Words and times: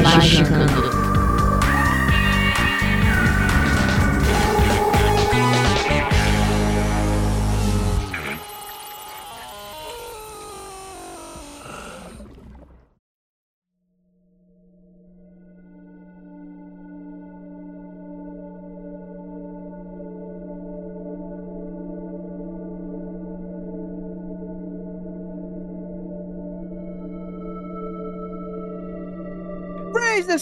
Magicando. 0.00 1.11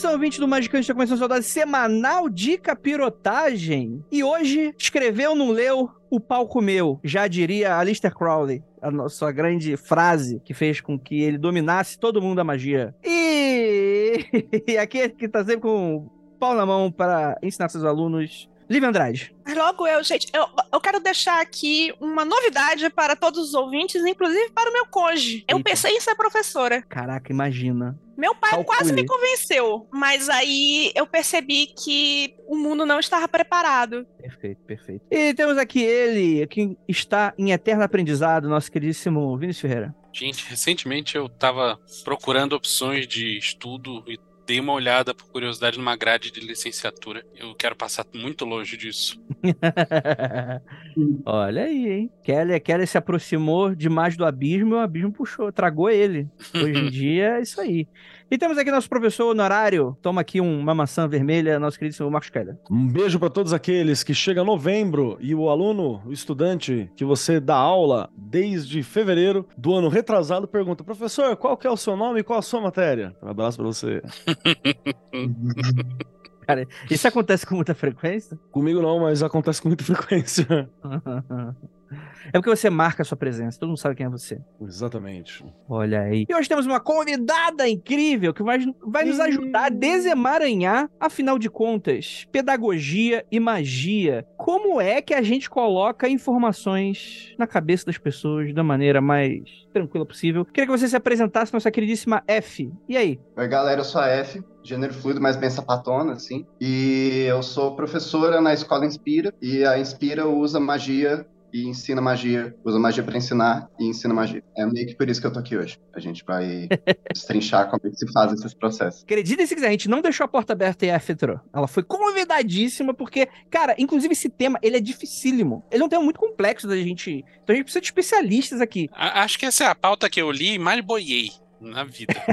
Atenção, 0.01 0.13
ouvinte 0.15 0.41
do 0.41 0.49
Magicante, 0.49 0.81
está 0.81 0.95
começando 0.95 1.23
a 1.23 1.29
sua 1.29 1.43
semanal 1.43 2.31
de 2.31 2.57
capirotagem. 2.57 4.03
E 4.11 4.25
hoje, 4.25 4.75
escreveu, 4.79 5.35
não 5.35 5.51
leu, 5.51 5.91
o 6.09 6.19
pau 6.19 6.49
comeu. 6.49 6.99
Já 7.05 7.29
diria 7.29 7.77
Alistair 7.77 8.15
Crowley, 8.15 8.65
a 8.81 8.91
nossa 8.91 9.31
grande 9.31 9.77
frase 9.77 10.41
que 10.43 10.55
fez 10.55 10.81
com 10.81 10.99
que 10.99 11.21
ele 11.21 11.37
dominasse 11.37 11.99
todo 11.99 12.23
mundo 12.23 12.37
da 12.37 12.45
magia. 12.45 12.95
E, 13.05 14.25
e 14.67 14.79
aqui 14.79 15.07
que 15.11 15.29
tá 15.29 15.45
sempre 15.45 15.61
com 15.61 15.97
o 15.97 16.11
pau 16.39 16.55
na 16.55 16.65
mão 16.65 16.91
para 16.91 17.37
ensinar 17.43 17.69
seus 17.69 17.85
alunos 17.85 18.49
Lívia 18.71 18.89
Andrade. 18.89 19.35
Logo 19.53 19.85
eu, 19.85 20.01
gente, 20.05 20.29
eu, 20.33 20.47
eu 20.73 20.81
quero 20.81 21.01
deixar 21.01 21.41
aqui 21.41 21.93
uma 22.01 22.25
novidade 22.25 22.89
para 22.89 23.17
todos 23.17 23.49
os 23.49 23.55
ouvintes, 23.55 24.05
inclusive 24.05 24.51
para 24.51 24.71
o 24.71 24.73
meu 24.73 24.87
cônjuge. 24.87 25.45
Eu 25.49 25.57
Eita. 25.57 25.71
pensei 25.71 25.97
em 25.97 26.01
ser 26.01 26.15
professora. 26.15 26.81
Caraca, 26.83 27.33
imagina. 27.33 27.99
Meu 28.17 28.33
pai 28.33 28.51
Calcule. 28.51 28.77
quase 28.77 28.93
me 28.93 29.05
convenceu, 29.05 29.89
mas 29.91 30.29
aí 30.29 30.93
eu 30.95 31.05
percebi 31.05 31.67
que 31.67 32.35
o 32.47 32.57
mundo 32.57 32.87
não 32.87 33.01
estava 33.01 33.27
preparado. 33.27 34.07
Perfeito, 34.19 34.63
perfeito. 34.63 35.05
E 35.11 35.35
temos 35.35 35.59
aqui 35.59 35.83
ele, 35.83 36.47
que 36.47 36.77
está 36.87 37.35
em 37.37 37.51
eterno 37.51 37.83
aprendizado, 37.83 38.49
nosso 38.49 38.71
queridíssimo 38.71 39.37
Vinícius 39.37 39.63
Ferreira. 39.63 39.95
Gente, 40.13 40.45
recentemente 40.49 41.17
eu 41.17 41.29
tava 41.29 41.81
procurando 42.05 42.53
opções 42.53 43.09
de 43.09 43.39
estudo 43.39 44.05
e 44.07 44.19
dei 44.51 44.59
uma 44.59 44.73
olhada 44.73 45.15
por 45.15 45.29
curiosidade 45.29 45.79
numa 45.79 45.95
grade 45.95 46.33
de 46.33 46.41
licenciatura. 46.41 47.25
Eu 47.37 47.55
quero 47.55 47.77
passar 47.77 48.05
muito 48.13 48.45
longe 48.45 48.77
disso. 48.77 49.23
Olha 51.25 51.63
aí, 51.63 51.89
hein? 51.89 52.13
Kelly, 52.25 52.59
Kelly 52.59 52.85
se 52.85 52.99
aproximou 52.99 53.77
demais 53.77 54.17
do 54.17 54.27
abismo 54.27 54.75
e 54.75 54.79
o 54.79 54.81
abismo 54.81 55.13
puxou, 55.13 55.53
tragou 55.53 55.89
ele. 55.89 56.29
Hoje 56.53 56.81
em 56.81 56.91
dia 56.91 57.37
é 57.37 57.43
isso 57.43 57.61
aí. 57.61 57.87
E 58.31 58.39
temos 58.39 58.57
aqui 58.57 58.71
nosso 58.71 58.89
professor 58.89 59.25
honorário. 59.25 59.99
Toma 60.01 60.21
aqui 60.21 60.41
uma 60.41 60.73
maçã 60.73 61.09
vermelha, 61.09 61.59
nosso 61.59 61.77
queridíssimo 61.77 62.09
Marcos 62.09 62.31
Keller. 62.31 62.57
Um 62.71 62.87
beijo 62.87 63.19
para 63.19 63.29
todos 63.29 63.53
aqueles 63.53 64.05
que 64.05 64.15
chega 64.15 64.45
novembro 64.45 65.19
e 65.21 65.35
o 65.35 65.51
aluno, 65.51 66.01
o 66.07 66.13
estudante 66.13 66.89
que 66.95 67.05
você 67.05 67.41
dá 67.41 67.57
aula 67.57 68.09
desde 68.17 68.85
fevereiro 68.85 69.49
do 69.59 69.75
ano 69.75 69.89
retrasado 69.89 70.47
pergunta: 70.47 70.85
"Professor, 70.85 71.37
qual 71.37 71.57
que 71.57 71.67
é 71.67 71.71
o 71.71 71.77
seu 71.77 71.97
nome 71.97 72.21
e 72.21 72.23
qual 72.23 72.39
a 72.39 72.43
sua 72.43 72.61
matéria?" 72.61 73.17
Um 73.21 73.29
abraço 73.29 73.59
para 73.59 73.67
você. 73.67 74.01
Cara, 76.47 76.69
isso 76.89 77.09
acontece 77.09 77.45
com 77.45 77.57
muita 77.57 77.75
frequência? 77.75 78.39
Comigo 78.53 78.81
não, 78.81 79.01
mas 79.01 79.25
acontece 79.25 79.61
com 79.61 79.69
muita 79.69 79.83
frequência. 79.87 80.71
É 82.27 82.33
porque 82.33 82.51
você 82.51 82.71
marca 82.71 83.03
a 83.03 83.05
sua 83.05 83.17
presença, 83.17 83.59
todo 83.59 83.69
mundo 83.69 83.79
sabe 83.79 83.97
quem 83.97 84.07
é 84.07 84.09
você. 84.09 84.41
Exatamente. 84.61 85.45
Olha 85.69 86.03
aí. 86.03 86.27
E 86.29 86.35
hoje 86.35 86.49
temos 86.49 86.67
uma 86.67 86.81
convidada 86.81 87.69
incrível 87.69 88.33
que 88.33 88.43
vai, 88.43 88.59
vai 88.83 89.05
nos 89.05 89.19
ajudar 89.19 89.67
a 89.67 89.69
desemaranhar, 89.69 90.89
afinal 90.99 91.39
de 91.39 91.51
contas, 91.51 92.27
pedagogia 92.31 93.25
e 93.31 93.41
magia. 93.41 94.27
Como 94.37 94.81
é 94.81 95.03
que 95.03 95.15
a 95.15 95.23
gente 95.23 95.51
coloca 95.51 96.09
informações 96.09 97.35
na 97.39 97.47
cabeça 97.47 97.87
das 97.87 97.99
pessoas 97.99 98.55
da 98.55 98.63
maneira 98.63 99.01
mais 99.01 99.43
tranquila 99.73 100.07
possível? 100.07 100.45
Queria 100.45 100.67
que 100.67 100.79
você 100.79 100.89
se 100.89 100.97
apresentasse, 100.97 101.53
nossa 101.53 101.71
queridíssima 101.71 102.23
F. 102.27 102.73
E 102.89 102.97
aí? 102.97 103.19
Oi, 103.37 103.49
galera, 103.49 103.81
eu 103.81 103.85
sou 103.85 104.01
a 104.01 104.07
F, 104.09 104.43
gênero 104.63 104.95
fluido, 104.95 105.21
mas 105.21 105.37
bem 105.37 105.51
sapatona, 105.51 106.13
assim. 106.13 106.47
E 106.61 107.25
eu 107.29 107.43
sou 107.43 107.75
professora 107.75 108.41
na 108.41 108.53
escola 108.53 108.87
Inspira, 108.87 109.35
e 109.41 109.65
a 109.65 109.79
Inspira 109.79 110.29
usa 110.29 110.61
magia 110.61 111.27
e 111.53 111.67
ensina 111.69 112.01
magia, 112.01 112.55
usa 112.65 112.79
magia 112.79 113.03
para 113.03 113.17
ensinar 113.17 113.69
e 113.79 113.87
ensina 113.87 114.13
magia. 114.15 114.43
É 114.57 114.65
meio 114.67 114.87
que 114.87 114.95
por 114.95 115.09
isso 115.09 115.21
que 115.21 115.27
eu 115.27 115.33
tô 115.33 115.39
aqui 115.41 115.57
hoje. 115.57 115.79
A 115.95 116.01
gente 116.01 116.25
vai 116.25 116.69
destrinchar 117.13 117.69
como 117.71 117.81
é 117.85 117.91
que 117.91 117.97
se 117.97 118.11
faz 118.13 118.33
esses 118.33 118.55
processos. 118.55 119.03
Acredite 119.03 119.47
se 119.47 119.55
quiser, 119.55 119.69
a 119.69 119.71
gente 119.73 119.89
não 119.89 120.01
deixou 120.01 120.25
a 120.25 120.29
porta 120.29 120.53
aberta 120.53 120.87
e 120.87 120.91
a 120.91 120.95
F 120.95 121.13
entrou. 121.13 121.41
Ela 121.53 121.67
foi 121.67 121.83
convidadíssima 121.83 122.95
porque, 122.95 123.29
cara, 123.51 123.75
inclusive 123.79 124.13
esse 124.13 124.29
tema, 124.29 124.59
ele 124.63 124.77
é 124.77 124.81
dificílimo. 124.81 125.65
Ele 125.71 125.83
é 125.83 125.87
um 125.87 125.89
tema 125.89 126.05
muito 126.05 126.21
complexo 126.21 126.67
da 126.69 126.77
gente... 126.77 127.25
Então 127.43 127.53
a 127.53 127.57
gente 127.57 127.65
precisa 127.65 127.81
de 127.81 127.87
especialistas 127.87 128.61
aqui. 128.61 128.89
A- 128.93 129.23
acho 129.23 129.39
que 129.39 129.47
essa 129.47 129.65
é 129.65 129.67
a 129.67 129.75
pauta 129.75 130.09
que 130.09 130.21
eu 130.21 130.31
li 130.31 130.55
e 130.55 130.59
mais 130.59 130.81
boiei 130.85 131.31
na 131.61 131.85
vida. 131.85 132.15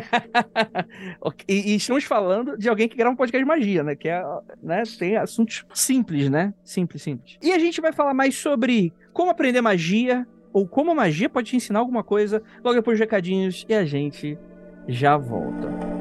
E, 1.48 1.72
e 1.72 1.76
estamos 1.76 2.04
falando 2.04 2.58
de 2.58 2.68
alguém 2.70 2.88
que 2.88 2.96
grava 2.96 3.14
um 3.14 3.16
podcast 3.16 3.44
de 3.44 3.48
magia, 3.48 3.84
né? 3.84 3.96
Que 3.96 4.10
é, 4.10 4.22
né, 4.62 4.84
tem 4.98 5.16
assuntos 5.18 5.66
simples, 5.74 6.30
né? 6.30 6.54
Simples, 6.64 7.02
simples. 7.02 7.38
E 7.42 7.52
a 7.52 7.60
gente 7.60 7.80
vai 7.82 7.92
falar 7.94 8.14
mais 8.14 8.36
sobre 8.38 8.94
como 9.18 9.32
aprender 9.32 9.62
magia, 9.64 10.28
ou 10.54 10.68
como 10.68 10.92
a 10.92 10.96
magia 10.96 11.28
pode 11.28 11.50
te 11.50 11.56
ensinar 11.56 11.80
alguma 11.80 12.04
coisa, 12.04 12.40
logo 12.64 12.76
depois 12.76 13.00
dos 13.00 13.04
recadinhos, 13.04 13.66
e 13.68 13.74
a 13.74 13.84
gente 13.84 14.38
já 14.88 15.18
volta. 15.18 15.97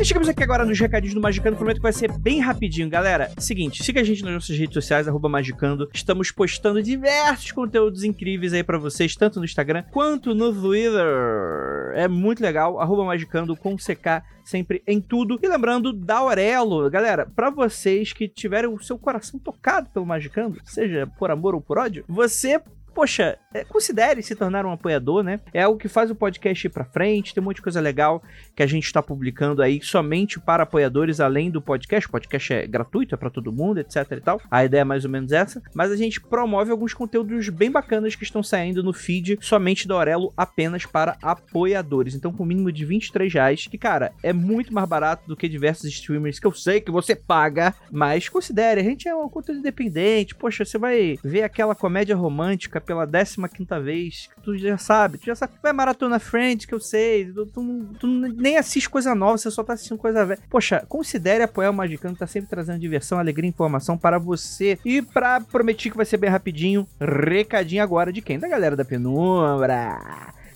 E 0.00 0.04
chegamos 0.04 0.30
aqui 0.30 0.42
agora 0.42 0.64
nos 0.64 0.80
recadinhos 0.80 1.14
do 1.14 1.20
Magicando, 1.20 1.56
prometo 1.58 1.76
que 1.76 1.82
vai 1.82 1.92
ser 1.92 2.10
bem 2.10 2.40
rapidinho. 2.40 2.88
Galera, 2.88 3.30
seguinte, 3.36 3.84
siga 3.84 4.00
a 4.00 4.02
gente 4.02 4.24
nas 4.24 4.32
nossas 4.32 4.56
redes 4.56 4.72
sociais, 4.72 5.06
Magicando. 5.06 5.90
Estamos 5.92 6.30
postando 6.30 6.82
diversos 6.82 7.52
conteúdos 7.52 8.02
incríveis 8.02 8.54
aí 8.54 8.62
pra 8.62 8.78
vocês, 8.78 9.14
tanto 9.14 9.38
no 9.38 9.44
Instagram 9.44 9.84
quanto 9.90 10.34
no 10.34 10.54
Twitter. 10.54 11.92
É 11.94 12.08
muito 12.08 12.42
legal, 12.42 12.78
Magicando 13.04 13.54
com 13.54 13.76
CK 13.76 14.24
sempre 14.42 14.82
em 14.86 15.02
tudo. 15.02 15.38
E 15.42 15.46
lembrando 15.46 15.92
da 15.92 16.16
Aurelo, 16.16 16.88
galera, 16.88 17.26
pra 17.36 17.50
vocês 17.50 18.10
que 18.14 18.26
tiverem 18.26 18.70
o 18.70 18.82
seu 18.82 18.98
coração 18.98 19.38
tocado 19.38 19.90
pelo 19.90 20.06
Magicando, 20.06 20.62
seja 20.64 21.06
por 21.18 21.30
amor 21.30 21.54
ou 21.54 21.60
por 21.60 21.76
ódio, 21.76 22.06
você 22.08 22.58
Poxa, 22.94 23.38
é, 23.52 23.64
considere 23.64 24.22
se 24.22 24.36
tornar 24.36 24.64
um 24.64 24.70
apoiador, 24.70 25.24
né? 25.24 25.40
É 25.52 25.62
algo 25.62 25.78
que 25.78 25.88
faz 25.88 26.08
o 26.08 26.14
podcast 26.14 26.64
ir 26.64 26.70
pra 26.70 26.84
frente, 26.84 27.34
tem 27.34 27.42
um 27.42 27.44
monte 27.44 27.56
de 27.56 27.62
coisa 27.62 27.80
legal 27.80 28.22
que 28.54 28.62
a 28.62 28.66
gente 28.66 28.84
está 28.84 29.02
publicando 29.02 29.60
aí 29.60 29.80
somente 29.82 30.38
para 30.38 30.62
apoiadores, 30.62 31.18
além 31.18 31.50
do 31.50 31.60
podcast. 31.60 32.08
O 32.08 32.12
podcast 32.12 32.52
é 32.52 32.66
gratuito, 32.66 33.14
é 33.14 33.18
para 33.18 33.28
todo 33.28 33.52
mundo, 33.52 33.80
etc 33.80 34.06
e 34.12 34.20
tal. 34.20 34.40
A 34.48 34.64
ideia 34.64 34.82
é 34.82 34.84
mais 34.84 35.04
ou 35.04 35.10
menos 35.10 35.32
essa. 35.32 35.60
Mas 35.74 35.90
a 35.90 35.96
gente 35.96 36.20
promove 36.20 36.70
alguns 36.70 36.94
conteúdos 36.94 37.48
bem 37.48 37.72
bacanas 37.72 38.14
que 38.14 38.22
estão 38.22 38.40
saindo 38.40 38.84
no 38.84 38.92
feed 38.92 39.38
somente 39.40 39.88
da 39.88 39.94
Aurelo, 39.96 40.32
apenas 40.36 40.86
para 40.86 41.16
apoiadores. 41.20 42.14
Então, 42.14 42.32
com 42.32 42.44
o 42.44 42.46
mínimo 42.46 42.70
de 42.70 42.84
23 42.84 43.32
reais, 43.32 43.66
que, 43.66 43.76
cara, 43.76 44.12
é 44.22 44.32
muito 44.32 44.72
mais 44.72 44.88
barato 44.88 45.26
do 45.26 45.36
que 45.36 45.48
diversos 45.48 45.86
streamers 45.86 46.38
que 46.38 46.46
eu 46.46 46.52
sei 46.52 46.80
que 46.80 46.90
você 46.92 47.16
paga, 47.16 47.74
mas 47.90 48.28
considere, 48.28 48.80
a 48.80 48.84
gente 48.84 49.08
é 49.08 49.14
um 49.14 49.28
conteúdo 49.28 49.58
independente. 49.58 50.36
Poxa, 50.36 50.64
você 50.64 50.78
vai 50.78 51.18
ver 51.24 51.42
aquela 51.42 51.74
comédia 51.74 52.14
romântica 52.14 52.80
pela 52.80 53.04
15 53.48 53.60
quinta 53.60 53.78
vez, 53.78 54.28
que 54.34 54.42
tu 54.42 54.56
já 54.56 54.78
sabe, 54.78 55.18
tu 55.18 55.26
já 55.26 55.34
sabe, 55.34 55.52
vai 55.62 55.72
maratona 55.72 56.18
Friends, 56.18 56.64
que 56.64 56.74
eu 56.74 56.80
sei, 56.80 57.30
tu, 57.30 57.46
tu 57.46 57.60
tu 57.98 58.06
nem 58.06 58.56
assiste 58.56 58.88
coisa 58.88 59.14
nova, 59.14 59.36
você 59.36 59.50
só 59.50 59.62
tá 59.62 59.74
assistindo 59.74 59.98
coisa 59.98 60.24
velha. 60.24 60.40
Poxa, 60.48 60.84
considere 60.88 61.44
apoiar 61.44 61.70
o 61.70 61.74
Magicano, 61.74 62.16
tá 62.16 62.26
sempre 62.26 62.48
trazendo 62.48 62.80
diversão, 62.80 63.18
alegria 63.18 63.46
e 63.46 63.50
informação 63.50 63.98
para 63.98 64.18
você. 64.18 64.78
E 64.84 65.02
pra 65.02 65.40
prometer 65.40 65.90
que 65.90 65.96
vai 65.96 66.06
ser 66.06 66.16
bem 66.16 66.30
rapidinho, 66.30 66.88
recadinho 66.98 67.82
agora 67.82 68.12
de 68.12 68.22
quem? 68.22 68.38
Da 68.38 68.48
galera 68.48 68.74
da 68.74 68.84
Penumbra. 68.84 69.98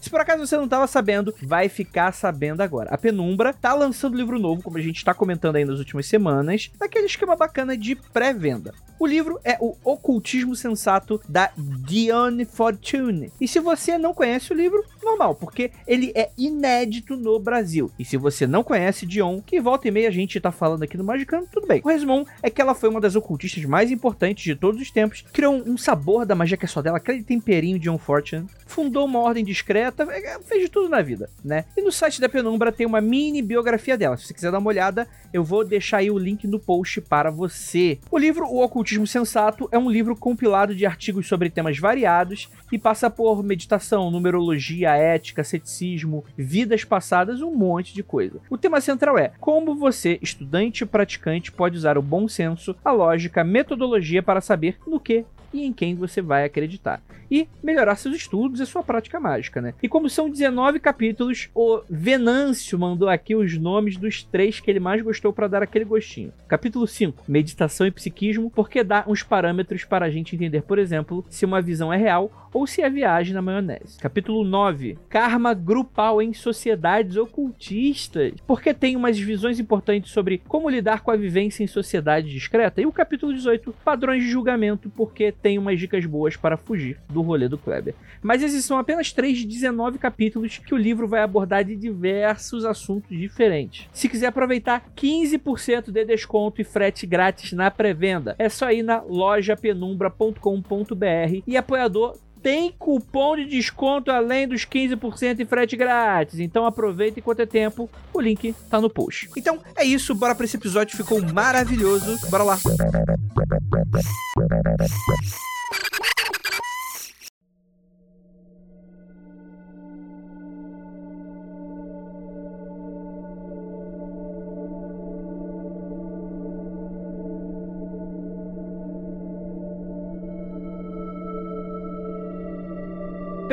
Se 0.04 0.10
por 0.10 0.20
acaso 0.20 0.46
você 0.46 0.54
não 0.56 0.64
estava 0.64 0.86
sabendo, 0.86 1.34
vai 1.42 1.66
ficar 1.66 2.12
sabendo 2.12 2.60
agora. 2.60 2.90
A 2.90 2.98
Penumbra 2.98 3.54
tá 3.54 3.72
lançando 3.72 4.18
livro 4.18 4.38
novo, 4.38 4.62
como 4.62 4.76
a 4.76 4.80
gente 4.80 4.98
está 4.98 5.14
comentando 5.14 5.56
aí 5.56 5.64
nas 5.64 5.78
últimas 5.78 6.04
semanas, 6.04 6.70
naquele 6.78 7.06
esquema 7.06 7.34
bacana 7.34 7.74
de 7.74 7.94
pré-venda. 7.94 8.74
O 9.04 9.06
livro 9.06 9.38
é 9.44 9.58
o 9.60 9.76
Ocultismo 9.84 10.56
Sensato 10.56 11.20
da 11.28 11.52
Dione 11.58 12.46
Fortune. 12.46 13.30
E 13.38 13.46
se 13.46 13.60
você 13.60 13.98
não 13.98 14.14
conhece 14.14 14.50
o 14.50 14.56
livro, 14.56 14.82
normal, 15.02 15.34
porque 15.34 15.70
ele 15.86 16.10
é 16.14 16.30
inédito 16.38 17.14
no 17.14 17.38
Brasil. 17.38 17.92
E 17.98 18.04
se 18.04 18.16
você 18.16 18.46
não 18.46 18.64
conhece 18.64 19.04
Dion, 19.04 19.42
que 19.42 19.60
volta 19.60 19.86
e 19.86 19.90
meia 19.90 20.08
a 20.08 20.10
gente 20.10 20.40
tá 20.40 20.50
falando 20.50 20.84
aqui 20.84 20.96
no 20.96 21.04
Magicano, 21.04 21.46
tudo 21.52 21.66
bem. 21.66 21.82
O 21.84 21.88
resumão 21.88 22.26
é 22.42 22.48
que 22.48 22.62
ela 22.62 22.74
foi 22.74 22.88
uma 22.88 22.98
das 22.98 23.14
ocultistas 23.14 23.62
mais 23.66 23.90
importantes 23.90 24.42
de 24.42 24.56
todos 24.56 24.80
os 24.80 24.90
tempos, 24.90 25.22
criou 25.34 25.54
um 25.54 25.76
sabor 25.76 26.24
da 26.24 26.34
magia 26.34 26.56
que 26.56 26.64
é 26.64 26.68
só 26.68 26.80
dela, 26.80 26.96
aquele 26.96 27.22
temperinho 27.22 27.78
Dion 27.78 27.98
Fortune, 27.98 28.46
fundou 28.66 29.04
uma 29.04 29.20
ordem 29.20 29.44
discreta, 29.44 30.04
é, 30.10 30.38
fez 30.40 30.62
de 30.62 30.68
tudo 30.70 30.88
na 30.88 31.02
vida, 31.02 31.28
né? 31.44 31.66
E 31.76 31.82
no 31.82 31.92
site 31.92 32.20
da 32.22 32.28
Penumbra 32.28 32.72
tem 32.72 32.86
uma 32.86 33.02
mini 33.02 33.42
biografia 33.42 33.98
dela. 33.98 34.16
Se 34.16 34.26
você 34.26 34.34
quiser 34.34 34.50
dar 34.50 34.58
uma 34.58 34.70
olhada, 34.70 35.06
eu 35.32 35.44
vou 35.44 35.64
deixar 35.64 35.98
aí 35.98 36.10
o 36.10 36.18
link 36.18 36.46
no 36.46 36.58
post 36.58 37.00
para 37.02 37.30
você. 37.30 37.98
O 38.10 38.16
livro 38.16 38.46
O 38.46 38.62
Ocultismo 38.62 38.93
Sensato 39.06 39.68
é 39.72 39.78
um 39.78 39.90
livro 39.90 40.14
compilado 40.14 40.74
de 40.74 40.86
artigos 40.86 41.26
sobre 41.26 41.50
temas 41.50 41.78
variados 41.78 42.48
e 42.70 42.78
passa 42.78 43.10
por 43.10 43.42
meditação, 43.42 44.10
numerologia, 44.10 44.96
ética, 44.96 45.42
ceticismo, 45.42 46.24
vidas 46.36 46.84
passadas, 46.84 47.40
um 47.40 47.54
monte 47.54 47.94
de 47.94 48.02
coisa. 48.02 48.40
O 48.48 48.56
tema 48.56 48.80
central 48.80 49.18
é 49.18 49.32
como 49.40 49.74
você, 49.74 50.18
estudante 50.22 50.86
praticante, 50.86 51.50
pode 51.50 51.76
usar 51.76 51.98
o 51.98 52.02
bom 52.02 52.28
senso, 52.28 52.76
a 52.84 52.92
lógica, 52.92 53.40
a 53.40 53.44
metodologia 53.44 54.22
para 54.22 54.40
saber 54.40 54.78
no 54.86 55.00
que 55.00 55.24
e 55.54 55.64
em 55.64 55.72
quem 55.72 55.94
você 55.94 56.20
vai 56.20 56.44
acreditar. 56.44 57.00
E 57.30 57.48
melhorar 57.62 57.96
seus 57.96 58.16
estudos 58.16 58.60
e 58.60 58.66
sua 58.66 58.82
prática 58.82 59.18
mágica, 59.18 59.62
né? 59.62 59.72
E 59.82 59.88
como 59.88 60.10
são 60.10 60.28
19 60.28 60.80
capítulos, 60.80 61.48
o 61.54 61.80
Venâncio 61.88 62.78
mandou 62.78 63.08
aqui 63.08 63.34
os 63.34 63.56
nomes 63.56 63.96
dos 63.96 64.24
três 64.24 64.60
que 64.60 64.70
ele 64.70 64.80
mais 64.80 65.00
gostou 65.00 65.32
para 65.32 65.48
dar 65.48 65.62
aquele 65.62 65.84
gostinho. 65.84 66.32
Capítulo 66.48 66.86
5, 66.86 67.24
Meditação 67.28 67.86
e 67.86 67.90
Psiquismo, 67.90 68.50
porque 68.50 68.84
dá 68.84 69.04
uns 69.06 69.22
parâmetros 69.22 69.84
para 69.84 70.06
a 70.06 70.10
gente 70.10 70.34
entender, 70.34 70.62
por 70.62 70.78
exemplo, 70.78 71.24
se 71.30 71.44
uma 71.44 71.62
visão 71.62 71.92
é 71.92 71.96
real 71.96 72.44
ou 72.54 72.66
se 72.66 72.80
é 72.80 72.88
viagem 72.88 73.34
na 73.34 73.42
maionese. 73.42 73.98
Capítulo 73.98 74.44
9, 74.44 74.96
Karma 75.08 75.52
grupal 75.52 76.22
em 76.22 76.32
sociedades 76.32 77.16
ocultistas, 77.16 78.34
porque 78.46 78.72
tem 78.72 78.94
umas 78.94 79.18
visões 79.18 79.58
importantes 79.58 80.12
sobre 80.12 80.40
como 80.46 80.70
lidar 80.70 81.02
com 81.02 81.10
a 81.10 81.16
vivência 81.16 81.64
em 81.64 81.66
sociedade 81.66 82.30
discreta. 82.30 82.80
E 82.80 82.86
o 82.86 82.92
capítulo 82.92 83.34
18, 83.34 83.74
Padrões 83.84 84.22
de 84.22 84.30
julgamento, 84.30 84.88
porque 84.90 85.32
tem 85.44 85.58
umas 85.58 85.78
dicas 85.78 86.06
boas 86.06 86.36
para 86.36 86.56
fugir 86.56 86.98
do 87.06 87.20
rolê 87.20 87.48
do 87.48 87.58
Kleber. 87.58 87.94
Mas 88.22 88.42
esses 88.42 88.64
são 88.64 88.78
apenas 88.78 89.12
três 89.12 89.36
de 89.36 89.44
19 89.44 89.98
capítulos 89.98 90.56
que 90.56 90.72
o 90.72 90.78
livro 90.78 91.06
vai 91.06 91.20
abordar 91.20 91.62
de 91.62 91.76
diversos 91.76 92.64
assuntos 92.64 93.10
diferentes. 93.10 93.86
Se 93.92 94.08
quiser 94.08 94.28
aproveitar 94.28 94.82
15% 94.96 95.90
de 95.90 96.04
desconto 96.06 96.62
e 96.62 96.64
frete 96.64 97.06
grátis 97.06 97.52
na 97.52 97.70
pré-venda, 97.70 98.34
é 98.38 98.48
só 98.48 98.72
ir 98.72 98.82
na 98.82 99.02
lojapenumbra.com.br 99.02 101.42
e 101.46 101.58
apoiador 101.58 102.16
tem 102.44 102.70
cupom 102.78 103.36
de 103.36 103.46
desconto 103.46 104.10
além 104.10 104.46
dos 104.46 104.66
15% 104.66 105.40
e 105.40 105.46
frete 105.46 105.78
grátis. 105.78 106.38
Então 106.38 106.66
aproveita 106.66 107.18
enquanto 107.18 107.40
é 107.40 107.46
tempo. 107.46 107.88
O 108.12 108.20
link 108.20 108.54
tá 108.68 108.78
no 108.78 108.90
post. 108.90 109.30
Então 109.34 109.60
é 109.74 109.82
isso, 109.82 110.14
bora 110.14 110.34
para 110.34 110.44
esse 110.44 110.58
episódio, 110.58 110.94
ficou 110.94 111.22
maravilhoso. 111.32 112.18
Bora 112.28 112.44
lá. 112.44 112.58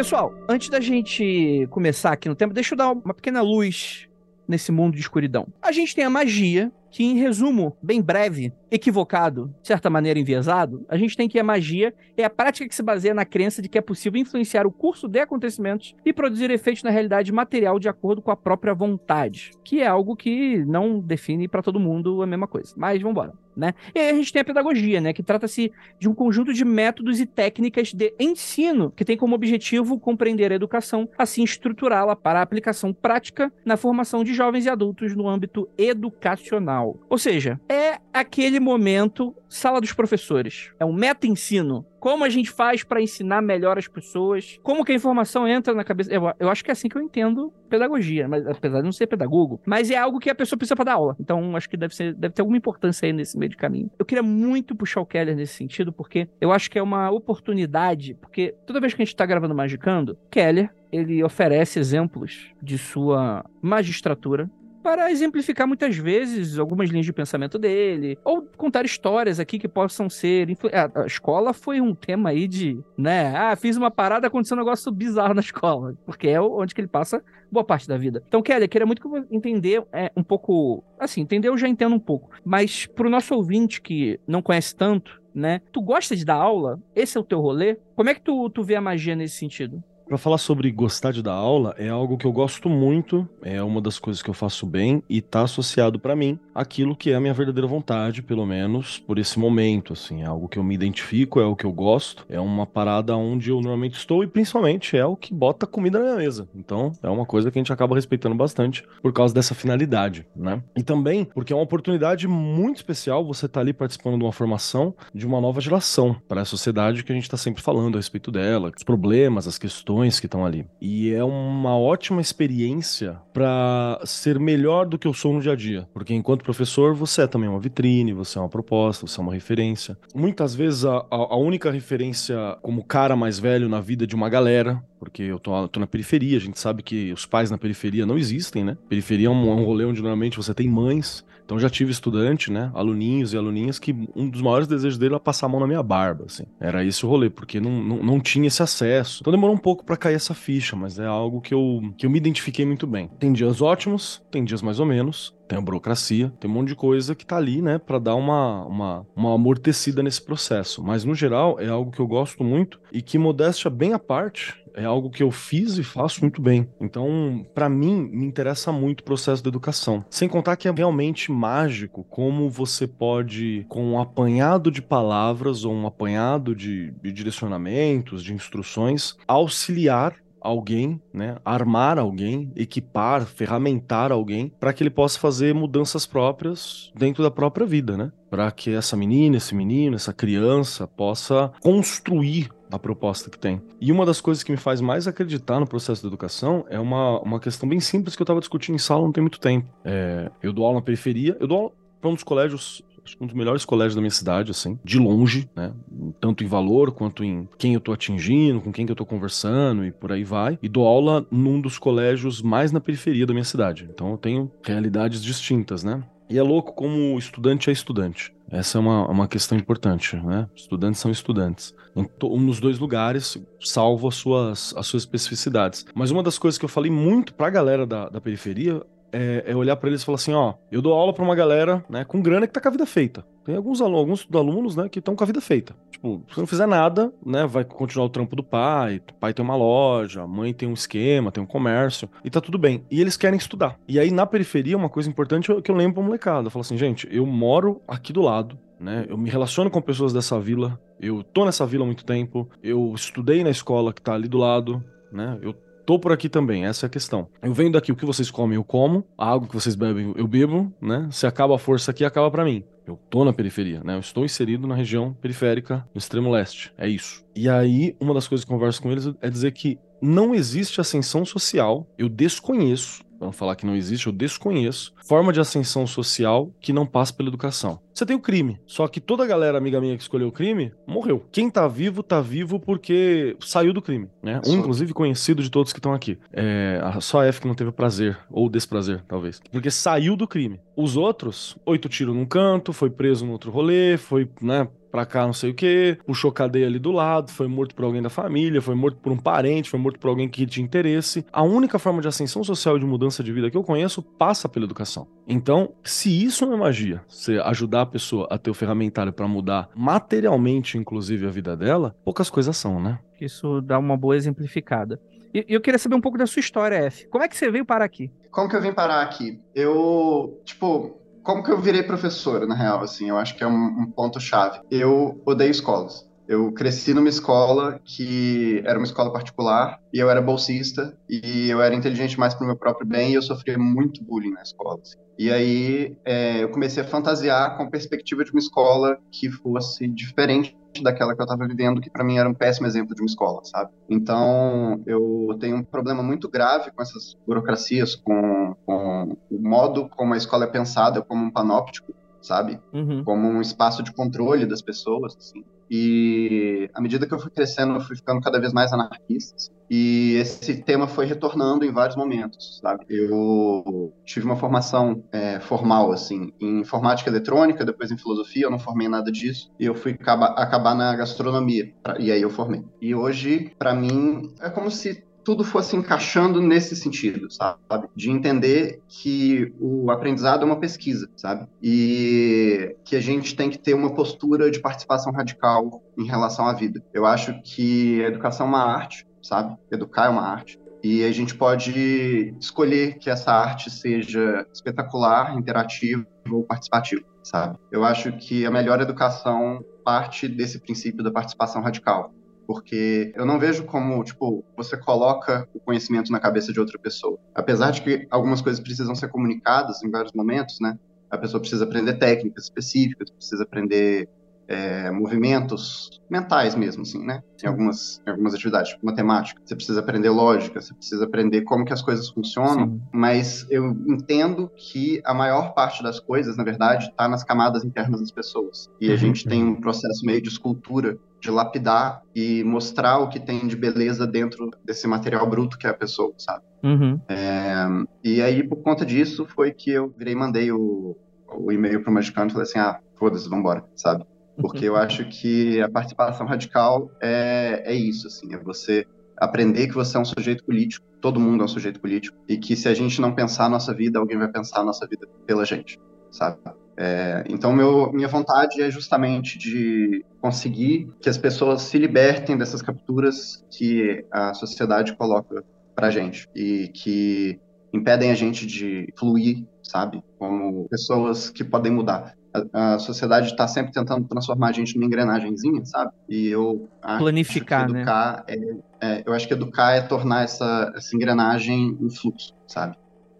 Pessoal, 0.02 0.34
antes 0.50 0.68
da 0.68 0.80
gente 0.80 1.68
começar 1.70 2.12
aqui 2.12 2.28
no 2.28 2.34
tema, 2.34 2.52
deixa 2.52 2.74
eu 2.74 2.78
dar 2.78 2.92
uma 2.92 3.14
pequena 3.14 3.40
luz 3.40 4.10
nesse 4.48 4.72
mundo 4.72 4.96
de 4.96 5.00
escuridão. 5.00 5.48
A 5.62 5.72
gente 5.72 5.94
tem 5.94 6.04
a 6.04 6.10
magia, 6.10 6.72
que 6.90 7.04
em 7.04 7.20
resumo, 7.20 7.78
bem 7.84 8.02
breve, 8.02 8.52
equivocado, 8.72 9.54
de 9.62 9.68
certa 9.68 9.90
maneira 9.90 10.18
enviesado, 10.18 10.86
a 10.88 10.96
gente 10.96 11.18
tem 11.18 11.28
que 11.28 11.38
a 11.38 11.44
magia 11.44 11.94
é 12.16 12.24
a 12.24 12.30
prática 12.30 12.68
que 12.68 12.74
se 12.74 12.82
baseia 12.82 13.14
na 13.14 13.26
crença 13.26 13.62
de 13.62 13.68
que 13.68 13.78
é 13.78 13.82
possível 13.82 14.20
influenciar 14.20 14.66
o 14.66 14.72
curso 14.72 15.08
de 15.08 15.20
acontecimentos 15.20 15.94
e 16.06 16.14
produzir 16.14 16.50
efeitos 16.50 16.82
na 16.82 16.90
realidade 16.90 17.32
material 17.32 17.78
de 17.78 17.90
acordo 17.90 18.22
com 18.22 18.32
a 18.32 18.38
própria 18.38 18.74
vontade, 18.74 19.52
que 19.64 19.82
é 19.82 19.88
algo 19.88 20.16
que 20.16 20.64
não 20.66 21.00
define 21.00 21.48
para 21.48 21.62
todo 21.62 21.80
mundo 21.80 22.22
a 22.22 22.28
mesma 22.28 22.48
coisa. 22.48 22.74
Mas 22.78 23.02
vamos 23.02 23.12
embora. 23.12 23.34
Né? 23.54 23.74
E 23.94 24.00
aí 24.00 24.10
a 24.12 24.14
gente 24.14 24.32
tem 24.32 24.42
a 24.42 24.46
pedagogia, 24.46 25.02
né, 25.02 25.12
que 25.12 25.22
trata-se 25.22 25.74
de 26.00 26.08
um 26.08 26.14
conjunto 26.14 26.54
de 26.54 26.64
métodos 26.64 27.20
e 27.20 27.26
técnicas 27.26 27.94
de 27.94 28.14
ensino 28.18 28.92
que 28.96 29.04
tem 29.04 29.18
como 29.18 29.36
objetivo 29.36 30.00
compreender 30.00 30.54
a 30.54 30.56
educação, 30.56 31.10
assim 31.18 31.44
estruturá-la 31.44 32.16
para 32.16 32.40
a 32.40 32.44
aplicação 32.44 32.94
prática 32.94 33.52
na 33.66 33.76
formação 33.76 34.24
de 34.24 34.34
jovens 34.34 34.66
e 34.66 34.70
adultos 34.70 35.14
no 35.14 35.28
âmbito 35.28 35.68
educacional. 35.78 36.98
Ou 37.10 37.18
seja, 37.18 37.60
é 37.68 38.00
aquele 38.14 38.61
momento 38.62 39.36
sala 39.50 39.82
dos 39.82 39.94
professores. 39.94 40.72
É 40.80 40.86
um 40.86 40.94
meta-ensino. 40.94 41.86
Como 42.00 42.24
a 42.24 42.30
gente 42.30 42.50
faz 42.50 42.84
para 42.84 43.02
ensinar 43.02 43.42
melhor 43.42 43.78
as 43.78 43.88
pessoas? 43.88 44.60
Como 44.64 44.84
que 44.84 44.92
a 44.92 44.96
informação 44.96 45.48
entra 45.48 45.74
na 45.74 45.84
cabeça? 45.84 46.12
Eu, 46.12 46.24
eu 46.40 46.50
acho 46.50 46.64
que 46.64 46.72
é 46.72 46.74
assim 46.74 46.90
que 46.90 46.98
eu 46.98 47.02
entendo 47.02 47.54
pedagogia, 47.70 48.28
mas 48.28 48.46
apesar 48.48 48.80
de 48.80 48.86
não 48.86 48.92
ser 48.92 49.08
pedagogo, 49.08 49.62
mas 49.66 49.92
é 49.92 49.98
algo 49.98 50.20
que 50.20 50.30
a 50.30 50.36
pessoa 50.36 50.58
precisa 50.58 50.76
para 50.76 50.86
dar 50.86 50.94
aula. 50.94 51.16
Então, 51.20 51.56
acho 51.56 51.70
que 51.70 51.78
deve, 51.78 51.96
ser, 51.96 52.14
deve 52.16 52.34
ter 52.34 52.42
alguma 52.42 52.58
importância 52.58 53.06
aí 53.06 53.14
nesse 53.14 53.38
meio 53.38 53.50
de 53.50 53.58
caminho. 53.58 53.90
Eu 54.00 54.06
queria 54.06 54.24
muito 54.24 54.76
puxar 54.76 55.02
o 55.02 55.06
Keller 55.06 55.36
nesse 55.36 55.54
sentido, 55.54 55.94
porque 55.94 56.28
eu 56.40 56.52
acho 56.52 56.70
que 56.72 56.80
é 56.80 56.84
uma 56.84 57.12
oportunidade, 57.12 58.16
porque 58.16 58.56
toda 58.66 58.80
vez 58.80 58.94
que 58.94 59.02
a 59.02 59.06
gente 59.06 59.14
está 59.14 59.26
gravando 59.26 59.56
Magicando, 59.56 60.18
Keller 60.30 60.70
ele 60.92 61.24
oferece 61.24 61.80
exemplos 61.80 62.52
de 62.62 62.78
sua 62.78 63.46
magistratura, 63.62 64.50
para 64.82 65.12
exemplificar 65.12 65.68
muitas 65.68 65.96
vezes 65.96 66.58
algumas 66.58 66.90
linhas 66.90 67.06
de 67.06 67.14
pensamento 67.14 67.58
dele, 67.58 68.18
ou 68.24 68.42
contar 68.58 68.86
histórias 68.86 69.40
aqui 69.40 69.60
que 69.60 69.68
possam 69.68 70.10
ser. 70.10 70.50
Influ... 70.50 70.70
A 70.74 71.06
escola 71.06 71.54
foi 71.54 71.80
um 71.80 71.94
tema 71.94 72.30
aí 72.30 72.48
de, 72.48 72.80
né? 72.98 73.36
Ah, 73.36 73.56
fiz 73.56 73.78
uma 73.78 73.92
parada, 73.92 74.28
aconteceu 74.28 74.56
um 74.56 74.60
negócio 74.60 74.92
bizarro 74.92 75.34
na 75.34 75.42
escola, 75.42 75.96
porque 76.06 76.28
é 76.28 76.42
onde 76.42 76.74
que 76.74 76.82
ele 76.82 76.88
passa 76.88 77.24
boa 77.52 77.64
parte 77.64 77.88
da 77.88 77.98
vida. 77.98 78.24
Então, 78.28 78.42
Kelly, 78.42 78.64
eu 78.64 78.70
queria 78.70 78.86
muito 78.86 79.02
entender 79.30 79.84
é, 79.92 80.12
um 80.16 80.24
pouco. 80.24 80.84
Assim, 81.00 81.22
entender 81.22 81.50
eu 81.50 81.58
já 81.58 81.68
entendo 81.68 81.96
um 81.96 82.00
pouco, 82.00 82.30
mas 82.44 82.86
pro 82.86 83.10
nosso 83.10 83.36
ouvinte 83.36 83.82
que 83.82 84.20
não 84.28 84.42
conhece 84.42 84.76
tanto, 84.76 85.22
né? 85.34 85.62
Tu 85.72 85.82
gosta 85.82 86.16
de 86.16 86.26
dar 86.26 86.36
aula? 86.36 86.80
Esse 86.96 87.18
é 87.18 87.22
o 87.22 87.24
teu 87.24 87.40
rolê? 87.40 87.78
Como 87.96 88.10
é 88.10 88.14
que 88.14 88.22
tu, 88.22 88.50
tu 88.50 88.64
vê 88.64 88.76
a 88.76 88.82
magia 88.82 89.16
nesse 89.16 89.38
sentido? 89.38 89.84
Para 90.12 90.18
falar 90.18 90.40
sobre 90.40 90.70
gostar 90.70 91.14
de 91.14 91.24
dar 91.24 91.32
aula, 91.32 91.74
é 91.78 91.88
algo 91.88 92.18
que 92.18 92.28
eu 92.28 92.34
gosto 92.34 92.68
muito, 92.68 93.26
é 93.42 93.64
uma 93.64 93.80
das 93.80 93.98
coisas 93.98 94.22
que 94.22 94.30
eu 94.30 94.34
faço 94.34 94.66
bem 94.66 95.02
e 95.10 95.22
tá 95.22 95.44
associado 95.44 95.98
para 95.98 96.18
mim 96.18 96.38
aquilo 96.54 96.96
que 96.96 97.12
é 97.12 97.16
a 97.16 97.20
minha 97.20 97.34
verdadeira 97.34 97.68
vontade, 97.68 98.22
pelo 98.22 98.46
menos 98.46 99.00
por 99.00 99.18
esse 99.18 99.40
momento, 99.40 99.94
assim, 99.94 100.22
é 100.22 100.26
algo 100.26 100.48
que 100.48 100.60
eu 100.60 100.64
me 100.64 100.76
identifico, 100.76 101.40
é 101.40 101.46
o 101.46 101.56
que 101.56 101.66
eu 101.66 101.72
gosto, 101.72 102.26
é 102.30 102.40
uma 102.40 102.66
parada 102.66 103.16
onde 103.16 103.50
eu 103.50 103.56
normalmente 103.56 103.98
estou 103.98 104.24
e 104.24 104.28
principalmente 104.28 104.98
é 104.98 105.06
o 105.06 105.16
que 105.16 105.34
bota 105.34 105.66
comida 105.66 106.00
na 106.00 106.06
minha 106.06 106.18
mesa. 106.18 106.48
Então, 106.56 106.92
é 107.02 107.10
uma 107.10 107.26
coisa 107.26 107.52
que 107.52 107.58
a 107.58 107.62
gente 107.62 107.74
acaba 107.74 107.96
respeitando 107.96 108.36
bastante 108.36 108.84
por 109.02 109.14
causa 109.14 109.34
dessa 109.34 109.56
finalidade, 109.56 110.26
né? 110.36 110.62
E 110.76 110.84
também 110.84 111.26
porque 111.26 111.54
é 111.54 111.56
uma 111.56 111.64
oportunidade 111.64 112.28
muito 112.28 112.78
especial 112.78 113.26
você 113.26 113.46
estar 113.46 113.60
tá 113.60 113.62
ali 113.62 113.74
participando 113.74 114.18
de 114.18 114.24
uma 114.24 114.32
formação 114.32 114.94
de 115.14 115.26
uma 115.26 115.40
nova 115.40 115.62
geração 115.62 116.16
para 116.28 116.42
a 116.42 116.46
sociedade 116.46 117.04
que 117.04 117.12
a 117.12 117.16
gente 117.16 117.24
está 117.24 117.38
sempre 117.38 117.62
falando 117.62 117.96
a 117.96 118.00
respeito 118.00 118.32
dela, 118.32 118.72
os 118.76 118.84
problemas, 118.84 119.48
as 119.48 119.58
questões 119.58 120.20
que 120.20 120.26
estão 120.26 120.46
ali. 120.46 120.66
E 120.80 121.14
é 121.14 121.24
uma 121.24 121.78
ótima 121.78 122.22
experiência 122.22 123.20
para 123.34 124.00
ser 124.06 124.40
melhor 124.40 124.86
do 124.86 124.98
que 124.98 125.08
eu 125.08 125.14
sou 125.14 125.34
no 125.34 125.42
dia 125.42 125.54
a 125.54 125.56
dia. 125.56 125.88
Porque 125.94 126.14
enquanto 126.14 126.41
professor, 126.44 126.94
você 126.94 127.24
é 127.24 127.28
também 127.28 127.50
uma 127.50 127.60
vitrine, 127.60 128.14
você 128.14 128.38
é 128.38 128.42
uma 128.42 128.50
proposta, 128.50 129.06
você 129.08 129.20
é 129.20 129.24
uma 129.24 129.34
referência. 129.34 129.98
Muitas 130.14 130.56
vezes 130.56 130.86
a, 130.86 131.06
a 131.10 131.38
única 131.38 131.72
referência 131.72 132.36
como 132.62 132.84
cara 132.84 133.16
mais 133.16 133.40
velho 133.40 133.68
na 133.70 133.80
vida 133.80 134.06
de 134.06 134.16
uma 134.16 134.30
galera, 134.30 134.84
porque 135.00 135.24
eu 135.24 135.40
tô, 135.40 135.68
tô, 135.68 135.80
na 135.80 135.88
periferia, 135.88 136.38
a 136.38 136.42
gente 136.42 136.60
sabe 136.60 136.84
que 136.84 137.12
os 137.12 137.26
pais 137.26 137.50
na 137.50 137.58
periferia 137.58 138.06
não 138.06 138.18
existem, 138.18 138.64
né? 138.64 138.78
Periferia 138.88 139.28
é 139.28 139.30
um, 139.32 139.50
é 139.50 139.56
um 139.56 139.64
rolê 139.64 139.86
onde 139.86 140.02
normalmente 140.02 140.38
você 140.38 140.54
tem 140.54 140.68
mães, 140.68 141.26
então 141.52 141.60
já 141.60 141.70
tive 141.70 141.92
estudante, 141.92 142.50
né, 142.50 142.72
aluninhos 142.74 143.34
e 143.34 143.38
aluninhas 143.38 143.78
que 143.78 143.94
um 144.16 144.30
dos 144.30 144.42
maiores 144.42 144.70
desejos 144.70 144.98
dele 144.98 145.16
era 145.16 145.20
passar 145.20 145.48
a 145.48 145.50
mão 145.50 145.60
na 145.60 145.68
minha 145.68 145.84
barba, 145.84 146.24
assim. 146.26 146.46
Era 146.58 146.86
esse 146.86 147.06
o 147.06 147.10
rolê, 147.10 147.30
porque 147.30 147.60
não, 147.60 147.84
não, 147.84 147.98
não 147.98 148.20
tinha 148.22 148.48
esse 148.48 148.64
acesso. 148.64 149.18
Então 149.20 149.32
demorou 149.32 149.54
um 149.54 149.60
pouco 149.60 149.84
para 149.84 149.98
cair 149.98 150.16
essa 150.16 150.34
ficha, 150.34 150.78
mas 150.78 150.98
é 150.98 151.06
algo 151.06 151.42
que 151.42 151.54
eu, 151.54 151.82
que 151.98 152.06
eu 152.06 152.10
me 152.10 152.18
identifiquei 152.18 152.66
muito 152.66 152.88
bem. 152.88 153.10
Tem 153.20 153.34
dias 153.34 153.62
ótimos, 153.62 154.24
tem 154.32 154.46
dias 154.46 154.62
mais 154.62 154.80
ou 154.80 154.86
menos, 154.86 155.36
tem 155.46 155.58
a 155.58 155.62
burocracia, 155.62 156.32
tem 156.40 156.50
um 156.50 156.54
monte 156.54 156.70
de 156.70 156.76
coisa 156.76 157.14
que 157.14 157.26
tá 157.26 157.36
ali, 157.36 157.62
né, 157.62 157.78
para 157.78 158.00
dar 158.00 158.16
uma, 158.16 158.66
uma, 158.66 159.08
uma 159.14 159.36
amortecida 159.36 160.02
nesse 160.02 160.22
processo. 160.22 160.82
Mas 160.82 161.04
no 161.04 161.14
geral 161.14 161.60
é 161.60 161.68
algo 161.68 161.92
que 161.92 162.00
eu 162.00 162.08
gosto 162.08 162.42
muito 162.46 162.80
e 162.94 163.02
que, 163.02 163.18
modéstia 163.18 163.70
bem 163.70 163.92
à 163.92 164.00
parte, 164.00 164.56
é 164.76 164.86
algo 164.86 165.10
que 165.10 165.24
eu 165.24 165.32
fiz 165.32 165.78
e 165.78 165.84
faço 165.84 166.22
muito 166.22 166.42
bem. 166.42 166.70
Então, 166.80 167.46
para 167.54 167.70
mim, 167.70 168.10
me 168.12 168.26
interessa 168.26 168.72
muito 168.72 169.02
o 169.02 169.04
processo 169.04 169.44
da 169.44 169.50
educação. 169.50 170.06
Sem 170.10 170.28
contar 170.28 170.56
que 170.56 170.68
é 170.68 170.72
realmente 170.72 171.32
mágico 171.32 172.04
como 172.04 172.50
você 172.50 172.88
pode, 172.88 173.66
com 173.70 173.84
um 173.84 174.00
apanhado 174.00 174.72
de 174.72 174.82
palavras 174.82 175.66
ou 175.66 175.74
um 175.74 175.88
apanhado 175.88 176.56
de, 176.56 176.92
de 177.02 177.12
direcionamentos, 177.12 178.24
de 178.24 178.34
instruções, 178.34 179.16
auxiliar 179.28 180.16
alguém, 180.42 181.00
né, 181.14 181.38
armar 181.46 182.00
alguém, 182.00 182.52
equipar, 182.56 183.26
ferramentar 183.26 184.12
alguém 184.12 184.52
para 184.60 184.74
que 184.74 184.82
ele 184.82 184.90
possa 184.90 185.20
fazer 185.20 185.54
mudanças 185.54 186.08
próprias 186.08 186.92
dentro 186.96 187.22
da 187.22 187.30
própria 187.30 187.66
vida, 187.66 187.96
né? 187.96 188.12
Para 188.30 188.52
que 188.52 188.74
essa 188.74 188.98
menina, 188.98 189.38
esse 189.38 189.54
menino, 189.54 189.96
essa 189.96 190.12
criança 190.12 190.88
possa 190.88 191.52
construir 191.62 192.50
a 192.72 192.80
proposta 192.80 193.30
que 193.30 193.38
tem. 193.38 193.62
E 193.80 193.92
uma 193.92 194.06
das 194.06 194.22
coisas 194.22 194.44
que 194.44 194.52
me 194.52 194.58
faz 194.58 194.82
mais 194.82 195.08
acreditar 195.08 195.60
no 195.60 195.68
processo 195.68 196.02
de 196.02 196.08
educação 196.08 196.66
é 196.70 196.80
uma, 196.80 197.20
uma 197.20 197.40
questão 197.40 197.68
bem 197.68 197.80
simples 197.80 198.16
que 198.16 198.22
eu 198.22 198.26
estava 198.26 198.40
discutindo 198.40 198.76
em 198.76 198.80
sala 198.80 199.04
não 199.04 199.12
tem 199.12 199.22
muito 199.22 199.40
tempo. 199.40 199.68
É, 199.84 200.32
eu 200.42 200.54
dou 200.54 200.66
aula 200.66 200.80
na 200.80 200.82
periferia, 200.82 201.36
eu 201.40 201.48
dou 201.48 201.58
aula 201.58 201.72
para 202.00 202.10
um 202.10 202.14
dos 202.14 202.24
colégios 202.24 202.84
acho 203.04 203.18
que 203.18 203.24
um 203.24 203.28
dos 203.28 203.36
melhores 203.36 203.66
colégios 203.66 203.96
da 203.96 204.02
minha 204.02 204.12
cidade, 204.12 204.52
assim, 204.52 204.80
de 204.84 205.00
longe, 205.00 205.50
né? 205.56 205.74
Tanto 206.20 206.44
em 206.44 206.48
valor 206.48 206.92
quanto 206.92 207.24
em 207.24 207.48
quem 207.58 207.74
eu 207.74 207.82
tô 207.82 207.92
atingindo, 207.92 208.62
com 208.62 208.72
quem 208.72 208.86
que 208.86 208.92
eu 208.92 208.96
tô 208.96 209.06
conversando 209.06 209.86
e 209.86 209.92
por 209.92 210.12
aí 210.12 210.24
vai. 210.24 210.58
E 210.62 210.70
dou 210.70 210.86
aula 210.88 211.26
num 211.32 211.60
dos 211.60 211.78
colégios 211.78 212.42
mais 212.42 212.72
na 212.72 212.80
periferia 212.80 213.26
da 213.26 213.34
minha 213.34 213.44
cidade. 213.44 213.88
Então 213.92 214.12
eu 214.12 214.18
tenho 214.18 214.52
realidades 214.64 215.24
distintas, 215.24 215.84
né? 215.84 216.04
E 216.32 216.38
é 216.38 216.42
louco 216.42 216.72
como 216.72 217.20
estudante 217.20 217.70
é 217.70 217.74
estudante. 217.74 218.34
Essa 218.50 218.78
é 218.78 218.82
uma, 218.82 219.06
uma 219.10 219.28
questão 219.28 219.58
importante, 219.58 220.16
né? 220.16 220.48
Estudantes 220.56 221.02
são 221.02 221.12
estudantes. 221.12 221.76
To, 222.18 222.38
nos 222.38 222.62
dois 222.62 222.80
lugares, 222.80 223.38
salvo 223.60 224.08
as 224.08 224.16
suas, 224.16 224.74
as 224.78 224.88
suas 224.88 225.04
especificidades. 225.04 225.86
Mas 225.94 226.10
uma 226.10 226.24
das 226.24 226.40
coisas 226.40 226.58
que 226.58 226.64
eu 226.64 226.70
falei 226.70 226.90
muito 226.90 227.34
pra 227.34 227.50
galera 227.50 227.86
da, 227.86 228.08
da 228.08 228.22
periferia 228.22 228.82
é, 229.12 229.44
é 229.48 229.56
olhar 229.56 229.76
para 229.76 229.90
eles 229.90 230.02
e 230.02 230.06
falar 230.06 230.16
assim, 230.16 230.34
ó, 230.34 230.54
eu 230.72 230.82
dou 230.82 230.94
aula 230.94 231.14
para 231.14 231.24
uma 231.24 231.36
galera, 231.36 231.84
né, 231.90 232.04
com 232.04 232.22
grana 232.22 232.48
que 232.48 232.54
tá 232.54 232.62
com 232.62 232.68
a 232.68 232.72
vida 232.72 232.86
feita. 232.86 233.26
Tem 233.44 233.56
alguns 233.56 233.82
alunos, 233.82 234.28
alguns 234.32 234.40
alunos, 234.40 234.76
né, 234.76 234.88
que 234.90 235.00
estão 235.00 235.16
com 235.16 235.24
a 235.24 235.28
vida 235.28 235.42
feita. 235.42 235.76
Tipo, 235.90 236.24
se 236.32 236.40
não 236.40 236.48
fizer 236.48 236.68
nada, 236.68 237.12
né, 237.26 237.46
vai 237.46 237.64
continuar 237.64 238.06
o 238.06 238.10
trampo 238.10 238.36
do 238.36 238.44
pai, 238.44 238.98
o 238.98 239.14
pai 239.16 239.34
tem 239.34 239.44
uma 239.44 239.56
loja, 239.56 240.22
a 240.22 240.28
mãe 240.28 240.54
tem 240.54 240.70
um 240.70 240.74
esquema, 240.74 241.32
tem 241.32 241.44
um 241.44 241.48
comércio, 241.48 242.10
e 242.24 242.30
tá 242.30 242.40
tudo 242.40 242.58
bem. 242.58 242.86
E 242.90 243.02
eles 243.02 243.18
querem 243.18 243.38
estudar. 243.38 243.78
E 243.88 244.00
aí, 244.00 244.12
na 244.12 244.26
periferia, 244.26 244.78
uma 244.78 244.90
coisa 244.90 245.10
importante 245.10 245.52
é 245.52 245.62
que 245.62 245.72
eu 245.72 245.76
lembro 245.76 245.96
pra 245.96 246.04
molecada. 246.04 246.48
Eu 246.48 246.52
falo 246.52 246.62
assim, 246.62 246.78
gente, 246.78 247.08
eu 247.12 247.26
moro 247.26 247.82
aqui 247.88 248.14
do 248.14 248.22
lado, 248.22 248.58
né, 248.80 249.06
eu 249.10 249.18
me 249.18 249.30
relaciono 249.30 249.70
com 249.70 249.82
pessoas 249.82 250.14
dessa 250.14 250.40
vila, 250.40 250.80
eu 251.00 251.24
tô 251.24 251.46
nessa 251.46 251.66
vila 251.66 251.84
há 251.84 251.86
muito 251.86 252.06
tempo, 252.06 252.50
eu 252.64 252.94
estudei 252.96 253.44
na 253.44 253.50
escola 253.50 253.94
que 253.94 254.02
tá 254.02 254.14
ali 254.14 254.28
do 254.28 254.38
lado, 254.38 254.84
né, 255.12 255.38
eu 255.42 255.56
tô 255.86 256.00
por 256.00 256.12
aqui 256.12 256.30
também, 256.30 256.66
essa 256.66 256.86
é 256.86 256.88
a 256.88 256.90
questão. 256.90 257.28
Eu 257.42 257.54
venho 257.54 257.72
daqui, 257.72 257.92
o 257.92 257.96
que 257.96 258.06
vocês 258.06 258.32
comem, 258.32 258.56
eu 258.56 258.64
como, 258.64 259.06
a 259.18 259.32
água 259.32 259.48
que 259.48 259.54
vocês 259.54 259.76
bebem, 259.76 260.14
eu 260.16 260.28
bebo, 260.28 260.72
né? 260.82 261.08
Se 261.12 261.28
acaba 261.28 261.56
a 261.56 261.60
força 261.60 261.92
aqui, 261.92 262.06
acaba 262.06 262.30
para 262.30 262.46
mim. 262.46 262.64
Eu 262.86 263.00
tô 263.10 263.24
na 263.24 263.32
periferia, 263.32 263.82
né? 263.84 263.96
Eu 263.96 264.00
estou 264.00 264.26
inserido 264.26 264.68
na 264.68 264.76
região 264.76 265.14
periférica, 265.22 265.88
no 265.94 266.00
extremo 266.00 266.32
leste. 266.32 266.74
É 266.78 266.88
isso. 266.88 267.24
E 267.36 267.48
aí, 267.48 267.96
uma 268.00 268.14
das 268.14 268.28
coisas 268.28 268.44
que 268.44 268.52
eu 268.52 268.58
converso 268.58 268.82
com 268.82 268.92
eles 268.92 269.10
é 269.22 269.30
dizer 269.30 269.52
que 269.52 269.80
não 270.02 270.34
existe 270.34 270.82
ascensão 270.82 271.24
social, 271.24 271.88
eu 271.98 272.10
desconheço 272.10 273.04
vamos 273.22 273.38
falar 273.38 273.56
que 273.56 273.66
não 273.66 273.76
existe, 273.76 274.08
eu 274.08 274.14
desconheço, 274.14 274.94
forma 275.06 275.32
de 275.32 275.40
ascensão 275.40 275.86
social 275.86 276.52
que 276.60 276.74
não 276.74 276.86
passa 276.86 277.14
pela 277.14 277.30
educação. 277.30 277.80
Você 277.94 278.06
tem 278.06 278.16
o 278.16 278.20
crime, 278.20 278.60
só 278.66 278.88
que 278.88 279.00
toda 279.00 279.24
a 279.24 279.28
galera 279.28 279.58
amiga 279.58 279.80
minha 279.80 279.96
que 279.96 280.02
escolheu 280.02 280.28
o 280.28 280.32
crime 280.32 280.72
morreu. 280.88 281.24
Quem 281.32 281.50
tá 281.50 281.68
vivo, 281.68 282.02
tá 282.02 282.20
vivo 282.20 282.60
porque 282.60 283.38
saiu 283.42 283.74
do 283.74 283.82
crime, 283.82 284.10
né? 284.24 284.42
Um, 284.46 284.56
inclusive, 284.56 284.94
conhecido 284.94 285.44
de 285.44 285.52
todos 285.52 285.72
que 285.72 285.80
estão 285.80 285.94
aqui. 285.94 286.18
É, 286.34 286.82
só 287.00 287.22
a 287.22 287.26
F 287.28 287.42
que 287.42 287.48
não 287.48 287.54
teve 287.54 287.72
prazer, 287.72 288.18
ou 288.30 288.50
desprazer, 288.50 289.04
talvez. 289.08 289.40
Porque 289.52 289.70
saiu 289.70 290.16
do 290.16 290.28
crime. 290.28 290.60
Os 290.76 290.98
outros, 290.98 291.56
oito 291.66 291.88
tiros 291.88 292.16
num 292.16 292.26
canto, 292.26 292.74
foi 292.74 292.90
preso 292.90 293.26
no 293.26 293.34
outro 293.34 293.52
rolê, 293.52 293.98
foi, 293.98 294.28
né, 294.42 294.68
pra 294.92 295.06
cá 295.06 295.26
não 295.26 295.34
sei 295.34 295.52
o 295.52 295.54
que, 295.54 295.98
puxou 296.06 296.32
cadeia 296.32 296.68
ali 296.68 296.78
do 296.78 296.92
lado, 296.92 297.32
foi 297.32 297.48
morto 297.48 297.74
por 297.74 297.86
alguém 297.86 298.02
da 298.02 298.10
família, 298.10 298.62
foi 298.62 298.76
morto 298.76 298.98
por 298.98 299.12
um 299.12 299.18
parente, 299.18 299.70
foi 299.70 299.80
morto 299.80 300.00
por 300.00 300.10
alguém 300.10 300.28
que 300.28 300.46
tinha 300.46 300.64
interesse. 300.64 301.26
A 301.32 301.42
única 301.42 301.80
forma 301.80 302.02
de 302.02 302.08
ascensão 302.08 302.44
social 302.44 302.78
e 302.78 302.80
de 302.80 302.86
mudança 302.86 303.24
de 303.24 303.32
vida 303.32 303.50
que 303.50 303.58
eu 303.58 303.64
conheço 303.64 304.02
passa 304.02 304.50
pela 304.50 304.66
educação. 304.66 305.08
Então, 305.28 305.74
se 305.84 306.24
isso 306.24 306.46
não 306.46 306.54
é 306.54 306.58
magia, 306.58 307.02
você 307.08 307.40
ajudar 307.40 307.82
a 307.82 307.86
pessoa 307.86 308.28
a 308.30 308.38
ter 308.38 308.52
o 308.52 308.54
ferramentário 308.54 309.14
para 309.14 309.28
mudar 309.28 309.70
materialmente, 309.74 310.78
inclusive, 310.78 311.26
a 311.26 311.30
vida 311.30 311.56
dela, 311.56 311.96
poucas 312.04 312.30
coisas 312.30 312.58
são, 312.58 312.82
né? 312.82 313.00
Isso 313.20 313.62
dá 313.62 313.80
uma 313.80 313.96
boa 313.96 314.16
exemplificada. 314.16 315.00
E 315.34 315.46
eu 315.48 315.62
queria 315.62 315.80
saber 315.80 315.96
um 315.96 316.02
pouco 316.02 316.18
da 316.18 316.28
sua 316.28 316.42
história, 316.42 316.76
F. 316.76 317.08
Como 317.08 317.24
é 317.24 317.28
que 317.28 317.38
você 317.38 317.50
veio 317.50 317.66
parar 317.66 317.86
aqui? 317.86 318.12
Como 318.30 318.50
que 318.50 318.56
eu 318.56 318.62
vim 318.62 318.74
parar 318.74 319.02
aqui? 319.02 319.40
Eu, 319.56 320.42
tipo, 320.44 321.01
como 321.24 321.44
que 321.44 321.52
eu 321.52 321.62
virei 321.62 321.84
professor, 321.84 322.48
na 322.48 322.56
real, 322.56 322.82
assim, 322.82 323.10
eu 323.10 323.18
acho 323.18 323.36
que 323.36 323.44
é 323.44 323.48
um, 323.48 323.82
um 323.82 323.92
ponto-chave. 323.92 324.62
Eu 324.70 325.22
odeio 325.26 325.52
escolas. 325.52 326.11
Eu 326.32 326.50
cresci 326.54 326.94
numa 326.94 327.10
escola 327.10 327.82
que 327.84 328.64
era 328.66 328.80
uma 328.80 328.86
escola 328.86 329.12
particular 329.12 329.78
e 329.94 330.00
eu 330.00 330.10
era 330.10 330.22
bolsista 330.22 330.98
e 331.10 331.50
eu 331.50 331.62
era 331.62 331.76
inteligente 331.76 332.18
mais 332.18 332.34
para 332.34 332.46
o 332.46 332.48
meu 332.48 332.56
próprio 332.56 332.88
bem 332.88 333.12
e 333.12 333.16
eu 333.16 333.22
sofria 333.22 333.58
muito 333.58 334.02
bullying 334.02 334.32
na 334.32 334.42
escola. 334.42 334.80
Assim. 334.82 334.98
E 335.20 335.30
aí 335.30 335.98
é, 336.06 336.42
eu 336.42 336.48
comecei 336.48 336.82
a 336.82 336.88
fantasiar 336.88 337.58
com 337.58 337.64
a 337.64 337.70
perspectiva 337.70 338.24
de 338.24 338.32
uma 338.32 338.40
escola 338.40 338.98
que 339.12 339.30
fosse 339.30 339.86
diferente 339.90 340.56
daquela 340.82 341.14
que 341.14 341.22
eu 341.22 341.26
estava 341.26 341.46
vivendo, 341.46 341.82
que 341.82 341.90
para 341.90 342.02
mim 342.02 342.18
era 342.18 342.30
um 342.30 342.34
péssimo 342.34 342.66
exemplo 342.66 342.96
de 342.96 343.02
uma 343.02 343.08
escola, 343.08 343.44
sabe? 343.44 343.70
Então, 343.90 344.82
eu 344.86 345.36
tenho 345.38 345.58
um 345.58 345.64
problema 345.66 346.02
muito 346.02 346.30
grave 346.30 346.72
com 346.72 346.82
essas 346.82 347.18
burocracias, 347.28 347.94
com, 347.94 348.56
com 348.66 349.18
o 349.30 349.38
modo 349.38 349.90
como 349.90 350.14
a 350.14 350.18
escola 350.18 350.46
é 350.46 350.48
pensada 350.48 351.02
como 351.02 351.26
um 351.26 351.30
panóptico, 351.30 351.94
sabe? 352.22 352.58
Uhum. 352.72 353.04
Como 353.04 353.28
um 353.28 353.42
espaço 353.42 353.84
de 353.84 353.92
controle 353.92 354.46
das 354.46 354.62
pessoas, 354.62 355.18
assim. 355.18 355.44
E 355.74 356.70
à 356.74 356.82
medida 356.82 357.08
que 357.08 357.14
eu 357.14 357.20
fui 357.20 357.32
crescendo, 357.32 357.76
eu 357.76 357.80
fui 357.80 357.96
ficando 357.96 358.20
cada 358.20 358.38
vez 358.42 358.52
mais 358.52 358.74
anarquista. 358.74 359.54
E 359.70 360.16
esse 360.16 360.62
tema 360.64 360.86
foi 360.86 361.06
retornando 361.06 361.64
em 361.64 361.72
vários 361.72 361.96
momentos, 361.96 362.60
sabe? 362.62 362.84
Eu 362.90 363.94
tive 364.04 364.26
uma 364.26 364.36
formação 364.36 365.02
é, 365.14 365.40
formal, 365.40 365.94
assim, 365.94 366.34
em 366.42 366.60
informática 366.60 367.10
eletrônica, 367.10 367.64
depois 367.64 367.90
em 367.90 367.98
filosofia, 367.98 368.48
eu 368.48 368.52
não 368.52 368.60
formei 368.60 368.90
nada 368.90 369.10
disso. 369.10 369.50
E 369.58 369.66
eu 369.66 369.74
fui 369.74 369.94
acabar, 369.94 370.32
acabar 370.32 370.76
na 370.76 370.94
gastronomia, 370.94 371.74
e 371.98 372.12
aí 372.12 372.22
eu 372.22 372.30
formei. 372.30 372.66
E 372.82 372.94
hoje, 372.94 373.54
para 373.58 373.74
mim, 373.74 374.34
é 374.42 374.50
como 374.50 374.70
se 374.70 375.06
tudo 375.24 375.44
fosse 375.44 375.76
encaixando 375.76 376.42
nesse 376.42 376.76
sentido, 376.76 377.28
sabe? 377.32 377.88
De 377.96 378.10
entender 378.10 378.82
que 378.88 379.54
o 379.60 379.92
aprendizado 379.92 380.44
é 380.44 380.46
uma 380.46 380.60
pesquisa, 380.60 381.10
sabe? 381.16 381.48
E 381.62 382.76
que 382.84 382.96
a 382.96 383.02
gente 383.02 383.36
tem 383.36 383.50
que 383.50 383.58
ter 383.58 383.74
uma 383.74 383.94
postura 383.94 384.50
de 384.50 384.60
participação 384.60 385.12
radical 385.12 385.82
em 385.98 386.06
relação 386.06 386.48
à 386.48 386.54
vida. 386.54 386.84
Eu 386.94 387.06
acho 387.06 387.40
que 387.44 388.04
a 388.04 388.08
educação 388.08 388.46
é 388.48 388.50
uma 388.50 388.64
arte, 388.64 389.08
sabe? 389.22 389.56
Educar 389.72 390.06
é 390.06 390.10
uma 390.10 390.24
arte. 390.24 390.60
E 390.84 391.04
a 391.04 391.12
gente 391.12 391.36
pode 391.36 392.36
escolher 392.40 392.98
que 392.98 393.10
essa 393.10 393.32
arte 393.32 393.70
seja 393.70 394.46
espetacular, 394.52 395.38
interativa 395.38 396.06
ou 396.30 396.44
participativa, 396.44 397.04
sabe? 397.24 397.58
Eu 397.72 397.84
acho 397.84 398.12
que 398.14 398.46
a 398.46 398.52
melhor 398.52 398.82
educação 398.82 399.64
parte 399.84 400.28
desse 400.28 400.60
princípio 400.60 401.04
da 401.04 401.12
participação 401.12 401.62
radical 401.62 402.12
porque 402.52 403.14
eu 403.16 403.26
não 403.26 403.40
vejo 403.40 403.64
como, 403.64 404.04
tipo, 404.04 404.44
você 404.58 404.76
coloca 404.76 405.48
o 405.54 405.60
conhecimento 405.62 406.12
na 406.12 406.20
cabeça 406.20 406.52
de 406.52 406.60
outra 406.60 406.78
pessoa. 406.78 407.18
Apesar 407.34 407.72
de 407.72 407.82
que 407.82 408.06
algumas 408.12 408.42
coisas 408.42 408.62
precisam 408.62 408.94
ser 408.94 409.08
comunicadas 409.08 409.82
em 409.82 409.90
vários 409.90 410.12
momentos, 410.12 410.58
né? 410.60 410.78
A 411.10 411.18
pessoa 411.18 411.40
precisa 411.40 411.64
aprender 411.64 411.94
técnicas 411.94 412.44
específicas, 412.44 413.10
precisa 413.10 413.44
aprender 413.44 414.10
é, 414.52 414.92
movimentos 414.92 416.02
mentais 416.10 416.56
mesmo, 416.56 416.82
assim, 416.82 417.06
né? 417.06 417.24
Em 417.42 417.48
algumas, 417.48 418.02
em 418.06 418.10
algumas 418.10 418.34
atividades, 418.34 418.72
tipo 418.72 418.86
matemática. 418.86 419.42
Você 419.46 419.56
precisa 419.56 419.80
aprender 419.80 420.10
lógica, 420.10 420.60
você 420.60 420.74
precisa 420.74 421.06
aprender 421.06 421.44
como 421.44 421.64
que 421.64 421.72
as 421.72 421.82
coisas 421.82 422.10
funcionam, 422.10 422.68
Sim. 422.68 422.82
mas 422.92 423.48
eu 423.50 423.70
entendo 423.88 424.52
que 424.58 425.02
a 425.06 425.14
maior 425.14 425.54
parte 425.54 425.82
das 425.82 426.02
coisas, 426.02 426.36
na 426.36 426.44
verdade, 426.44 426.90
está 426.90 427.08
nas 427.08 427.24
camadas 427.24 427.64
internas 427.64 428.02
das 428.02 428.12
pessoas. 428.12 428.70
E 428.82 428.90
a 428.90 428.92
uhum. 428.92 428.98
gente 428.98 429.26
tem 429.26 429.42
um 429.42 429.56
processo 429.56 430.06
meio 430.06 430.22
de 430.22 430.28
escultura 430.28 430.98
de 431.22 431.32
lapidar 431.32 432.02
e 432.14 432.44
mostrar 432.44 432.98
o 432.98 433.08
que 433.08 433.20
tem 433.20 433.48
de 433.48 433.56
beleza 433.56 434.06
dentro 434.06 434.50
desse 434.66 434.86
material 434.86 435.30
bruto 435.30 435.58
que 435.58 435.66
é 435.66 435.70
a 435.70 435.74
pessoa, 435.74 436.14
sabe? 436.18 436.44
Uhum. 436.62 437.00
É, 437.08 437.66
e 438.04 438.22
aí, 438.22 438.46
por 438.46 438.58
conta 438.58 438.86
disso, 438.86 439.26
foi 439.26 439.54
que 439.54 439.72
eu 439.72 439.94
virei 439.98 440.14
mandei 440.14 440.52
o, 440.52 440.98
o 441.34 441.52
e-mail 441.54 441.82
pro 441.82 441.92
Magicano 441.92 442.30
e 442.30 442.34
falei 442.34 442.48
assim, 442.48 442.60
ah, 442.60 442.80
foda-se, 442.98 443.30
vambora, 443.30 443.64
sabe? 443.76 444.04
Porque 444.40 444.66
eu 444.66 444.76
acho 444.76 445.06
que 445.06 445.62
a 445.62 445.70
participação 445.70 446.26
radical 446.26 446.90
é, 447.02 447.64
é 447.66 447.74
isso, 447.74 448.08
assim, 448.08 448.34
é 448.34 448.38
você 448.38 448.86
aprender 449.18 449.68
que 449.68 449.74
você 449.74 449.98
é 449.98 450.00
um 450.00 450.06
sujeito 450.06 450.44
político, 450.44 450.86
todo 451.00 451.20
mundo 451.20 451.42
é 451.42 451.46
um 451.46 451.50
sujeito 451.50 451.80
político, 451.80 452.18
e 452.28 452.38
que 452.38 452.56
se 452.56 452.68
a 452.68 452.74
gente 452.74 453.00
não 453.00 453.14
pensar 453.14 453.46
a 453.46 453.50
nossa 453.50 453.74
vida, 453.74 454.00
alguém 454.00 454.18
vai 454.18 454.32
pensar 454.32 454.62
a 454.62 454.64
nossa 454.64 454.88
vida 454.88 455.08
pela 455.28 455.46
gente, 455.46 455.80
sabe? 456.10 456.40
É, 456.78 457.24
então, 457.30 457.54
meu, 457.54 457.92
minha 457.92 458.08
vontade 458.08 458.62
é 458.62 458.72
justamente 458.72 459.38
de 459.38 460.04
conseguir 460.20 460.90
que 461.00 461.10
as 461.10 461.18
pessoas 461.18 461.62
se 461.64 461.78
libertem 461.78 462.38
dessas 462.38 462.62
capturas 462.62 463.46
que 463.52 464.04
a 464.12 464.34
sociedade 464.34 464.96
coloca 464.96 465.44
pra 465.76 465.92
gente 465.92 466.28
e 466.36 466.70
que 466.70 467.40
impedem 467.74 468.12
a 468.12 468.16
gente 468.16 468.46
de 468.46 468.88
fluir, 468.98 469.46
sabe? 469.64 470.04
Como 470.18 470.68
pessoas 470.70 471.30
que 471.30 471.44
podem 471.44 471.72
mudar. 471.72 472.16
A, 472.54 472.76
a 472.76 472.80
sociedade 472.80 473.28
está 473.28 473.48
sempre 473.48 473.72
tentando 473.72 474.08
transformar 474.08 474.50
a 474.50 474.52
gente 474.52 474.76
numa 474.76 474.86
engrenagemzinha, 474.86 475.66
sabe? 475.66 475.92
E 476.08 476.28
eu 476.28 476.70
acho 476.82 477.00
Planificar, 477.00 477.68
que 477.68 477.74
né? 477.74 477.80
educar 477.82 478.24
é, 478.28 478.36
é, 478.82 479.04
eu 479.06 479.14
acho 479.14 479.28
que 479.28 479.34
educar 479.34 479.72
é 479.74 479.82
tornar 479.82 480.24
essa, 480.24 480.72
essa 480.76 480.96
engrenagem 480.96 481.78
um 481.80 481.90
fluxo, 481.90 482.34
sabe? 482.48 482.76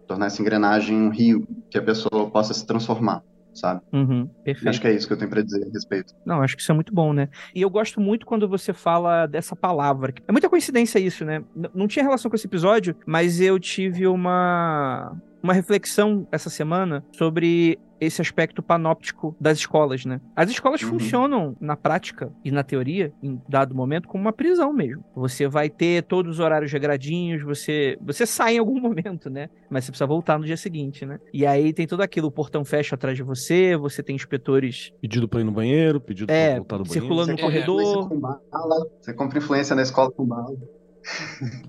Tornar 0.06 0.26
essa 0.26 0.40
engrenagem 0.40 0.96
um 0.96 1.10
rio 1.10 1.46
que 1.70 1.78
a 1.78 1.82
pessoa 1.82 2.30
possa 2.30 2.54
se 2.54 2.66
transformar, 2.66 3.22
sabe? 3.54 3.80
Uhum, 3.92 4.26
perfeito. 4.44 4.68
Acho 4.68 4.80
que 4.80 4.86
é 4.88 4.92
isso 4.92 5.06
que 5.06 5.12
eu 5.12 5.18
tenho 5.18 5.30
para 5.30 5.42
dizer 5.42 5.66
a 5.66 5.70
respeito. 5.72 6.14
Não, 6.24 6.42
acho 6.42 6.56
que 6.56 6.62
isso 6.62 6.72
é 6.72 6.74
muito 6.74 6.94
bom, 6.94 7.12
né? 7.12 7.28
E 7.54 7.62
eu 7.62 7.70
gosto 7.70 8.00
muito 8.00 8.26
quando 8.26 8.48
você 8.48 8.72
fala 8.72 9.26
dessa 9.26 9.54
palavra. 9.54 10.14
É 10.26 10.32
muita 10.32 10.48
coincidência 10.48 10.98
isso, 10.98 11.24
né? 11.24 11.44
Não 11.74 11.86
tinha 11.86 12.02
relação 12.02 12.30
com 12.30 12.36
esse 12.36 12.46
episódio, 12.46 12.96
mas 13.06 13.40
eu 13.40 13.58
tive 13.58 14.06
uma 14.06 15.14
uma 15.42 15.52
reflexão 15.52 16.26
essa 16.30 16.48
semana 16.48 17.04
sobre 17.10 17.78
esse 18.04 18.20
aspecto 18.20 18.62
panóptico 18.62 19.36
das 19.40 19.58
escolas, 19.58 20.04
né? 20.04 20.20
As 20.34 20.50
escolas 20.50 20.82
Uhum. 20.82 20.90
funcionam 20.90 21.56
na 21.60 21.76
prática 21.76 22.32
e 22.44 22.50
na 22.50 22.62
teoria, 22.62 23.12
em 23.22 23.40
dado 23.48 23.74
momento, 23.74 24.08
como 24.08 24.22
uma 24.24 24.32
prisão 24.32 24.72
mesmo. 24.72 25.04
Você 25.14 25.46
vai 25.46 25.70
ter 25.70 26.02
todos 26.04 26.32
os 26.32 26.40
horários 26.40 26.72
regradinhos, 26.72 27.42
você 27.42 27.96
você 28.00 28.26
sai 28.26 28.56
em 28.56 28.58
algum 28.58 28.80
momento, 28.80 29.30
né? 29.30 29.48
Mas 29.70 29.84
você 29.84 29.92
precisa 29.92 30.06
voltar 30.06 30.38
no 30.38 30.44
dia 30.44 30.56
seguinte, 30.56 31.06
né? 31.06 31.18
E 31.32 31.46
aí 31.46 31.72
tem 31.72 31.86
tudo 31.86 32.02
aquilo, 32.02 32.28
o 32.28 32.32
portão 32.32 32.64
fecha 32.64 32.94
atrás 32.94 33.16
de 33.16 33.22
você, 33.22 33.76
você 33.76 34.02
tem 34.02 34.16
inspetores 34.16 34.90
Pedido 35.00 35.28
pra 35.28 35.40
ir 35.40 35.44
no 35.44 35.52
banheiro, 35.52 36.00
pedido 36.00 36.30
É, 36.32 36.50
pra 36.50 36.56
voltar 36.58 36.76
do 36.78 36.84
banheiro. 36.84 36.92
circulando 37.06 37.32
no 37.32 37.38
corredor. 37.38 38.08
bala, 38.18 38.86
você 39.00 39.12
compra 39.14 39.38
influência 39.38 39.74
na 39.76 39.82
escola 39.82 40.10
com 40.10 40.26
bala. 40.26 40.54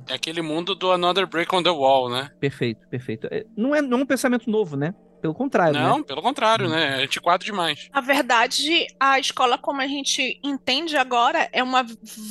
É 0.10 0.16
aquele 0.16 0.42
mundo 0.42 0.76
do 0.76 0.92
Another 0.92 1.28
Break 1.28 1.54
on 1.56 1.64
the 1.64 1.70
Wall, 1.70 2.10
né? 2.10 2.30
Perfeito, 2.40 2.82
perfeito. 2.90 3.28
É, 3.32 3.44
Não 3.58 3.74
é, 3.74 3.82
não 3.82 4.00
é 4.00 4.02
um 4.02 4.06
pensamento 4.06 4.50
novo, 4.50 4.76
né? 4.76 4.94
Pelo 5.24 5.34
contrário, 5.34 5.80
Não, 5.80 6.00
né? 6.00 6.04
pelo 6.04 6.22
contrário, 6.22 6.68
né? 6.68 7.00
É 7.00 7.04
antiquado 7.06 7.46
demais. 7.46 7.88
Na 7.94 8.02
verdade, 8.02 8.86
a 9.00 9.18
escola, 9.18 9.58
como 9.58 9.80
a 9.80 9.88
gente 9.88 10.38
entende 10.44 10.98
agora, 10.98 11.48
é 11.54 11.64
uma 11.64 11.86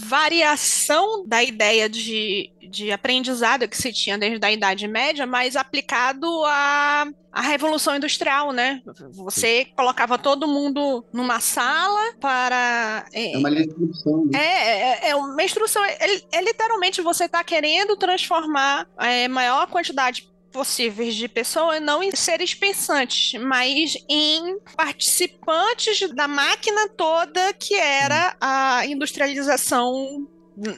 variação 0.06 1.26
da 1.26 1.42
ideia 1.42 1.88
de, 1.88 2.52
de 2.60 2.92
aprendizado 2.92 3.66
que 3.66 3.78
se 3.78 3.94
tinha 3.94 4.18
desde 4.18 4.44
a 4.44 4.52
Idade 4.52 4.86
Média, 4.86 5.26
mas 5.26 5.56
aplicado 5.56 6.26
à, 6.44 7.06
à 7.32 7.40
Revolução 7.40 7.96
Industrial, 7.96 8.52
né? 8.52 8.82
Você 9.12 9.64
colocava 9.74 10.18
todo 10.18 10.46
mundo 10.46 11.02
numa 11.14 11.40
sala 11.40 12.12
para. 12.20 13.06
É 13.10 13.38
uma 13.38 13.50
instrução, 13.50 14.26
né? 14.26 14.38
É, 14.38 15.08
é, 15.08 15.08
é 15.12 15.16
uma 15.16 15.42
instrução. 15.42 15.82
É, 15.82 15.96
é 16.30 16.42
literalmente 16.42 17.00
você 17.00 17.24
está 17.24 17.42
querendo 17.42 17.96
transformar 17.96 18.86
a 18.98 19.28
maior 19.30 19.66
quantidade 19.68 20.30
possíveis 20.52 21.14
de 21.14 21.28
pessoas, 21.28 21.80
não 21.80 22.02
em 22.02 22.14
seres 22.14 22.54
pensantes, 22.54 23.40
mas 23.40 23.96
em 24.08 24.58
participantes 24.76 26.08
da 26.14 26.28
máquina 26.28 26.88
toda 26.90 27.52
que 27.54 27.74
era 27.74 28.36
a 28.40 28.86
industrialização 28.86 30.26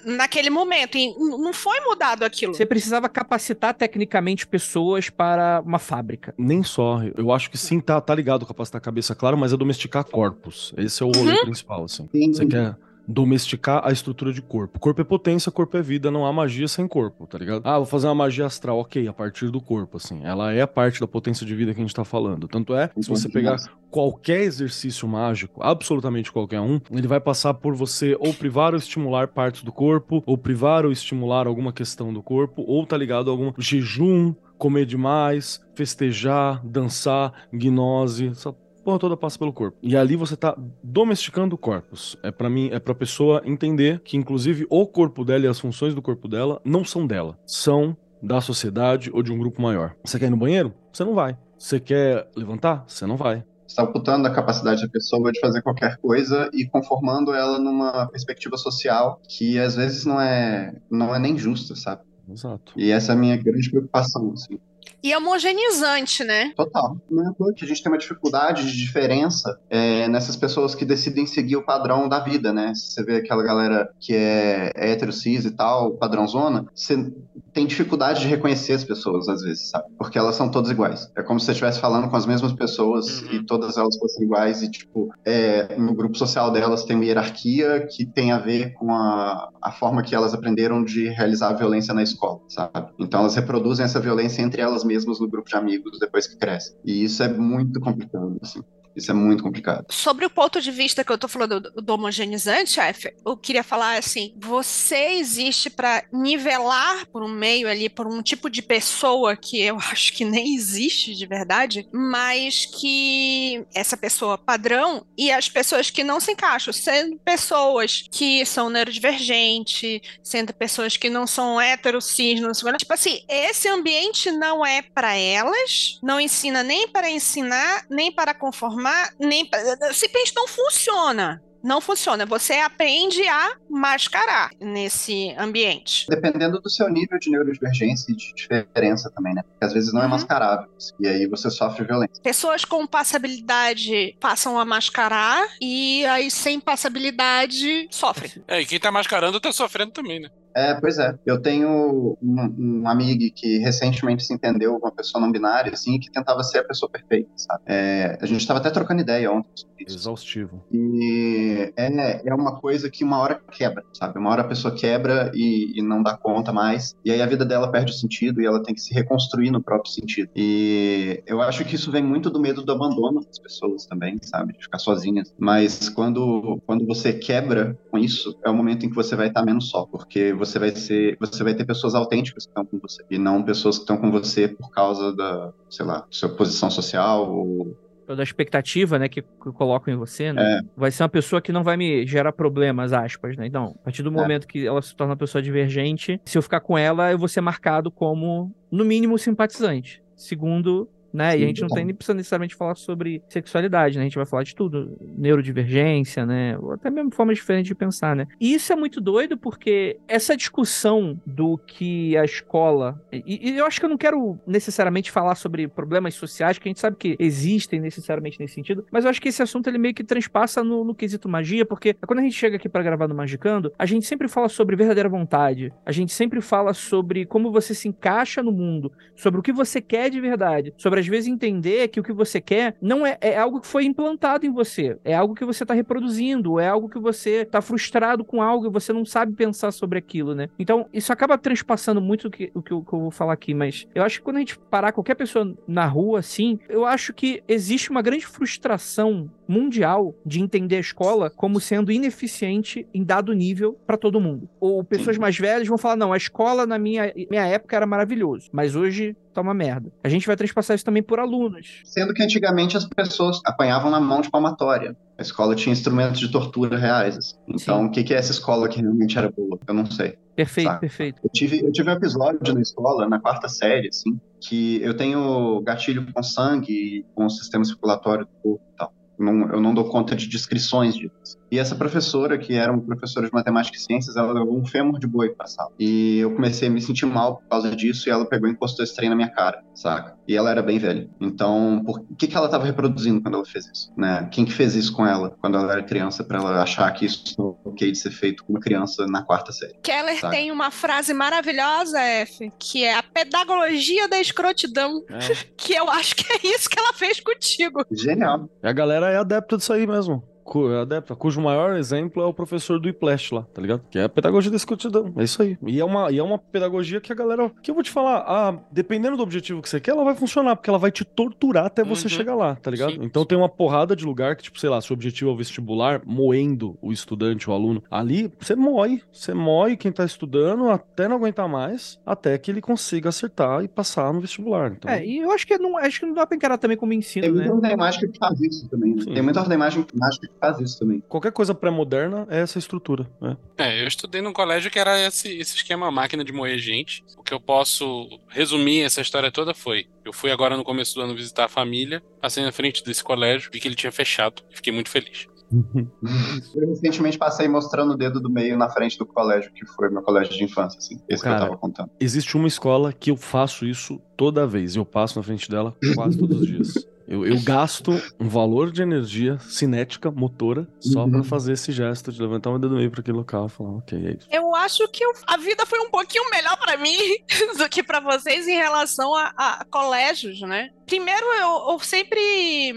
naquele 0.04 0.50
momento. 0.50 0.96
E 0.96 1.12
não 1.18 1.52
foi 1.52 1.80
mudado 1.80 2.24
aquilo. 2.24 2.54
Você 2.54 2.64
precisava 2.64 3.08
capacitar 3.08 3.74
tecnicamente 3.74 4.46
pessoas 4.46 5.10
para 5.10 5.60
uma 5.64 5.78
fábrica. 5.78 6.34
Nem 6.38 6.62
só. 6.62 7.00
Eu 7.16 7.32
acho 7.32 7.50
que 7.50 7.58
sim, 7.58 7.80
tá, 7.80 8.00
tá 8.00 8.14
ligado 8.14 8.46
capacitar 8.46 8.78
a 8.78 8.84
cabeça, 8.84 9.14
claro, 9.14 9.36
mas 9.36 9.52
é 9.52 9.56
domesticar 9.56 10.04
corpos. 10.04 10.72
Esse 10.76 11.02
é 11.02 11.06
o 11.06 11.10
rolê 11.10 11.40
principal, 11.40 11.84
assim. 11.84 12.08
Sim. 12.12 12.32
Você 12.32 12.46
quer 12.46 12.76
domesticar 13.06 13.82
a 13.84 13.92
estrutura 13.92 14.32
de 14.32 14.42
corpo. 14.42 14.78
Corpo 14.78 15.00
é 15.00 15.04
potência, 15.04 15.52
corpo 15.52 15.76
é 15.76 15.82
vida, 15.82 16.10
não 16.10 16.26
há 16.26 16.32
magia 16.32 16.68
sem 16.68 16.86
corpo, 16.88 17.26
tá 17.26 17.38
ligado? 17.38 17.62
Ah, 17.64 17.76
vou 17.76 17.86
fazer 17.86 18.06
uma 18.06 18.14
magia 18.14 18.46
astral, 18.46 18.78
ok, 18.78 19.06
a 19.06 19.12
partir 19.12 19.50
do 19.50 19.60
corpo, 19.60 19.96
assim. 19.96 20.20
Ela 20.24 20.52
é 20.52 20.62
a 20.62 20.66
parte 20.66 21.00
da 21.00 21.06
potência 21.06 21.44
de 21.44 21.54
vida 21.54 21.74
que 21.74 21.80
a 21.80 21.84
gente 21.84 21.94
tá 21.94 22.04
falando. 22.04 22.48
Tanto 22.48 22.74
é, 22.74 22.90
se 23.00 23.08
você 23.08 23.28
pegar 23.28 23.56
qualquer 23.90 24.40
exercício 24.40 25.06
mágico, 25.06 25.62
absolutamente 25.62 26.32
qualquer 26.32 26.60
um, 26.60 26.80
ele 26.90 27.06
vai 27.06 27.20
passar 27.20 27.54
por 27.54 27.74
você 27.74 28.16
ou 28.18 28.34
privar 28.34 28.72
ou 28.72 28.78
estimular 28.78 29.28
partes 29.28 29.62
do 29.62 29.70
corpo, 29.70 30.22
ou 30.26 30.36
privar 30.36 30.84
ou 30.84 30.92
estimular 30.92 31.46
alguma 31.46 31.72
questão 31.72 32.12
do 32.12 32.22
corpo, 32.22 32.64
ou 32.66 32.84
tá 32.86 32.96
ligado 32.96 33.28
a 33.28 33.32
algum 33.32 33.52
jejum, 33.58 34.34
comer 34.58 34.86
demais, 34.86 35.60
festejar, 35.74 36.64
dançar, 36.64 37.32
gnose, 37.52 38.28
essa 38.28 38.54
porra 38.84 38.98
toda 38.98 39.16
passa 39.16 39.38
pelo 39.38 39.52
corpo. 39.52 39.76
E 39.82 39.96
ali 39.96 40.14
você 40.14 40.36
tá 40.36 40.56
domesticando 40.82 41.56
corpos. 41.56 42.16
É 42.22 42.30
para 42.30 42.50
mim, 42.50 42.68
é 42.70 42.78
pra 42.78 42.94
pessoa 42.94 43.42
entender 43.44 44.00
que 44.00 44.16
inclusive 44.16 44.66
o 44.68 44.86
corpo 44.86 45.24
dela 45.24 45.44
e 45.44 45.48
as 45.48 45.58
funções 45.58 45.94
do 45.94 46.02
corpo 46.02 46.28
dela 46.28 46.60
não 46.64 46.84
são 46.84 47.06
dela, 47.06 47.38
são 47.46 47.96
da 48.22 48.40
sociedade 48.40 49.10
ou 49.12 49.22
de 49.22 49.32
um 49.32 49.38
grupo 49.38 49.60
maior. 49.60 49.94
Você 50.04 50.18
quer 50.18 50.26
ir 50.26 50.30
no 50.30 50.36
banheiro? 50.36 50.72
Você 50.92 51.04
não 51.04 51.14
vai. 51.14 51.36
Você 51.58 51.80
quer 51.80 52.28
levantar? 52.36 52.84
Você 52.86 53.06
não 53.06 53.16
vai. 53.16 53.44
Você 53.66 53.72
está 53.72 53.82
ocultando 53.82 54.28
a 54.28 54.30
capacidade 54.30 54.82
da 54.82 54.88
pessoa 54.88 55.32
de 55.32 55.40
fazer 55.40 55.62
qualquer 55.62 55.96
coisa 55.98 56.50
e 56.52 56.66
conformando 56.66 57.34
ela 57.34 57.58
numa 57.58 58.06
perspectiva 58.06 58.56
social 58.56 59.20
que 59.28 59.58
às 59.58 59.74
vezes 59.74 60.04
não 60.04 60.20
é, 60.20 60.74
não 60.90 61.14
é 61.14 61.18
nem 61.18 61.36
justa, 61.38 61.74
sabe? 61.74 62.02
Exato. 62.28 62.72
E 62.76 62.90
essa 62.90 63.12
é 63.12 63.14
a 63.14 63.18
minha 63.18 63.36
grande 63.36 63.70
preocupação, 63.70 64.32
assim. 64.32 64.58
E 65.04 65.14
homogeneizante, 65.14 66.24
né? 66.24 66.50
Total. 66.56 66.96
Não 67.10 67.50
é 67.50 67.52
que 67.54 67.62
a 67.62 67.68
gente 67.68 67.82
tem 67.82 67.92
uma 67.92 67.98
dificuldade 67.98 68.64
de 68.64 68.74
diferença 68.74 69.54
é, 69.68 70.08
nessas 70.08 70.34
pessoas 70.34 70.74
que 70.74 70.82
decidem 70.82 71.26
seguir 71.26 71.56
o 71.56 71.62
padrão 71.62 72.08
da 72.08 72.20
vida, 72.20 72.54
né? 72.54 72.74
Se 72.74 72.90
você 72.92 73.04
vê 73.04 73.16
aquela 73.16 73.42
galera 73.42 73.90
que 74.00 74.14
é 74.14 74.72
hétero, 74.74 75.12
cis 75.12 75.44
e 75.44 75.50
tal, 75.50 75.90
padrão 75.98 76.26
zona, 76.26 76.64
você 76.74 77.12
tem 77.52 77.66
dificuldade 77.66 78.22
de 78.22 78.28
reconhecer 78.28 78.72
as 78.72 78.82
pessoas, 78.82 79.28
às 79.28 79.42
vezes, 79.42 79.68
sabe? 79.68 79.84
Porque 79.98 80.16
elas 80.16 80.36
são 80.36 80.50
todas 80.50 80.70
iguais. 80.70 81.12
É 81.14 81.22
como 81.22 81.38
se 81.38 81.44
você 81.44 81.52
estivesse 81.52 81.80
falando 81.80 82.08
com 82.08 82.16
as 82.16 82.24
mesmas 82.24 82.54
pessoas 82.54 83.20
Uhum. 83.20 83.32
e 83.34 83.44
todas 83.44 83.76
elas 83.76 83.98
fossem 83.98 84.24
iguais 84.24 84.62
e, 84.62 84.70
tipo, 84.70 85.10
é, 85.22 85.76
no 85.76 85.94
grupo 85.94 86.16
social 86.16 86.50
delas 86.50 86.82
tem 86.82 86.96
uma 86.96 87.04
hierarquia 87.04 87.86
que 87.94 88.06
tem 88.06 88.32
a 88.32 88.38
ver 88.38 88.72
com 88.72 88.90
a, 88.90 89.50
a 89.60 89.70
forma 89.70 90.02
que 90.02 90.14
elas 90.14 90.32
aprenderam 90.32 90.82
de 90.82 91.08
realizar 91.10 91.50
a 91.50 91.52
violência 91.52 91.92
na 91.92 92.02
escola, 92.02 92.40
sabe? 92.48 92.88
Então 92.98 93.20
elas 93.20 93.34
reproduzem 93.34 93.84
essa 93.84 94.00
violência 94.00 94.40
entre 94.40 94.62
elas 94.62 94.82
mesmas 94.82 94.93
no 95.20 95.28
grupo 95.28 95.48
de 95.48 95.56
amigos 95.56 95.98
depois 95.98 96.26
que 96.26 96.36
crescem. 96.36 96.76
E 96.84 97.02
isso 97.04 97.22
é 97.22 97.28
muito 97.28 97.80
complicado, 97.80 98.38
assim. 98.42 98.62
Isso 98.94 99.10
é 99.10 99.14
muito 99.14 99.42
complicado. 99.42 99.86
Sobre 99.90 100.24
o 100.24 100.30
ponto 100.30 100.60
de 100.60 100.70
vista 100.70 101.04
que 101.04 101.10
eu 101.10 101.18
tô 101.18 101.28
falando 101.28 101.60
do, 101.60 101.82
do 101.82 101.94
homogeneizante, 101.94 102.78
eu 103.24 103.36
queria 103.36 103.62
falar 103.62 103.98
assim: 103.98 104.34
você 104.36 105.16
existe 105.16 105.68
para 105.70 106.04
nivelar 106.12 107.06
por 107.06 107.22
um 107.22 107.28
meio 107.28 107.68
ali, 107.68 107.88
por 107.88 108.06
um 108.06 108.22
tipo 108.22 108.48
de 108.48 108.62
pessoa 108.62 109.36
que 109.36 109.60
eu 109.60 109.78
acho 109.90 110.12
que 110.12 110.24
nem 110.24 110.54
existe 110.54 111.14
de 111.14 111.26
verdade, 111.26 111.88
mas 111.92 112.66
que 112.66 113.64
essa 113.74 113.96
pessoa 113.96 114.38
padrão 114.38 115.06
e 115.16 115.30
as 115.30 115.48
pessoas 115.48 115.90
que 115.90 116.04
não 116.04 116.20
se 116.20 116.32
encaixam, 116.32 116.72
sendo 116.72 117.18
pessoas 117.18 118.04
que 118.10 118.44
são 118.46 118.70
neurodivergentes, 118.70 120.00
sendo 120.22 120.52
pessoas 120.52 120.96
que 120.96 121.10
não 121.10 121.26
são 121.26 121.60
heterocis, 121.60 122.40
não 122.40 122.54
sei, 122.54 122.72
tipo 122.74 122.92
assim, 122.92 123.24
esse 123.28 123.68
ambiente 123.68 124.30
não 124.30 124.64
é 124.64 124.82
para 124.82 125.14
elas, 125.14 125.98
não 126.02 126.20
ensina 126.20 126.62
nem 126.62 126.88
para 126.88 127.10
ensinar, 127.10 127.86
nem 127.90 128.12
para 128.12 128.34
conformar, 128.34 128.83
nem 129.18 129.44
para. 129.46 129.92
Simplesmente 129.92 130.32
não 130.36 130.46
funciona. 130.48 131.42
Não 131.62 131.80
funciona. 131.80 132.26
Você 132.26 132.52
aprende 132.56 133.26
a 133.26 133.56
mascarar 133.70 134.50
nesse 134.60 135.34
ambiente. 135.38 136.04
Dependendo 136.10 136.60
do 136.60 136.68
seu 136.68 136.90
nível 136.90 137.18
de 137.18 137.30
neurodivergência 137.30 138.12
e 138.12 138.14
de 138.14 138.34
diferença 138.34 139.10
também, 139.10 139.32
né? 139.32 139.42
Porque 139.42 139.64
às 139.64 139.72
vezes 139.72 139.90
não 139.90 140.02
é 140.02 140.04
Uhum. 140.04 140.10
mascarável. 140.10 140.68
E 141.00 141.08
aí 141.08 141.26
você 141.26 141.48
sofre 141.50 141.86
violência. 141.86 142.22
Pessoas 142.22 142.66
com 142.66 142.86
passabilidade 142.86 144.14
passam 144.20 144.58
a 144.58 144.64
mascarar 144.66 145.48
e 145.58 146.04
aí 146.04 146.30
sem 146.30 146.60
passabilidade 146.60 147.88
sofrem. 147.90 148.30
É, 148.46 148.60
e 148.60 148.66
quem 148.66 148.78
tá 148.78 148.92
mascarando 148.92 149.40
tá 149.40 149.50
sofrendo 149.50 149.92
também, 149.92 150.20
né? 150.20 150.28
É, 150.54 150.74
pois 150.74 150.98
é. 150.98 151.18
Eu 151.26 151.40
tenho 151.40 152.16
um, 152.22 152.82
um 152.82 152.88
amigo 152.88 153.32
que 153.34 153.58
recentemente 153.58 154.24
se 154.24 154.32
entendeu 154.32 154.78
com 154.78 154.86
uma 154.86 154.94
pessoa 154.94 155.20
não 155.20 155.32
binária, 155.32 155.72
assim, 155.72 155.98
que 155.98 156.10
tentava 156.10 156.42
ser 156.42 156.58
a 156.58 156.64
pessoa 156.64 156.90
perfeita, 156.90 157.30
sabe? 157.36 157.62
É, 157.66 158.18
a 158.20 158.26
gente 158.26 158.46
tava 158.46 158.60
até 158.60 158.70
trocando 158.70 159.00
ideia 159.00 159.30
ontem 159.30 159.50
sobre 159.54 159.84
isso. 159.86 159.96
Exaustivo. 159.96 160.62
E 160.72 161.72
é, 161.76 162.28
é 162.28 162.34
uma 162.34 162.60
coisa 162.60 162.90
que 162.90 163.02
uma 163.02 163.18
hora 163.18 163.40
quebra, 163.50 163.82
sabe? 163.92 164.18
Uma 164.18 164.30
hora 164.30 164.42
a 164.42 164.48
pessoa 164.48 164.74
quebra 164.74 165.30
e, 165.34 165.78
e 165.78 165.82
não 165.82 166.02
dá 166.02 166.16
conta 166.16 166.52
mais. 166.52 166.94
E 167.04 167.10
aí 167.10 167.20
a 167.20 167.26
vida 167.26 167.44
dela 167.44 167.70
perde 167.70 167.92
o 167.92 167.94
sentido 167.94 168.40
e 168.40 168.46
ela 168.46 168.62
tem 168.62 168.74
que 168.74 168.80
se 168.80 168.94
reconstruir 168.94 169.50
no 169.50 169.62
próprio 169.62 169.92
sentido. 169.92 170.30
E 170.36 171.22
eu 171.26 171.40
acho 171.40 171.64
que 171.64 171.74
isso 171.74 171.90
vem 171.90 172.02
muito 172.02 172.30
do 172.30 172.40
medo 172.40 172.62
do 172.62 172.72
abandono 172.72 173.24
das 173.24 173.38
pessoas 173.38 173.86
também, 173.86 174.18
sabe? 174.22 174.52
De 174.52 174.62
ficar 174.62 174.78
sozinhas. 174.78 175.34
Mas 175.38 175.88
quando, 175.88 176.60
quando 176.66 176.86
você 176.86 177.12
quebra 177.12 177.78
com 177.90 177.98
isso, 177.98 178.38
é 178.44 178.50
o 178.50 178.54
momento 178.54 178.86
em 178.86 178.88
que 178.88 178.94
você 178.94 179.16
vai 179.16 179.28
estar 179.28 179.44
menos 179.44 179.68
só. 179.68 179.86
Porque 179.86 180.32
você 180.32 180.43
vai 180.58 180.70
ser. 180.74 181.16
Você 181.20 181.42
vai 181.42 181.54
ter 181.54 181.64
pessoas 181.64 181.94
autênticas 181.94 182.44
que 182.44 182.50
estão 182.50 182.64
com 182.64 182.78
você. 182.78 183.02
E 183.10 183.18
não 183.18 183.42
pessoas 183.42 183.76
que 183.76 183.82
estão 183.82 183.96
com 183.96 184.10
você 184.10 184.48
por 184.48 184.70
causa 184.70 185.14
da, 185.14 185.52
sei 185.68 185.84
lá, 185.84 186.04
sua 186.10 186.28
posição 186.28 186.70
social 186.70 187.30
ou 187.30 187.76
da 188.06 188.22
expectativa, 188.22 188.98
né, 188.98 189.08
que, 189.08 189.22
que 189.22 189.52
colocam 189.54 189.94
em 189.94 189.96
você, 189.96 190.30
né? 190.30 190.60
Vai 190.76 190.90
ser 190.90 191.04
uma 191.04 191.08
pessoa 191.08 191.40
que 191.40 191.52
não 191.52 191.62
vai 191.62 191.76
me 191.76 192.06
gerar 192.06 192.32
problemas, 192.32 192.92
aspas, 192.92 193.34
né? 193.36 193.46
Então, 193.46 193.74
a 193.80 193.84
partir 193.84 194.02
do 194.02 194.12
momento 194.12 194.46
que 194.46 194.66
ela 194.66 194.82
se 194.82 194.94
torna 194.94 195.12
uma 195.12 195.16
pessoa 195.16 195.40
divergente, 195.40 196.20
se 196.24 196.36
eu 196.36 196.42
ficar 196.42 196.60
com 196.60 196.76
ela, 196.76 197.10
eu 197.12 197.18
vou 197.18 197.28
ser 197.28 197.40
marcado 197.40 197.90
como, 197.90 198.54
no 198.70 198.84
mínimo, 198.84 199.16
simpatizante. 199.18 200.02
Segundo, 200.14 200.86
né? 201.14 201.38
E 201.38 201.44
a 201.44 201.46
gente 201.46 201.62
não 201.62 201.68
tem 201.68 201.84
nem 201.84 201.94
precisa 201.94 202.14
necessariamente 202.14 202.56
falar 202.56 202.74
sobre 202.74 203.22
sexualidade, 203.28 203.96
né? 203.96 204.02
A 204.02 204.06
gente 204.06 204.16
vai 204.16 204.26
falar 204.26 204.42
de 204.42 204.54
tudo, 204.54 204.98
neurodivergência, 205.16 206.26
né? 206.26 206.58
Ou 206.58 206.72
até 206.72 206.90
mesmo 206.90 207.14
formas 207.14 207.36
diferentes 207.36 207.68
de 207.68 207.74
pensar, 207.74 208.16
né? 208.16 208.26
E 208.40 208.52
isso 208.52 208.72
é 208.72 208.76
muito 208.76 209.00
doido 209.00 209.38
porque 209.38 209.96
essa 210.08 210.36
discussão 210.36 211.20
do 211.24 211.56
que 211.56 212.16
a 212.16 212.24
escola 212.24 213.00
e, 213.12 213.50
e 213.50 213.56
eu 213.56 213.66
acho 213.66 213.78
que 213.78 213.86
eu 213.86 213.90
não 213.90 213.96
quero 213.96 214.38
necessariamente 214.44 215.10
falar 215.10 215.36
sobre 215.36 215.68
problemas 215.68 216.14
sociais 216.14 216.58
que 216.58 216.68
a 216.68 216.70
gente 216.70 216.80
sabe 216.80 216.96
que 216.96 217.16
existem 217.18 217.80
necessariamente 217.80 218.40
nesse 218.40 218.54
sentido, 218.54 218.84
mas 218.90 219.04
eu 219.04 219.10
acho 219.10 219.20
que 219.20 219.28
esse 219.28 219.42
assunto 219.42 219.68
ele 219.68 219.78
meio 219.78 219.94
que 219.94 220.02
transpassa 220.02 220.64
no, 220.64 220.84
no 220.84 220.94
quesito 220.94 221.28
magia, 221.28 221.64
porque 221.64 221.94
quando 222.06 222.18
a 222.18 222.22
gente 222.22 222.34
chega 222.34 222.56
aqui 222.56 222.68
para 222.68 222.82
gravar 222.82 223.06
no 223.06 223.14
Magicando, 223.14 223.72
a 223.78 223.86
gente 223.86 224.06
sempre 224.06 224.26
fala 224.26 224.48
sobre 224.48 224.74
verdadeira 224.74 225.08
vontade, 225.08 225.72
a 225.86 225.92
gente 225.92 226.12
sempre 226.12 226.40
fala 226.40 226.74
sobre 226.74 227.24
como 227.24 227.52
você 227.52 227.74
se 227.74 227.88
encaixa 227.88 228.42
no 228.42 228.50
mundo, 228.50 228.90
sobre 229.14 229.38
o 229.38 229.42
que 229.42 229.52
você 229.52 229.80
quer 229.80 230.10
de 230.10 230.20
verdade, 230.20 230.74
sobre 230.76 231.03
às 231.04 231.08
vezes 231.08 231.28
entender 231.28 231.88
que 231.88 232.00
o 232.00 232.02
que 232.02 232.12
você 232.12 232.40
quer 232.40 232.76
não 232.80 233.06
é, 233.06 233.18
é 233.20 233.38
algo 233.38 233.60
que 233.60 233.66
foi 233.66 233.84
implantado 233.84 234.46
em 234.46 234.50
você, 234.50 234.98
é 235.04 235.14
algo 235.14 235.34
que 235.34 235.44
você 235.44 235.62
está 235.64 235.74
reproduzindo, 235.74 236.58
é 236.58 236.66
algo 236.66 236.88
que 236.88 236.98
você 236.98 237.42
está 237.42 237.60
frustrado 237.60 238.24
com 238.24 238.40
algo 238.40 238.66
e 238.66 238.70
você 238.70 238.92
não 238.92 239.04
sabe 239.04 239.34
pensar 239.34 239.70
sobre 239.70 239.98
aquilo, 239.98 240.34
né? 240.34 240.48
Então, 240.58 240.88
isso 240.92 241.12
acaba 241.12 241.36
transpassando 241.36 242.00
muito 242.00 242.28
o 242.28 242.30
que, 242.30 242.50
o 242.54 242.62
que, 242.62 242.72
eu, 242.72 242.84
vou 242.90 243.10
falar 243.10 243.34
aqui, 243.34 243.52
mas 243.52 243.86
eu 243.94 244.02
acho 244.02 244.18
que 244.18 244.24
quando 244.24 244.36
a 244.36 244.40
gente 244.40 244.58
parar 244.58 244.92
qualquer 244.92 245.14
pessoa 245.14 245.54
na 245.68 245.86
rua, 245.86 246.20
assim, 246.20 246.58
eu 246.68 246.86
acho 246.86 247.12
que 247.12 247.42
existe 247.46 247.90
uma 247.90 248.02
grande 248.02 248.26
frustração 248.26 249.30
mundial 249.46 250.14
de 250.24 250.40
entender 250.40 250.76
a 250.76 250.80
escola 250.80 251.30
como 251.30 251.60
sendo 251.60 251.92
ineficiente 251.92 252.86
em 252.92 253.04
dado 253.04 253.32
nível 253.32 253.78
para 253.86 253.96
todo 253.96 254.20
mundo. 254.20 254.48
Ou 254.60 254.82
pessoas 254.84 255.18
mais 255.18 255.38
velhas 255.38 255.68
vão 255.68 255.78
falar: 255.78 255.96
não, 255.96 256.12
a 256.12 256.16
escola 256.16 256.66
na 256.66 256.78
minha, 256.78 257.12
minha 257.30 257.46
época 257.46 257.76
era 257.76 257.86
maravilhoso, 257.86 258.48
mas 258.52 258.74
hoje 258.74 259.16
tá 259.32 259.40
uma 259.40 259.52
merda. 259.52 259.92
A 260.02 260.08
gente 260.08 260.26
vai 260.26 260.36
transpassar 260.36 260.76
isso 260.76 260.84
também 260.84 261.02
por 261.02 261.18
alunos. 261.18 261.82
Sendo 261.84 262.14
que 262.14 262.22
antigamente 262.22 262.76
as 262.76 262.86
pessoas 262.86 263.40
apanhavam 263.44 263.90
na 263.90 264.00
mão 264.00 264.20
de 264.20 264.30
palmatória. 264.30 264.96
A 265.18 265.22
escola 265.22 265.54
tinha 265.54 265.72
instrumentos 265.72 266.20
de 266.20 266.30
tortura 266.30 266.78
reais. 266.78 267.16
assim. 267.16 267.36
Então, 267.48 267.80
Sim. 267.80 267.86
o 267.86 267.90
que 267.90 268.04
que 268.04 268.14
é 268.14 268.16
essa 268.16 268.32
escola 268.32 268.68
que 268.68 268.80
realmente 268.80 269.18
era 269.18 269.30
boa? 269.30 269.58
Eu 269.66 269.74
não 269.74 269.86
sei. 269.86 270.16
Perfeito, 270.34 270.68
Saca. 270.68 270.80
perfeito. 270.80 271.20
Eu 271.22 271.30
tive, 271.30 271.60
eu 271.60 271.72
tive 271.72 271.88
um 271.88 271.92
episódio 271.92 272.54
na 272.54 272.60
escola, 272.60 273.08
na 273.08 273.20
quarta 273.20 273.48
série, 273.48 273.88
assim, 273.88 274.18
que 274.40 274.82
eu 274.82 274.96
tenho 274.96 275.60
gatilho 275.62 276.06
com 276.12 276.22
sangue, 276.22 277.06
com 277.14 277.26
o 277.26 277.30
sistema 277.30 277.64
circulatório 277.64 278.26
do 278.26 278.32
corpo 278.42 278.64
e 278.72 278.76
tal. 278.76 278.92
Não, 279.18 279.48
eu 279.52 279.60
não 279.60 279.74
dou 279.74 279.84
conta 279.88 280.16
de 280.16 280.26
descrições 280.26 280.94
disso. 280.94 281.38
E 281.54 281.58
essa 281.60 281.76
professora, 281.76 282.36
que 282.36 282.54
era 282.54 282.72
uma 282.72 282.82
professora 282.82 283.28
de 283.28 283.32
matemática 283.32 283.76
e 283.76 283.80
ciências, 283.80 284.16
ela 284.16 284.32
levou 284.32 284.58
um 284.58 284.66
fêmur 284.66 284.98
de 284.98 285.06
boi 285.06 285.30
pra 285.30 285.46
sala. 285.46 285.70
E 285.78 286.18
eu 286.18 286.34
comecei 286.34 286.66
a 286.66 286.70
me 286.70 286.80
sentir 286.80 287.06
mal 287.06 287.36
por 287.36 287.48
causa 287.48 287.76
disso, 287.76 288.08
e 288.08 288.10
ela 288.10 288.26
pegou 288.26 288.48
e 288.48 288.52
encostou 288.52 288.82
esse 288.82 288.96
trem 288.96 289.08
na 289.08 289.14
minha 289.14 289.30
cara, 289.30 289.62
saca? 289.72 290.16
E 290.26 290.34
ela 290.34 290.50
era 290.50 290.60
bem 290.60 290.80
velha. 290.80 291.08
Então, 291.20 291.80
por 291.86 292.00
o 292.00 292.16
que, 292.16 292.26
que 292.26 292.36
ela 292.36 292.46
estava 292.46 292.64
reproduzindo 292.64 293.22
quando 293.22 293.36
ela 293.36 293.44
fez 293.44 293.66
isso? 293.66 293.92
Né? 293.96 294.28
Quem 294.32 294.44
que 294.44 294.52
fez 294.52 294.74
isso 294.74 294.92
com 294.92 295.06
ela 295.06 295.36
quando 295.40 295.56
ela 295.56 295.74
era 295.74 295.82
criança, 295.84 296.24
pra 296.24 296.38
ela 296.38 296.60
achar 296.60 296.90
que 296.90 297.06
isso 297.06 297.56
é 297.64 297.68
ok 297.68 297.92
de 297.92 297.98
ser 297.98 298.10
feito 298.10 298.44
com 298.44 298.54
uma 298.54 298.60
criança 298.60 299.06
na 299.06 299.22
quarta 299.22 299.52
série? 299.52 299.74
Keller 299.80 300.18
Saca. 300.18 300.34
tem 300.34 300.50
uma 300.50 300.72
frase 300.72 301.14
maravilhosa, 301.14 302.00
F, 302.00 302.50
que 302.58 302.82
é 302.82 302.98
a 302.98 303.02
pedagogia 303.04 304.08
da 304.08 304.20
escrotidão, 304.20 305.04
que 305.56 305.72
eu 305.72 305.88
acho 305.88 306.16
que 306.16 306.24
é 306.32 306.48
isso 306.48 306.68
que 306.68 306.80
ela 306.80 306.92
fez 306.94 307.20
contigo. 307.20 307.86
Genial. 307.92 308.50
E 308.60 308.66
a 308.66 308.72
galera 308.72 309.08
é 309.08 309.18
adepta 309.18 309.56
disso 309.56 309.72
aí 309.72 309.86
mesmo. 309.86 310.33
Cu- 310.44 310.70
É 310.70 310.80
adepta, 310.82 311.16
cujo 311.16 311.40
maior 311.40 311.74
exemplo 311.76 312.22
é 312.22 312.26
o 312.26 312.34
professor 312.34 312.78
do 312.78 312.88
Iplash 312.88 313.32
lá, 313.32 313.42
tá 313.52 313.60
ligado? 313.62 313.82
Que 313.90 313.98
é 313.98 314.04
a 314.04 314.08
pedagogia 314.08 314.50
da 314.50 314.56
escrotidão. 314.56 315.12
É 315.16 315.24
isso 315.24 315.42
aí. 315.42 315.56
E 315.66 315.80
é 315.80 315.84
uma, 315.84 316.10
e 316.12 316.18
é 316.18 316.22
uma 316.22 316.38
pedagogia 316.38 317.00
que 317.00 317.10
a 317.12 317.14
galera. 317.16 317.50
Que 317.62 317.70
eu 317.70 317.74
vou 317.74 317.82
te 317.82 317.90
falar, 317.90 318.18
ah, 318.26 318.58
dependendo 318.70 319.16
do 319.16 319.22
objetivo 319.22 319.62
que 319.62 319.68
você 319.68 319.80
quer, 319.80 319.92
ela 319.92 320.04
vai 320.04 320.14
funcionar, 320.14 320.54
porque 320.56 320.68
ela 320.70 320.78
vai 320.78 320.90
te 320.92 321.04
torturar 321.04 321.66
até 321.66 321.82
você 321.82 322.04
Uhum. 322.04 322.08
chegar 322.10 322.34
lá, 322.34 322.54
tá 322.56 322.70
ligado? 322.70 322.92
Sim. 322.92 322.98
Então 323.02 323.24
tem 323.24 323.36
uma 323.38 323.48
porrada 323.48 323.96
de 323.96 324.04
lugar 324.04 324.36
que, 324.36 324.42
tipo, 324.44 324.58
sei 324.60 324.68
lá, 324.68 324.80
se 324.80 324.90
o 324.90 324.94
objetivo 324.94 325.30
é 325.30 325.32
o 325.32 325.36
vestibular, 325.36 326.02
moendo 326.04 326.76
o 326.82 326.92
estudante, 326.92 327.48
o 327.48 327.52
aluno, 327.52 327.82
ali 327.90 328.30
você 328.38 328.54
moe. 328.54 329.02
Você 329.12 329.32
moe 329.34 329.76
quem 329.76 329.90
tá 329.92 330.04
estudando 330.04 330.68
até 330.70 331.08
não 331.08 331.16
aguentar 331.16 331.48
mais, 331.48 331.98
até 332.04 332.36
que 332.38 332.50
ele 332.50 332.60
consiga 332.60 333.08
acertar 333.08 333.62
e 333.64 333.68
passar 333.68 334.12
no 334.12 334.20
vestibular. 334.20 334.72
Então, 334.72 334.90
É, 334.90 335.04
e 335.04 335.18
eu 335.18 335.30
acho 335.32 335.46
que 335.46 335.56
não, 335.58 335.76
acho 335.78 336.00
que 336.00 336.06
não 336.06 336.14
dá 336.14 336.26
pra 336.26 336.36
encarar 336.36 336.58
também 336.58 336.76
como 336.76 336.90
Tem 336.90 336.98
ensino, 336.98 337.28
muita 337.32 337.44
né? 337.48 337.50
ordem 337.54 337.76
mágica 337.76 338.08
que 338.08 338.18
faz 338.18 338.40
isso 338.40 338.68
também. 338.68 338.94
né? 338.94 339.04
Tem 339.14 339.22
muita 339.22 339.42
mágica 339.56 339.84
que 340.26 340.33
faz 340.40 340.58
isso 340.60 340.78
também. 340.78 341.02
qualquer 341.08 341.32
coisa 341.32 341.54
pré-moderna 341.54 342.26
é 342.30 342.40
essa 342.40 342.58
estrutura, 342.58 343.08
né? 343.20 343.36
É, 343.56 343.82
eu 343.82 343.88
estudei 343.88 344.20
num 344.20 344.32
colégio 344.32 344.70
que 344.70 344.78
era 344.78 344.98
esse, 345.00 345.28
esse 345.38 345.56
esquema 345.56 345.90
máquina 345.90 346.24
de 346.24 346.32
moer 346.32 346.58
gente. 346.58 347.04
O 347.16 347.22
que 347.22 347.32
eu 347.32 347.40
posso 347.40 348.08
resumir 348.28 348.82
essa 348.82 349.00
história 349.00 349.30
toda 349.30 349.54
foi: 349.54 349.86
eu 350.04 350.12
fui 350.12 350.30
agora 350.30 350.56
no 350.56 350.64
começo 350.64 350.94
do 350.94 351.02
ano 351.02 351.14
visitar 351.14 351.44
a 351.46 351.48
família, 351.48 352.02
passei 352.20 352.44
na 352.44 352.52
frente 352.52 352.84
desse 352.84 353.02
colégio, 353.02 353.50
vi 353.52 353.60
que 353.60 353.68
ele 353.68 353.74
tinha 353.74 353.92
fechado 353.92 354.42
e 354.50 354.56
fiquei 354.56 354.72
muito 354.72 354.90
feliz. 354.90 355.26
Eu 356.54 356.68
recentemente 356.68 357.18
passei 357.18 357.48
mostrando 357.48 357.92
o 357.92 357.96
dedo 357.96 358.20
do 358.20 358.30
meio 358.30 358.56
na 358.56 358.68
frente 358.70 358.98
do 358.98 359.06
colégio, 359.06 359.52
que 359.52 359.64
foi 359.66 359.90
meu 359.90 360.02
colégio 360.02 360.34
de 360.34 360.44
infância, 360.44 360.78
assim. 360.78 361.00
Esse 361.08 361.22
que 361.22 361.28
Cara, 361.28 361.42
eu 361.42 361.46
tava 361.46 361.58
contando. 361.58 361.90
Existe 362.00 362.36
uma 362.36 362.48
escola 362.48 362.92
que 362.92 363.10
eu 363.10 363.16
faço 363.16 363.64
isso 363.66 364.00
toda 364.16 364.46
vez. 364.46 364.76
Eu 364.76 364.84
passo 364.84 365.18
na 365.18 365.22
frente 365.22 365.48
dela 365.48 365.76
quase 365.94 366.18
todos 366.18 366.40
os 366.40 366.46
dias. 366.46 366.74
Eu, 367.06 367.26
eu 367.26 367.40
gasto 367.42 367.90
um 368.18 368.28
valor 368.28 368.70
de 368.72 368.80
energia 368.82 369.38
cinética, 369.40 370.10
motora, 370.10 370.66
só 370.80 371.04
Uhum. 371.04 371.10
pra 371.10 371.22
fazer 371.24 371.52
esse 371.52 371.70
gesto 371.70 372.10
de 372.10 372.20
levantar 372.20 372.50
o 372.50 372.58
dedo 372.58 372.70
do 372.70 372.76
meio 372.76 372.90
pra 372.90 373.00
aquele 373.00 373.16
local 373.18 373.46
e 373.46 373.50
falar, 373.50 373.70
ok, 373.76 373.98
é 374.06 374.10
isso. 374.12 374.28
Eu 374.30 374.54
acho 374.54 374.88
que 374.88 375.04
eu- 375.04 375.12
a 375.26 375.36
vida 375.36 375.66
foi 375.66 375.78
um 375.80 375.90
pouquinho 375.90 376.24
melhor 376.30 376.56
pra 376.56 376.76
mim 376.78 376.96
do 377.58 377.68
que 377.68 377.82
pra 377.82 378.00
vocês 378.00 378.48
em 378.48 378.56
relação 378.56 379.14
a, 379.14 379.32
a 379.36 379.64
colégios, 379.70 380.40
né? 380.40 380.70
Primeiro, 380.86 381.24
eu, 381.40 381.72
eu 381.72 381.78
sempre. 381.80 382.74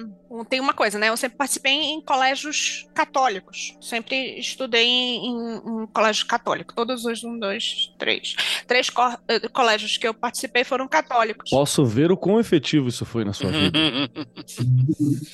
Tem 0.49 0.59
uma 0.59 0.73
coisa, 0.73 0.99
né? 0.99 1.09
Eu 1.09 1.17
sempre 1.17 1.37
participei 1.37 1.71
em 1.73 2.01
colégios 2.01 2.85
católicos. 2.93 3.75
Sempre 3.81 4.37
estudei 4.39 4.85
em, 4.85 5.25
em, 5.25 5.83
em 5.83 5.87
colégio 5.87 6.25
católico. 6.25 6.73
Todos 6.75 7.05
os 7.05 7.23
um, 7.23 7.37
dois, 7.39 7.93
três. 7.97 8.35
Três 8.65 8.89
co- 8.89 9.17
eh, 9.27 9.47
colégios 9.49 9.97
que 9.97 10.07
eu 10.07 10.13
participei 10.13 10.63
foram 10.65 10.87
católicos. 10.87 11.49
Posso 11.49 11.85
ver 11.85 12.11
o 12.11 12.17
quão 12.17 12.39
efetivo 12.39 12.87
isso 12.89 13.05
foi 13.05 13.23
na 13.23 13.31
sua 13.33 13.51
vida. 13.51 13.79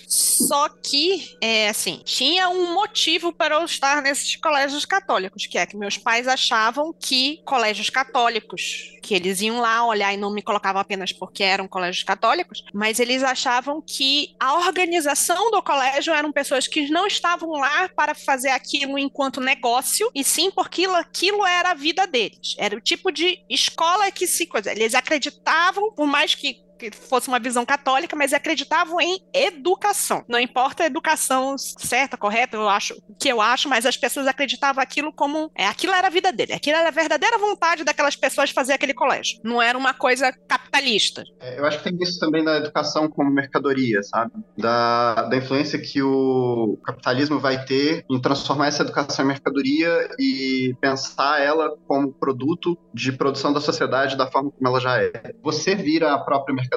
Só 0.07 0.69
que, 0.69 1.36
é, 1.41 1.69
assim, 1.69 2.01
tinha 2.05 2.49
um 2.49 2.73
motivo 2.73 3.33
para 3.33 3.55
eu 3.55 3.65
estar 3.65 4.01
nesses 4.01 4.36
colégios 4.36 4.86
católicos, 4.86 5.47
que 5.47 5.57
é 5.57 5.65
que 5.65 5.75
meus 5.77 5.97
pais 5.97 6.27
achavam 6.27 6.93
que 6.93 7.41
colégios 7.45 7.89
católicos, 7.89 8.91
que 9.01 9.13
eles 9.15 9.41
iam 9.41 9.59
lá 9.59 9.86
olhar 9.86 10.13
e 10.13 10.17
não 10.17 10.31
me 10.31 10.41
colocavam 10.41 10.81
apenas 10.81 11.12
porque 11.12 11.43
eram 11.43 11.67
colégios 11.67 12.03
católicos, 12.03 12.62
mas 12.73 12.99
eles 12.99 13.23
achavam 13.23 13.82
que 13.82 14.36
a 14.39 14.58
organização 14.60 15.52
do 15.52 15.62
colégio 15.62 16.13
eram 16.13 16.32
pessoas 16.32 16.67
que 16.67 16.89
não 16.89 17.08
estavam 17.08 17.52
lá 17.52 17.89
para 17.89 18.13
fazer 18.13 18.49
aquilo 18.49 18.97
enquanto 18.97 19.41
negócio, 19.41 20.10
e 20.13 20.23
sim 20.23 20.52
porque 20.52 20.86
aquilo, 20.86 21.45
era 21.45 21.71
a 21.71 21.76
vida 21.76 22.06
deles. 22.06 22.56
Era 22.58 22.76
o 22.76 22.82
tipo 22.82 23.12
de 23.12 23.39
escola 23.49 24.12
que 24.12 24.28
se. 24.28 24.49
Eles 24.67 24.93
acreditavam, 24.93 25.91
por 25.93 26.06
mais 26.06 26.36
que 26.36 26.62
que 26.91 26.97
fosse 26.97 27.27
uma 27.27 27.39
visão 27.39 27.65
católica, 27.65 28.15
mas 28.15 28.33
acreditavam 28.33 28.99
em 28.99 29.19
educação. 29.33 30.23
Não 30.27 30.39
importa 30.39 30.83
a 30.83 30.85
educação 30.85 31.55
certa, 31.57 32.17
correta, 32.17 32.57
eu 32.57 32.69
acho 32.69 32.95
que 33.19 33.29
eu 33.29 33.41
acho, 33.41 33.69
mas 33.69 33.85
as 33.85 33.97
pessoas 33.97 34.27
acreditavam 34.27 34.81
aquilo 34.81 35.11
como 35.13 35.51
é, 35.55 35.67
aquilo 35.67 35.93
era 35.93 36.07
a 36.07 36.11
vida 36.11 36.31
dele, 36.31 36.53
aquilo 36.53 36.77
era 36.77 36.89
a 36.89 36.91
verdadeira 36.91 37.37
vontade 37.37 37.83
daquelas 37.83 38.15
pessoas 38.15 38.49
fazer 38.49 38.73
aquele 38.73 38.93
colégio. 38.93 39.39
Não 39.43 39.61
era 39.61 39.77
uma 39.77 39.93
coisa 39.93 40.31
capitalista. 40.47 41.23
É, 41.39 41.59
Eu 41.59 41.65
acho 41.65 41.77
que 41.79 41.83
tem 41.85 41.97
isso 42.01 42.19
também 42.19 42.43
da 42.43 42.57
educação 42.57 43.09
como 43.09 43.29
mercadoria, 43.29 44.01
sabe? 44.03 44.31
Da, 44.57 45.23
da 45.23 45.37
influência 45.37 45.79
que 45.79 46.01
o 46.01 46.77
capitalismo 46.83 47.39
vai 47.39 47.63
ter 47.65 48.05
em 48.09 48.19
transformar 48.19 48.67
essa 48.67 48.83
educação 48.83 49.25
em 49.25 49.27
mercadoria 49.27 50.09
e 50.19 50.75
pensar 50.81 51.41
ela 51.41 51.75
como 51.87 52.11
produto 52.13 52.77
de 52.93 53.11
produção 53.11 53.53
da 53.53 53.61
sociedade 53.61 54.17
da 54.17 54.29
forma 54.29 54.51
como 54.51 54.67
ela 54.67 54.79
já 54.79 55.01
é. 55.01 55.11
Você 55.41 55.75
vira 55.75 56.13
a 56.13 56.19
própria 56.19 56.53
mercadoria. 56.53 56.72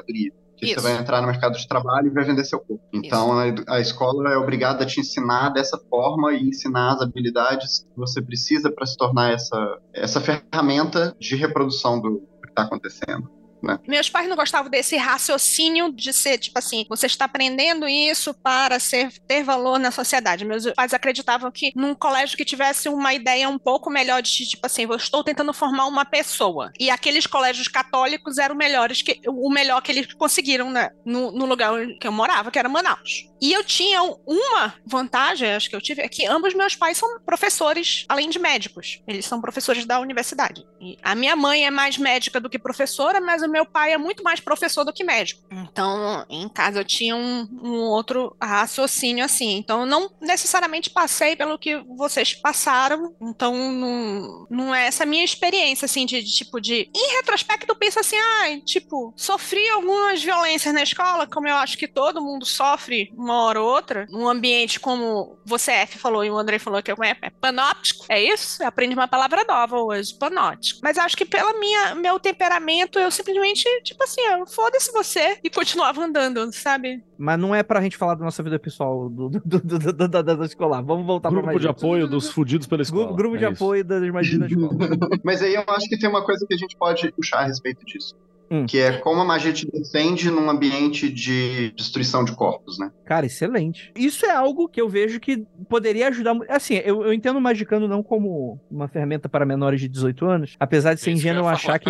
Que 0.55 0.65
Isso. 0.65 0.75
você 0.75 0.81
vai 0.81 0.99
entrar 0.99 1.21
no 1.21 1.27
mercado 1.27 1.55
de 1.55 1.67
trabalho 1.67 2.07
e 2.07 2.09
vai 2.09 2.23
vender 2.23 2.43
seu 2.43 2.59
corpo. 2.59 2.83
Então 2.91 3.31
a, 3.37 3.75
a 3.75 3.79
escola 3.79 4.31
é 4.31 4.37
obrigada 4.37 4.83
a 4.83 4.87
te 4.87 4.99
ensinar 4.99 5.49
dessa 5.49 5.77
forma 5.77 6.33
e 6.33 6.49
ensinar 6.49 6.95
as 6.95 7.01
habilidades 7.01 7.79
que 7.81 7.95
você 7.95 8.21
precisa 8.21 8.71
para 8.71 8.85
se 8.85 8.97
tornar 8.97 9.31
essa, 9.31 9.79
essa 9.93 10.19
ferramenta 10.19 11.15
de 11.19 11.35
reprodução 11.35 12.01
do 12.01 12.21
que 12.41 12.49
está 12.49 12.63
acontecendo. 12.63 13.29
Né? 13.61 13.79
Meus 13.87 14.09
pais 14.09 14.27
não 14.27 14.35
gostavam 14.35 14.69
desse 14.69 14.95
raciocínio 14.97 15.91
de 15.91 16.13
ser, 16.13 16.37
tipo 16.37 16.57
assim, 16.57 16.85
você 16.89 17.05
está 17.05 17.25
aprendendo 17.25 17.87
isso 17.87 18.33
para 18.33 18.79
ser, 18.79 19.11
ter 19.27 19.43
valor 19.43 19.79
na 19.79 19.91
sociedade. 19.91 20.45
Meus 20.45 20.65
pais 20.73 20.93
acreditavam 20.93 21.51
que 21.51 21.71
num 21.75 21.95
colégio 21.95 22.37
que 22.37 22.45
tivesse 22.45 22.89
uma 22.89 23.13
ideia 23.13 23.49
um 23.49 23.57
pouco 23.57 23.89
melhor 23.89 24.21
de, 24.21 24.47
tipo 24.47 24.65
assim, 24.65 24.83
eu 24.83 24.95
estou 24.95 25.23
tentando 25.23 25.53
formar 25.53 25.85
uma 25.87 26.05
pessoa. 26.05 26.71
E 26.79 26.89
aqueles 26.89 27.25
colégios 27.25 27.67
católicos 27.67 28.37
eram 28.37 28.55
melhores 28.55 29.01
que, 29.01 29.19
o 29.27 29.49
melhor 29.49 29.81
que 29.81 29.91
eles 29.91 30.13
conseguiram 30.13 30.71
né, 30.71 30.89
no, 31.05 31.31
no 31.31 31.45
lugar 31.45 31.73
que 31.99 32.07
eu 32.07 32.11
morava, 32.11 32.51
que 32.51 32.59
era 32.59 32.69
Manaus. 32.69 33.27
E 33.39 33.53
eu 33.53 33.63
tinha 33.63 34.01
uma 34.01 34.73
vantagem, 34.85 35.53
acho 35.53 35.69
que 35.69 35.75
eu 35.75 35.81
tive, 35.81 36.01
é 36.01 36.07
que 36.07 36.25
ambos 36.25 36.53
meus 36.55 36.75
pais 36.75 36.97
são 36.97 37.19
professores, 37.21 38.05
além 38.09 38.29
de 38.29 38.39
médicos. 38.39 39.01
Eles 39.07 39.25
são 39.25 39.39
professores 39.39 39.85
da 39.85 39.99
universidade. 39.99 40.65
E 40.81 40.97
a 41.03 41.13
minha 41.13 41.35
mãe 41.35 41.65
é 41.65 41.71
mais 41.71 41.97
médica 41.97 42.39
do 42.39 42.49
que 42.49 42.57
professora, 42.57 43.21
mas 43.21 43.43
o 43.47 43.51
meu 43.51 43.65
pai 43.65 43.93
é 43.93 43.97
muito 43.97 44.23
mais 44.23 44.39
professor 44.39 44.83
do 44.83 44.93
que 44.93 45.03
médico. 45.03 45.41
Então, 45.51 46.25
em 46.29 46.47
casa 46.49 46.79
eu 46.79 46.85
tinha 46.85 47.15
um, 47.15 47.47
um 47.61 47.79
outro 47.81 48.35
raciocínio 48.41 49.23
assim. 49.23 49.57
Então, 49.57 49.81
eu 49.81 49.85
não 49.85 50.11
necessariamente 50.21 50.89
passei 50.89 51.35
pelo 51.35 51.57
que 51.57 51.77
vocês 51.95 52.33
passaram. 52.33 53.15
Então, 53.21 53.71
não, 53.71 54.47
não 54.49 54.75
é 54.75 54.87
essa 54.87 55.05
minha 55.05 55.23
experiência, 55.23 55.85
assim, 55.85 56.05
de, 56.05 56.21
de 56.21 56.31
tipo, 56.31 56.59
de. 56.59 56.89
Em 56.95 57.15
retrospecto, 57.15 57.71
eu 57.71 57.75
penso 57.75 57.99
assim, 57.99 58.15
ah, 58.17 58.59
tipo, 58.65 59.13
sofri 59.15 59.67
algumas 59.69 60.23
violências 60.23 60.73
na 60.73 60.83
escola, 60.83 61.27
como 61.27 61.47
eu 61.47 61.55
acho 61.55 61.77
que 61.77 61.87
todo 61.87 62.21
mundo 62.21 62.45
sofre 62.45 63.11
uma 63.15 63.43
hora 63.43 63.61
ou 63.61 63.69
outra, 63.69 64.05
num 64.09 64.27
ambiente 64.27 64.79
como 64.79 65.37
você, 65.45 65.71
F, 65.71 65.97
falou 65.97 66.23
e 66.23 66.29
o 66.29 66.37
André 66.37 66.59
falou 66.59 66.81
que 66.81 66.91
é, 66.91 66.95
é 67.21 67.29
panóptico. 67.29 68.05
É 68.09 68.21
isso? 68.21 68.61
Eu 68.61 68.67
aprendi 68.67 68.93
uma 68.93 69.07
palavra 69.07 69.43
nova 69.47 69.77
hoje, 69.77 70.17
panóptico. 70.17 70.79
Mas 70.83 70.97
acho 70.97 71.15
que 71.15 71.25
pelo 71.25 71.59
minha, 71.59 71.95
meu 71.95 72.19
temperamento, 72.19 72.99
eu 72.99 73.11
simplesmente, 73.11 73.36
tipo 73.83 74.03
assim, 74.03 74.21
foda-se 74.47 74.91
você 74.91 75.37
e 75.43 75.49
continuava 75.49 76.03
andando, 76.03 76.51
sabe? 76.53 77.03
Mas 77.17 77.39
não 77.39 77.53
é 77.53 77.63
pra 77.63 77.81
gente 77.81 77.97
falar 77.97 78.15
da 78.15 78.23
nossa 78.23 78.41
vida 78.43 78.59
pessoal 78.59 79.09
do, 79.09 79.29
do, 79.29 79.39
do, 79.39 79.59
do, 79.59 79.93
do, 79.93 80.07
da, 80.07 80.21
da 80.21 80.45
escolar. 80.45 80.81
Vamos 80.81 81.05
voltar 81.05 81.29
Grupo 81.29 81.49
pra 81.49 81.59
de 81.59 81.67
apoio 81.67 82.07
dos 82.07 82.29
fudidos 82.29 82.67
pela 82.67 82.81
escola. 82.81 83.15
Grupo 83.15 83.35
é 83.35 83.39
de 83.39 83.45
isso. 83.45 83.53
apoio 83.53 83.83
das 83.83 84.01
magias 84.11 84.39
da 84.39 84.45
escola. 84.47 84.75
Mas 85.23 85.41
aí 85.41 85.55
eu 85.55 85.63
acho 85.67 85.87
que 85.89 85.97
tem 85.97 86.09
uma 86.09 86.23
coisa 86.23 86.45
que 86.47 86.53
a 86.53 86.57
gente 86.57 86.75
pode 86.77 87.11
puxar 87.11 87.39
a 87.39 87.45
respeito 87.45 87.85
disso. 87.85 88.15
Hum. 88.49 88.65
Que 88.65 88.79
é 88.79 88.97
como 88.97 89.21
a 89.21 89.25
magia 89.25 89.51
te 89.51 89.69
defende 89.69 90.29
num 90.31 90.49
ambiente 90.49 91.09
de 91.09 91.71
destruição 91.75 92.23
de 92.23 92.33
corpos, 92.33 92.77
né? 92.79 92.91
Cara, 93.05 93.25
excelente. 93.25 93.91
Isso 93.95 94.25
é 94.25 94.31
algo 94.31 94.67
que 94.69 94.79
eu 94.81 94.87
vejo 94.87 95.19
que 95.19 95.45
poderia 95.69 96.07
ajudar. 96.07 96.35
Assim, 96.49 96.75
eu, 96.75 97.03
eu 97.05 97.13
entendo 97.13 97.37
o 97.37 97.41
Magicando 97.41 97.87
não 97.87 98.01
como 98.01 98.59
uma 98.71 98.87
ferramenta 98.87 99.27
para 99.27 99.45
menores 99.45 99.79
de 99.81 99.87
18 99.87 100.25
anos, 100.25 100.55
apesar 100.59 100.93
de 100.93 101.01
ser 101.01 101.11
Isso 101.11 101.21
que 101.21 101.27
eu 101.27 101.31
ingênuo 101.31 101.49
ia 101.49 101.53
achar 101.55 101.79
que. 101.79 101.89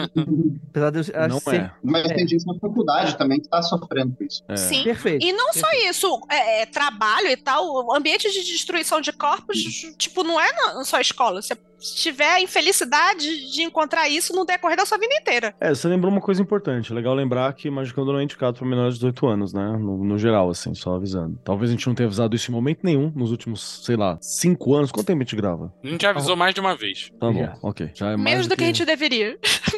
Apesar 0.69 0.89
de 0.91 0.97
eu 1.11 1.29
Não 1.29 1.39
ser- 1.39 1.55
é. 1.61 1.71
Mas 1.83 2.09
É. 2.09 2.13
tem 2.15 2.27
gente 2.27 2.45
na 2.45 2.55
faculdade 2.59 3.17
também 3.17 3.39
que 3.39 3.47
tá 3.47 3.61
sofrendo 3.61 4.15
com 4.15 4.23
isso. 4.23 4.43
É. 4.47 4.55
Sim. 4.55 4.83
Perfeito. 4.83 5.25
E 5.25 5.33
não 5.33 5.53
só 5.53 5.67
isso, 5.89 6.07
é, 6.29 6.61
é, 6.61 6.65
trabalho 6.65 7.27
e 7.27 7.37
tal, 7.37 7.65
o 7.85 7.93
ambiente 7.95 8.29
de 8.31 8.43
destruição 8.43 8.99
de 9.01 9.11
corpos, 9.11 9.57
tipo, 9.97 10.23
não 10.23 10.39
é 10.39 10.51
na, 10.53 10.83
só 10.83 10.99
escola. 10.99 11.41
Você 11.41 11.55
tiver 11.79 12.29
a 12.29 12.41
infelicidade 12.41 13.51
de 13.51 13.61
encontrar 13.61 14.09
isso 14.09 14.33
no 14.35 14.45
decorrer 14.45 14.77
da 14.77 14.85
sua 14.85 14.97
vida 14.97 15.13
inteira. 15.15 15.55
É, 15.59 15.69
você 15.69 15.87
lembrou 15.87 16.11
uma 16.11 16.21
coisa 16.21 16.41
importante. 16.41 16.93
Legal 16.93 17.13
lembrar 17.13 17.53
que 17.53 17.69
Magicando 17.69 18.11
não 18.11 18.19
é 18.19 18.23
indicado 18.23 18.57
para 18.57 18.67
menores 18.67 18.95
de 18.95 18.99
18 19.01 19.27
anos, 19.27 19.53
né? 19.53 19.77
No, 19.79 20.03
no 20.03 20.17
geral, 20.17 20.49
assim, 20.49 20.73
só 20.73 20.95
avisando. 20.95 21.39
Talvez 21.43 21.69
a 21.69 21.73
gente 21.73 21.87
não 21.87 21.95
tenha 21.95 22.07
avisado 22.07 22.35
isso 22.35 22.51
em 22.51 22.53
momento 22.53 22.79
nenhum 22.83 23.11
nos 23.15 23.31
últimos, 23.31 23.83
sei 23.85 23.95
lá, 23.95 24.17
5 24.21 24.75
anos. 24.75 24.91
Quanto 24.91 25.07
tempo 25.07 25.21
a 25.21 25.23
gente 25.23 25.35
grava? 25.35 25.73
A 25.83 25.87
gente 25.87 26.01
já 26.01 26.09
avisou 26.09 26.35
mais 26.35 26.53
de 26.53 26.59
uma 26.59 26.75
vez. 26.75 27.11
Tá 27.19 27.31
bom, 27.31 27.39
Já. 27.39 27.57
ok. 27.61 27.91
Já 27.93 28.11
é 28.11 28.17
mais 28.17 28.23
Menos 28.37 28.47
do 28.47 28.55
que 28.55 28.63
a 28.63 28.67
gente 28.67 28.85
deveria. 28.85 29.37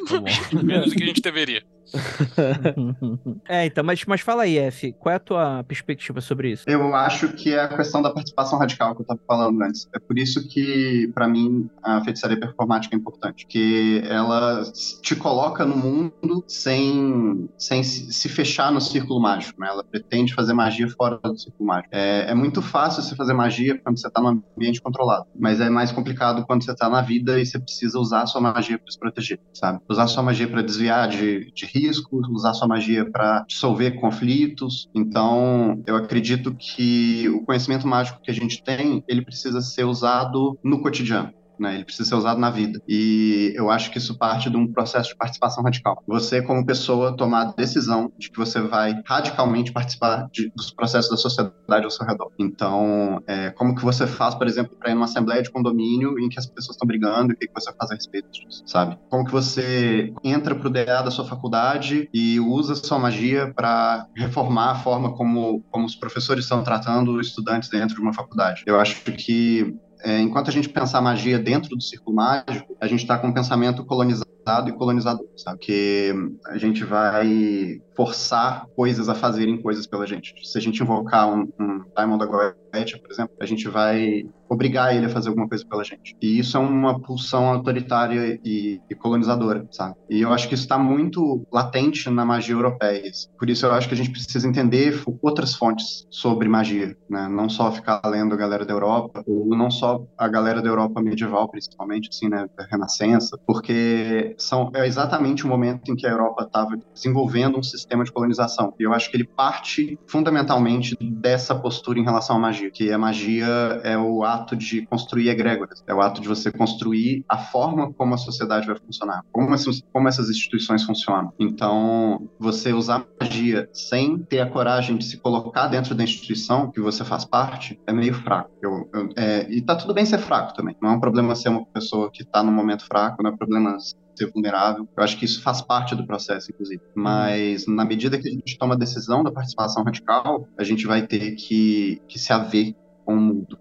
Tá 0.10 0.20
bom. 0.20 0.64
Menos 0.64 0.90
do 0.90 0.96
que 0.96 1.04
a 1.04 1.08
gente 1.08 1.22
deveria. 1.22 1.64
é, 3.48 3.66
então, 3.66 3.84
mas, 3.84 4.04
mas 4.06 4.22
fala 4.22 4.44
aí, 4.44 4.58
F, 4.58 4.94
qual 4.94 5.14
é 5.14 5.16
a 5.16 5.20
tua 5.20 5.64
perspectiva 5.64 6.22
sobre 6.22 6.52
isso? 6.52 6.64
Eu 6.68 6.94
acho 6.96 7.30
que 7.34 7.54
é 7.54 7.62
a 7.62 7.68
questão 7.68 8.02
da 8.02 8.12
participação 8.12 8.60
radical 8.60 8.94
que 8.96 9.02
eu 9.02 9.04
estava 9.04 9.20
falando 9.28 9.62
antes. 9.62 9.88
É 9.94 10.00
por 10.00 10.18
isso 10.18 10.48
que, 10.48 11.10
para 11.14 11.28
mim, 11.28 11.70
a 11.84 12.04
feitiçaria 12.04 12.40
performática 12.40 12.96
é 12.96 13.00
importante. 13.00 13.46
Que 13.48 14.02
ela 14.06 14.64
te 15.02 15.16
coloca 15.16 15.66
no 15.66 15.76
mundo 15.76 16.44
sem, 16.48 17.50
sem 17.58 17.84
se 17.84 18.30
fechar 18.30 18.72
no 18.72 18.82
círculo 18.82 19.20
mágico. 19.20 19.60
Né? 19.60 19.68
Ela 19.68 19.84
pretende 19.84 20.34
fazer 20.34 20.54
magia 20.54 20.88
fora 20.90 21.20
do 21.24 21.38
círculo 21.38 21.68
mágico. 21.68 21.90
É, 21.92 22.32
é 22.32 22.36
muito 22.36 22.62
fácil 22.62 23.02
você 23.02 23.16
fazer 23.16 23.34
magia 23.34 23.80
quando 23.80 24.00
você 24.00 24.08
está 24.08 24.22
num 24.22 24.42
ambiente 24.56 24.82
controlado. 24.82 25.26
Mas 25.38 25.60
é 25.60 25.70
mais 25.70 25.92
complicado 25.92 26.46
quando 26.46 26.64
você 26.64 26.72
está 26.72 26.90
na 26.90 27.02
vida 27.02 27.40
e 27.40 27.46
você 27.46 27.60
precisa 27.60 28.00
usar 28.00 28.24
a 28.24 28.26
sua 28.28 28.42
magia 28.42 28.78
para 28.78 28.92
se 28.92 29.00
proteger, 29.00 29.40
sabe? 29.54 29.80
Usar 29.90 30.04
a 30.04 30.08
sua 30.08 30.24
magia 30.24 30.48
para 30.48 30.62
desviar 30.62 31.08
de, 31.08 31.52
de 31.52 31.66
riscos, 31.80 32.28
usar 32.30 32.54
sua 32.54 32.68
magia 32.68 33.10
para 33.10 33.44
dissolver 33.48 34.00
conflitos. 34.00 34.90
Então, 34.94 35.82
eu 35.88 35.96
acredito 35.96 36.56
que 36.56 37.30
o 37.30 37.46
conhecimento 37.46 37.88
mágico 37.88 38.20
que 38.22 38.32
a 38.32 38.34
gente 38.34 38.62
tem, 38.64 39.04
ele 39.08 39.24
precisa 39.24 39.62
ser 39.62 39.86
usado 39.86 40.58
no 40.64 40.82
cotidiano. 40.82 41.32
Né, 41.60 41.76
ele 41.76 41.86
precisa 41.86 42.08
ser 42.08 42.16
usado 42.16 42.40
na 42.40 42.50
vida. 42.50 42.80
E 42.88 43.52
eu 43.56 43.70
acho 43.70 43.92
que 43.92 43.98
isso 43.98 44.18
parte 44.18 44.50
de 44.50 44.56
um 44.56 44.72
processo 44.72 45.10
de 45.10 45.16
participação 45.18 45.64
radical. 45.64 46.02
Você, 46.08 46.42
como 46.42 46.66
pessoa, 46.66 47.16
tomar 47.18 47.42
a 47.42 47.52
decisão 47.52 48.12
de 48.18 48.30
que 48.32 48.38
você 48.38 48.62
vai 48.62 49.02
radicalmente 49.06 49.72
participar 49.74 50.28
de- 50.32 50.50
dos 50.56 50.72
processos 50.72 51.12
da 51.12 51.18
sociedade 51.18 51.84
ao 51.84 51.92
seu 51.92 52.06
redor. 52.06 52.32
Então, 52.40 53.22
é, 53.28 53.50
como 53.52 53.76
que 53.76 53.84
você 53.84 54.08
faz, 54.08 54.36
por 54.36 54.48
exemplo, 54.48 54.76
para 54.80 54.92
ir 54.92 54.94
numa 54.94 55.06
assembleia 55.06 55.42
de 55.42 55.52
condomínio 55.52 56.18
em 56.20 56.30
que 56.30 56.40
as 56.40 56.46
pessoas 56.46 56.76
estão 56.76 56.88
brigando 56.88 57.32
e 57.32 57.36
o 57.36 57.38
que, 57.38 57.48
que 57.48 57.54
você 57.54 57.74
faz 57.78 57.92
a 57.92 57.96
respeito 57.96 58.30
disso, 58.32 58.64
sabe? 58.66 58.98
Como 59.10 59.26
que 59.26 59.32
você 59.32 60.14
entra 60.24 60.56
pro 60.56 60.70
DA 60.70 61.02
da 61.02 61.12
sua 61.12 61.26
faculdade 61.26 62.10
e 62.14 62.40
usa 62.40 62.76
sua 62.76 62.98
magia 63.00 63.52
para 63.54 64.08
reformar 64.16 64.72
a 64.72 64.76
forma 64.76 65.14
como, 65.14 65.64
como 65.70 65.86
os 65.86 65.96
professores 65.96 66.46
estão 66.46 66.64
tratando 66.64 67.20
estudantes 67.20 67.70
dentro 67.70 67.96
de 67.96 68.02
uma 68.02 68.14
faculdade. 68.14 68.64
Eu 68.66 68.80
acho 68.80 69.02
que 69.04 69.76
é, 70.02 70.20
enquanto 70.20 70.50
a 70.50 70.54
gente 70.54 70.70
pensar 70.70 71.02
magia 71.02 71.38
dentro 71.38 71.76
do 71.76 71.82
círculo 71.82 72.16
mágico, 72.16 72.76
a 72.80 72.88
gente 72.88 73.02
está 73.02 73.18
com 73.18 73.28
um 73.28 73.34
pensamento 73.34 73.86
colonizado 73.86 74.26
e 74.68 74.72
colonizador, 74.72 75.28
sabe? 75.36 75.60
Que 75.60 76.14
a 76.48 76.58
gente 76.58 76.84
vai 76.84 77.82
forçar 78.00 78.66
coisas 78.78 79.10
a 79.10 79.14
fazerem 79.14 79.62
coisas 79.62 79.86
pela 79.86 80.08
gente. 80.08 80.34
Se 80.42 80.58
a 80.58 80.62
gente 80.62 80.82
invocar 80.82 81.28
um, 81.28 81.50
um 81.60 81.84
Diamond 81.98 82.18
da 82.18 82.26
Goetia, 82.26 82.98
por 82.98 83.12
exemplo, 83.12 83.36
a 83.42 83.46
gente 83.46 83.68
vai 83.68 84.26
obrigar 84.50 84.96
ele 84.96 85.06
a 85.06 85.10
fazer 85.10 85.30
alguma 85.30 85.48
coisa 85.48 85.66
pela 85.66 85.84
gente. 85.84 86.16
E 86.22 86.40
isso 86.40 86.58
é 86.58 86.60
uma 86.60 87.00
pulsão 87.00 87.50
autoritária 87.50 88.40
e, 88.44 88.82
e 88.90 88.96
colonizadora, 88.96 89.68
sabe? 89.72 89.96
E 90.10 90.22
eu 90.22 90.34
acho 90.34 90.48
que 90.48 90.56
isso 90.56 90.64
está 90.64 90.78
muito 90.78 91.46
latente 91.52 92.10
na 92.10 92.26
magia 92.26 92.56
europeia. 92.56 93.12
Por 93.38 93.50
isso 93.50 93.66
eu 93.66 93.72
acho 93.74 93.88
que 93.88 93.94
a 93.94 93.98
gente 93.98 94.12
precisa 94.12 94.48
entender 94.48 95.04
outras 95.22 95.54
fontes 95.54 96.08
sobre 96.10 96.48
magia, 96.48 96.98
né? 97.10 97.28
Não 97.28 97.48
só 97.48 97.72
ficar 97.72 98.02
lendo 98.06 98.34
a 98.34 98.38
galera 98.38 98.66
da 98.66 98.74
Europa, 98.74 99.24
ou 99.28 99.56
não 99.56 99.70
só 99.70 100.04
a 100.18 100.28
galera 100.28 100.62
da 100.62 100.70
Europa 100.70 101.02
medieval, 101.02 101.48
principalmente, 101.50 102.10
assim, 102.12 102.28
né? 102.28 102.48
Da 102.58 102.66
Renascença, 102.66 103.38
porque 103.46 104.34
são, 104.38 104.72
é 104.74 104.88
exatamente 104.88 105.46
o 105.46 105.48
momento 105.48 105.92
em 105.92 105.96
que 105.96 106.08
a 106.08 106.12
Europa 106.12 106.44
estava 106.44 106.78
desenvolvendo 106.94 107.60
um 107.60 107.64
sistema 107.64 107.89
de 107.98 108.12
colonização. 108.12 108.74
E 108.80 108.84
eu 108.84 108.94
acho 108.94 109.10
que 109.10 109.18
ele 109.18 109.28
parte 109.36 109.98
fundamentalmente 110.10 110.96
dessa 111.02 111.56
postura 111.56 112.00
em 112.00 112.04
relação 112.04 112.36
à 112.36 112.40
magia, 112.40 112.70
que 112.74 112.92
a 112.92 112.98
magia 112.98 113.46
é 113.84 113.98
o 113.98 114.24
ato 114.24 114.56
de 114.56 114.86
construir 114.88 115.30
egrégoras, 115.30 115.82
é 115.88 115.94
o 115.94 116.02
ato 116.02 116.22
de 116.22 116.28
você 116.28 116.52
construir 116.52 117.24
a 117.30 117.38
forma 117.38 117.92
como 117.98 118.14
a 118.14 118.18
sociedade 118.18 118.68
vai 118.68 118.78
funcionar, 118.86 119.22
como 119.32 119.54
essas, 119.54 119.82
como 119.94 120.08
essas 120.08 120.30
instituições 120.30 120.84
funcionam. 120.84 121.32
Então, 121.40 122.28
você 122.40 122.74
usar 122.74 123.06
magia 123.22 123.68
sem 123.74 124.24
ter 124.30 124.40
a 124.42 124.50
coragem 124.50 124.98
de 124.98 125.06
se 125.06 125.20
colocar 125.22 125.68
dentro 125.68 125.96
da 125.96 126.04
instituição 126.04 126.72
que 126.72 126.82
você 126.82 127.04
faz 127.04 127.26
parte 127.26 127.76
é 127.88 127.94
meio 127.94 128.14
fraco. 128.14 128.50
Eu, 128.62 128.88
eu- 128.94 129.10
é, 129.18 129.48
e 129.50 129.64
tá 129.64 129.76
tudo 129.76 129.94
bem 129.94 130.06
ser 130.06 130.20
fraco 130.20 130.54
também. 130.54 130.76
Não 130.82 130.92
é 130.92 130.94
um 130.94 131.00
problema 131.00 131.36
ser 131.36 131.50
uma 131.50 131.64
pessoa 131.74 132.10
que 132.14 132.24
tá 132.32 132.44
num 132.44 132.52
momento 132.52 132.86
fraco, 132.86 133.22
não 133.24 133.32
é 133.32 133.38
problema 133.38 133.78
ser 134.20 134.32
vulnerável. 134.32 134.88
Eu 134.96 135.04
acho 135.04 135.18
que 135.18 135.26
isso 135.26 135.42
faz 135.42 135.62
parte 135.62 135.96
do 135.96 136.06
processo, 136.06 136.52
inclusive. 136.52 136.82
Mas 136.94 137.66
na 137.68 137.86
medida 137.86 138.20
que 138.20 138.28
a 138.28 138.32
gente 138.32 138.58
toma 138.58 138.76
a 138.76 138.78
decisão 138.78 139.24
da 139.24 139.32
participação 139.32 139.84
radical, 139.84 140.48
a 140.58 140.64
gente 140.64 140.86
vai 140.86 141.08
ter 141.08 141.32
que, 141.36 142.02
que 142.08 142.20
se 142.20 142.32
haver 142.32 142.76
com 143.06 143.16
o 143.16 143.22
mundo. 143.22 143.58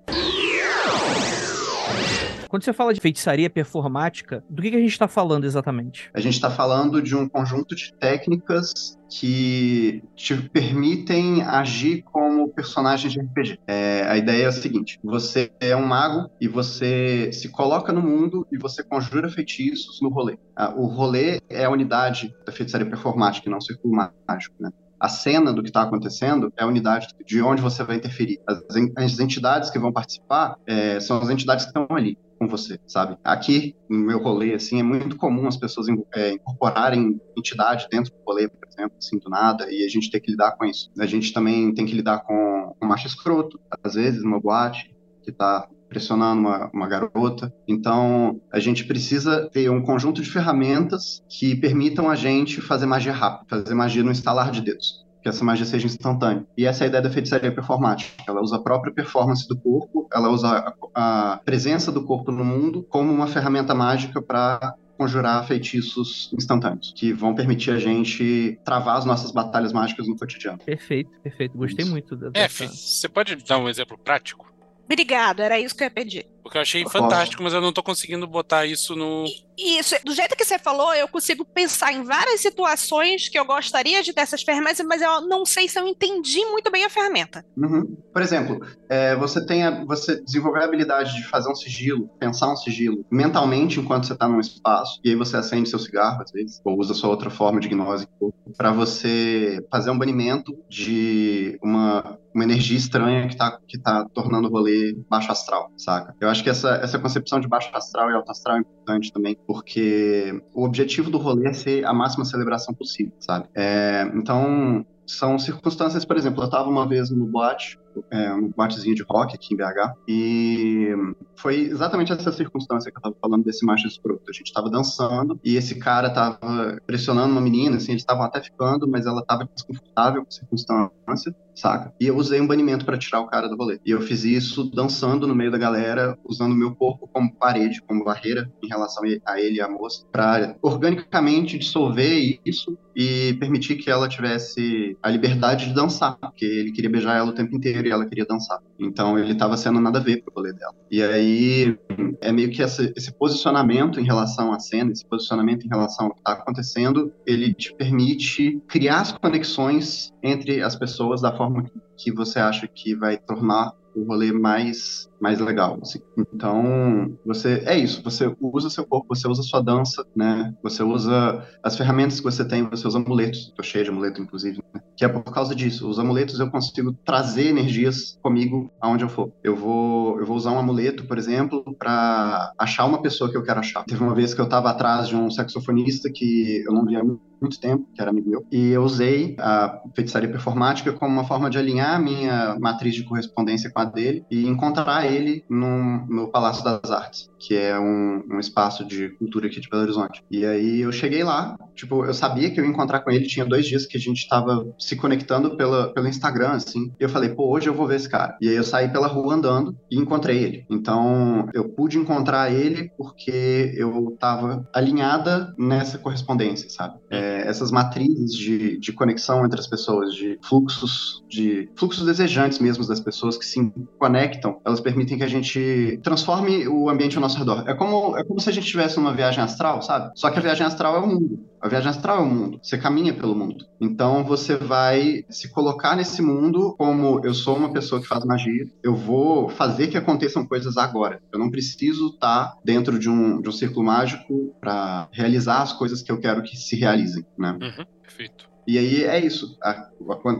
Quando 2.49 2.65
você 2.65 2.73
fala 2.73 2.95
de 2.95 3.01
feitiçaria 3.01 3.51
performática, 3.51 4.43
do 4.49 4.63
que, 4.63 4.71
que 4.71 4.77
a 4.77 4.81
gente 4.81 4.99
tá 4.99 5.07
falando 5.07 5.45
exatamente? 5.45 6.11
A 6.15 6.21
gente 6.21 6.33
está 6.35 6.51
falando 6.51 7.03
de 7.03 7.15
um 7.15 7.29
conjunto 7.29 7.75
de 7.77 7.93
técnicas 7.93 8.99
que 9.11 10.03
te 10.17 10.35
permitem 10.35 11.43
agir 11.43 12.03
como 12.03 12.49
personagem 12.49 13.11
de 13.11 13.21
RPG. 13.21 13.59
É, 13.67 14.03
a 14.09 14.17
ideia 14.17 14.45
é 14.45 14.47
a 14.47 14.53
seguinte: 14.53 14.99
você 15.05 15.51
é 15.61 15.77
um 15.77 15.85
mago 15.85 16.31
e 16.41 16.49
você 16.49 17.31
se 17.33 17.51
coloca 17.51 17.93
no 17.93 18.01
mundo 18.01 18.47
e 18.51 18.57
você 18.57 18.83
conjura 18.83 19.29
feitiços 19.29 20.01
no 20.01 20.09
rolê. 20.09 20.39
Ah, 20.57 20.73
o 20.75 20.87
rolê 20.87 21.41
é 21.51 21.67
a 21.67 21.71
unidade 21.71 22.35
da 22.47 22.53
feitiçaria 22.53 22.89
performática, 22.89 23.51
não 23.51 23.59
o 23.59 23.63
círculo 23.63 23.95
mágico, 24.27 24.55
né? 24.59 24.71
A 25.01 25.09
cena 25.09 25.53
do 25.53 25.63
que 25.63 25.69
está 25.69 25.83
acontecendo 25.83 26.53
é 26.57 26.65
a 26.65 26.67
unidade 26.67 27.09
de 27.25 27.43
onde 27.43 27.63
você 27.63 27.83
vai 27.83 27.97
interferir. 27.97 28.41
As, 28.47 29.19
entidades 29.19 29.71
que 29.71 29.79
vão 29.79 29.93
participar 29.93 30.57
é, 30.67 31.01
são 31.01 31.19
as 31.21 31.31
entidades 31.31 31.65
que 31.65 31.71
estão 31.71 31.87
ali 31.91 32.19
com 32.39 32.47
você, 32.47 32.79
sabe? 32.87 33.17
Aqui, 33.25 33.75
no 33.89 33.99
meu 33.99 34.23
rolê, 34.23 34.55
assim, 34.55 34.79
é 34.79 34.83
muito 34.83 35.17
comum 35.17 35.49
as 35.49 35.57
pessoas 35.57 35.89
é, 36.15 36.33
incorporarem 36.33 37.21
entidade 37.37 37.89
dentro 37.91 38.13
do 38.13 38.19
rolê, 38.25 38.49
por 38.49 38.69
exemplo, 38.69 38.97
assim, 38.97 39.19
do 39.19 39.29
nada, 39.29 39.71
e 39.71 39.85
a 39.85 39.89
gente 39.89 40.11
tem 40.11 40.21
que 40.21 40.31
lidar 40.31 40.53
com 40.53 40.65
isso. 40.65 40.91
A 40.99 41.07
gente 41.07 41.33
também 41.33 41.75
tem 41.75 41.85
que 41.85 41.95
lidar 41.95 42.21
com, 42.21 42.77
com 42.79 42.87
macho 42.87 43.09
escroto, 43.09 43.59
às 43.83 43.95
vezes, 43.95 44.23
numa 44.23 44.41
boate, 44.41 44.95
que 45.23 45.33
tá 45.33 45.69
pressionando 45.89 46.41
uma, 46.41 46.71
uma 46.73 46.89
garota. 46.89 47.53
Então, 47.67 48.41
a 48.53 48.59
gente 48.59 48.85
precisa 48.85 49.49
ter 49.53 49.71
um 49.71 49.83
conjunto 49.83 50.23
de 50.23 50.31
ferramentas 50.31 51.23
que 51.29 51.57
permitam 51.57 52.11
a 52.11 52.15
gente 52.15 52.61
fazer 52.61 52.87
magia 52.87 53.13
rápida, 53.13 53.63
fazer 53.63 53.75
magia 53.75 54.03
no 54.03 54.11
instalar 54.11 54.51
de 54.51 54.61
dedos 54.61 55.07
que 55.21 55.29
essa 55.29 55.45
magia 55.45 55.67
seja 55.67 55.87
instantânea. 55.87 56.47
E 56.57 56.65
essa 56.65 56.85
é 56.85 56.87
a 56.87 56.89
ideia 56.89 57.03
da 57.03 57.11
feitiçaria 57.11 57.53
performática. 57.53 58.23
Ela 58.27 58.41
usa 58.41 58.57
a 58.57 58.63
própria 58.63 58.93
performance 58.93 59.49
do 59.49 59.59
corpo, 59.59 60.09
ela 60.13 60.29
usa 60.29 60.75
a, 60.95 61.33
a 61.33 61.37
presença 61.39 61.91
do 61.91 62.05
corpo 62.05 62.31
no 62.31 62.45
mundo 62.45 62.87
como 62.89 63.13
uma 63.13 63.27
ferramenta 63.27 63.75
mágica 63.75 64.23
para 64.23 64.75
conjurar 64.97 65.47
feitiços 65.47 66.29
instantâneos, 66.37 66.93
que 66.95 67.13
vão 67.13 67.33
permitir 67.33 67.71
a 67.71 67.79
gente 67.79 68.59
travar 68.65 68.97
as 68.97 69.05
nossas 69.05 69.31
batalhas 69.31 69.73
mágicas 69.73 70.09
no 70.09 70.17
cotidiano. 70.17 70.59
Perfeito, 70.59 71.11
perfeito. 71.23 71.57
Gostei 71.57 71.85
Isso. 71.85 71.93
muito 71.93 72.17
da. 72.17 72.31
É, 72.35 72.49
você 72.49 73.09
pode 73.09 73.37
dar 73.37 73.59
um 73.59 73.69
exemplo 73.69 73.97
prático? 73.97 74.58
Obrigado, 74.91 75.41
era 75.43 75.59
isso 75.61 75.77
que 75.77 75.85
eu 75.85 75.87
ia 75.87 75.91
pedir. 75.91 76.27
Porque 76.49 76.57
eu 76.57 76.63
achei 76.63 76.83
fantástico, 76.89 77.43
mas 77.43 77.53
eu 77.53 77.61
não 77.61 77.75
tô 77.75 77.83
conseguindo 77.83 78.27
botar 78.27 78.65
isso 78.65 78.97
no. 78.97 79.27
Isso, 79.59 79.95
do 80.03 80.15
jeito 80.15 80.35
que 80.35 80.45
você 80.47 80.59
falou, 80.59 80.95
eu 80.95 81.07
consigo 81.07 81.45
pensar 81.45 81.93
em 81.93 82.03
várias 82.03 82.41
situações 82.41 83.29
que 83.29 83.39
eu 83.39 83.45
gostaria 83.45 84.03
de 84.03 84.15
ter 84.15 84.23
essas 84.23 84.43
ferramentas, 84.43 84.87
mas 84.87 85.03
eu 85.03 85.21
não 85.27 85.45
sei 85.45 85.69
se 85.69 85.79
eu 85.79 85.87
entendi 85.87 86.43
muito 86.47 86.71
bem 86.71 86.87
a 86.87 86.89
ferramenta. 86.89 87.45
Uhum. 87.55 87.99
Por 88.11 88.23
exemplo, 88.23 88.65
é, 88.89 89.15
você 89.15 89.45
tem 89.45 89.63
a, 89.63 89.85
você 89.85 90.23
desenvolver 90.23 90.61
a 90.61 90.65
habilidade 90.65 91.17
de 91.17 91.29
fazer 91.29 91.51
um 91.51 91.55
sigilo, 91.55 92.09
pensar 92.19 92.51
um 92.51 92.57
sigilo 92.57 93.05
mentalmente 93.11 93.79
enquanto 93.79 94.07
você 94.07 94.15
está 94.15 94.27
num 94.27 94.41
espaço, 94.41 95.01
e 95.05 95.11
aí 95.11 95.17
você 95.17 95.37
acende 95.37 95.69
seu 95.69 95.79
cigarro, 95.79 96.23
às 96.23 96.31
vezes, 96.33 96.63
ou 96.65 96.79
usa 96.79 96.95
sua 96.95 97.11
outra 97.11 97.29
forma 97.29 97.61
de 97.61 97.69
gnose, 97.69 98.09
para 98.57 98.71
você 98.71 99.63
fazer 99.71 99.91
um 99.91 99.99
banimento 99.99 100.57
de 100.71 101.59
uma 101.63 102.19
uma 102.39 102.45
energia 102.45 102.77
estranha 102.77 103.27
que 103.27 103.37
tá, 103.37 103.59
que 103.67 103.79
tá 103.79 104.07
tornando 104.15 104.49
o 104.49 104.51
rolê 104.51 104.97
baixo 105.09 105.33
astral, 105.33 105.73
saca? 105.77 106.15
Eu 106.21 106.29
acho 106.29 106.38
que 106.43 106.51
essa, 106.51 106.71
essa 106.77 106.99
concepção 106.99 107.41
de 107.41 107.49
baixo 107.49 107.71
astral 107.73 108.11
e 108.11 108.15
alto 108.15 108.31
astral 108.31 108.57
é 108.57 108.61
importante 108.61 109.13
também, 109.13 109.37
porque 109.47 110.43
o 110.55 110.65
objetivo 110.65 111.11
do 111.11 111.19
rolê 111.19 111.49
é 111.49 111.53
ser 111.53 111.85
a 111.85 111.93
máxima 111.93 112.25
celebração 112.25 112.75
possível, 112.75 113.13
sabe? 113.19 113.49
É, 113.55 114.11
então, 114.15 114.85
são 115.07 115.39
circunstâncias, 115.39 116.05
por 116.05 116.17
exemplo, 116.17 116.43
eu 116.43 116.47
estava 116.47 116.69
uma 116.69 116.87
vez 116.87 117.11
no 117.11 117.27
boate, 117.27 117.79
é, 118.11 118.33
um 118.33 118.49
boatezinho 118.49 118.95
de 118.95 119.03
rock 119.03 119.35
aqui 119.35 119.55
em 119.55 119.57
BH, 119.57 119.95
e 120.07 120.89
foi 121.37 121.61
exatamente 121.61 122.13
essa 122.13 122.33
circunstância 122.33 122.91
que 122.91 122.99
eu 122.99 123.03
tava 123.03 123.17
falando 123.21 123.45
desse 123.45 123.65
macho 123.65 123.87
escroto. 123.87 124.25
A 124.29 124.33
gente 124.33 124.53
tava 124.53 124.69
dançando 124.69 125.39
e 125.45 125.57
esse 125.57 125.77
cara 125.77 126.11
tava 126.11 126.81
pressionando 126.87 127.33
uma 127.33 127.41
menina, 127.41 127.77
assim, 127.77 127.93
eles 127.93 128.03
estavam 128.03 128.25
até 128.25 128.41
ficando, 128.41 128.89
mas 128.89 129.07
ela 129.07 129.25
tava 129.25 129.49
desconfortável 129.55 130.23
com 130.23 130.29
a 130.29 130.33
circunstância, 130.33 131.37
saca? 131.55 131.93
E 132.01 132.07
eu 132.07 132.17
usei 132.17 132.41
um 132.41 132.47
banimento 132.47 132.85
para 132.85 132.99
tirar 132.99 133.21
o 133.21 133.27
cara 133.27 133.49
do 133.49 133.57
rolê. 133.57 133.81
E 133.85 133.91
eu 133.91 134.01
fiz 134.01 134.25
isso 134.25 134.65
dançando 134.65 135.27
no 135.27 135.35
meio 135.35 135.51
da 135.51 135.59
galera, 135.59 136.19
usando 136.25 136.53
o 136.53 136.57
meu 136.57 136.75
corpo 136.75 137.09
como 137.13 137.35
parede, 137.35 137.83
como 137.83 138.05
barreira 138.05 138.51
em 138.63 138.69
relação 138.69 139.03
a 139.25 139.41
ele 139.41 139.57
e 139.57 139.61
a 139.61 139.69
moça, 139.69 140.05
para 140.11 140.57
organicamente 140.63 141.59
dissolver 141.59 142.41
isso 142.45 142.77
e 142.95 143.35
permitir 143.35 143.77
que 143.77 143.91
ela 143.91 144.09
tivesse 144.09 144.97
a 145.03 145.09
liberdade 145.09 145.67
de 145.67 145.75
dançar, 145.75 146.17
porque 146.19 146.45
ele 146.45 146.73
queria 146.73 146.91
beijar 146.91 147.17
ela 147.17 147.31
o 147.31 147.35
tempo 147.35 147.55
inteiro 147.57 147.88
e 147.89 147.91
ela 147.91 148.07
queria 148.07 148.25
dançar. 148.25 148.59
Então 148.79 149.19
ele 149.19 149.33
estava 149.33 149.57
sendo 149.57 149.81
nada 149.81 149.99
a 149.99 150.03
ver 150.03 150.23
pro 150.23 150.33
rolê 150.35 150.53
dela. 150.53 150.75
E 150.91 151.03
aí 151.03 151.79
é 152.21 152.31
meio 152.31 152.51
que 152.51 152.63
esse, 152.63 152.93
esse, 152.97 153.13
posicionamento 153.13 154.01
em 154.01 154.05
relação 154.05 154.53
à 154.53 154.59
cena, 154.59 154.93
esse 154.93 155.07
posicionamento 155.07 155.65
em 155.65 155.69
relação 155.69 156.07
ao 156.07 156.15
que 156.15 156.21
está 156.21 156.33
acontecendo, 156.33 157.13
ele 157.27 157.53
te 157.55 157.75
permite 157.75 158.61
criar 158.69 159.01
as 159.01 159.13
conexões 159.13 160.13
entre 160.23 160.63
as 160.63 160.77
pessoas 160.77 161.21
da 161.21 161.37
forma 161.37 161.65
que 161.97 162.13
você 162.13 162.39
acha 162.39 162.67
que 162.69 162.95
vai 162.95 163.19
tornar 163.19 163.73
o 163.95 164.05
rolê 164.05 164.33
mais 164.33 165.11
mais 165.21 165.39
legal. 165.41 165.79
Assim. 165.83 166.01
Então, 166.17 167.17
você 167.25 167.63
é 167.67 167.77
isso, 167.77 168.03
você 168.03 168.35
usa 168.41 168.71
seu 168.71 168.87
corpo, 168.87 169.15
você 169.15 169.29
usa 169.29 169.43
sua 169.43 169.61
dança, 169.61 170.05
né? 170.15 170.55
Você 170.63 170.83
usa 170.83 171.45
as 171.63 171.77
ferramentas 171.77 172.19
que 172.19 172.25
você 172.25 172.45
tem, 172.45 172.69
você 172.69 172.87
usa 172.87 172.99
amuletos. 172.99 173.53
Tô 173.57 173.63
cheio 173.63 173.85
de 173.85 173.91
amuleto, 173.91 174.21
inclusive, 174.21 174.63
né? 174.75 174.81
Que 174.97 175.05
é 175.05 175.09
por 175.09 175.23
causa 175.25 175.55
disso. 175.55 175.89
Os 175.89 175.99
amuletos 175.99 176.41
eu 176.41 176.51
consigo 176.51 176.93
trazer 177.05 177.49
energias 177.49 178.19
comigo 178.23 178.71
aonde 178.81 179.05
eu 179.05 179.09
for. 179.09 179.33
Eu 179.43 179.57
vou, 179.57 180.19
eu 180.21 180.27
vou 180.27 180.37
usar 180.37 180.53
um 180.53 180.59
amuleto, 180.59 181.07
por 181.07 181.19
exemplo, 181.19 181.65
para 181.79 182.53
achar 182.59 182.85
uma 182.85 183.03
pessoa 183.03 183.31
que 183.31 183.37
eu 183.37 183.43
quero 183.43 183.61
achar. 183.61 183.85
Teve 183.85 184.03
uma 184.03 184.15
vez 184.15 184.35
que 184.35 184.41
eu 184.41 184.49
tava 184.49 184.71
atrás 184.71 185.09
de 185.09 185.17
um 185.17 185.31
saxofonista 185.31 186.11
que 186.13 186.63
eu 186.67 186.73
não 186.73 186.85
via 186.85 187.03
muito 187.41 187.61
tempo, 187.61 187.87
que 187.95 188.01
era 188.01 188.11
amigo 188.11 188.29
meu, 188.29 188.45
e 188.51 188.71
eu 188.71 188.83
usei 188.83 189.37
a 189.39 189.81
feitiçaria 189.95 190.29
performática 190.29 190.93
como 190.93 191.13
uma 191.13 191.25
forma 191.25 191.49
de 191.49 191.59
alinhar 191.59 191.95
a 191.95 191.99
minha 191.99 192.57
matriz 192.59 192.95
de 192.95 193.05
correspondência 193.05 193.71
com 193.71 193.81
a 193.81 193.85
dele 193.85 194.25
e 194.31 194.47
encontrar 194.47 195.08
ele 195.09 195.45
no, 195.49 196.07
no 196.07 196.29
Palácio 196.29 196.65
das 196.65 196.91
Artes, 196.91 197.31
que 197.39 197.57
é 197.57 197.79
um, 197.79 198.23
um, 198.31 198.41
espaço 198.41 198.85
de 198.85 199.11
cultura 199.11 199.47
aqui 199.47 199.61
de 199.61 199.69
Belo 199.69 199.83
Horizonte. 199.83 200.23
E 200.31 200.45
aí 200.45 200.81
eu 200.81 200.93
cheguei 200.93 201.23
lá, 201.23 201.57
tipo, 201.75 202.05
eu 202.05 202.15
sabia 202.15 202.51
que 202.51 202.61
eu 202.61 202.65
ia 202.65 202.71
encontrar 202.71 203.01
com 203.01 203.11
ele, 203.11 203.27
tinha 203.27 203.45
dois 203.45 203.67
dias 203.67 203.87
que 203.87 203.97
a 203.97 204.01
gente 204.01 204.29
tava 204.29 204.67
se 204.79 204.97
conectando 204.97 205.57
pela, 205.57 205.93
pelo 205.93 206.09
Instagram, 206.09 206.51
assim. 206.51 206.93
E 206.99 207.03
eu 207.03 207.09
falei, 207.09 207.31
pô, 207.31 207.51
hoje 207.51 207.69
eu 207.69 207.75
vou 207.75 207.87
ver 207.87 207.97
esse 207.97 208.09
cara. 208.09 208.37
E 208.41 208.49
aí 208.49 208.57
eu 208.57 208.65
saí 208.65 208.89
pela 208.89 209.07
rua 209.07 209.35
andando 209.35 209.77
e 209.91 209.97
encontrei 209.97 210.39
ele. 210.43 210.67
Então, 210.71 211.49
eu 211.55 211.69
pude 211.69 211.99
encontrar 211.99 212.53
ele 212.53 212.91
porque 212.97 213.75
eu 213.77 214.17
tava 214.19 214.69
alinhada 214.75 215.55
nessa 215.59 215.99
correspondência, 215.99 216.69
sabe? 216.69 216.99
É, 217.11 217.43
essas 217.47 217.71
matrizes 217.71 218.35
de, 218.37 218.79
de 218.79 218.93
conexão 218.93 219.45
entre 219.45 219.61
as 219.61 219.67
pessoas, 219.67 220.15
de 220.15 220.39
fluxos, 220.43 221.25
de 221.29 221.71
fluxos 221.77 222.05
desejantes 222.05 222.59
mesmo 222.59 222.87
das 222.87 223.01
pessoas 223.01 223.37
que 223.37 223.45
se 223.45 223.59
conectam, 223.99 224.61
elas 224.65 224.81
permitem 224.81 224.98
que 225.05 225.23
a 225.23 225.29
gente 225.29 225.99
transforme 226.03 226.67
o 226.69 226.89
ambiente 226.89 227.17
ao 227.17 227.21
nosso 227.21 227.39
redor. 227.39 227.65
É 227.67 227.75
como, 227.75 228.17
é 228.17 228.25
como 228.25 228.41
se 228.41 228.49
a 228.49 228.53
gente 228.53 228.67
tivesse 228.67 228.99
uma 228.99 229.13
viagem 229.13 229.43
astral, 229.43 229.83
sabe? 229.83 230.11
Só 230.15 230.31
que 230.31 230.39
a 230.39 230.43
viagem 230.43 230.67
astral 230.67 230.97
é 230.97 230.99
o 230.99 231.07
mundo. 231.07 231.49
A 231.61 231.69
viagem 231.69 231.91
astral 231.91 232.19
é 232.19 232.23
o 232.23 232.27
mundo. 232.27 232.61
Você 232.63 232.79
caminha 232.79 233.13
pelo 233.13 233.35
mundo. 233.35 233.65
Então 233.81 234.25
você 234.25 234.57
vai 234.57 235.25
se 235.29 235.49
colocar 235.51 235.97
nesse 235.97 236.23
mundo 236.23 236.75
como 236.79 237.21
eu 237.25 237.35
sou 237.35 237.57
uma 237.57 237.73
pessoa 237.73 238.01
que 238.01 238.07
faz 238.07 238.25
magia. 238.25 238.67
Eu 238.83 238.95
vou 238.95 239.49
fazer 239.49 239.89
que 239.89 239.97
aconteçam 239.97 240.47
coisas 240.47 240.77
agora. 240.77 241.21
Eu 241.33 241.39
não 241.39 241.51
preciso 241.51 242.09
estar 242.09 242.57
dentro 242.65 242.99
de 242.99 243.09
um, 243.09 243.41
de 243.41 243.49
um 243.49 243.53
círculo 243.53 243.85
mágico 243.85 244.55
para 244.61 245.09
realizar 245.13 245.63
as 245.63 245.73
coisas 245.73 246.03
que 246.03 246.13
eu 246.13 246.19
quero 246.19 246.43
que 246.43 246.57
se 246.57 246.77
realizem, 246.77 247.25
né? 247.37 247.53
Uhum, 247.53 247.85
perfeito. 248.03 248.48
E 248.69 248.79
aí 248.79 249.05
é 249.05 249.19
isso. 249.19 249.57
A, 249.63 249.89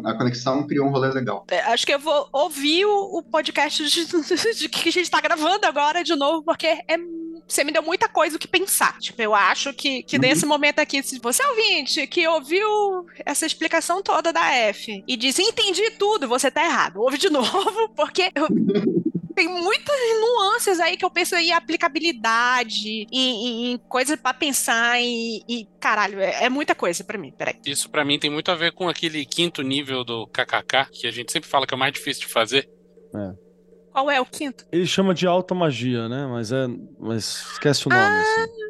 a, 0.05 0.15
conexão 0.15 0.67
criou 0.67 0.87
um 0.87 0.91
rolê 0.91 1.09
legal. 1.09 1.47
É, 1.51 1.61
acho 1.61 1.87
que 1.87 1.95
eu 1.95 1.99
vou 1.99 2.29
ouvir 2.31 2.85
o, 2.85 3.19
o 3.19 3.23
podcast 3.23 3.83
de, 3.83 4.05
de, 4.55 4.69
que 4.69 4.91
a 4.91 4.93
gente 4.93 5.05
está 5.05 5.19
gravando 5.19 5.65
agora 5.65 6.05
de 6.05 6.15
novo, 6.15 6.43
porque 6.43 6.67
é 6.67 6.99
você 7.49 7.65
me 7.65 7.73
deu 7.73 7.83
muita 7.83 8.07
coisa 8.11 8.37
o 8.37 8.39
que 8.39 8.47
pensar. 8.47 8.99
Tipo, 8.99 9.23
eu 9.23 9.35
acho 9.35 9.73
que, 9.73 10.03
que 10.03 10.17
uhum. 10.17 10.23
nesse 10.23 10.45
momento 10.45 10.81
aqui, 10.81 11.03
se 11.03 11.19
você 11.19 11.43
é 11.43 11.49
ouvinte 11.49 12.07
que 12.07 12.29
ouviu 12.29 13.07
essa 13.25 13.47
explicação 13.47 14.03
toda 14.03 14.31
da 14.31 14.53
F 14.55 15.03
e 15.09 15.17
disse, 15.17 15.41
entendi 15.41 15.91
tudo, 15.93 16.29
você 16.29 16.51
tá 16.51 16.63
errado. 16.63 17.01
Ouve 17.01 17.17
de 17.17 17.31
novo, 17.33 17.89
porque 17.97 18.31
tem 19.39 19.47
muitas 19.47 19.95
nuances 20.21 20.81
aí 20.81 20.97
que 20.97 21.05
eu 21.05 21.11
penso 21.11 21.37
em 21.37 21.53
aplicabilidade, 21.53 23.07
em, 23.13 23.73
em 23.73 23.79
coisas 23.89 24.19
para 24.21 24.35
pensar 24.35 25.01
e, 25.01 25.45
e, 25.49 25.65
caralho, 25.79 26.19
é, 26.19 26.47
é 26.47 26.51
muita 26.51 26.75
coisa 26.75 27.05
para 27.05 27.17
mim. 27.17 27.31
Peraí. 27.31 27.55
Isso 27.65 27.89
para 27.89 28.05
mim 28.05 28.19
tem 28.19 28.29
muito 28.29 28.51
a 28.51 28.57
ver 28.57 28.73
com 28.73 28.89
aquele 28.89 29.25
quinto 29.25 29.63
nível 29.63 30.03
do 30.03 30.27
KKK, 30.27 30.91
que 30.91 31.07
a 31.07 31.13
gente 31.13 31.31
sempre 31.31 31.49
fala 31.49 31.69
que 31.69 31.73
é 31.73 31.77
o 31.77 31.79
mais 31.79 31.93
difícil 31.93 32.27
de 32.27 32.33
fazer. 32.33 32.69
É. 33.15 33.33
Qual 33.93 34.11
é 34.11 34.21
o 34.21 34.27
quinto? 34.27 34.67
Ele 34.73 34.87
chama 34.87 35.15
de 35.15 35.25
alta 35.25 35.55
magia, 35.55 36.09
né? 36.09 36.27
Mas 36.27 36.51
é. 36.51 36.67
Mas 36.99 37.47
esquece 37.53 37.87
o 37.87 37.91
nome, 37.91 38.03
ah, 38.03 38.21
assim 38.21 38.69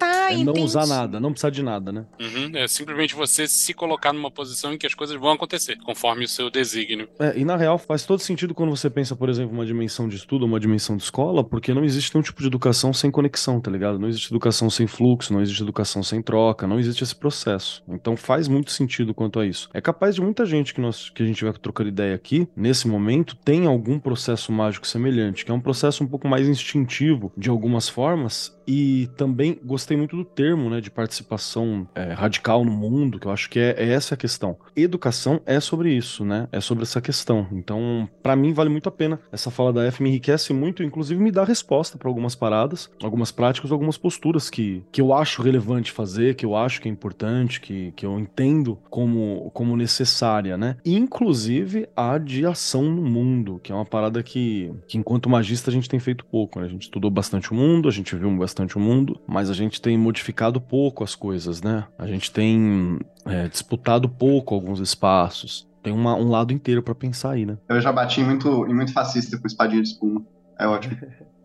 tá, 0.00 0.32
é 0.32 0.42
não 0.42 0.54
usar 0.54 0.86
nada, 0.86 1.20
não 1.20 1.30
precisar 1.30 1.50
de 1.50 1.62
nada, 1.62 1.92
né? 1.92 2.06
Uhum, 2.18 2.50
é 2.54 2.66
simplesmente 2.66 3.14
você 3.14 3.46
se 3.46 3.74
colocar 3.74 4.12
numa 4.12 4.30
posição 4.30 4.72
em 4.72 4.78
que 4.78 4.86
as 4.86 4.94
coisas 4.94 5.16
vão 5.16 5.32
acontecer, 5.32 5.76
conforme 5.84 6.24
o 6.24 6.28
seu 6.28 6.50
desígnio. 6.50 7.08
É, 7.18 7.38
e 7.38 7.44
na 7.44 7.56
real 7.56 7.78
faz 7.78 8.04
todo 8.04 8.20
sentido 8.20 8.54
quando 8.54 8.70
você 8.70 8.88
pensa, 8.88 9.14
por 9.14 9.28
exemplo, 9.28 9.52
uma 9.52 9.66
dimensão 9.66 10.08
de 10.08 10.16
estudo, 10.16 10.46
uma 10.46 10.58
dimensão 10.58 10.96
de 10.96 11.02
escola, 11.02 11.44
porque 11.44 11.74
não 11.74 11.84
existe 11.84 12.14
nenhum 12.14 12.22
tipo 12.22 12.40
de 12.40 12.46
educação 12.46 12.92
sem 12.92 13.10
conexão, 13.10 13.60
tá 13.60 13.70
ligado? 13.70 13.98
Não 13.98 14.08
existe 14.08 14.30
educação 14.30 14.70
sem 14.70 14.86
fluxo, 14.86 15.32
não 15.32 15.42
existe 15.42 15.62
educação 15.62 16.02
sem 16.02 16.22
troca, 16.22 16.66
não 16.66 16.78
existe 16.78 17.04
esse 17.04 17.14
processo. 17.14 17.82
Então 17.88 18.16
faz 18.16 18.48
muito 18.48 18.70
sentido 18.72 19.12
quanto 19.12 19.38
a 19.38 19.46
isso. 19.46 19.68
É 19.74 19.80
capaz 19.80 20.14
de 20.14 20.22
muita 20.22 20.46
gente 20.46 20.72
que, 20.72 20.80
nós, 20.80 21.10
que 21.10 21.22
a 21.22 21.26
gente 21.26 21.44
vai 21.44 21.52
trocando 21.52 21.88
ideia 21.88 22.14
aqui, 22.14 22.48
nesse 22.56 22.88
momento, 22.88 23.36
tem 23.36 23.66
algum 23.66 23.98
processo 23.98 24.50
mágico 24.50 24.86
semelhante, 24.86 25.44
que 25.44 25.50
é 25.50 25.54
um 25.54 25.60
processo 25.60 26.02
um 26.02 26.06
pouco 26.06 26.26
mais 26.26 26.48
instintivo 26.48 27.32
de 27.36 27.50
algumas 27.50 27.88
formas, 27.88 28.58
e 28.66 29.08
também 29.16 29.58
gostei 29.64 29.96
muito 29.96 30.16
do 30.16 30.24
termo, 30.24 30.70
né, 30.70 30.80
de 30.80 30.90
participação 30.90 31.88
é, 31.94 32.12
radical 32.12 32.64
no 32.64 32.70
mundo, 32.70 33.18
que 33.18 33.26
eu 33.26 33.32
acho 33.32 33.48
que 33.48 33.58
é, 33.58 33.74
é, 33.76 33.92
essa 33.92 34.14
a 34.14 34.16
questão. 34.16 34.56
Educação 34.76 35.40
é 35.46 35.60
sobre 35.60 35.92
isso, 35.92 36.24
né? 36.24 36.48
É 36.52 36.60
sobre 36.60 36.84
essa 36.84 37.00
questão. 37.00 37.46
Então, 37.52 38.08
para 38.22 38.36
mim 38.36 38.52
vale 38.52 38.70
muito 38.70 38.88
a 38.88 38.92
pena. 38.92 39.20
Essa 39.32 39.50
fala 39.50 39.72
da 39.72 39.84
F 39.84 40.02
me 40.02 40.08
enriquece 40.08 40.52
muito, 40.52 40.82
inclusive 40.82 41.20
me 41.20 41.30
dá 41.30 41.44
resposta 41.44 41.98
para 41.98 42.08
algumas 42.08 42.34
paradas, 42.34 42.90
algumas 43.02 43.30
práticas, 43.30 43.72
algumas 43.72 43.98
posturas 43.98 44.50
que, 44.50 44.84
que 44.92 45.00
eu 45.00 45.12
acho 45.12 45.42
relevante 45.42 45.92
fazer, 45.92 46.34
que 46.34 46.44
eu 46.44 46.56
acho 46.56 46.80
que 46.80 46.88
é 46.88 46.92
importante, 46.92 47.60
que, 47.60 47.92
que 47.92 48.04
eu 48.04 48.18
entendo 48.18 48.78
como, 48.88 49.50
como 49.52 49.76
necessária, 49.76 50.56
né? 50.56 50.76
Inclusive 50.84 51.88
a 51.96 52.18
de 52.18 52.46
ação 52.46 52.82
no 52.82 53.02
mundo, 53.02 53.60
que 53.62 53.72
é 53.72 53.74
uma 53.74 53.84
parada 53.84 54.22
que, 54.22 54.72
que 54.86 54.98
enquanto 54.98 55.28
magista 55.28 55.70
a 55.70 55.72
gente 55.72 55.88
tem 55.88 56.00
feito 56.00 56.24
pouco, 56.24 56.60
né? 56.60 56.66
A 56.66 56.68
gente 56.68 56.82
estudou 56.82 57.10
bastante 57.10 57.52
o 57.52 57.54
mundo, 57.54 57.88
a 57.88 57.92
gente 57.92 58.14
viu 58.14 58.30
bastante 58.36 58.59
o 58.76 58.80
mundo, 58.80 59.20
mas 59.26 59.50
a 59.50 59.54
gente 59.54 59.80
tem 59.80 59.96
modificado 59.96 60.60
pouco 60.60 61.04
as 61.04 61.14
coisas, 61.14 61.62
né? 61.62 61.86
A 61.98 62.06
gente 62.06 62.30
tem 62.30 62.98
é, 63.24 63.48
disputado 63.48 64.08
pouco 64.08 64.54
alguns 64.54 64.80
espaços. 64.80 65.68
Tem 65.82 65.92
uma, 65.92 66.14
um 66.14 66.28
lado 66.28 66.52
inteiro 66.52 66.82
para 66.82 66.94
pensar 66.94 67.32
aí, 67.32 67.46
né? 67.46 67.56
Eu 67.68 67.80
já 67.80 67.90
bati 67.90 68.22
muito, 68.22 68.66
em 68.66 68.74
muito 68.74 68.92
fascista 68.92 69.38
com 69.38 69.46
espadinha 69.46 69.82
de 69.82 69.88
espuma. 69.88 70.22
É 70.58 70.66
ótimo. 70.66 70.96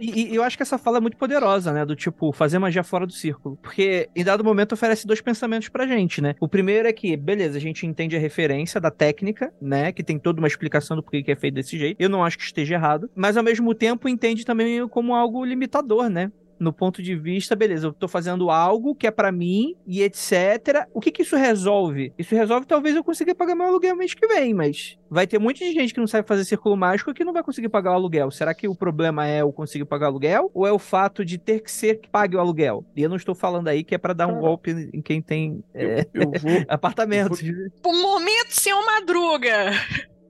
e, 0.00 0.32
e, 0.32 0.34
eu 0.34 0.42
acho 0.42 0.56
que 0.56 0.62
essa 0.62 0.78
fala 0.78 0.98
é 0.98 1.00
muito 1.00 1.16
poderosa, 1.16 1.72
né? 1.72 1.84
Do 1.84 1.96
tipo, 1.96 2.32
fazer 2.32 2.58
magia 2.58 2.82
fora 2.82 3.06
do 3.06 3.12
círculo. 3.12 3.56
Porque 3.56 4.08
em 4.14 4.24
dado 4.24 4.44
momento 4.44 4.72
oferece 4.72 5.06
dois 5.06 5.20
pensamentos 5.20 5.68
pra 5.68 5.86
gente, 5.86 6.20
né? 6.20 6.34
O 6.40 6.48
primeiro 6.48 6.88
é 6.88 6.92
que, 6.92 7.16
beleza, 7.16 7.58
a 7.58 7.60
gente 7.60 7.86
entende 7.86 8.16
a 8.16 8.18
referência 8.18 8.80
da 8.80 8.90
técnica, 8.90 9.52
né? 9.60 9.92
Que 9.92 10.02
tem 10.02 10.18
toda 10.18 10.40
uma 10.40 10.48
explicação 10.48 10.96
do 10.96 11.02
porquê 11.02 11.22
que 11.22 11.32
é 11.32 11.36
feito 11.36 11.54
desse 11.54 11.78
jeito. 11.78 12.00
Eu 12.00 12.08
não 12.08 12.24
acho 12.24 12.38
que 12.38 12.44
esteja 12.44 12.74
errado. 12.74 13.10
Mas 13.14 13.36
ao 13.36 13.42
mesmo 13.42 13.74
tempo 13.74 14.08
entende 14.08 14.44
também 14.44 14.86
como 14.88 15.14
algo 15.14 15.44
limitador, 15.44 16.08
né? 16.08 16.30
No 16.62 16.72
ponto 16.72 17.02
de 17.02 17.16
vista, 17.16 17.56
beleza, 17.56 17.88
eu 17.88 17.92
tô 17.92 18.06
fazendo 18.06 18.50
algo 18.50 18.94
que 18.94 19.06
é 19.06 19.10
para 19.10 19.32
mim 19.32 19.74
e 19.86 20.02
etc. 20.02 20.86
O 20.94 21.00
que 21.00 21.10
que 21.10 21.22
isso 21.22 21.36
resolve? 21.36 22.12
Isso 22.16 22.34
resolve 22.34 22.66
talvez 22.66 22.94
eu 22.94 23.02
consiga 23.02 23.34
pagar 23.34 23.54
meu 23.54 23.66
aluguel 23.66 23.96
mês 23.96 24.14
que 24.14 24.26
vem, 24.26 24.54
mas 24.54 24.96
vai 25.10 25.26
ter 25.26 25.38
muita 25.38 25.64
gente 25.64 25.92
que 25.92 26.00
não 26.00 26.06
sabe 26.06 26.26
fazer 26.26 26.44
círculo 26.44 26.76
mágico 26.76 27.12
que 27.12 27.24
não 27.24 27.32
vai 27.32 27.42
conseguir 27.42 27.68
pagar 27.68 27.90
o 27.90 27.94
aluguel. 27.94 28.30
Será 28.30 28.54
que 28.54 28.68
o 28.68 28.74
problema 28.74 29.26
é 29.26 29.42
eu 29.42 29.52
conseguir 29.52 29.84
pagar 29.84 30.06
o 30.06 30.10
aluguel 30.10 30.50
ou 30.54 30.66
é 30.66 30.72
o 30.72 30.78
fato 30.78 31.24
de 31.24 31.36
ter 31.36 31.60
que 31.60 31.70
ser 31.70 31.96
que 31.96 32.08
pague 32.08 32.36
o 32.36 32.40
aluguel? 32.40 32.84
E 32.96 33.02
eu 33.02 33.08
não 33.08 33.16
estou 33.16 33.34
falando 33.34 33.68
aí 33.68 33.82
que 33.82 33.94
é 33.94 33.98
para 33.98 34.12
dar 34.12 34.28
um 34.28 34.38
golpe 34.38 34.70
em 34.92 35.02
quem 35.02 35.20
tem 35.20 35.62
é, 35.74 36.06
eu, 36.14 36.22
eu 36.22 36.40
vou, 36.40 36.52
apartamentos. 36.68 37.42
Eu 37.42 37.54
vou... 37.82 37.92
Momento, 37.92 38.50
senhor 38.50 38.84
Madruga. 38.86 39.72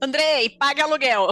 Andrei, 0.03 0.49
paga 0.49 0.83
aluguel. 0.83 1.29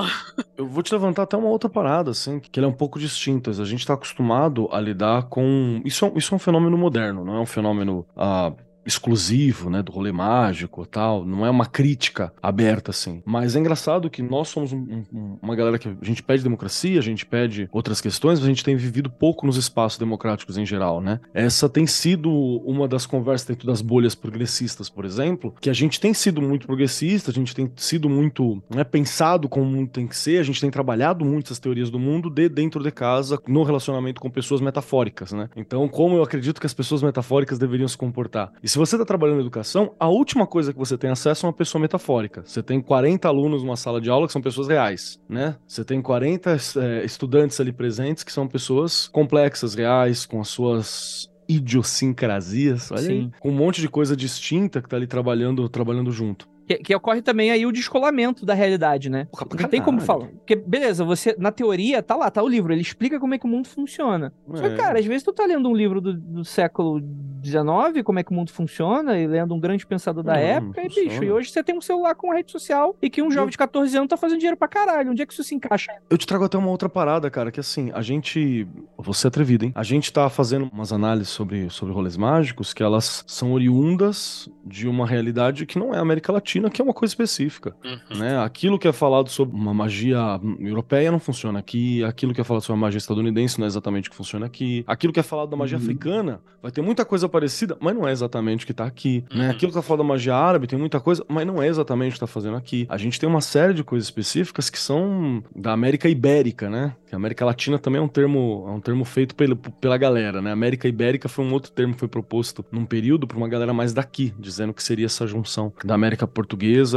Eu 0.56 0.66
vou 0.66 0.82
te 0.82 0.94
levantar 0.94 1.24
até 1.24 1.36
uma 1.36 1.50
outra 1.50 1.70
parada, 1.70 2.12
assim, 2.12 2.40
que 2.40 2.58
ele 2.58 2.66
é 2.66 2.70
um 2.70 2.74
pouco 2.74 2.98
distinto. 2.98 3.50
A 3.50 3.66
gente 3.66 3.86
tá 3.86 3.96
acostumado 3.96 4.70
a 4.72 4.80
lidar 4.80 5.24
com. 5.24 5.82
Isso 5.84 6.06
é, 6.06 6.12
isso 6.16 6.34
é 6.34 6.38
um 6.38 6.40
fenômeno 6.40 6.78
moderno, 6.78 7.26
não 7.26 7.36
é 7.36 7.40
um 7.42 7.46
fenômeno. 7.46 8.06
Ah, 8.16 8.54
exclusivo, 8.86 9.70
né, 9.70 9.82
do 9.82 9.92
rolê 9.92 10.12
mágico 10.12 10.86
tal, 10.86 11.26
não 11.26 11.46
é 11.46 11.50
uma 11.50 11.66
crítica 11.66 12.34
aberta 12.42 12.92
assim. 12.92 13.22
Mas 13.26 13.56
é 13.56 13.60
engraçado 13.60 14.10
que 14.10 14.22
nós 14.22 14.50
somos 14.50 14.74
um, 14.74 15.04
um, 15.14 15.38
uma 15.42 15.56
galera 15.56 15.78
que 15.78 15.88
a 15.88 16.06
gente 16.06 16.24
pede 16.24 16.44
democracia, 16.44 17.00
a 17.00 17.04
gente 17.04 17.26
pede 17.26 17.70
outras 17.72 18.02
questões, 18.02 18.40
mas 18.40 18.46
a 18.46 18.50
gente 18.50 18.64
tem 18.64 18.76
vivido 18.76 19.10
pouco 19.10 19.46
nos 19.46 19.58
espaços 19.58 19.98
democráticos 19.98 20.58
em 20.58 20.66
geral, 20.66 21.02
né? 21.02 21.20
Essa 21.34 21.70
tem 21.70 21.86
sido 21.86 22.32
uma 22.66 22.88
das 22.88 23.06
conversas 23.06 23.48
dentro 23.48 23.68
das 23.68 23.82
bolhas 23.82 24.16
progressistas, 24.16 24.90
por 24.90 25.06
exemplo, 25.06 25.54
que 25.60 25.70
a 25.70 25.74
gente 25.74 26.00
tem 26.00 26.14
sido 26.14 26.42
muito 26.42 26.66
progressista, 26.66 27.32
a 27.32 27.34
gente 27.34 27.56
tem 27.56 27.72
sido 27.76 28.10
muito 28.10 28.62
né, 28.74 28.84
pensado 28.84 29.48
como 29.48 29.66
o 29.66 29.70
mundo 29.70 29.90
tem 29.90 30.08
que 30.08 30.16
ser, 30.16 30.40
a 30.40 30.44
gente 30.44 30.60
tem 30.60 30.72
trabalhado 30.72 31.24
muito 31.24 31.48
essas 31.48 31.60
teorias 31.60 31.90
do 31.90 32.00
mundo 32.00 32.30
de 32.30 32.50
dentro 32.50 32.84
de 32.84 32.92
casa, 32.92 33.40
no 33.48 33.64
relacionamento 33.64 34.22
com 34.22 34.30
pessoas 34.30 34.62
metafóricas, 34.62 35.32
né? 35.32 35.50
Então, 35.56 35.88
como 35.88 36.16
eu 36.16 36.24
acredito 36.24 36.60
que 36.60 36.66
as 36.66 36.74
pessoas 36.74 37.04
metafóricas 37.04 37.60
deveriam 37.60 37.88
se 37.88 37.98
comportar. 37.98 38.52
E 38.64 38.68
se 38.72 38.78
você 38.78 38.96
está 38.96 39.04
trabalhando 39.04 39.40
em 39.40 39.42
educação, 39.42 39.94
a 40.00 40.08
última 40.08 40.48
coisa 40.48 40.72
que 40.72 40.80
você 40.80 40.98
tem 40.98 41.10
acesso 41.10 41.46
é 41.46 41.50
uma 41.50 41.54
pessoa 41.54 41.82
metafórica. 41.82 42.42
Você 42.46 42.64
tem 42.64 42.80
40 42.80 43.28
alunos 43.28 43.64
numa 43.64 43.76
sala 43.76 44.00
de 44.00 44.10
aula 44.10 44.28
que 44.28 44.32
são 44.32 44.42
pessoas 44.42 44.70
reais, 44.70 45.20
né? 45.28 45.58
Você 45.68 45.84
tem 45.84 46.02
40 46.02 46.58
é, 46.78 47.04
estudantes 47.04 47.60
ali 47.60 47.74
presentes 47.74 48.24
que 48.24 48.32
são 48.32 48.48
pessoas 48.48 49.10
complexas, 49.10 49.76
reais, 49.76 50.26
com 50.26 50.40
as 50.40 50.48
suas 50.48 51.30
idiosincrasias, 51.50 52.90
olha 52.94 53.10
aí, 53.10 53.30
com 53.42 53.50
um 53.50 53.56
monte 53.56 53.82
de 53.82 53.90
coisa 53.90 54.16
distinta 54.16 54.82
que 54.82 54.88
tá 54.88 54.96
ali 54.96 55.06
trabalhando, 55.06 55.68
trabalhando 55.68 56.10
junto. 56.10 56.48
Que, 56.72 56.84
que, 56.84 56.96
ocorre 56.96 57.22
também 57.22 57.52
aí 57.52 57.66
o 57.66 57.72
descolamento 57.72 58.46
da 58.46 58.54
realidade, 58.54 59.10
né? 59.10 59.28
Porra, 59.32 59.48
não 59.60 59.70
tem 59.70 59.82
como 59.82 60.00
falar. 60.00 60.28
Porque, 60.28 60.56
beleza, 60.56 61.04
você, 61.04 61.36
na 61.38 61.52
teoria, 61.52 62.02
tá 62.02 62.16
lá, 62.16 62.30
tá 62.32 62.42
o 62.42 62.48
livro, 62.48 62.72
ele 62.72 62.82
explica 62.82 63.20
como 63.20 63.34
é 63.34 63.38
que 63.38 63.46
o 63.46 63.50
mundo 63.50 63.68
funciona. 63.68 64.34
É. 64.54 64.58
Só 64.58 64.70
que, 64.70 64.76
cara, 64.76 65.00
às 65.00 65.06
vezes 65.06 65.24
tu 65.24 65.34
tá 65.34 65.46
lendo 65.46 65.68
um 65.68 65.76
livro 65.76 66.00
do, 66.00 66.14
do 66.14 66.46
século 66.46 67.02
XIX, 67.44 68.04
como 68.04 68.20
é 68.20 68.24
que 68.24 68.32
o 68.32 68.34
mundo 68.34 68.52
funciona, 68.52 69.18
e 69.18 69.28
lendo 69.28 69.54
um 69.54 69.60
grande 69.60 69.86
pensador 69.86 70.24
da 70.24 70.34
não, 70.34 70.40
época, 70.40 70.82
não 70.82 70.90
e 70.90 71.04
bicho, 71.04 71.24
e 71.24 71.32
hoje 71.32 71.50
você 71.50 71.64
tem 71.64 71.76
um 71.76 71.82
celular 71.82 72.16
com 72.16 72.32
rede 72.32 72.52
social 72.52 72.96
e 73.02 73.10
que 73.10 73.22
um 73.22 73.32
jovem 73.32 73.50
de 73.50 73.58
14 73.58 73.98
anos 73.98 74.10
tá 74.10 74.18
fazendo 74.18 74.40
dinheiro 74.40 74.58
pra 74.58 74.68
caralho. 74.68 75.12
Onde 75.12 75.22
é 75.22 75.26
que 75.26 75.34
isso 75.34 75.44
se 75.44 75.56
encaixa? 75.56 75.92
Eu 76.10 76.18
te 76.18 76.28
trago 76.28 76.46
até 76.46 76.58
uma 76.58 76.70
outra 76.70 76.88
parada, 76.88 77.30
cara, 77.30 77.52
que 77.52 77.60
assim, 77.60 77.92
a 77.94 78.02
gente. 78.02 78.68
Você 78.98 79.28
é 79.28 79.30
atrevido, 79.30 79.66
hein? 79.66 79.72
A 79.76 79.84
gente 79.84 80.14
tá 80.14 80.30
fazendo 80.30 80.70
umas 80.72 80.94
análises 80.94 81.30
sobre, 81.30 81.70
sobre 81.70 81.94
rolês 81.94 82.16
mágicos 82.16 82.74
que 82.74 82.84
elas 82.84 83.24
são 83.28 83.54
oriundas 83.54 84.50
de 84.64 84.88
uma 84.88 85.08
realidade 85.08 85.66
que 85.66 85.80
não 85.80 85.94
é 85.94 85.98
América 85.98 86.32
Latina, 86.32 86.61
que 86.70 86.82
é 86.82 86.84
uma 86.84 86.94
coisa 86.94 87.12
específica. 87.12 87.76
Uhum. 87.84 88.18
Né? 88.18 88.40
Aquilo 88.40 88.78
que 88.80 88.88
é 88.88 88.92
falado 88.92 89.30
sobre 89.30 89.56
uma 89.56 89.74
magia 89.74 90.40
europeia 90.60 91.12
não 91.12 91.20
funciona 91.20 91.60
aqui, 91.60 92.04
aquilo 92.04 92.34
que 92.34 92.42
é 92.42 92.44
falado 92.44 92.64
sobre 92.64 92.78
a 92.78 92.82
magia 92.82 92.98
estadunidense 92.98 93.60
não 93.60 93.66
é 93.66 93.68
exatamente 93.68 94.08
o 94.08 94.12
que 94.12 94.18
funciona 94.18 94.46
aqui, 94.46 94.84
aquilo 94.88 95.14
que 95.14 95.20
é 95.20 95.24
falado 95.24 95.50
da 95.50 95.58
magia 95.58 95.78
uhum. 95.78 95.84
africana 95.84 96.42
vai 96.62 96.72
ter 96.72 96.82
muita 96.82 97.04
coisa 97.04 97.28
parecida, 97.28 97.76
mas 97.80 97.96
não 97.96 98.08
é 98.08 98.12
exatamente 98.12 98.64
o 98.64 98.68
que 98.68 98.74
tá 98.74 98.86
aqui. 98.86 99.24
Né? 99.30 99.36
Uhum. 99.36 99.42
Né? 99.42 99.50
Aquilo 99.50 99.72
que 99.72 99.78
é 99.78 99.82
falado 99.82 100.00
da 100.00 100.08
magia 100.08 100.36
árabe 100.36 100.68
tem 100.68 100.78
muita 100.78 101.00
coisa, 101.00 101.26
mas 101.28 101.46
não 101.46 101.62
é 101.62 101.68
exatamente 101.68 102.12
o 102.12 102.14
que 102.14 102.20
tá 102.20 102.28
fazendo 102.28 102.56
aqui. 102.58 102.86
A 102.90 102.98
gente 102.98 103.20
tem 103.20 103.28
uma 103.28 103.42
série 103.42 103.74
de 103.74 103.84
coisas 103.84 104.08
específicas 104.08 104.70
que 104.70 104.80
são 104.80 105.44
da 105.56 105.72
América 105.72 106.08
Ibérica, 106.08 106.70
né? 106.70 106.96
Que 107.08 107.16
a 107.16 107.18
América 107.18 107.46
Latina 107.46 107.80
também 107.80 108.00
é 108.00 108.04
um 108.04 108.08
termo, 108.08 108.66
é 108.68 108.72
um 108.72 108.80
termo 108.80 109.04
feito 109.04 109.36
pela, 109.36 109.56
pela 109.56 109.98
galera, 109.98 110.42
né? 110.42 110.52
América 110.52 110.88
Ibérica 110.88 111.28
foi 111.28 111.46
um 111.46 111.54
outro 111.54 111.72
termo 111.72 111.94
que 111.94 112.00
foi 112.00 112.08
proposto 112.08 112.64
num 112.72 112.86
período 112.86 113.28
por 113.28 113.38
uma 113.38 113.48
galera 113.48 113.74
mais 113.74 113.94
daqui, 113.94 114.34
dizendo 114.40 114.74
que 114.74 114.84
seria 114.84 115.06
essa 115.06 115.26
junção 115.26 115.74
da 115.84 115.94
América 115.94 116.28
Portuguesa 116.28 116.51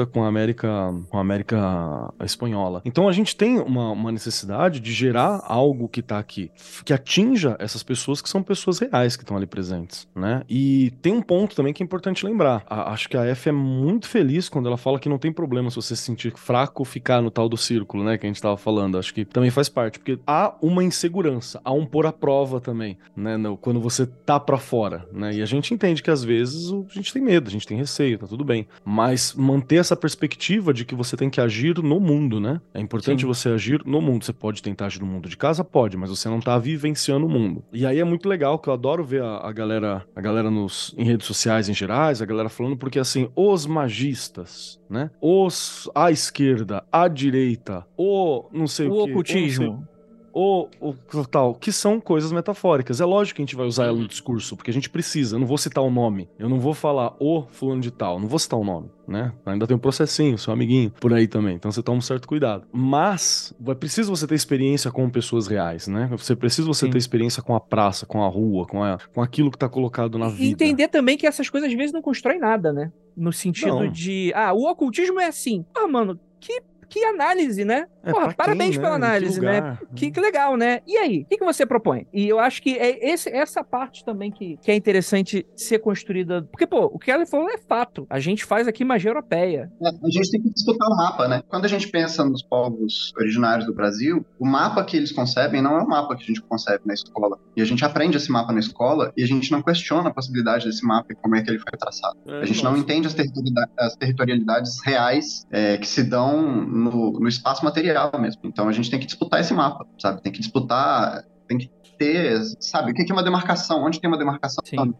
com 0.06 0.24
a 0.24 0.28
América, 0.28 0.68
com 1.10 1.18
a 1.18 1.20
América 1.20 2.12
Espanhola. 2.22 2.82
Então 2.84 3.08
a 3.08 3.12
gente 3.12 3.36
tem 3.36 3.58
uma, 3.58 3.90
uma 3.90 4.12
necessidade 4.12 4.80
de 4.80 4.92
gerar 4.92 5.42
algo 5.44 5.88
que 5.88 6.02
tá 6.02 6.18
aqui, 6.18 6.50
que 6.84 6.92
atinja 6.92 7.56
essas 7.58 7.82
pessoas 7.82 8.20
que 8.20 8.28
são 8.28 8.42
pessoas 8.42 8.78
reais 8.78 9.16
que 9.16 9.22
estão 9.22 9.36
ali 9.36 9.46
presentes, 9.46 10.08
né? 10.14 10.42
E 10.48 10.92
tem 11.02 11.12
um 11.12 11.22
ponto 11.22 11.56
também 11.56 11.72
que 11.72 11.82
é 11.82 11.84
importante 11.84 12.24
lembrar. 12.24 12.64
A, 12.68 12.92
acho 12.92 13.08
que 13.08 13.16
a 13.16 13.24
F 13.24 13.48
é 13.48 13.52
muito 13.52 14.08
feliz 14.08 14.48
quando 14.48 14.66
ela 14.66 14.76
fala 14.76 14.98
que 14.98 15.08
não 15.08 15.18
tem 15.18 15.32
problema 15.32 15.70
se 15.70 15.76
você 15.76 15.96
se 15.96 16.02
sentir 16.02 16.32
fraco 16.36 16.84
ficar 16.84 17.20
no 17.20 17.30
tal 17.30 17.48
do 17.48 17.56
círculo, 17.56 18.04
né? 18.04 18.18
Que 18.18 18.26
a 18.26 18.28
gente 18.28 18.40
tava 18.40 18.56
falando. 18.56 18.98
Acho 18.98 19.12
que 19.14 19.24
também 19.24 19.50
faz 19.50 19.68
parte, 19.68 19.98
porque 19.98 20.18
há 20.26 20.54
uma 20.62 20.82
insegurança, 20.82 21.60
há 21.64 21.72
um 21.72 21.86
pôr 21.86 22.06
à 22.06 22.12
prova 22.12 22.60
também, 22.60 22.98
né? 23.16 23.36
No, 23.36 23.56
quando 23.56 23.80
você 23.80 24.06
tá 24.06 24.38
para 24.38 24.58
fora, 24.58 25.06
né? 25.12 25.34
E 25.34 25.42
a 25.42 25.46
gente 25.46 25.72
entende 25.72 26.02
que 26.02 26.10
às 26.10 26.24
vezes 26.24 26.72
a 26.72 26.94
gente 26.94 27.12
tem 27.12 27.22
medo, 27.22 27.48
a 27.48 27.50
gente 27.50 27.66
tem 27.66 27.76
receio, 27.76 28.18
tá 28.18 28.26
tudo 28.26 28.44
bem. 28.44 28.66
Mas 28.84 29.34
manter 29.44 29.76
essa 29.76 29.94
perspectiva 29.94 30.72
de 30.72 30.84
que 30.84 30.94
você 30.94 31.16
tem 31.16 31.30
que 31.30 31.40
agir 31.40 31.78
no 31.78 32.00
mundo, 32.00 32.40
né? 32.40 32.60
É 32.72 32.80
importante 32.80 33.20
Sim. 33.20 33.26
você 33.26 33.50
agir 33.50 33.82
no 33.84 34.00
mundo. 34.00 34.24
Você 34.24 34.32
pode 34.32 34.62
tentar 34.62 34.86
agir 34.86 35.00
no 35.00 35.06
mundo 35.06 35.28
de 35.28 35.36
casa? 35.36 35.62
Pode, 35.62 35.96
mas 35.96 36.10
você 36.10 36.28
não 36.28 36.40
tá 36.40 36.58
vivenciando 36.58 37.26
o 37.26 37.28
mundo. 37.28 37.62
E 37.72 37.86
aí 37.86 38.00
é 38.00 38.04
muito 38.04 38.28
legal, 38.28 38.58
que 38.58 38.68
eu 38.68 38.72
adoro 38.72 39.04
ver 39.04 39.22
a, 39.22 39.36
a 39.46 39.52
galera, 39.52 40.04
a 40.16 40.20
galera 40.20 40.50
nos, 40.50 40.94
em 40.96 41.04
redes 41.04 41.26
sociais 41.26 41.68
em 41.68 41.74
gerais, 41.74 42.22
a 42.22 42.26
galera 42.26 42.48
falando, 42.48 42.76
porque 42.76 42.98
assim, 42.98 43.28
os 43.36 43.66
magistas, 43.66 44.80
né? 44.88 45.10
Os 45.20 45.90
à 45.94 46.10
esquerda, 46.10 46.82
à 46.90 47.06
direita, 47.06 47.86
o 47.96 48.48
não 48.52 48.66
sei 48.66 48.88
o, 48.88 48.92
o 48.92 49.04
que. 49.04 49.10
Ocultismo 49.12 49.86
ou, 50.34 50.68
ou 50.80 50.96
tal, 51.30 51.54
que 51.54 51.70
são 51.70 52.00
coisas 52.00 52.32
metafóricas. 52.32 53.00
É 53.00 53.04
lógico 53.04 53.36
que 53.36 53.42
a 53.42 53.44
gente 53.44 53.54
vai 53.54 53.66
usar 53.66 53.84
ela 53.84 53.96
no 53.96 54.08
discurso, 54.08 54.56
porque 54.56 54.70
a 54.70 54.74
gente 54.74 54.90
precisa. 54.90 55.36
Eu 55.36 55.40
não 55.40 55.46
vou 55.46 55.56
citar 55.56 55.82
o 55.82 55.90
nome. 55.90 56.28
Eu 56.36 56.48
não 56.48 56.58
vou 56.58 56.74
falar 56.74 57.14
o 57.20 57.46
fulano 57.52 57.80
de 57.80 57.92
tal. 57.92 58.18
Não 58.18 58.26
vou 58.26 58.40
citar 58.40 58.58
o 58.58 58.64
nome, 58.64 58.90
né? 59.06 59.32
Ainda 59.46 59.64
tem 59.64 59.76
um 59.76 59.80
processinho, 59.80 60.36
seu 60.36 60.52
amiguinho, 60.52 60.90
por 61.00 61.14
aí 61.14 61.28
também. 61.28 61.54
Então 61.54 61.70
você 61.70 61.82
toma 61.82 61.98
um 61.98 62.00
certo 62.00 62.26
cuidado. 62.26 62.66
Mas 62.72 63.54
é 63.64 63.74
preciso 63.74 64.14
você 64.14 64.26
ter 64.26 64.34
experiência 64.34 64.90
com 64.90 65.08
pessoas 65.08 65.46
reais, 65.46 65.86
né? 65.86 66.08
Você 66.10 66.34
precisa 66.34 66.66
você 66.66 66.86
Sim. 66.86 66.90
ter 66.90 66.98
experiência 66.98 67.40
com 67.40 67.54
a 67.54 67.60
praça, 67.60 68.04
com 68.04 68.20
a 68.24 68.28
rua, 68.28 68.66
com, 68.66 68.82
a, 68.82 68.98
com 69.14 69.22
aquilo 69.22 69.52
que 69.52 69.58
tá 69.58 69.68
colocado 69.68 70.18
na 70.18 70.26
e 70.26 70.30
vida. 70.30 70.44
E 70.44 70.50
entender 70.50 70.88
também 70.88 71.16
que 71.16 71.28
essas 71.28 71.48
coisas 71.48 71.70
às 71.70 71.76
vezes 71.76 71.92
não 71.92 72.02
constroem 72.02 72.40
nada, 72.40 72.72
né? 72.72 72.90
No 73.16 73.32
sentido 73.32 73.84
não. 73.84 73.88
de, 73.88 74.32
ah, 74.34 74.52
o 74.52 74.68
ocultismo 74.68 75.20
é 75.20 75.26
assim. 75.26 75.64
Ah, 75.76 75.86
mano, 75.86 76.18
que 76.40 76.60
que 76.94 77.04
análise, 77.04 77.64
né? 77.64 77.86
É, 78.04 78.12
Porra, 78.12 78.32
parabéns 78.34 78.72
quem, 78.76 78.80
pela 78.80 78.96
né? 78.98 79.00
Que 79.00 79.04
análise, 79.06 79.40
né? 79.40 79.56
lugar? 79.56 79.80
Que, 79.96 80.10
que 80.12 80.20
legal, 80.20 80.56
né? 80.56 80.80
E 80.86 80.96
aí, 80.96 81.22
o 81.22 81.24
que, 81.24 81.38
que 81.38 81.44
você 81.44 81.66
propõe? 81.66 82.06
E 82.12 82.28
eu 82.28 82.38
acho 82.38 82.62
que 82.62 82.76
é 82.78 83.10
esse, 83.10 83.28
essa 83.30 83.64
parte 83.64 84.04
também 84.04 84.30
que, 84.30 84.56
que 84.58 84.70
é 84.70 84.76
interessante 84.76 85.44
ser 85.56 85.80
construída. 85.80 86.42
Porque, 86.52 86.66
pô, 86.68 86.84
o 86.84 86.98
que 86.98 87.10
ela 87.10 87.26
falou 87.26 87.50
é 87.50 87.58
fato. 87.58 88.06
A 88.08 88.20
gente 88.20 88.44
faz 88.44 88.68
aqui 88.68 88.84
magia 88.84 89.10
europeia. 89.10 89.72
É, 89.82 89.88
a 89.88 90.10
gente 90.10 90.30
tem 90.30 90.40
que 90.42 90.50
disputar 90.50 90.86
o 90.88 90.96
mapa, 90.96 91.26
né? 91.26 91.42
Quando 91.48 91.64
a 91.64 91.68
gente 91.68 91.88
pensa 91.88 92.24
nos 92.24 92.42
povos 92.42 93.12
originários 93.18 93.66
do 93.66 93.74
Brasil, 93.74 94.24
o 94.38 94.46
mapa 94.46 94.84
que 94.84 94.96
eles 94.96 95.10
concebem 95.10 95.60
não 95.60 95.76
é 95.78 95.82
o 95.82 95.88
mapa 95.88 96.14
que 96.14 96.22
a 96.22 96.26
gente 96.26 96.42
concebe 96.42 96.82
na 96.86 96.94
escola. 96.94 97.38
E 97.56 97.62
a 97.62 97.64
gente 97.64 97.84
aprende 97.84 98.16
esse 98.18 98.30
mapa 98.30 98.52
na 98.52 98.60
escola 98.60 99.12
e 99.16 99.24
a 99.24 99.26
gente 99.26 99.50
não 99.50 99.62
questiona 99.62 100.10
a 100.10 100.14
possibilidade 100.14 100.66
desse 100.66 100.84
mapa 100.86 101.06
e 101.10 101.16
como 101.16 101.34
é 101.34 101.42
que 101.42 101.50
ele 101.50 101.58
foi 101.58 101.76
traçado. 101.76 102.16
É, 102.28 102.42
A 102.42 102.44
gente 102.44 102.62
não 102.62 102.70
nossa. 102.72 102.82
entende 102.84 103.06
as, 103.08 103.14
territorialidade- 103.14 103.72
as 103.78 103.96
territorialidades 103.96 104.80
reais 104.84 105.46
é, 105.50 105.76
que 105.78 105.86
se 105.88 106.02
dão 106.04 106.44
no, 106.84 107.12
no 107.12 107.28
espaço 107.28 107.64
material 107.64 108.12
mesmo. 108.18 108.42
Então 108.44 108.68
a 108.68 108.72
gente 108.72 108.90
tem 108.90 109.00
que 109.00 109.06
disputar 109.06 109.40
esse 109.40 109.52
mapa, 109.54 109.86
sabe? 109.98 110.22
Tem 110.22 110.32
que 110.32 110.40
disputar, 110.40 111.24
tem 111.48 111.58
que 111.58 111.70
ter, 111.96 112.40
sabe? 112.60 112.92
O 112.92 112.94
que 112.94 113.10
é 113.10 113.14
uma 113.14 113.22
demarcação? 113.22 113.84
Onde 113.84 114.00
tem 114.00 114.08
uma 114.08 114.18
demarcação? 114.18 114.62
Sim. 114.64 114.94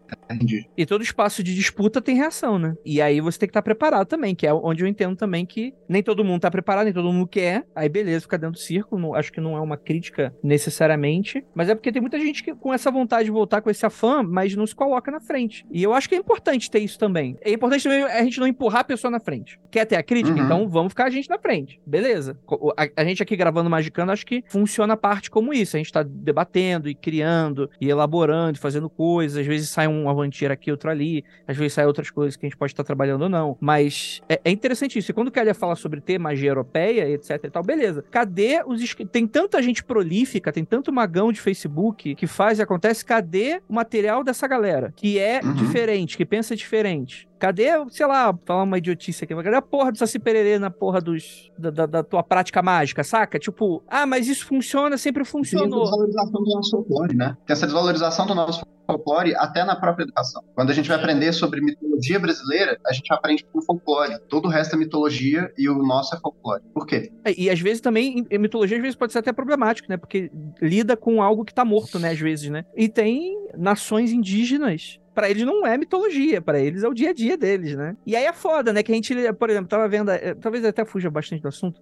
E 0.77 0.85
todo 0.85 1.03
espaço 1.03 1.43
de 1.43 1.53
disputa 1.55 2.01
tem 2.01 2.15
reação, 2.15 2.57
né? 2.59 2.75
E 2.85 3.01
aí 3.01 3.21
você 3.21 3.39
tem 3.39 3.47
que 3.47 3.51
estar 3.51 3.61
preparado 3.61 4.07
também, 4.07 4.33
que 4.35 4.45
é 4.47 4.53
onde 4.53 4.83
eu 4.83 4.87
entendo 4.87 5.15
também 5.15 5.45
que 5.45 5.73
nem 5.87 6.01
todo 6.03 6.23
mundo 6.23 6.41
tá 6.41 6.51
preparado, 6.51 6.85
nem 6.85 6.93
todo 6.93 7.11
mundo 7.11 7.27
quer. 7.27 7.65
Aí 7.75 7.87
beleza, 7.89 8.21
fica 8.21 8.37
dentro 8.37 8.53
do 8.53 8.59
círculo. 8.59 9.01
não- 9.01 9.15
acho 9.15 9.31
que 9.31 9.41
não 9.41 9.55
é 9.55 9.61
uma 9.61 9.77
crítica 9.77 10.33
necessariamente. 10.43 11.43
Mas 11.53 11.69
é 11.69 11.75
porque 11.75 11.91
tem 11.91 12.01
muita 12.01 12.19
gente 12.19 12.43
que 12.43 12.53
com 12.53 12.73
essa 12.73 12.89
vontade 12.91 13.25
de 13.25 13.31
voltar 13.31 13.61
com 13.61 13.69
esse 13.69 13.85
afã, 13.85 14.21
mas 14.23 14.55
não 14.55 14.65
se 14.65 14.75
coloca 14.75 15.11
na 15.11 15.19
frente. 15.21 15.65
E 15.71 15.81
eu 15.83 15.93
acho 15.93 16.07
que 16.09 16.15
é 16.15 16.17
importante 16.17 16.69
ter 16.69 16.79
isso 16.79 16.97
também. 16.99 17.37
É 17.41 17.51
importante 17.51 17.83
também 17.83 18.03
a 18.03 18.23
gente 18.23 18.39
não 18.39 18.47
empurrar 18.47 18.81
a 18.81 18.83
pessoa 18.83 19.11
na 19.11 19.19
frente. 19.19 19.59
Quer 19.71 19.85
ter 19.85 19.95
a 19.95 20.03
crítica? 20.03 20.37
Uhum. 20.37 20.45
Então 20.45 20.69
vamos 20.69 20.91
ficar 20.91 21.05
a 21.05 21.09
gente 21.09 21.29
na 21.29 21.37
frente. 21.37 21.79
Beleza. 21.85 22.37
A, 22.77 23.01
a 23.01 23.05
gente 23.05 23.21
aqui 23.21 23.35
gravando 23.35 23.69
Magicando, 23.69 24.11
acho 24.11 24.25
que 24.25 24.43
funciona 24.47 24.93
a 24.93 24.97
parte 24.97 25.29
como 25.29 25.53
isso. 25.53 25.75
A 25.75 25.79
gente 25.79 25.91
tá 25.91 26.03
debatendo 26.03 26.84
e 26.89 26.95
criando 26.95 27.69
e 27.79 27.89
elaborando, 27.89 28.57
e 28.57 28.61
fazendo 28.61 28.89
coisas. 28.89 29.37
Às 29.39 29.45
vezes 29.47 29.69
sai 29.69 29.87
um 29.87 30.09
avantier 30.09 30.51
aqui, 30.51 30.71
outro 30.71 30.89
ali. 30.89 31.23
Às 31.47 31.57
vezes 31.57 31.73
sai 31.73 31.85
outras 31.85 32.09
coisas 32.09 32.35
que 32.35 32.45
a 32.45 32.49
gente 32.49 32.57
pode 32.57 32.73
estar 32.73 32.83
trabalhando 32.83 33.23
ou 33.23 33.29
não. 33.29 33.57
Mas 33.59 34.21
é, 34.29 34.39
é 34.45 34.51
interessante 34.51 34.99
isso. 34.99 35.11
E 35.11 35.13
quando 35.13 35.27
o 35.29 35.31
Kelly 35.31 35.53
fala 35.53 35.75
sobre 35.75 36.01
ter 36.01 36.17
magia 36.19 36.49
europeia, 36.49 37.09
etc 37.09 37.39
e 37.43 37.49
tal, 37.49 37.63
beleza. 37.63 38.03
Cadê 38.11 38.61
os. 38.65 38.95
Tem 39.11 39.25
tanta 39.27 39.61
gente 39.61 39.83
prolífica, 39.83 40.51
tem 40.51 40.63
tanto 40.65 40.91
magão 40.91 41.31
de 41.31 41.39
Facebook 41.41 42.15
que 42.15 42.27
faz 42.27 42.59
e 42.59 42.61
acontece. 42.61 43.03
Cadê 43.05 43.61
o 43.67 43.73
material 43.73 44.23
dessa 44.23 44.47
galera? 44.47 44.93
Que 44.95 45.19
é 45.19 45.41
Uhum. 45.43 45.53
diferente, 45.53 46.17
que 46.17 46.25
pensa 46.25 46.55
diferente. 46.55 47.27
Cadê, 47.37 47.67
sei 47.89 48.05
lá, 48.07 48.33
falar 48.45 48.63
uma 48.63 48.77
idiotice 48.77 49.23
aqui, 49.23 49.35
mas 49.35 49.43
cadê 49.43 49.55
a 49.57 49.61
porra 49.61 49.91
do 49.91 49.97
Saci 49.97 50.17
Pererê 50.19 50.57
na 50.57 50.71
porra 50.71 51.01
dos, 51.01 51.51
da, 51.57 51.69
da- 51.69 51.85
da 51.85 52.03
tua 52.03 52.23
prática 52.23 52.61
mágica, 52.61 53.03
saca? 53.03 53.37
Tipo, 53.37 53.83
ah, 53.87 54.05
mas 54.05 54.27
isso 54.27 54.45
funciona, 54.45 54.97
sempre 54.97 55.23
Tem 55.23 55.29
a 55.29 55.31
funcionou. 55.31 55.81
desvalorização 55.83 56.31
do 56.43 56.49
nosso 56.55 56.71
folclore, 56.71 57.15
né? 57.15 57.37
Tem 57.45 57.53
essa 57.53 57.65
desvalorização 57.65 58.25
do 58.25 58.33
nosso 58.35 58.61
folclore 58.87 59.35
até 59.35 59.63
na 59.65 59.75
própria 59.75 60.03
educação. 60.03 60.43
Quando 60.53 60.69
a 60.69 60.73
gente 60.73 60.87
vai 60.87 60.97
aprender 60.97 61.33
sobre 61.33 61.59
mitologia 61.59 62.19
brasileira, 62.19 62.79
a 62.85 62.93
gente 62.93 63.11
aprende 63.11 63.43
com 63.51 63.61
folclore. 63.61 64.17
Todo 64.29 64.45
o 64.45 64.49
resto 64.49 64.75
é 64.75 64.77
mitologia 64.79 65.51
e 65.57 65.67
o 65.67 65.83
nosso 65.83 66.15
é 66.15 66.19
folclore. 66.19 66.61
Por 66.73 66.85
quê? 66.85 67.11
É, 67.25 67.33
E 67.37 67.49
às 67.49 67.59
vezes 67.59 67.81
também, 67.81 68.25
mitologia, 68.31 68.77
às 68.77 68.81
vezes 68.83 68.95
pode 68.95 69.11
ser 69.11 69.19
até 69.19 69.33
problemático, 69.33 69.87
né? 69.89 69.97
Porque 69.97 70.31
lida 70.61 70.95
com 70.95 71.21
algo 71.21 71.43
que 71.43 71.53
tá 71.53 71.65
morto, 71.65 71.99
né? 71.99 72.11
Às 72.11 72.19
vezes, 72.19 72.49
né? 72.49 72.63
E 72.77 72.87
tem 72.87 73.35
nações 73.57 74.11
indígenas. 74.11 74.99
Pra 75.15 75.29
eles 75.29 75.43
não 75.43 75.65
é 75.65 75.77
mitologia, 75.77 76.41
pra 76.41 76.59
eles 76.59 76.83
é 76.83 76.87
o 76.89 76.93
dia 76.93 77.11
a 77.11 77.13
dia 77.13 77.37
deles, 77.37 77.73
né? 77.73 77.95
E 78.05 78.17
aí 78.17 78.25
é 78.25 78.33
foda, 78.33 78.73
né? 78.73 78.83
Que 78.83 78.91
a 78.91 78.95
gente, 78.95 79.15
por 79.39 79.49
exemplo, 79.49 79.69
tava 79.69 79.87
vendo, 79.87 80.11
eh, 80.11 80.35
talvez 80.35 80.65
até 80.65 80.83
fuja 80.83 81.09
bastante 81.09 81.41
do 81.41 81.47
assunto, 81.47 81.81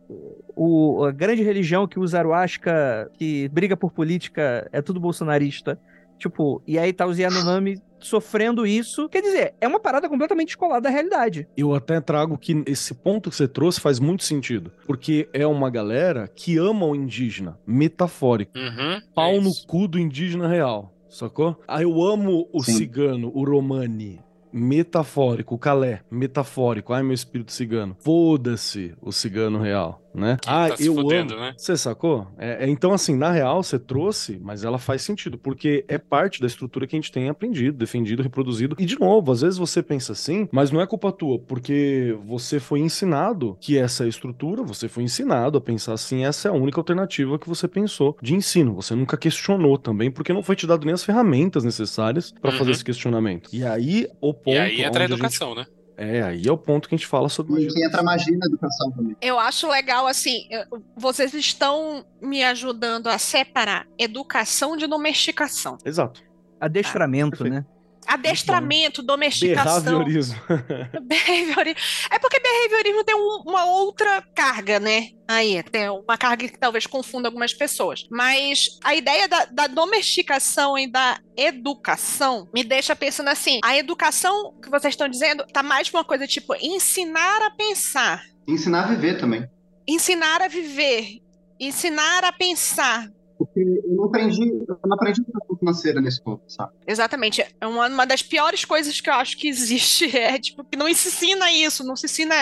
o, 0.55 1.03
a 1.03 1.11
grande 1.11 1.41
religião 1.41 1.87
que 1.87 1.99
usa 1.99 2.19
Aruasca, 2.19 3.09
que 3.17 3.49
briga 3.49 3.75
por 3.75 3.91
política, 3.91 4.69
é 4.71 4.83
tudo 4.83 4.99
bolsonarista. 4.99 5.79
Tipo, 6.19 6.61
e 6.67 6.77
aí 6.77 6.93
tá 6.93 7.07
os 7.07 7.17
Yanomami 7.17 7.81
sofrendo 7.99 8.67
isso. 8.67 9.09
Quer 9.09 9.21
dizer, 9.21 9.55
é 9.59 9.67
uma 9.67 9.79
parada 9.79 10.07
completamente 10.07 10.49
descolada 10.49 10.81
da 10.81 10.89
realidade. 10.89 11.47
Eu 11.57 11.73
até 11.73 11.99
trago 11.99 12.37
que 12.37 12.63
esse 12.67 12.93
ponto 12.93 13.29
que 13.29 13.35
você 13.35 13.47
trouxe 13.47 13.81
faz 13.81 13.99
muito 13.99 14.23
sentido. 14.23 14.71
Porque 14.85 15.27
é 15.33 15.47
uma 15.47 15.69
galera 15.69 16.27
que 16.27 16.57
ama 16.57 16.85
o 16.85 16.95
indígena, 16.95 17.57
metafórico. 17.65 18.57
Uhum, 18.57 19.01
Pau 19.15 19.33
é 19.33 19.39
no 19.39 19.51
cu 19.67 19.87
do 19.87 19.97
indígena 19.97 20.47
real, 20.47 20.93
sacou? 21.13 21.57
Ah, 21.67 21.81
eu 21.81 22.01
amo 22.03 22.47
o 22.51 22.63
Sim. 22.63 22.73
cigano, 22.73 23.31
o 23.33 23.43
romani. 23.43 24.19
Metafórico, 24.51 25.55
o 25.55 25.57
calé, 25.57 26.01
metafórico. 26.11 26.93
Ai, 26.93 27.01
meu 27.01 27.13
espírito 27.13 27.51
cigano. 27.51 27.95
Foda-se 27.99 28.93
o 29.01 29.11
cigano 29.11 29.59
real, 29.59 30.02
né? 30.13 30.37
ah, 30.45 30.69
tá 30.69 30.77
se 30.77 30.85
eu 30.85 30.95
fudendo, 30.95 31.33
amo. 31.33 31.41
né? 31.43 31.53
Você 31.57 31.75
sacou? 31.77 32.27
É, 32.37 32.65
é, 32.65 32.69
então, 32.69 32.93
assim, 32.93 33.15
na 33.15 33.31
real, 33.31 33.63
você 33.63 33.79
trouxe, 33.79 34.39
mas 34.41 34.63
ela 34.63 34.77
faz 34.77 35.01
sentido, 35.01 35.37
porque 35.37 35.83
é 35.87 35.97
parte 35.97 36.39
da 36.41 36.47
estrutura 36.47 36.85
que 36.87 36.95
a 36.95 36.99
gente 36.99 37.11
tem 37.11 37.29
aprendido, 37.29 37.77
defendido, 37.77 38.21
reproduzido. 38.23 38.75
E, 38.79 38.85
de 38.85 38.99
novo, 38.99 39.31
às 39.31 39.41
vezes 39.41 39.57
você 39.57 39.81
pensa 39.81 40.11
assim, 40.13 40.47
mas 40.51 40.71
não 40.71 40.81
é 40.81 40.87
culpa 40.87 41.11
tua, 41.11 41.39
porque 41.39 42.17
você 42.25 42.59
foi 42.59 42.79
ensinado 42.79 43.57
que 43.59 43.77
essa 43.77 44.03
é 44.03 44.05
a 44.05 44.09
estrutura, 44.09 44.63
você 44.63 44.87
foi 44.87 45.03
ensinado 45.03 45.57
a 45.57 45.61
pensar 45.61 45.93
assim, 45.93 46.23
essa 46.25 46.47
é 46.47 46.51
a 46.51 46.53
única 46.53 46.79
alternativa 46.79 47.37
que 47.39 47.47
você 47.49 47.67
pensou 47.67 48.17
de 48.21 48.33
ensino. 48.35 48.75
Você 48.75 48.95
nunca 48.95 49.17
questionou 49.17 49.77
também, 49.77 50.11
porque 50.11 50.33
não 50.33 50.43
foi 50.43 50.55
te 50.55 50.67
dado 50.67 50.85
nem 50.85 50.93
as 50.93 51.03
ferramentas 51.03 51.63
necessárias 51.63 52.31
pra 52.31 52.51
Uhum. 52.51 52.57
fazer 52.57 52.71
esse 52.71 52.83
questionamento. 52.83 53.49
E 53.53 53.63
aí, 53.65 54.07
o 54.21 54.33
ponto. 54.33 54.55
E 54.55 54.57
aí 54.59 54.81
entra 54.81 55.03
a 55.03 55.05
onde 55.05 55.13
gente- 55.13 55.13
educação, 55.13 55.55
né? 55.55 55.65
É, 55.95 56.23
aí 56.23 56.47
é 56.47 56.51
o 56.51 56.57
ponto 56.57 56.89
que 56.89 56.95
a 56.95 56.97
gente 56.97 57.07
fala 57.07 57.29
sobre 57.29 57.63
E 57.63 57.67
que 57.67 57.85
entra 57.85 58.01
a 58.01 58.03
magia 58.03 58.37
na 58.37 58.47
educação 58.47 58.91
também. 58.91 59.15
Eu 59.21 59.39
acho 59.39 59.67
legal, 59.69 60.07
assim, 60.07 60.47
vocês 60.95 61.33
estão 61.33 62.05
me 62.21 62.43
ajudando 62.43 63.07
a 63.07 63.17
separar 63.17 63.87
educação 63.97 64.75
de 64.75 64.87
domesticação. 64.87 65.77
Exato. 65.85 66.23
Adestramento, 66.59 67.37
perfeito. 67.37 67.53
né? 67.53 67.65
Adestramento, 68.13 69.01
domesticação. 69.03 69.81
Behaviorismo. 69.83 70.35
Behaviorismo. 71.01 71.79
É 72.11 72.19
porque 72.19 72.39
behaviorismo 72.39 73.03
tem 73.03 73.15
um- 73.15 73.43
uma 73.45 73.65
outra 73.65 74.21
carga, 74.35 74.79
né? 74.79 75.09
Aí, 75.27 75.61
tem 75.63 75.89
uma 75.89 76.17
carga 76.17 76.47
que 76.47 76.57
talvez 76.59 76.85
confunda 76.85 77.27
algumas 77.27 77.53
pessoas. 77.53 78.05
Mas 78.11 78.77
a 78.83 78.93
ideia 78.93 79.27
da, 79.27 79.45
da 79.45 79.67
domesticação 79.67 80.77
e 80.77 80.85
da 80.87 81.17
educação 81.35 82.47
me 82.53 82.63
deixa 82.63 82.95
pensando 82.95 83.29
assim: 83.29 83.59
a 83.63 83.77
educação 83.77 84.53
que 84.61 84.69
vocês 84.69 84.93
estão 84.93 85.07
dizendo 85.07 85.45
tá 85.51 85.63
mais 85.63 85.89
pra 85.89 85.99
uma 85.99 86.05
coisa 86.05 86.27
tipo 86.27 86.53
ensinar 86.61 87.41
a 87.41 87.51
pensar, 87.51 88.21
Ensinar 88.47 88.83
a 88.83 88.87
viver 88.87 89.17
também. 89.17 89.47
ensinar 89.87 90.41
a 90.41 90.47
viver, 90.47 91.19
ensinar 91.59 92.23
a 92.25 92.31
pensar. 92.33 93.07
Porque 93.37 93.59
eu 93.59 93.95
não 93.95 94.05
aprendi, 94.05 94.41
eu 94.43 94.79
não 94.85 94.95
aprendi 94.95 95.21
educação 95.21 95.57
financeira 95.57 96.01
na 96.01 96.07
escola, 96.07 96.39
sabe? 96.47 96.73
Exatamente. 96.87 97.45
É 97.59 97.67
uma, 97.67 97.87
uma 97.87 98.05
das 98.05 98.21
piores 98.21 98.63
coisas 98.65 98.99
que 99.01 99.09
eu 99.09 99.13
acho 99.13 99.37
que 99.37 99.47
existe. 99.47 100.11
É 100.23 100.39
tipo, 100.39 100.63
que 100.63 100.77
não 100.77 100.91
se 100.93 101.09
ensina 101.09 101.51
isso, 101.51 101.83
não 101.83 101.95
se 101.95 102.05
ensina 102.05 102.33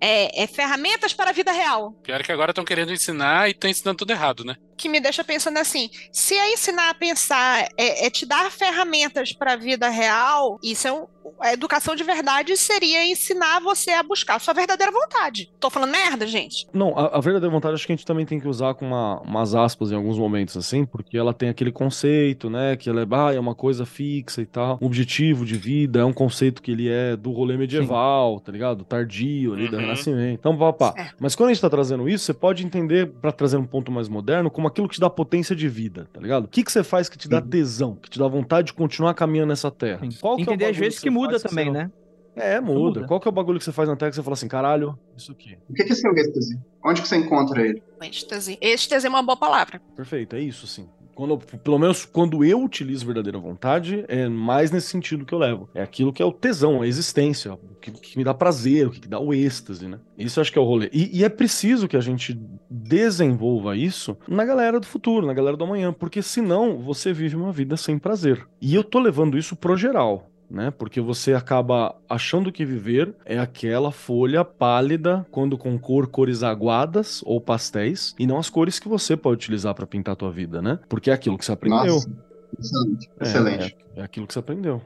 é, 0.00 0.42
é, 0.42 0.46
ferramentas 0.46 1.12
para 1.12 1.30
a 1.30 1.32
vida 1.32 1.52
real. 1.52 1.92
Pior 2.02 2.22
que 2.22 2.32
agora 2.32 2.50
estão 2.50 2.64
querendo 2.64 2.92
ensinar 2.92 3.48
e 3.48 3.52
estão 3.52 3.68
ensinando 3.68 3.98
tudo 3.98 4.10
errado, 4.12 4.44
né? 4.44 4.56
Que 4.76 4.88
me 4.88 5.00
deixa 5.00 5.24
pensando 5.24 5.58
assim: 5.58 5.88
se 6.12 6.34
é 6.34 6.52
ensinar 6.52 6.90
a 6.90 6.94
pensar, 6.94 7.66
é, 7.78 8.06
é 8.06 8.10
te 8.10 8.26
dar 8.26 8.50
ferramentas 8.50 9.32
para 9.32 9.54
a 9.54 9.56
vida 9.56 9.88
real, 9.88 10.58
isso 10.62 10.86
é 10.88 10.92
um, 10.92 11.06
a 11.40 11.52
educação 11.52 11.96
de 11.96 12.04
verdade 12.04 12.56
seria 12.56 13.04
ensinar 13.10 13.60
você 13.60 13.90
a 13.90 14.02
buscar 14.02 14.36
a 14.36 14.38
sua 14.38 14.54
verdadeira 14.54 14.92
vontade. 14.92 15.48
Tô 15.58 15.68
falando 15.70 15.90
merda, 15.90 16.26
gente? 16.26 16.66
Não, 16.72 16.96
a, 16.96 17.16
a 17.16 17.20
verdadeira 17.20 17.50
vontade 17.52 17.74
acho 17.74 17.86
que 17.86 17.92
a 17.92 17.96
gente 17.96 18.04
também 18.06 18.24
tem 18.24 18.38
que 18.38 18.46
usar 18.46 18.74
com 18.74 18.86
uma- 18.86 19.20
umas 19.22 19.54
aspas 19.54 19.90
em 19.90 19.96
alguns 19.96 20.18
momentos, 20.18 20.56
assim, 20.56 20.84
porque 20.84 21.16
ela 21.18 21.34
tem 21.34 21.48
aquele 21.48 21.72
conceito, 21.72 22.48
né, 22.48 22.76
que 22.76 22.88
ela 22.88 23.00
é, 23.02 23.06
ah, 23.10 23.34
é 23.34 23.40
uma 23.40 23.54
coisa 23.54 23.84
fixa 23.86 24.40
e 24.40 24.46
tal, 24.46 24.78
um 24.80 24.86
objetivo 24.86 25.44
de 25.44 25.56
vida, 25.56 26.00
é 26.00 26.04
um 26.04 26.12
conceito 26.12 26.62
que 26.62 26.70
ele 26.70 26.88
é 26.88 27.16
do 27.16 27.32
rolê 27.32 27.56
medieval, 27.56 28.38
tá 28.40 28.52
ligado? 28.52 28.84
Tardio 28.84 29.54
ali, 29.54 29.66
do 29.68 29.74
Uhum. 29.76 29.82
Renascimento. 29.82 30.38
Então, 30.38 30.56
pá, 30.56 30.72
pá. 30.72 30.92
Certo. 30.92 31.16
Mas 31.20 31.34
quando 31.34 31.50
a 31.50 31.52
gente 31.52 31.62
tá 31.62 31.70
trazendo 31.70 32.08
isso, 32.08 32.24
você 32.24 32.34
pode 32.34 32.64
entender, 32.64 33.06
pra 33.20 33.32
trazer 33.32 33.56
um 33.56 33.66
ponto 33.66 33.90
mais 33.90 34.08
moderno, 34.08 34.50
como 34.50 34.65
aquilo 34.66 34.88
que 34.88 34.94
te 34.94 35.00
dá 35.00 35.08
potência 35.10 35.54
de 35.54 35.68
vida, 35.68 36.08
tá 36.12 36.20
ligado? 36.20 36.44
O 36.44 36.48
que 36.48 36.62
que 36.64 36.70
você 36.72 36.82
faz 36.84 37.08
que 37.08 37.16
te 37.18 37.28
dá 37.28 37.40
tesão, 37.40 37.94
que 37.96 38.10
te 38.10 38.18
dá 38.18 38.26
vontade 38.26 38.68
de 38.68 38.72
continuar 38.74 39.14
caminhando 39.14 39.48
nessa 39.48 39.70
terra? 39.70 40.00
Sim. 40.10 40.18
Qual 40.20 40.36
que 40.36 40.42
é 40.42 40.44
o 40.44 40.48
Entender 40.54 40.64
às 40.64 40.70
bagulho 40.72 40.84
vezes 40.84 40.98
que 40.98 41.04
que 41.04 41.10
muda 41.10 41.38
também, 41.40 41.66
não- 41.66 41.72
né? 41.72 41.90
É, 42.38 42.60
muda. 42.60 43.00
muda. 43.00 43.06
Qual 43.06 43.18
que 43.18 43.26
é 43.26 43.30
o 43.30 43.32
bagulho 43.32 43.58
que 43.58 43.64
você 43.64 43.72
faz 43.72 43.88
na 43.88 43.96
terra 43.96 44.10
que 44.10 44.16
você 44.16 44.22
fala 44.22 44.34
assim, 44.34 44.46
caralho, 44.46 44.98
isso 45.16 45.32
aqui. 45.32 45.56
O 45.70 45.72
que 45.72 45.84
que 45.84 45.92
é 45.92 45.94
seu 45.96 46.12
êxtase? 46.12 46.58
Onde 46.84 47.00
que 47.00 47.08
você 47.08 47.16
encontra 47.16 47.66
ele? 47.66 47.82
Êxtase. 48.02 48.58
Êxtase 48.60 49.06
é 49.06 49.08
uma 49.08 49.22
boa 49.22 49.38
palavra. 49.38 49.80
Perfeito, 49.96 50.36
é 50.36 50.40
isso, 50.40 50.66
sim. 50.66 50.86
Quando, 51.16 51.38
pelo 51.38 51.78
menos 51.78 52.04
quando 52.04 52.44
eu 52.44 52.62
utilizo 52.62 53.06
verdadeira 53.06 53.38
vontade, 53.38 54.04
é 54.06 54.28
mais 54.28 54.70
nesse 54.70 54.88
sentido 54.88 55.24
que 55.24 55.32
eu 55.32 55.38
levo. 55.38 55.66
É 55.74 55.82
aquilo 55.82 56.12
que 56.12 56.22
é 56.22 56.26
o 56.26 56.30
tesão, 56.30 56.82
a 56.82 56.86
existência, 56.86 57.54
o 57.54 57.74
que, 57.80 57.90
que 57.90 58.18
me 58.18 58.22
dá 58.22 58.34
prazer, 58.34 58.86
o 58.86 58.90
que, 58.90 59.00
que 59.00 59.08
dá 59.08 59.18
o 59.18 59.32
êxtase, 59.32 59.88
né? 59.88 59.98
Isso 60.18 60.38
eu 60.38 60.42
acho 60.42 60.52
que 60.52 60.58
é 60.58 60.60
o 60.60 60.66
rolê. 60.66 60.90
E, 60.92 61.20
e 61.20 61.24
é 61.24 61.30
preciso 61.30 61.88
que 61.88 61.96
a 61.96 62.02
gente 62.02 62.38
desenvolva 62.68 63.74
isso 63.74 64.14
na 64.28 64.44
galera 64.44 64.78
do 64.78 64.84
futuro, 64.84 65.26
na 65.26 65.32
galera 65.32 65.56
do 65.56 65.64
amanhã, 65.64 65.90
porque 65.90 66.20
senão 66.20 66.82
você 66.82 67.14
vive 67.14 67.34
uma 67.34 67.50
vida 67.50 67.78
sem 67.78 67.98
prazer. 67.98 68.46
E 68.60 68.74
eu 68.74 68.84
tô 68.84 68.98
levando 68.98 69.38
isso 69.38 69.56
pro 69.56 69.74
geral. 69.74 70.30
Né? 70.50 70.70
Porque 70.70 71.00
você 71.00 71.34
acaba 71.34 71.94
achando 72.08 72.52
que 72.52 72.64
viver 72.64 73.14
é 73.24 73.38
aquela 73.38 73.90
folha 73.90 74.44
pálida 74.44 75.26
quando 75.30 75.58
com 75.58 75.78
cor 75.78 76.06
cores 76.06 76.42
aguadas 76.42 77.22
ou 77.24 77.40
pastéis 77.40 78.14
e 78.18 78.26
não 78.26 78.38
as 78.38 78.48
cores 78.48 78.78
que 78.78 78.88
você 78.88 79.16
pode 79.16 79.36
utilizar 79.36 79.74
para 79.74 79.86
pintar 79.86 80.12
a 80.12 80.16
tua 80.16 80.30
vida, 80.30 80.62
né? 80.62 80.78
Porque 80.88 81.10
é 81.10 81.14
aquilo 81.14 81.36
que 81.36 81.44
você 81.44 81.52
aprendeu. 81.52 81.94
Nossa, 81.94 82.10
excelente. 82.58 83.10
É, 83.18 83.24
excelente. 83.24 83.76
É, 83.96 84.00
é 84.00 84.02
aquilo 84.04 84.26
que 84.26 84.32
você 84.32 84.38
aprendeu. 84.38 84.82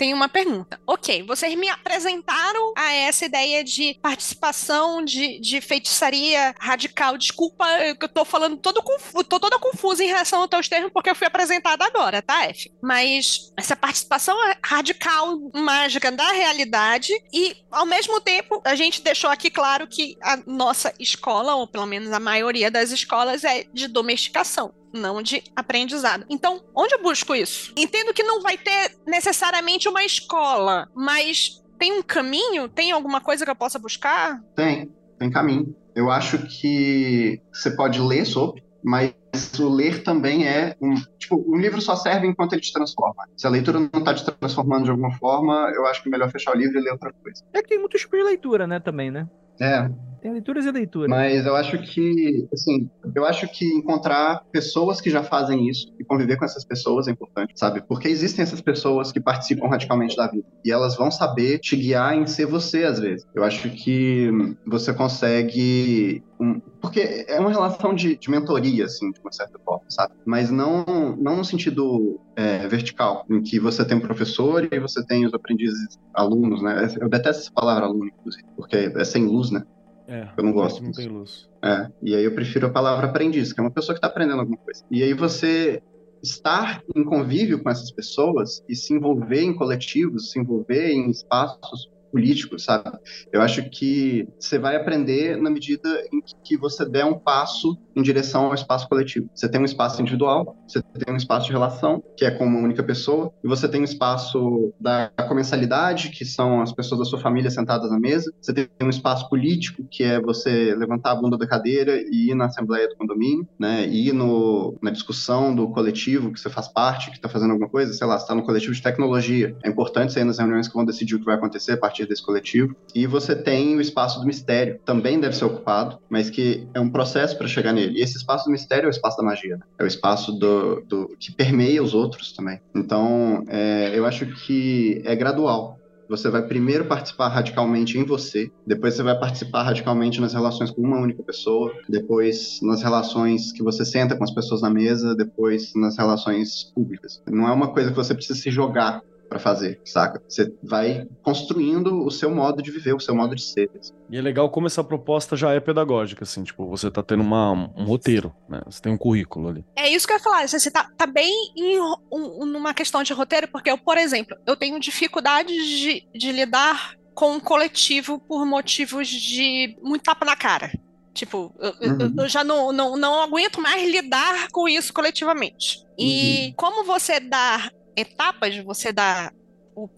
Tem 0.00 0.14
uma 0.14 0.30
pergunta. 0.30 0.80
Ok, 0.86 1.22
vocês 1.24 1.54
me 1.54 1.68
apresentaram 1.68 2.72
a 2.74 2.90
essa 2.90 3.26
ideia 3.26 3.62
de 3.62 3.98
participação 4.00 5.04
de, 5.04 5.38
de 5.40 5.60
feitiçaria 5.60 6.54
radical. 6.58 7.18
Desculpa, 7.18 7.66
eu 8.00 8.08
tô 8.08 8.24
falando 8.24 8.56
todo 8.56 8.82
confu 8.82 9.22
tô 9.22 9.38
toda 9.38 9.58
confusa 9.58 10.02
em 10.02 10.06
relação 10.06 10.40
aos 10.40 10.48
teus 10.48 10.68
termos, 10.70 10.90
porque 10.90 11.10
eu 11.10 11.14
fui 11.14 11.26
apresentada 11.26 11.84
agora, 11.84 12.22
tá, 12.22 12.44
F? 12.46 12.72
Mas 12.82 13.52
essa 13.58 13.76
participação 13.76 14.34
radical 14.64 15.38
mágica 15.52 16.10
da 16.10 16.32
realidade 16.32 17.12
e, 17.30 17.54
ao 17.70 17.84
mesmo 17.84 18.22
tempo, 18.22 18.62
a 18.64 18.74
gente 18.74 19.02
deixou 19.02 19.28
aqui 19.28 19.50
claro 19.50 19.86
que 19.86 20.16
a 20.22 20.38
nossa 20.46 20.94
escola, 20.98 21.56
ou 21.56 21.66
pelo 21.66 21.84
menos 21.84 22.10
a 22.10 22.18
maioria 22.18 22.70
das 22.70 22.90
escolas, 22.90 23.44
é 23.44 23.64
de 23.70 23.86
domesticação 23.86 24.72
não 24.92 25.22
de 25.22 25.42
aprendizado. 25.54 26.26
Então, 26.28 26.62
onde 26.74 26.94
eu 26.94 27.02
busco 27.02 27.34
isso? 27.34 27.72
Entendo 27.76 28.12
que 28.12 28.22
não 28.22 28.40
vai 28.40 28.56
ter 28.56 28.96
necessariamente 29.20 29.86
uma 29.86 30.02
escola, 30.02 30.88
mas 30.94 31.62
tem 31.78 31.92
um 31.92 32.02
caminho? 32.02 32.68
Tem 32.68 32.90
alguma 32.90 33.20
coisa 33.20 33.44
que 33.44 33.50
eu 33.50 33.56
possa 33.56 33.78
buscar? 33.78 34.42
Tem, 34.56 34.90
tem 35.18 35.30
caminho. 35.30 35.76
Eu 35.94 36.10
acho 36.10 36.38
que 36.38 37.40
você 37.52 37.70
pode 37.70 38.00
ler 38.00 38.24
sobre, 38.24 38.64
mas 38.82 39.12
o 39.58 39.68
ler 39.68 40.02
também 40.02 40.48
é 40.48 40.74
um. 40.80 40.94
Tipo, 41.18 41.44
um 41.46 41.58
livro 41.58 41.82
só 41.82 41.94
serve 41.96 42.26
enquanto 42.26 42.54
ele 42.54 42.62
te 42.62 42.72
transforma. 42.72 43.28
Se 43.36 43.46
a 43.46 43.50
leitura 43.50 43.78
não 43.78 44.00
está 44.00 44.14
te 44.14 44.24
transformando 44.24 44.84
de 44.84 44.90
alguma 44.90 45.12
forma, 45.12 45.70
eu 45.74 45.86
acho 45.86 46.02
que 46.02 46.08
é 46.08 46.12
melhor 46.12 46.30
fechar 46.30 46.54
o 46.54 46.58
livro 46.58 46.78
e 46.78 46.82
ler 46.82 46.92
outra 46.92 47.12
coisa. 47.12 47.44
É 47.52 47.60
que 47.60 47.68
tem 47.68 47.78
muitos 47.78 48.00
tipos 48.00 48.18
de 48.18 48.24
leitura, 48.24 48.66
né, 48.66 48.80
também, 48.80 49.10
né? 49.10 49.28
É, 49.60 49.90
Tem 50.22 50.32
leituras 50.32 50.64
e 50.64 50.70
leituras. 50.70 51.08
Mas 51.08 51.46
eu 51.46 51.54
acho 51.56 51.78
que, 51.78 52.48
assim, 52.52 52.90
eu 53.14 53.24
acho 53.24 53.46
que 53.48 53.64
encontrar 53.64 54.42
pessoas 54.52 55.00
que 55.00 55.10
já 55.10 55.22
fazem 55.22 55.68
isso 55.68 55.92
e 55.98 56.04
conviver 56.04 56.36
com 56.36 56.44
essas 56.44 56.64
pessoas 56.64 57.08
é 57.08 57.10
importante, 57.10 57.52
sabe? 57.56 57.82
Porque 57.86 58.08
existem 58.08 58.42
essas 58.42 58.60
pessoas 58.60 59.12
que 59.12 59.20
participam 59.20 59.68
radicalmente 59.68 60.16
da 60.16 60.28
vida 60.28 60.46
e 60.64 60.70
elas 60.70 60.96
vão 60.96 61.10
saber 61.10 61.58
te 61.58 61.76
guiar 61.76 62.14
em 62.16 62.26
ser 62.26 62.46
você 62.46 62.84
às 62.84 62.98
vezes. 62.98 63.26
Eu 63.34 63.44
acho 63.44 63.70
que 63.70 64.30
você 64.66 64.92
consegue 64.92 66.22
um- 66.40 66.60
porque 66.80 67.24
é 67.28 67.38
uma 67.38 67.50
relação 67.50 67.94
de, 67.94 68.18
de 68.18 68.30
mentoria, 68.30 68.86
assim, 68.86 69.10
de 69.10 69.20
uma 69.20 69.32
certa 69.32 69.58
forma, 69.64 69.84
sabe? 69.90 70.12
Mas 70.26 70.50
não, 70.50 70.84
não 71.18 71.36
no 71.36 71.44
sentido 71.44 72.18
é, 72.36 72.66
vertical, 72.66 73.24
em 73.30 73.42
que 73.42 73.60
você 73.60 73.84
tem 73.84 73.96
um 73.96 74.00
professor 74.00 74.66
e 74.72 74.80
você 74.80 75.04
tem 75.06 75.26
os 75.26 75.34
aprendizes 75.34 75.98
alunos, 76.14 76.62
né? 76.62 76.88
Eu 77.00 77.08
detesto 77.08 77.42
essa 77.42 77.50
palavra 77.54 77.84
aluno, 77.86 78.06
inclusive, 78.06 78.44
porque 78.56 78.76
é 78.76 79.04
sem 79.04 79.26
luz, 79.26 79.50
né? 79.50 79.62
É, 80.08 80.28
Eu 80.36 80.44
não 80.44 80.52
gosto 80.52 80.82
Não 80.82 80.92
tem 80.92 81.08
luz. 81.08 81.48
É, 81.62 81.86
e 82.02 82.14
aí 82.16 82.24
eu 82.24 82.34
prefiro 82.34 82.66
a 82.66 82.70
palavra 82.70 83.06
aprendiz, 83.06 83.52
que 83.52 83.60
é 83.60 83.62
uma 83.62 83.70
pessoa 83.70 83.94
que 83.94 83.98
está 83.98 84.08
aprendendo 84.08 84.40
alguma 84.40 84.58
coisa. 84.58 84.82
E 84.90 85.02
aí 85.02 85.12
você 85.14 85.80
estar 86.22 86.82
em 86.96 87.04
convívio 87.04 87.62
com 87.62 87.70
essas 87.70 87.90
pessoas 87.92 88.62
e 88.68 88.74
se 88.74 88.92
envolver 88.92 89.42
em 89.42 89.54
coletivos, 89.54 90.30
se 90.30 90.40
envolver 90.40 90.90
em 90.90 91.10
espaços 91.10 91.88
políticos, 92.10 92.64
sabe? 92.64 92.90
Eu 93.32 93.40
acho 93.40 93.68
que 93.70 94.28
você 94.38 94.58
vai 94.58 94.76
aprender 94.76 95.36
na 95.36 95.50
medida 95.50 95.88
em 96.12 96.20
que 96.44 96.56
você 96.56 96.88
der 96.88 97.04
um 97.04 97.18
passo 97.18 97.76
em 97.94 98.02
direção 98.02 98.46
ao 98.46 98.54
espaço 98.54 98.88
coletivo. 98.88 99.28
Você 99.34 99.48
tem 99.48 99.60
um 99.60 99.64
espaço 99.64 100.00
individual, 100.00 100.56
você 100.66 100.82
tem 100.82 101.14
um 101.14 101.16
espaço 101.16 101.46
de 101.46 101.52
relação, 101.52 102.02
que 102.16 102.24
é 102.24 102.30
com 102.30 102.44
uma 102.44 102.60
única 102.60 102.82
pessoa, 102.82 103.32
e 103.42 103.48
você 103.48 103.68
tem 103.68 103.80
um 103.80 103.84
espaço 103.84 104.72
da 104.80 105.10
comensalidade, 105.28 106.10
que 106.10 106.24
são 106.24 106.60
as 106.60 106.72
pessoas 106.72 107.00
da 107.00 107.04
sua 107.04 107.18
família 107.18 107.50
sentadas 107.50 107.90
na 107.90 107.98
mesa, 107.98 108.32
você 108.40 108.52
tem 108.52 108.68
um 108.82 108.88
espaço 108.88 109.28
político, 109.28 109.84
que 109.90 110.02
é 110.02 110.20
você 110.20 110.74
levantar 110.74 111.12
a 111.12 111.14
bunda 111.16 111.36
da 111.36 111.46
cadeira 111.46 112.00
e 112.10 112.30
ir 112.30 112.34
na 112.34 112.46
assembleia 112.46 112.88
do 112.88 112.96
condomínio, 112.96 113.46
né, 113.58 113.86
ir 113.86 114.12
no, 114.12 114.76
na 114.82 114.90
discussão 114.90 115.54
do 115.54 115.68
coletivo 115.70 116.32
que 116.32 116.40
você 116.40 116.50
faz 116.50 116.68
parte, 116.68 117.10
que 117.10 117.16
está 117.16 117.28
fazendo 117.28 117.50
alguma 117.52 117.68
coisa, 117.68 117.92
sei 117.92 118.06
lá, 118.06 118.18
você 118.18 118.24
está 118.24 118.34
no 118.34 118.42
coletivo 118.42 118.72
de 118.72 118.82
tecnologia, 118.82 119.56
é 119.64 119.68
importante 119.68 120.12
você 120.12 120.20
ir 120.20 120.24
nas 120.24 120.38
reuniões 120.38 120.68
que 120.68 120.74
vão 120.74 120.84
decidir 120.84 121.16
o 121.16 121.18
que 121.18 121.24
vai 121.24 121.34
acontecer 121.34 121.72
a 121.72 121.76
partir 121.76 121.99
desse 122.06 122.24
coletivo, 122.24 122.74
e 122.94 123.06
você 123.06 123.34
tem 123.34 123.76
o 123.76 123.80
espaço 123.80 124.20
do 124.20 124.26
mistério, 124.26 124.80
também 124.84 125.20
deve 125.20 125.36
ser 125.36 125.44
ocupado, 125.44 125.98
mas 126.08 126.30
que 126.30 126.66
é 126.74 126.80
um 126.80 126.90
processo 126.90 127.36
para 127.36 127.48
chegar 127.48 127.72
nele, 127.72 127.98
e 127.98 128.02
esse 128.02 128.16
espaço 128.16 128.46
do 128.46 128.52
mistério 128.52 128.86
é 128.86 128.88
o 128.88 128.90
espaço 128.90 129.16
da 129.16 129.22
magia, 129.22 129.56
né? 129.56 129.62
é 129.78 129.84
o 129.84 129.86
espaço 129.86 130.32
do, 130.32 130.80
do 130.82 131.16
que 131.18 131.32
permeia 131.32 131.82
os 131.82 131.94
outros 131.94 132.32
também. 132.32 132.60
Então, 132.74 133.44
é, 133.48 133.92
eu 133.94 134.06
acho 134.06 134.26
que 134.26 135.02
é 135.04 135.14
gradual. 135.14 135.80
Você 136.10 136.28
vai 136.28 136.42
primeiro 136.42 136.86
participar 136.86 137.28
radicalmente 137.28 137.96
em 137.96 138.04
você, 138.04 138.50
depois 138.66 138.94
você 138.94 139.02
vai 139.04 139.16
participar 139.16 139.62
radicalmente 139.62 140.20
nas 140.20 140.34
relações 140.34 140.68
com 140.68 140.82
uma 140.82 140.98
única 140.98 141.22
pessoa, 141.22 141.72
depois 141.88 142.58
nas 142.62 142.82
relações 142.82 143.52
que 143.52 143.62
você 143.62 143.84
senta 143.84 144.16
com 144.16 144.24
as 144.24 144.34
pessoas 144.34 144.60
na 144.60 144.68
mesa, 144.68 145.14
depois 145.14 145.72
nas 145.76 145.96
relações 145.96 146.64
públicas. 146.74 147.22
Não 147.30 147.46
é 147.46 147.52
uma 147.52 147.68
coisa 147.72 147.90
que 147.90 147.96
você 147.96 148.12
precisa 148.12 148.36
se 148.36 148.50
jogar 148.50 149.02
para 149.30 149.38
fazer, 149.38 149.80
saca? 149.84 150.20
Você 150.28 150.52
vai 150.62 151.06
construindo 151.22 152.04
o 152.04 152.10
seu 152.10 152.34
modo 152.34 152.60
de 152.60 152.70
viver, 152.72 152.92
o 152.94 153.00
seu 153.00 153.14
modo 153.14 153.34
de 153.36 153.42
ser. 153.42 153.70
E 154.10 154.18
é 154.18 154.20
legal 154.20 154.50
como 154.50 154.66
essa 154.66 154.82
proposta 154.82 155.36
já 155.36 155.52
é 155.52 155.60
pedagógica, 155.60 156.24
assim, 156.24 156.42
tipo, 156.42 156.66
você 156.66 156.90
tá 156.90 157.00
tendo 157.00 157.22
uma, 157.22 157.52
um 157.52 157.84
roteiro, 157.84 158.34
né? 158.48 158.60
Você 158.66 158.82
tem 158.82 158.92
um 158.92 158.98
currículo 158.98 159.48
ali. 159.48 159.64
É 159.76 159.88
isso 159.88 160.04
que 160.06 160.12
eu 160.12 160.16
ia 160.16 160.22
falar. 160.22 160.48
Você 160.48 160.68
tá, 160.70 160.90
tá 160.96 161.06
bem 161.06 161.32
em 161.56 161.78
um- 161.80 162.44
numa 162.44 162.74
questão 162.74 163.04
de 163.04 163.12
roteiro, 163.12 163.46
porque 163.48 163.70
eu, 163.70 163.78
por 163.78 163.96
exemplo, 163.96 164.36
eu 164.44 164.56
tenho 164.56 164.80
dificuldade 164.80 165.54
de, 165.54 166.04
de 166.12 166.32
lidar 166.32 166.94
com 167.14 167.32
um 167.34 167.40
coletivo 167.40 168.18
por 168.18 168.44
motivos 168.44 169.06
de 169.06 169.76
muito 169.80 170.02
tapa 170.02 170.24
na 170.26 170.34
cara. 170.34 170.72
Tipo, 171.14 171.54
eu, 171.60 171.90
Uhum. 171.92 172.14
eu 172.18 172.28
já 172.28 172.42
não, 172.42 172.72
não, 172.72 172.96
não 172.96 173.20
aguento 173.22 173.60
mais 173.60 173.88
lidar 173.88 174.48
com 174.50 174.68
isso 174.68 174.92
coletivamente. 174.92 175.84
E 175.98 176.52
como 176.56 176.84
você 176.84 177.20
dá 177.20 177.70
etapas, 177.96 178.56
você 178.58 178.92
dá 178.92 179.32
o 179.74 179.88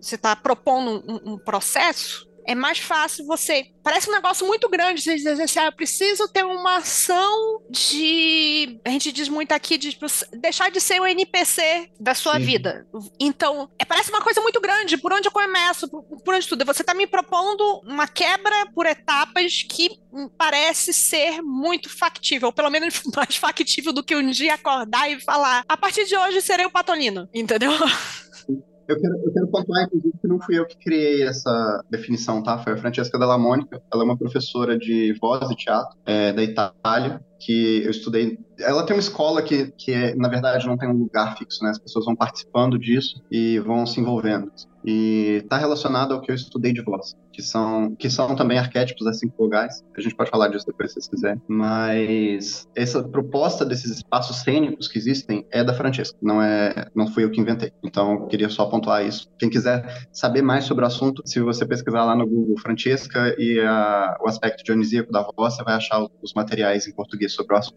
você 0.00 0.14
está 0.14 0.34
propondo 0.36 1.04
um, 1.06 1.34
um 1.34 1.38
processo, 1.38 2.28
é 2.46 2.54
mais 2.54 2.78
fácil 2.78 3.26
você. 3.26 3.66
Parece 3.82 4.08
um 4.08 4.12
negócio 4.12 4.46
muito 4.46 4.68
grande. 4.68 5.02
Você 5.02 5.16
diz 5.16 5.26
assim, 5.26 5.58
ah, 5.58 5.66
eu 5.66 5.72
preciso 5.72 6.28
ter 6.28 6.44
uma 6.44 6.78
ação 6.78 7.62
de. 7.70 8.78
A 8.84 8.90
gente 8.90 9.12
diz 9.12 9.28
muito 9.28 9.52
aqui 9.52 9.76
de 9.76 9.90
tipo, 9.92 10.06
deixar 10.32 10.70
de 10.70 10.80
ser 10.80 11.00
o 11.00 11.06
NPC 11.06 11.90
da 11.98 12.14
sua 12.14 12.34
Sim. 12.34 12.44
vida. 12.44 12.86
Então, 13.20 13.68
é, 13.78 13.84
parece 13.84 14.10
uma 14.10 14.20
coisa 14.20 14.40
muito 14.40 14.60
grande. 14.60 14.96
Por 14.96 15.12
onde 15.12 15.28
eu 15.28 15.32
começo? 15.32 15.88
Por, 15.88 16.02
por 16.02 16.34
onde 16.34 16.48
tudo? 16.48 16.64
Você 16.64 16.82
está 16.82 16.94
me 16.94 17.06
propondo 17.06 17.82
uma 17.84 18.06
quebra 18.06 18.66
por 18.74 18.86
etapas 18.86 19.62
que 19.62 19.98
parece 20.38 20.92
ser 20.92 21.42
muito 21.42 21.88
factível, 21.88 22.48
ou 22.48 22.52
pelo 22.52 22.70
menos 22.70 23.02
mais 23.14 23.36
factível 23.36 23.92
do 23.92 24.02
que 24.02 24.16
um 24.16 24.30
dia 24.30 24.54
acordar 24.54 25.10
e 25.10 25.20
falar: 25.20 25.64
a 25.68 25.76
partir 25.76 26.04
de 26.04 26.16
hoje 26.16 26.40
serei 26.40 26.66
o 26.66 26.70
Patolino. 26.70 27.28
Entendeu? 27.34 27.72
Eu 28.86 29.00
quero, 29.00 29.16
eu 29.16 29.32
quero 29.32 29.48
pontuar, 29.48 29.84
inclusive, 29.84 30.12
que 30.20 30.28
não 30.28 30.40
fui 30.40 30.58
eu 30.58 30.66
que 30.66 30.76
criei 30.76 31.22
essa 31.22 31.82
definição, 31.90 32.42
tá? 32.42 32.58
Foi 32.58 32.74
a 32.74 32.76
Francesca 32.76 33.18
Della 33.18 33.38
Monica. 33.38 33.82
Ela 33.92 34.02
é 34.02 34.04
uma 34.04 34.16
professora 34.16 34.78
de 34.78 35.16
voz 35.20 35.50
e 35.50 35.56
teatro 35.56 35.96
é, 36.04 36.32
da 36.32 36.42
Itália, 36.42 37.20
que 37.40 37.82
eu 37.82 37.90
estudei. 37.90 38.38
Ela 38.58 38.84
tem 38.84 38.94
uma 38.94 39.00
escola 39.00 39.42
que, 39.42 39.72
que 39.72 39.92
é, 39.92 40.14
na 40.14 40.28
verdade, 40.28 40.66
não 40.66 40.76
tem 40.76 40.88
um 40.88 40.98
lugar 40.98 41.36
fixo, 41.36 41.62
né? 41.64 41.70
As 41.70 41.78
pessoas 41.78 42.04
vão 42.04 42.14
participando 42.14 42.78
disso 42.78 43.22
e 43.30 43.58
vão 43.60 43.86
se 43.86 44.00
envolvendo. 44.00 44.52
E 44.84 45.40
está 45.42 45.56
relacionado 45.56 46.12
ao 46.12 46.20
que 46.20 46.30
eu 46.30 46.34
estudei 46.34 46.72
de 46.72 46.82
voz, 46.82 47.14
que 47.34 47.42
são, 47.42 47.94
que 47.96 48.08
são 48.08 48.36
também 48.36 48.58
arquétipos 48.58 49.04
das 49.04 49.18
cinco 49.18 49.34
vogais. 49.36 49.82
A 49.96 50.00
gente 50.00 50.14
pode 50.14 50.30
falar 50.30 50.48
disso 50.48 50.64
depois, 50.66 50.90
se 50.90 50.94
vocês 50.94 51.08
quiserem. 51.08 51.42
Mas 51.48 52.68
essa 52.76 53.02
proposta 53.02 53.64
desses 53.64 53.90
espaços 53.90 54.36
cênicos 54.42 54.86
que 54.86 54.96
existem 54.98 55.44
é 55.50 55.64
da 55.64 55.74
Francesca, 55.74 56.16
não 56.22 56.40
é, 56.40 56.86
não 56.94 57.08
fui 57.08 57.24
eu 57.24 57.30
que 57.30 57.40
inventei. 57.40 57.72
Então, 57.82 58.12
eu 58.12 58.26
queria 58.26 58.48
só 58.48 58.66
pontuar 58.66 59.04
isso. 59.04 59.28
Quem 59.38 59.50
quiser 59.50 60.06
saber 60.12 60.42
mais 60.42 60.64
sobre 60.64 60.84
o 60.84 60.86
assunto, 60.86 61.22
se 61.26 61.40
você 61.40 61.66
pesquisar 61.66 62.04
lá 62.04 62.14
no 62.14 62.26
Google 62.26 62.56
Francesca 62.58 63.34
e 63.38 63.58
a- 63.60 64.16
o 64.22 64.28
aspecto 64.28 64.62
dionisíaco 64.62 65.10
da 65.10 65.26
voz, 65.36 65.54
você 65.56 65.64
vai 65.64 65.74
achar 65.74 66.06
os 66.22 66.32
materiais 66.34 66.86
em 66.86 66.92
português 66.94 67.32
sobre 67.32 67.54
o 67.56 67.58
assunto. 67.58 67.76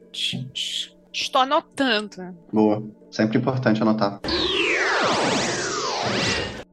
Estou 1.11 1.41
anotando. 1.41 2.35
Boa. 2.53 2.83
Sempre 3.09 3.39
importante 3.39 3.81
anotar. 3.81 4.19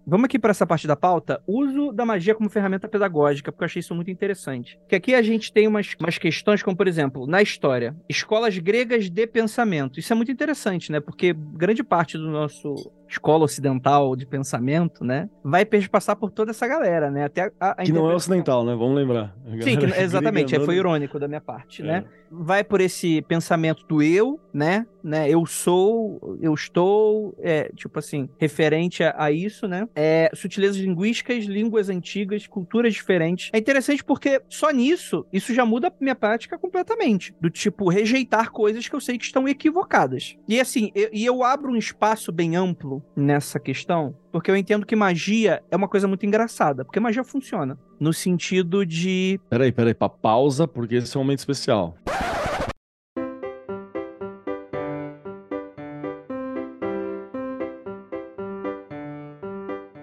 Vamos 0.07 0.27
aqui 0.27 0.39
para 0.39 0.51
essa 0.51 0.67
parte 0.67 0.87
da 0.87 0.95
pauta. 0.95 1.43
Uso 1.47 1.91
da 1.91 2.05
magia 2.05 2.35
como 2.35 2.51
ferramenta 2.51 2.87
pedagógica, 2.87 3.51
porque 3.51 3.65
eu 3.65 3.67
achei 3.67 3.81
isso 3.81 3.95
muito 3.95 4.11
interessante. 4.11 4.79
Que 4.87 4.97
aqui 4.97 5.15
a 5.15 5.23
gente 5.23 5.53
tem 5.53 5.67
umas, 5.67 5.95
umas 5.99 6.19
questões, 6.19 6.63
como 6.63 6.77
por 6.77 6.87
exemplo, 6.87 7.27
na 7.27 7.41
história, 7.41 7.97
escolas 8.09 8.59
gregas 8.59 9.09
de 9.09 9.27
pensamento. 9.27 9.99
Isso 9.99 10.13
é 10.13 10.17
muito 10.17 10.31
interessante, 10.31 10.93
né? 10.93 11.01
Porque 11.01 11.33
grande 11.33 11.83
parte 11.83 12.19
do 12.19 12.31
nosso 12.31 12.75
escola 13.09 13.45
ocidental 13.45 14.17
de 14.17 14.27
pensamento, 14.27 15.05
né? 15.05 15.29
Vai 15.43 15.65
passar 15.65 16.17
por 16.17 16.31
toda 16.31 16.51
essa 16.51 16.67
galera, 16.67 17.11
né? 17.11 17.25
Até 17.25 17.53
a, 17.61 17.71
a 17.71 17.85
que 17.85 17.93
não 17.93 18.11
é 18.11 18.15
ocidental, 18.15 18.65
né? 18.65 18.75
Vamos 18.75 18.97
lembrar. 18.97 19.35
Sim, 19.63 19.79
que, 19.79 19.87
exatamente. 20.01 20.59
Foi 20.61 20.77
irônico 20.77 21.19
da 21.19 21.29
minha 21.29 21.41
parte, 21.41 21.83
é. 21.83 21.85
né? 21.85 22.05
Vai 22.31 22.65
por 22.65 22.81
esse 22.81 23.23
pensamento 23.23 23.87
do 23.87 24.03
eu, 24.03 24.41
né? 24.53 24.87
né? 25.03 25.29
Eu 25.29 25.45
sou, 25.47 26.39
eu 26.41 26.55
estou, 26.55 27.37
é, 27.39 27.71
tipo 27.77 27.99
assim, 27.99 28.29
referente 28.39 29.05
a, 29.05 29.15
a 29.17 29.31
isso, 29.31 29.69
né? 29.69 29.87
É, 29.95 30.31
sutilezas 30.35 30.79
linguísticas, 30.79 31.45
línguas 31.45 31.89
antigas, 31.91 32.47
culturas 32.47 32.95
diferentes. 32.95 33.51
É 33.53 33.59
interessante 33.59 34.03
porque 34.03 34.41
só 34.49 34.71
nisso, 34.71 35.27
isso 35.33 35.55
já 35.55 35.65
muda 35.67 35.89
a 35.89 35.93
minha 36.01 36.15
prática 36.15 36.59
completamente. 36.59 37.35
Do 37.41 37.51
tipo, 37.51 37.89
rejeitar 37.89 38.51
coisas 38.51 38.89
que 38.89 38.97
eu 38.97 39.01
sei 39.01 39.19
que 39.19 39.25
estão 39.25 39.47
equivocadas. 39.47 40.37
E 40.49 40.59
assim, 40.59 40.91
eu, 40.95 41.11
e 41.13 41.25
eu 41.25 41.45
abro 41.45 41.71
um 41.71 41.77
espaço 41.77 42.33
bem 42.33 42.57
amplo 42.57 42.94
nessa 43.17 43.59
questão, 43.59 44.15
porque 44.31 44.51
eu 44.51 44.57
entendo 44.57 44.85
que 44.85 44.97
magia 44.97 45.63
é 45.71 45.77
uma 45.77 45.89
coisa 45.89 46.07
muito 46.07 46.27
engraçada, 46.27 46.85
porque 46.85 47.01
magia 47.01 47.25
funciona. 47.25 47.79
No 47.99 48.13
sentido 48.13 48.85
de. 48.85 49.41
Peraí, 49.49 49.73
peraí, 49.73 49.95
pa 49.95 50.09
pausa, 50.09 50.67
porque 50.67 50.97
esse 50.97 51.17
é 51.17 51.21
um 51.21 51.23
momento 51.23 51.39
especial. 51.39 51.97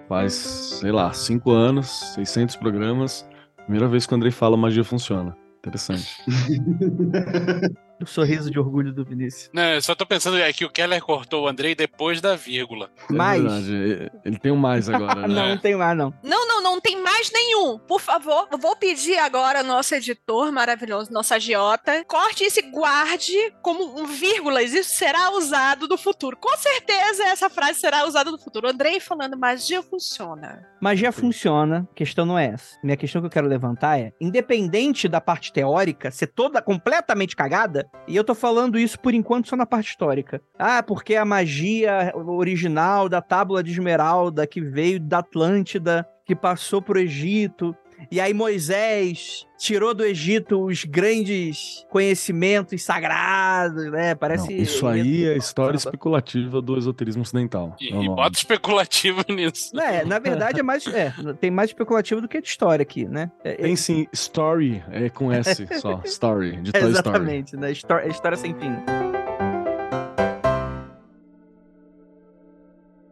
Faz, 0.08 0.32
sei 0.34 0.92
lá, 0.92 1.12
cinco 1.12 1.50
anos, 1.50 2.14
600 2.14 2.56
programas. 2.56 3.26
Primeira 3.62 3.88
vez 3.88 4.06
que 4.06 4.12
o 4.12 4.16
Andrei 4.16 4.30
fala 4.30 4.56
magia 4.56 4.84
funciona. 4.84 5.36
Interessante. 5.58 6.16
o 8.04 8.06
sorriso 8.06 8.50
de 8.50 8.58
orgulho 8.58 8.92
do 8.92 9.04
Vinícius. 9.04 9.50
Não, 9.52 9.62
eu 9.62 9.82
só 9.82 9.94
tô 9.94 10.06
pensando 10.06 10.38
é 10.38 10.52
que 10.52 10.64
o 10.64 10.70
Keller 10.70 11.02
cortou 11.02 11.44
o 11.44 11.48
Andrei 11.48 11.74
depois 11.74 12.20
da 12.20 12.36
vírgula. 12.36 12.90
É 13.10 13.12
mais? 13.12 13.42
Verdade. 13.42 14.10
Ele 14.24 14.38
tem 14.38 14.52
um 14.52 14.56
mais 14.56 14.88
agora, 14.88 15.20
né? 15.26 15.28
não, 15.28 15.48
não 15.48 15.58
tem 15.58 15.76
mais, 15.76 15.96
não. 15.96 16.14
Não, 16.22 16.48
não, 16.48 16.62
não 16.62 16.80
tem 16.80 17.00
mais 17.00 17.30
nenhum. 17.32 17.78
Por 17.78 18.00
favor, 18.00 18.48
eu 18.50 18.58
vou 18.58 18.76
pedir 18.76 19.18
agora 19.18 19.60
ao 19.60 19.64
nosso 19.64 19.94
editor 19.94 20.52
maravilhoso, 20.52 21.12
nosso 21.12 21.34
agiota, 21.34 22.04
corte 22.04 22.44
isso 22.44 22.60
e 22.60 22.70
guarde 22.70 23.36
como 23.62 24.00
um 24.00 24.06
vírgulas. 24.06 24.72
Isso 24.72 24.94
será 24.94 25.30
usado 25.32 25.88
no 25.88 25.96
futuro. 25.96 26.36
Com 26.36 26.56
certeza 26.56 27.24
essa 27.24 27.48
frase 27.48 27.80
será 27.80 28.06
usada 28.06 28.30
no 28.30 28.38
futuro. 28.38 28.66
O 28.66 28.70
Andrei 28.70 29.00
falando, 29.00 29.36
magia 29.36 29.82
funciona. 29.82 30.66
Magia 30.80 31.12
funciona, 31.12 31.88
questão 31.94 32.26
não 32.26 32.38
é 32.38 32.46
essa. 32.46 32.76
Minha 32.82 32.96
questão 32.96 33.20
que 33.20 33.26
eu 33.26 33.30
quero 33.30 33.46
levantar 33.46 33.98
é, 33.98 34.12
independente 34.20 35.08
da 35.08 35.20
parte 35.20 35.52
teórica 35.52 36.10
ser 36.10 36.28
toda 36.28 36.62
completamente 36.62 37.36
cagada, 37.36 37.88
e 38.06 38.16
eu 38.16 38.24
tô 38.24 38.34
falando 38.34 38.78
isso 38.78 38.98
por 38.98 39.14
enquanto 39.14 39.48
só 39.48 39.56
na 39.56 39.66
parte 39.66 39.90
histórica. 39.90 40.40
Ah, 40.58 40.82
porque 40.82 41.14
a 41.14 41.24
magia 41.24 42.12
original 42.14 43.08
da 43.08 43.22
Tábua 43.22 43.62
de 43.62 43.70
Esmeralda 43.70 44.46
que 44.46 44.60
veio 44.60 44.98
da 44.98 45.18
Atlântida, 45.18 46.06
que 46.24 46.34
passou 46.34 46.82
pro 46.82 46.98
Egito, 46.98 47.76
e 48.10 48.20
aí 48.20 48.34
Moisés 48.34 49.46
tirou 49.58 49.94
do 49.94 50.04
Egito 50.04 50.64
os 50.64 50.84
grandes 50.84 51.86
conhecimentos 51.88 52.82
sagrados, 52.82 53.90
né? 53.90 54.14
Parece. 54.14 54.52
Não, 54.52 54.62
isso 54.62 54.86
aí 54.86 55.24
é 55.24 55.36
história 55.36 55.76
especulativa 55.76 56.60
do 56.60 56.76
esoterismo 56.76 57.22
ocidental. 57.22 57.76
E, 57.80 57.88
e 57.88 58.08
bota 58.08 58.36
especulativo 58.36 59.22
nisso. 59.30 59.78
É, 59.78 60.04
na 60.04 60.18
verdade 60.18 60.60
é 60.60 60.62
mais. 60.62 60.86
É, 60.86 61.12
tem 61.40 61.50
mais 61.50 61.70
especulativo 61.70 62.20
do 62.20 62.28
que 62.28 62.40
de 62.40 62.48
história 62.48 62.82
aqui, 62.82 63.04
né? 63.04 63.30
É, 63.44 63.54
tem 63.54 63.76
sim, 63.76 64.06
story 64.12 64.82
é 64.90 65.08
com 65.08 65.32
S 65.32 65.66
só. 65.80 66.00
Story, 66.04 66.56
de 66.62 66.72
Toy 66.72 66.82
Exatamente, 66.82 67.48
Story. 67.48 67.62
né? 67.62 67.72
História, 67.72 68.08
história 68.08 68.36
sem 68.36 68.54
fim. 68.54 69.11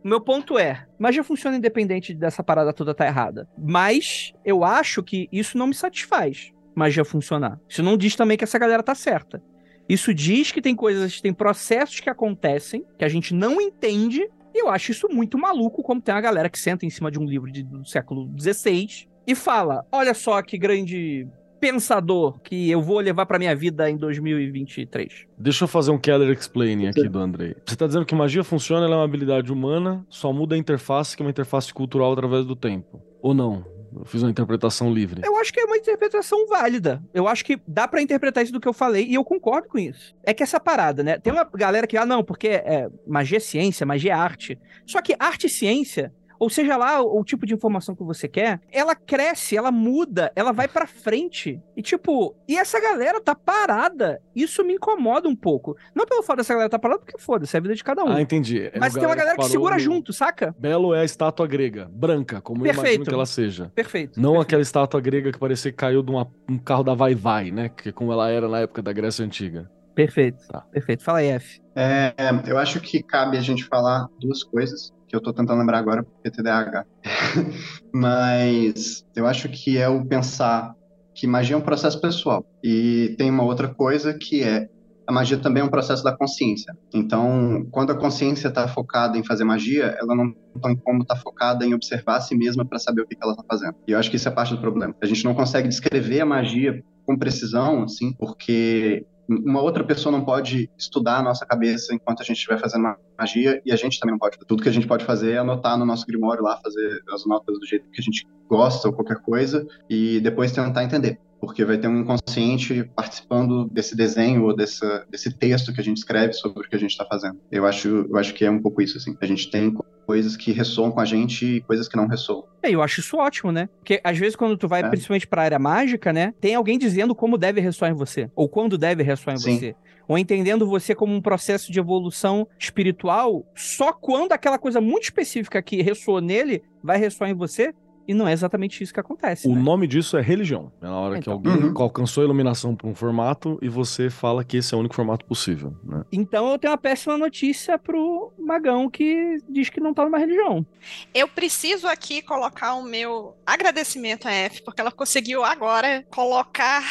O 0.02 0.08
meu 0.08 0.20
ponto 0.20 0.58
é, 0.58 0.86
magia 0.98 1.22
funciona 1.22 1.56
independente 1.56 2.14
dessa 2.14 2.42
parada 2.42 2.72
toda 2.72 2.94
tá 2.94 3.06
errada. 3.06 3.48
Mas 3.58 4.32
eu 4.44 4.64
acho 4.64 5.02
que 5.02 5.28
isso 5.30 5.58
não 5.58 5.66
me 5.66 5.74
satisfaz, 5.74 6.52
magia 6.74 7.04
funcionar. 7.04 7.60
Isso 7.68 7.82
não 7.82 7.96
diz 7.96 8.16
também 8.16 8.36
que 8.36 8.44
essa 8.44 8.58
galera 8.58 8.82
tá 8.82 8.94
certa. 8.94 9.42
Isso 9.88 10.14
diz 10.14 10.52
que 10.52 10.62
tem 10.62 10.74
coisas, 10.74 11.20
tem 11.20 11.34
processos 11.34 12.00
que 12.00 12.08
acontecem 12.08 12.84
que 12.96 13.04
a 13.04 13.08
gente 13.08 13.34
não 13.34 13.60
entende. 13.60 14.26
E 14.54 14.62
eu 14.62 14.68
acho 14.68 14.90
isso 14.92 15.08
muito 15.10 15.36
maluco, 15.36 15.82
como 15.82 16.00
tem 16.00 16.14
uma 16.14 16.20
galera 16.20 16.48
que 16.48 16.58
senta 16.58 16.86
em 16.86 16.90
cima 16.90 17.10
de 17.10 17.18
um 17.18 17.24
livro 17.24 17.50
de, 17.50 17.62
do 17.62 17.84
século 17.84 18.30
XVI 18.38 19.08
e 19.26 19.34
fala: 19.34 19.84
olha 19.92 20.14
só 20.14 20.40
que 20.42 20.56
grande 20.56 21.28
pensador 21.60 22.40
que 22.40 22.70
eu 22.70 22.80
vou 22.80 22.98
levar 22.98 23.26
para 23.26 23.38
minha 23.38 23.54
vida 23.54 23.88
em 23.90 23.96
2023? 23.96 25.26
Deixa 25.38 25.64
eu 25.64 25.68
fazer 25.68 25.90
um 25.90 25.98
Keller 25.98 26.30
explaining 26.30 26.88
aqui 26.88 27.08
do 27.08 27.18
Andrei. 27.18 27.54
Você 27.64 27.76
tá 27.76 27.86
dizendo 27.86 28.06
que 28.06 28.14
magia 28.14 28.42
funciona, 28.42 28.86
ela 28.86 28.94
é 28.94 28.98
uma 28.98 29.04
habilidade 29.04 29.52
humana, 29.52 30.04
só 30.08 30.32
muda 30.32 30.54
a 30.54 30.58
interface, 30.58 31.16
que 31.16 31.22
é 31.22 31.24
uma 31.26 31.30
interface 31.30 31.72
cultural 31.72 32.12
através 32.12 32.46
do 32.46 32.56
tempo. 32.56 33.02
Ou 33.20 33.34
não? 33.34 33.64
Eu 33.94 34.04
fiz 34.04 34.22
uma 34.22 34.30
interpretação 34.30 34.92
livre. 34.92 35.20
Eu 35.24 35.36
acho 35.36 35.52
que 35.52 35.60
é 35.60 35.64
uma 35.64 35.76
interpretação 35.76 36.46
válida. 36.46 37.02
Eu 37.12 37.26
acho 37.26 37.44
que 37.44 37.60
dá 37.66 37.88
para 37.88 38.00
interpretar 38.00 38.42
isso 38.42 38.52
do 38.52 38.60
que 38.60 38.68
eu 38.68 38.72
falei 38.72 39.04
e 39.04 39.14
eu 39.14 39.24
concordo 39.24 39.68
com 39.68 39.78
isso. 39.78 40.14
É 40.22 40.32
que 40.32 40.42
essa 40.42 40.60
parada, 40.60 41.02
né? 41.02 41.18
Tem 41.18 41.32
uma 41.32 41.44
galera 41.44 41.86
que, 41.86 41.96
ah, 41.96 42.06
não, 42.06 42.22
porque 42.22 42.48
é, 42.48 42.88
magia 43.06 43.38
é 43.38 43.40
ciência, 43.40 43.84
magia 43.84 44.12
é 44.12 44.14
arte. 44.14 44.58
Só 44.86 45.02
que 45.02 45.16
arte 45.18 45.48
e 45.48 45.50
ciência 45.50 46.12
ou 46.40 46.48
seja 46.48 46.74
lá 46.74 47.02
o, 47.02 47.20
o, 47.20 47.24
tipo 47.24 47.44
de 47.44 47.52
informação 47.52 47.94
que 47.94 48.02
você 48.02 48.26
quer, 48.26 48.62
ela 48.72 48.94
cresce, 48.94 49.58
ela 49.58 49.70
muda, 49.70 50.32
ela 50.34 50.52
vai 50.52 50.66
para 50.66 50.86
frente. 50.86 51.60
E 51.76 51.82
tipo, 51.82 52.34
e 52.48 52.56
essa 52.56 52.80
galera 52.80 53.20
tá 53.20 53.34
parada. 53.34 54.22
Isso 54.34 54.64
me 54.64 54.74
incomoda 54.74 55.28
um 55.28 55.36
pouco. 55.36 55.76
Não 55.94 56.06
pelo 56.06 56.22
fato 56.22 56.38
dessa 56.38 56.54
galera 56.54 56.70
tá 56.70 56.78
parada, 56.78 57.00
porque 57.00 57.20
foda-se, 57.20 57.54
é 57.54 57.58
a 57.58 57.60
vida 57.60 57.74
de 57.74 57.84
cada 57.84 58.02
um. 58.02 58.08
Ah, 58.08 58.22
entendi. 58.22 58.70
É 58.72 58.78
Mas 58.78 58.94
tem 58.94 59.04
uma 59.04 59.14
galera 59.14 59.36
que 59.36 59.44
segura 59.44 59.74
no... 59.74 59.80
junto, 59.80 60.14
saca? 60.14 60.54
Belo 60.58 60.94
é 60.94 61.02
a 61.02 61.04
estátua 61.04 61.46
grega, 61.46 61.90
branca, 61.92 62.40
como 62.40 62.62
Perfeito. 62.62 62.78
eu 62.78 62.84
imagino 62.84 63.04
que 63.04 63.14
ela 63.14 63.26
seja. 63.26 63.70
Perfeito. 63.74 64.18
Não 64.18 64.30
Perfeito. 64.30 64.42
aquela 64.42 64.62
estátua 64.62 65.00
grega 65.00 65.30
que 65.30 65.38
parecia 65.38 65.70
que 65.70 65.76
caiu 65.76 66.02
de 66.02 66.10
uma, 66.10 66.26
um 66.48 66.56
carro 66.56 66.82
da 66.82 66.94
Vai 66.94 67.14
Vai, 67.14 67.50
né? 67.50 67.68
Que 67.68 67.90
é 67.90 67.92
como 67.92 68.10
ela 68.12 68.30
era 68.30 68.48
na 68.48 68.60
época 68.60 68.80
da 68.80 68.94
Grécia 68.94 69.22
Antiga. 69.22 69.70
Perfeito. 69.94 70.46
Tá. 70.48 70.60
Perfeito. 70.72 71.04
Fala 71.04 71.18
aí, 71.18 71.26
F. 71.26 71.60
É, 71.76 72.14
eu 72.46 72.56
acho 72.56 72.80
que 72.80 73.02
cabe 73.02 73.36
a 73.36 73.42
gente 73.42 73.64
falar 73.64 74.08
duas 74.18 74.42
coisas 74.42 74.90
que 75.10 75.16
eu 75.16 75.20
tô 75.20 75.32
tentando 75.32 75.58
lembrar 75.58 75.78
agora 75.78 76.04
porque 76.04 76.28
é 76.28 76.30
TDAH. 76.30 76.86
Mas 77.92 79.04
eu 79.16 79.26
acho 79.26 79.48
que 79.48 79.76
é 79.76 79.88
o 79.88 80.04
pensar 80.06 80.72
que 81.12 81.26
magia 81.26 81.56
é 81.56 81.58
um 81.58 81.62
processo 81.62 82.00
pessoal. 82.00 82.46
E 82.62 83.16
tem 83.18 83.28
uma 83.28 83.42
outra 83.42 83.66
coisa 83.66 84.14
que 84.14 84.44
é 84.44 84.68
a 85.04 85.12
magia 85.12 85.36
também 85.36 85.60
é 85.60 85.66
um 85.66 85.70
processo 85.70 86.04
da 86.04 86.16
consciência. 86.16 86.72
Então, 86.94 87.66
quando 87.72 87.90
a 87.90 87.96
consciência 87.96 88.46
está 88.46 88.68
focada 88.68 89.18
em 89.18 89.24
fazer 89.24 89.42
magia, 89.42 89.96
ela 90.00 90.14
não 90.14 90.32
tem 90.62 90.76
como 90.76 91.02
estar 91.02 91.16
tá 91.16 91.20
focada 91.20 91.66
em 91.66 91.74
observar 91.74 92.18
a 92.18 92.20
si 92.20 92.36
mesma 92.36 92.64
para 92.64 92.78
saber 92.78 93.02
o 93.02 93.06
que, 93.08 93.16
que 93.16 93.24
ela 93.24 93.32
está 93.32 93.42
fazendo. 93.42 93.74
E 93.88 93.90
eu 93.90 93.98
acho 93.98 94.08
que 94.08 94.14
isso 94.14 94.28
é 94.28 94.30
parte 94.30 94.54
do 94.54 94.60
problema. 94.60 94.94
A 95.02 95.06
gente 95.06 95.24
não 95.24 95.34
consegue 95.34 95.66
descrever 95.66 96.20
a 96.20 96.26
magia 96.26 96.80
com 97.04 97.18
precisão, 97.18 97.82
assim, 97.82 98.12
porque 98.12 99.04
uma 99.30 99.62
outra 99.62 99.84
pessoa 99.84 100.10
não 100.10 100.24
pode 100.24 100.68
estudar 100.76 101.18
a 101.18 101.22
nossa 101.22 101.46
cabeça 101.46 101.94
enquanto 101.94 102.20
a 102.20 102.24
gente 102.24 102.36
estiver 102.36 102.58
fazendo 102.58 102.96
magia 103.16 103.62
e 103.64 103.70
a 103.70 103.76
gente 103.76 104.00
também 104.00 104.12
não 104.12 104.18
pode. 104.18 104.36
Tudo 104.46 104.62
que 104.62 104.68
a 104.68 104.72
gente 104.72 104.86
pode 104.86 105.04
fazer 105.04 105.32
é 105.32 105.38
anotar 105.38 105.78
no 105.78 105.86
nosso 105.86 106.04
grimório 106.04 106.42
lá, 106.42 106.60
fazer 106.62 107.00
as 107.12 107.24
notas 107.24 107.58
do 107.58 107.66
jeito 107.66 107.88
que 107.90 108.00
a 108.00 108.04
gente 108.04 108.26
gosta 108.48 108.88
ou 108.88 108.94
qualquer 108.94 109.18
coisa 109.22 109.64
e 109.88 110.18
depois 110.20 110.50
tentar 110.50 110.82
entender 110.82 111.20
porque 111.40 111.64
vai 111.64 111.78
ter 111.78 111.88
um 111.88 112.00
inconsciente 112.00 112.84
participando 112.94 113.64
desse 113.70 113.96
desenho 113.96 114.44
ou 114.44 114.54
dessa, 114.54 115.06
desse 115.08 115.32
texto 115.32 115.72
que 115.72 115.80
a 115.80 115.84
gente 115.84 115.96
escreve 115.96 116.34
sobre 116.34 116.66
o 116.66 116.68
que 116.68 116.76
a 116.76 116.78
gente 116.78 116.90
está 116.90 117.06
fazendo. 117.06 117.40
Eu 117.50 117.66
acho, 117.66 117.88
eu 117.88 118.16
acho 118.18 118.34
que 118.34 118.44
é 118.44 118.50
um 118.50 118.60
pouco 118.60 118.82
isso, 118.82 118.98
assim. 118.98 119.16
A 119.20 119.26
gente 119.26 119.50
tem 119.50 119.74
coisas 120.10 120.36
que 120.36 120.50
ressoam 120.50 120.90
com 120.90 120.98
a 120.98 121.04
gente 121.04 121.46
e 121.46 121.60
coisas 121.60 121.86
que 121.86 121.96
não 121.96 122.08
ressoam. 122.08 122.42
É, 122.64 122.68
eu 122.68 122.82
acho 122.82 122.98
isso 122.98 123.16
ótimo, 123.16 123.52
né? 123.52 123.68
Porque 123.78 124.00
às 124.02 124.18
vezes 124.18 124.34
quando 124.34 124.56
tu 124.56 124.66
vai, 124.66 124.82
é. 124.82 124.88
principalmente 124.88 125.24
pra 125.24 125.42
área 125.42 125.56
mágica, 125.56 126.12
né? 126.12 126.34
Tem 126.40 126.56
alguém 126.56 126.76
dizendo 126.76 127.14
como 127.14 127.38
deve 127.38 127.60
ressoar 127.60 127.92
em 127.92 127.94
você. 127.94 128.28
Ou 128.34 128.48
quando 128.48 128.76
deve 128.76 129.04
ressoar 129.04 129.36
em 129.36 129.38
Sim. 129.38 129.56
você 129.56 129.76
ou 130.08 130.18
entendendo 130.18 130.66
você 130.66 130.92
como 130.92 131.14
um 131.14 131.20
processo 131.20 131.70
de 131.70 131.78
evolução 131.78 132.48
espiritual, 132.58 133.46
só 133.54 133.92
quando 133.92 134.32
aquela 134.32 134.58
coisa 134.58 134.80
muito 134.80 135.04
específica 135.04 135.62
que 135.62 135.80
ressoou 135.82 136.20
nele 136.20 136.64
vai 136.82 136.98
ressoar 136.98 137.30
em 137.30 137.34
você, 137.34 137.72
e 138.10 138.14
não 138.14 138.26
é 138.26 138.32
exatamente 138.32 138.82
isso 138.82 138.92
que 138.92 138.98
acontece. 138.98 139.46
O 139.46 139.54
né? 139.54 139.62
nome 139.62 139.86
disso 139.86 140.18
é 140.18 140.20
religião. 140.20 140.72
É 140.82 140.84
na 140.84 140.98
hora 140.98 141.18
então, 141.18 141.40
que 141.40 141.48
alguém 141.48 141.68
uhum. 141.68 141.80
alcançou 141.80 142.22
a 142.22 142.24
iluminação 142.24 142.74
para 142.74 142.88
um 142.88 142.94
formato 142.94 143.56
e 143.62 143.68
você 143.68 144.10
fala 144.10 144.42
que 144.42 144.56
esse 144.56 144.74
é 144.74 144.76
o 144.76 144.80
único 144.80 144.96
formato 144.96 145.24
possível. 145.24 145.76
Né? 145.84 146.02
Então 146.10 146.50
eu 146.50 146.58
tenho 146.58 146.72
uma 146.72 146.78
péssima 146.78 147.16
notícia 147.16 147.78
pro 147.78 148.32
Magão 148.36 148.90
que 148.90 149.38
diz 149.48 149.70
que 149.70 149.78
não 149.78 149.94
tá 149.94 150.04
numa 150.04 150.18
religião. 150.18 150.66
Eu 151.14 151.28
preciso 151.28 151.86
aqui 151.86 152.20
colocar 152.20 152.74
o 152.74 152.82
meu 152.82 153.36
agradecimento 153.46 154.26
à 154.26 154.32
F, 154.32 154.60
porque 154.64 154.80
ela 154.80 154.90
conseguiu 154.90 155.44
agora 155.44 156.04
colocar 156.10 156.82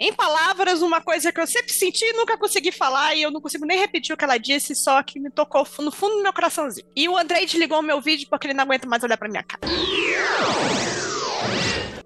em 0.00 0.12
palavras, 0.12 0.80
uma 0.80 1.00
coisa 1.00 1.32
que 1.32 1.40
eu 1.40 1.46
sempre 1.46 1.72
senti 1.72 2.04
e 2.04 2.12
nunca 2.12 2.38
consegui 2.38 2.70
falar, 2.70 3.14
e 3.14 3.22
eu 3.22 3.30
não 3.30 3.40
consigo 3.40 3.66
nem 3.66 3.78
repetir 3.78 4.14
o 4.14 4.16
que 4.16 4.24
ela 4.24 4.38
disse, 4.38 4.74
só 4.74 5.02
que 5.02 5.18
me 5.18 5.30
tocou 5.30 5.66
no 5.80 5.90
fundo 5.90 6.16
do 6.16 6.22
meu 6.22 6.32
coraçãozinho. 6.32 6.86
E 6.94 7.08
o 7.08 7.16
Andrei 7.16 7.44
desligou 7.44 7.80
o 7.80 7.82
meu 7.82 8.00
vídeo 8.00 8.28
porque 8.30 8.46
ele 8.46 8.54
não 8.54 8.64
aguenta 8.64 8.86
mais 8.86 9.02
olhar 9.02 9.16
pra 9.16 9.28
minha 9.28 9.42
cara. 9.42 9.60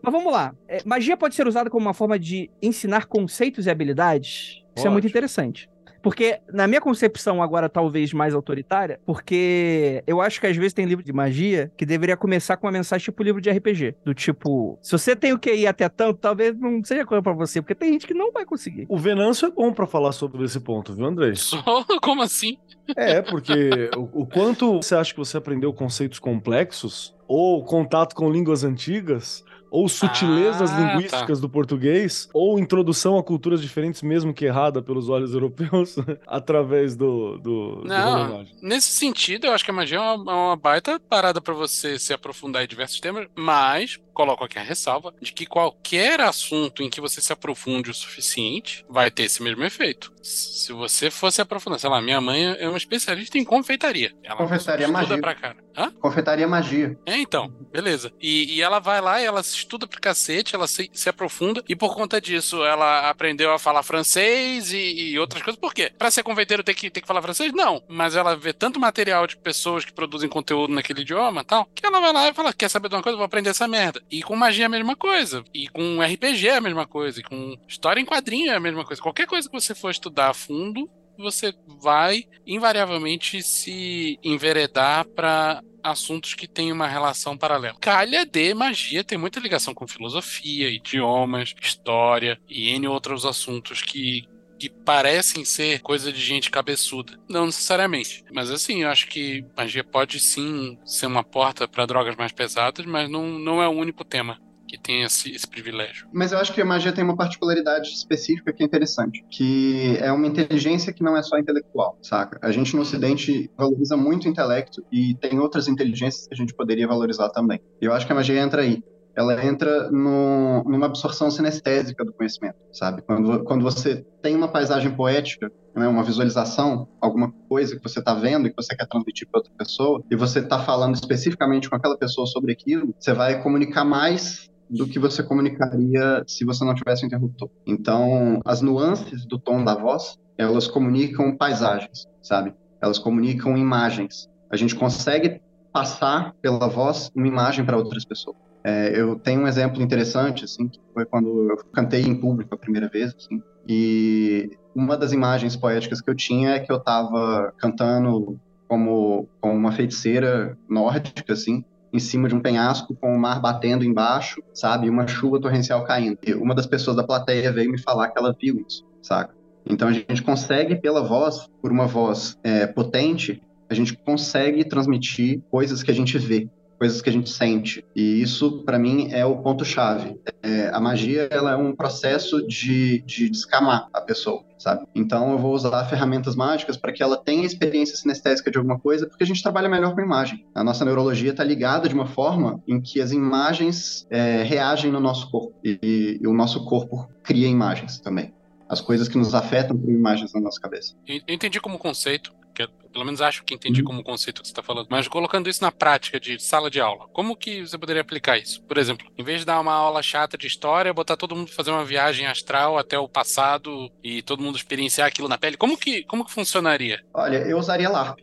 Mas 0.01 0.13
vamos 0.13 0.33
lá. 0.33 0.55
É, 0.67 0.83
magia 0.85 1.17
pode 1.17 1.35
ser 1.35 1.47
usada 1.47 1.71
como 1.71 1.87
uma 1.87 1.95
forma 1.95 2.19
de 2.19 2.51
ensinar 2.61 3.07
conceitos 3.07 3.67
e 3.67 3.71
habilidades? 3.71 4.63
Isso 4.75 4.87
é 4.87 4.91
muito 4.91 5.07
interessante. 5.07 5.69
Porque, 6.03 6.41
na 6.53 6.67
minha 6.67 6.81
concepção, 6.81 7.43
agora 7.43 7.69
talvez 7.69 8.13
mais 8.13 8.35
autoritária, 8.35 9.01
porque 9.07 10.03
eu 10.07 10.21
acho 10.21 10.41
que 10.41 10.47
às 10.47 10.57
vezes 10.57 10.73
tem 10.73 10.85
livro 10.85 11.05
de 11.05 11.13
magia 11.13 11.71
que 11.77 11.87
deveria 11.87 12.17
começar 12.17 12.57
com 12.57 12.67
uma 12.67 12.73
mensagem 12.73 13.05
tipo 13.05 13.23
livro 13.23 13.41
de 13.41 13.51
RPG. 13.51 13.97
Do 14.05 14.13
tipo, 14.13 14.79
se 14.83 14.93
você 14.93 15.15
tem 15.15 15.33
o 15.33 15.39
que 15.39 15.53
ir 15.55 15.67
até 15.67 15.89
tanto, 15.89 16.19
talvez 16.19 16.59
não 16.59 16.83
seja 16.83 17.07
coisa 17.07 17.23
pra 17.23 17.33
você, 17.33 17.63
porque 17.63 17.75
tem 17.75 17.93
gente 17.93 18.07
que 18.07 18.15
não 18.15 18.33
vai 18.33 18.45
conseguir. 18.45 18.87
O 18.89 18.99
Venâncio 18.99 19.47
é 19.47 19.51
bom 19.51 19.73
pra 19.73 19.87
falar 19.87 20.13
sobre 20.13 20.45
esse 20.45 20.61
ponto, 20.61 20.93
viu, 20.95 21.07
Andrei? 21.07 21.35
Só 21.37 21.63
como 22.03 22.23
assim? 22.23 22.59
É, 22.97 23.23
porque 23.23 23.91
o, 23.97 24.23
o 24.23 24.27
quanto 24.27 24.77
você 24.77 24.95
acha 24.95 25.13
que 25.13 25.19
você 25.19 25.37
aprendeu 25.37 25.73
conceitos 25.73 26.19
complexos 26.19 27.15
ou 27.29 27.65
contato 27.65 28.15
com 28.15 28.31
línguas 28.31 28.65
antigas 28.65 29.45
ou 29.73 29.89
sutilezas 29.89 30.71
Ah, 30.71 30.77
linguísticas 30.81 31.41
do 31.41 31.49
português, 31.49 32.29
ou 32.35 32.59
introdução 32.59 33.17
a 33.17 33.23
culturas 33.23 33.63
diferentes, 33.63 34.03
mesmo 34.03 34.35
que 34.35 34.45
errada 34.45 34.83
pelos 34.83 35.09
olhos 35.09 35.33
europeus, 35.35 35.97
através 36.27 36.95
do, 36.95 37.39
do, 37.39 37.77
do 37.77 37.89
Não, 37.89 38.27
rolê 38.33 38.47
nesse 38.61 38.93
sentido, 38.93 39.47
eu 39.47 39.53
acho 39.53 39.65
que 39.65 39.71
a 39.71 39.75
magia 39.75 39.97
é 39.97 40.01
uma, 40.01 40.33
é 40.33 40.35
uma 40.35 40.57
baita 40.57 41.01
parada 41.01 41.41
pra 41.41 41.55
você 41.55 41.99
se 41.99 42.13
aprofundar 42.13 42.63
em 42.63 42.69
diversos 42.69 43.01
temas, 43.01 43.27
mas 43.35 43.99
coloco 44.13 44.45
aqui 44.45 44.59
a 44.59 44.63
ressalva 44.63 45.15
de 45.21 45.33
que 45.33 45.47
qualquer 45.47 46.21
assunto 46.21 46.83
em 46.83 46.91
que 46.91 47.01
você 47.01 47.21
se 47.21 47.33
aprofunde 47.33 47.91
o 47.91 47.95
suficiente 47.95 48.85
vai 48.89 49.11
ter 49.11 49.23
esse 49.25 49.43
mesmo 49.43 49.65
efeito. 49.65 50.13
Se 50.23 50.73
você 50.73 51.11
fosse 51.11 51.41
aprofundar, 51.41 51.79
sei 51.81 51.91
lá, 51.91 52.01
minha 52.01 52.21
mãe 52.21 52.55
é 52.59 52.69
uma 52.69 52.79
especialista 52.79 53.37
em 53.39 53.45
confeitaria. 53.45 54.13
Ela 54.23 54.37
Confeitaria 54.37 54.87
magia. 54.89 55.19
pra 55.21 55.35
cara. 55.35 55.57
Hã? 55.77 55.91
Confeitaria 56.01 56.47
magia. 56.47 56.97
É, 57.07 57.17
então, 57.17 57.49
beleza. 57.73 58.13
E, 58.21 58.55
e 58.57 58.63
ela 58.63 58.79
vai 58.79 59.01
lá 59.01 59.21
e 59.21 59.25
ela 59.25 59.43
se 59.43 59.57
estuda 59.57 59.87
pra 59.87 59.99
cacete, 59.99 60.55
ela 60.55 60.67
se, 60.69 60.89
se 60.93 61.09
aprofunda, 61.09 61.65
e 61.69 61.75
por 61.75 61.95
conta 61.95 62.21
disso 62.21 62.63
ela 62.65 63.09
aprendeu 63.09 63.53
a 63.53 63.59
falar 63.59 63.83
francês 63.83 64.73
e, 64.73 64.77
e 65.11 65.19
outras 65.19 65.43
coisas. 65.43 65.59
Por 65.59 65.75
quê? 65.75 65.91
Pra 65.99 66.11
ser 66.11 66.23
confeiteiro 66.23 66.63
tem 66.63 66.75
que, 66.75 66.91
tem 66.91 67.01
que 67.03 67.07
falar 67.07 67.23
francês? 67.23 67.53
Não. 67.53 67.83
Mas 67.89 68.15
ela 68.15 68.37
vê 68.37 68.53
tanto 68.53 68.79
material 68.79 69.27
de 69.27 69.37
pessoas 69.37 69.85
que 69.85 69.93
produzem 69.93 70.29
conteúdo 70.29 70.73
naquele 70.73 71.01
idioma 71.01 71.41
e 71.41 71.45
tal, 71.45 71.67
que 71.75 71.85
ela 71.85 72.01
vai 72.01 72.13
lá 72.13 72.29
e 72.29 72.35
fala: 72.35 72.53
quer 72.53 72.69
saber 72.69 72.89
de 72.89 72.95
uma 72.95 73.03
coisa? 73.03 73.17
Vou 73.17 73.25
aprender 73.27 73.51
essa 73.51 73.67
merda. 73.67 74.01
E 74.11 74.23
com 74.23 74.37
magia 74.37 74.65
é 74.65 74.67
a 74.67 74.69
mesma 74.69 74.95
coisa. 74.95 75.43
E 75.53 75.67
com 75.69 76.01
RPG 76.01 76.49
é 76.49 76.57
a 76.59 76.61
mesma 76.61 76.87
coisa. 76.87 77.19
E 77.19 77.23
com 77.23 77.57
história 77.67 78.01
em 78.01 78.05
quadrinho 78.07 78.53
é 78.53 78.55
a 78.57 78.61
mesma 78.61 78.85
coisa. 78.85 79.03
Qualquer 79.03 79.27
coisa 79.27 79.49
que 79.49 79.55
você 79.61 79.75
for 79.75 79.91
estudar 79.91 80.12
a 80.17 80.35
fundo, 80.35 80.91
você 81.19 81.55
vai 81.81 82.25
invariavelmente 82.47 83.43
se 83.43 84.19
enveredar 84.23 85.07
para 85.07 85.63
assuntos 85.83 86.35
que 86.35 86.47
têm 86.47 86.73
uma 86.73 86.87
relação 86.87 87.37
paralela. 87.37 87.77
Calha 87.81 88.25
de 88.25 88.55
magia 88.55 89.03
tem 89.03 89.19
muita 89.19 89.41
ligação 89.41 89.75
com 89.75 89.87
filosofia, 89.87 90.71
idiomas, 90.71 91.55
história 91.61 92.41
e 92.49 92.71
N 92.71 92.89
outros 92.89 93.25
assuntos 93.25 93.83
que 93.83 94.31
que 94.59 94.71
parecem 94.71 95.45
ser 95.45 95.81
coisa 95.81 96.13
de 96.13 96.21
gente 96.21 96.49
cabeçuda. 96.49 97.19
Não 97.29 97.47
necessariamente. 97.47 98.23
Mas 98.33 98.49
assim, 98.49 98.85
eu 98.85 98.91
acho 98.91 99.09
que 99.09 99.45
magia 99.57 99.83
pode 99.83 100.21
sim 100.21 100.79
ser 100.85 101.07
uma 101.07 101.25
porta 101.25 101.67
para 101.67 101.85
drogas 101.85 102.15
mais 102.15 102.31
pesadas, 102.31 102.87
mas 102.87 103.11
não, 103.11 103.27
não 103.27 103.61
é 103.61 103.67
o 103.67 103.73
único 103.73 104.05
tema 104.05 104.39
que 104.73 104.79
tem 104.79 105.03
esse, 105.03 105.31
esse 105.31 105.47
privilégio. 105.47 106.09
Mas 106.11 106.33
eu 106.33 106.39
acho 106.39 106.55
que 106.55 106.61
a 106.63 106.65
magia 106.65 106.93
tem 106.93 107.05
uma 107.05 107.15
particularidade 107.15 107.91
específica 107.91 108.55
que 108.55 108.63
é 108.63 108.67
interessante, 108.67 109.23
que 109.31 109.99
é 110.01 110.11
uma 110.11 110.27
inteligência 110.27 110.95
que 110.95 111.03
não 111.03 111.15
é 111.15 111.23
só 111.23 111.37
intelectual, 111.39 111.99
saca? 112.01 112.39
A 112.43 112.51
gente 112.51 112.75
no 112.75 112.81
Ocidente 112.81 113.51
valoriza 113.57 113.99
muito 113.99 114.25
o 114.25 114.29
intelecto 114.31 114.83
e 114.91 115.15
tem 115.17 115.39
outras 115.39 115.69
inteligências 115.69 116.27
que 116.27 116.33
a 116.33 116.37
gente 116.37 116.55
poderia 116.55 116.89
valorizar 116.89 117.29
também. 117.29 117.61
Eu 117.83 117.93
acho 117.93 118.07
que 118.07 118.13
a 118.13 118.15
magia 118.15 118.41
entra 118.41 118.63
aí. 118.63 118.83
Ela 119.15 119.45
entra 119.45 119.91
no, 119.91 120.65
numa 120.65 120.87
absorção 120.87 121.31
sinestésica 121.31 122.03
do 122.03 122.15
conhecimento, 122.15 122.57
sabe? 122.73 123.03
Quando, 123.03 123.45
quando 123.45 123.63
você 123.63 124.07
tem 124.23 124.35
uma 124.35 124.49
paisagem 124.49 124.91
poética, 124.97 125.53
né, 125.77 125.87
uma 125.87 126.03
visualização, 126.03 126.89
alguma 126.99 127.31
coisa 127.47 127.77
que 127.77 127.83
você 127.83 127.99
está 127.99 128.15
vendo 128.15 128.47
e 128.47 128.51
que 128.51 128.57
você 128.57 128.75
quer 128.75 128.87
transmitir 128.87 129.29
para 129.31 129.41
outra 129.41 129.53
pessoa, 129.59 130.03
e 130.11 130.17
você 130.17 130.39
está 130.39 130.59
falando 130.59 130.95
especificamente 130.95 131.69
com 131.69 131.77
aquela 131.77 131.99
pessoa 131.99 132.27
sobre 132.27 132.53
aquilo, 132.53 132.95
você 132.99 133.13
vai 133.13 133.43
comunicar 133.43 133.85
mais 133.85 134.51
do 134.73 134.87
que 134.89 134.99
você 134.99 135.23
comunicaria 135.23 136.25
se 136.27 136.45
você 136.45 136.65
não 136.65 136.75
tivesse 136.75 137.05
um 137.05 137.07
interruptor. 137.07 137.51
Então, 137.67 138.41
as 138.45 138.63
nuances 138.63 139.27
do 139.27 139.39
tom 139.39 139.63
da 139.63 139.75
voz, 139.75 140.19
elas 140.39 140.67
comunicam 140.67 141.37
paisagens, 141.37 142.09
sabe? 142.23 142.55
Elas 142.81 142.99
comunicam 142.99 143.57
imagens. 143.57 144.31
A 144.51 144.57
gente 144.57 144.75
consegue 144.75 145.41
passar 145.73 146.35
pela 146.41 146.69
voz 146.69 147.11
uma 147.15 147.29
imagem 147.29 147.65
para 147.65 147.77
outras 147.77 148.05
pessoas. 148.05 148.37
É, 148.65 148.99
eu 148.99 149.17
tenho 149.17 149.43
um 149.43 149.47
exemplo 149.47 149.83
interessante, 149.83 150.45
assim, 150.45 150.69
que 150.69 150.81
foi 150.95 151.05
quando 151.05 151.51
eu 151.51 151.57
cantei 151.73 152.03
em 152.03 152.15
público 152.15 152.55
a 152.55 152.59
primeira 152.59 152.89
vez, 152.89 153.15
assim, 153.15 153.43
e 153.69 154.51
uma 154.75 154.97
das 154.97 155.13
imagens 155.13 155.57
poéticas 155.57 156.01
que 156.01 156.09
eu 156.09 156.15
tinha 156.15 156.51
é 156.51 156.61
que 156.61 156.71
eu 156.71 156.77
estava 156.77 157.53
cantando 157.59 158.39
como, 158.69 159.29
como 159.41 159.55
uma 159.55 159.73
feiticeira 159.73 160.57
nórdica, 160.69 161.33
assim, 161.33 161.65
em 161.93 161.99
cima 161.99 162.29
de 162.29 162.35
um 162.35 162.41
penhasco 162.41 162.95
com 162.95 163.15
o 163.15 163.19
mar 163.19 163.41
batendo 163.41 163.85
embaixo, 163.85 164.43
sabe? 164.55 164.87
E 164.87 164.91
uma 164.91 165.07
chuva 165.07 165.41
torrencial 165.41 165.85
caindo. 165.85 166.19
E 166.27 166.33
uma 166.35 166.55
das 166.55 166.67
pessoas 166.67 166.97
da 166.97 167.05
plateia 167.05 167.53
veio 167.53 167.71
me 167.71 167.79
falar 167.79 168.09
que 168.09 168.19
ela 168.19 168.35
viu 168.41 168.65
isso, 168.67 168.85
saca? 169.03 169.35
Então 169.67 169.89
a 169.89 169.93
gente 169.93 170.23
consegue, 170.23 170.77
pela 170.77 171.03
voz, 171.03 171.49
por 171.61 171.71
uma 171.71 171.87
voz 171.87 172.39
é, 172.43 172.67
potente, 172.67 173.43
a 173.69 173.75
gente 173.75 173.97
consegue 173.97 174.65
transmitir 174.65 175.41
coisas 175.51 175.83
que 175.83 175.91
a 175.91 175.95
gente 175.95 176.19
vê, 176.19 176.49
coisas 176.83 177.01
que 177.01 177.09
a 177.09 177.13
gente 177.13 177.31
sente. 177.31 177.85
E 177.95 178.21
isso, 178.21 178.65
para 178.65 178.77
mim, 178.77 179.13
é 179.13 179.25
o 179.25 179.37
ponto-chave. 179.37 180.19
É, 180.43 180.69
a 180.73 180.81
magia 180.81 181.29
ela 181.31 181.53
é 181.53 181.57
um 181.57 181.77
processo 181.77 182.45
de, 182.45 183.03
de 183.03 183.31
descamar 183.31 183.87
a 183.93 184.01
pessoa, 184.01 184.43
sabe? 184.59 184.85
Então 184.93 185.31
eu 185.31 185.39
vou 185.39 185.55
usar 185.55 185.85
ferramentas 185.85 186.35
mágicas 186.35 186.77
para 186.77 186.93
que 186.93 187.01
ela 187.01 187.17
tenha 187.17 187.47
experiência 187.47 187.97
sinestésica 187.97 188.51
de 188.51 188.59
alguma 188.59 188.81
coisa, 188.81 189.07
porque 189.07 189.23
a 189.23 189.27
gente 189.27 189.41
trabalha 189.41 189.69
melhor 189.69 189.95
com 189.95 190.01
imagem. 190.01 190.45
A 190.53 190.65
nossa 190.65 190.85
neurologia 190.85 191.31
está 191.31 191.45
ligada 191.45 191.89
de 191.89 191.95
uma 191.95 192.07
forma 192.07 192.61
em 192.67 192.81
que 192.81 193.01
as 193.01 193.13
imagens 193.13 194.05
é, 194.11 194.43
reagem 194.43 194.91
no 194.91 194.99
nosso 194.99 195.31
corpo 195.31 195.55
e, 195.63 196.19
e 196.21 196.27
o 196.27 196.35
nosso 196.35 196.65
corpo 196.65 197.09
cria 197.23 197.47
imagens 197.47 198.01
também. 198.01 198.35
As 198.69 198.81
coisas 198.81 199.07
que 199.07 199.17
nos 199.17 199.37
afetam 199.37 199.79
por 199.79 199.89
imagens 199.89 200.35
na 200.35 200.41
nossa 200.41 200.61
cabeça. 200.61 200.97
Eu 201.07 201.21
entendi 201.33 201.61
como 201.61 201.79
conceito, 201.79 202.35
que 202.53 202.63
eu, 202.63 202.69
pelo 202.93 203.05
menos 203.05 203.21
acho 203.23 203.43
que 203.45 203.55
entendi 203.55 203.81
Uhum. 203.81 203.87
como 203.87 204.03
conceito 204.05 204.43
que 204.43 204.49
você 204.49 204.53
está 204.53 204.63
falando, 204.63 204.87
mas 204.91 205.09
colocando 205.09 205.49
isso 205.49 205.63
na 205.63 205.73
prática 205.73 206.21
de 206.21 206.39
sala 206.43 206.71
de 206.71 206.81
aula, 206.81 207.07
como 207.13 207.37
que 207.37 207.63
você 207.67 207.79
poderia 207.79 208.03
aplicar 208.03 208.37
isso? 208.39 208.63
Por 208.65 208.77
exemplo, 208.79 209.07
em 209.17 209.25
vez 209.25 209.41
de 209.41 209.47
dar 209.47 209.59
uma 209.61 209.73
aula 209.73 210.03
chata 210.03 210.37
de 210.37 210.47
história, 210.47 210.93
botar 210.93 211.17
todo 211.17 211.35
mundo 211.35 211.51
fazer 211.51 211.71
uma 211.71 211.85
viagem 211.85 212.27
astral 212.27 212.77
até 212.79 212.99
o 212.99 213.09
passado 213.09 213.91
e 214.05 214.23
todo 214.23 214.43
mundo 214.43 214.57
experienciar 214.57 215.09
aquilo 215.09 215.29
na 215.29 215.39
pele, 215.39 215.57
como 215.57 215.77
que, 215.79 216.05
como 216.05 216.25
que 216.25 216.33
funcionaria? 216.33 217.01
Olha, 217.15 217.39
eu 217.39 217.59
usaria 217.59 217.89
LARP. 217.89 218.21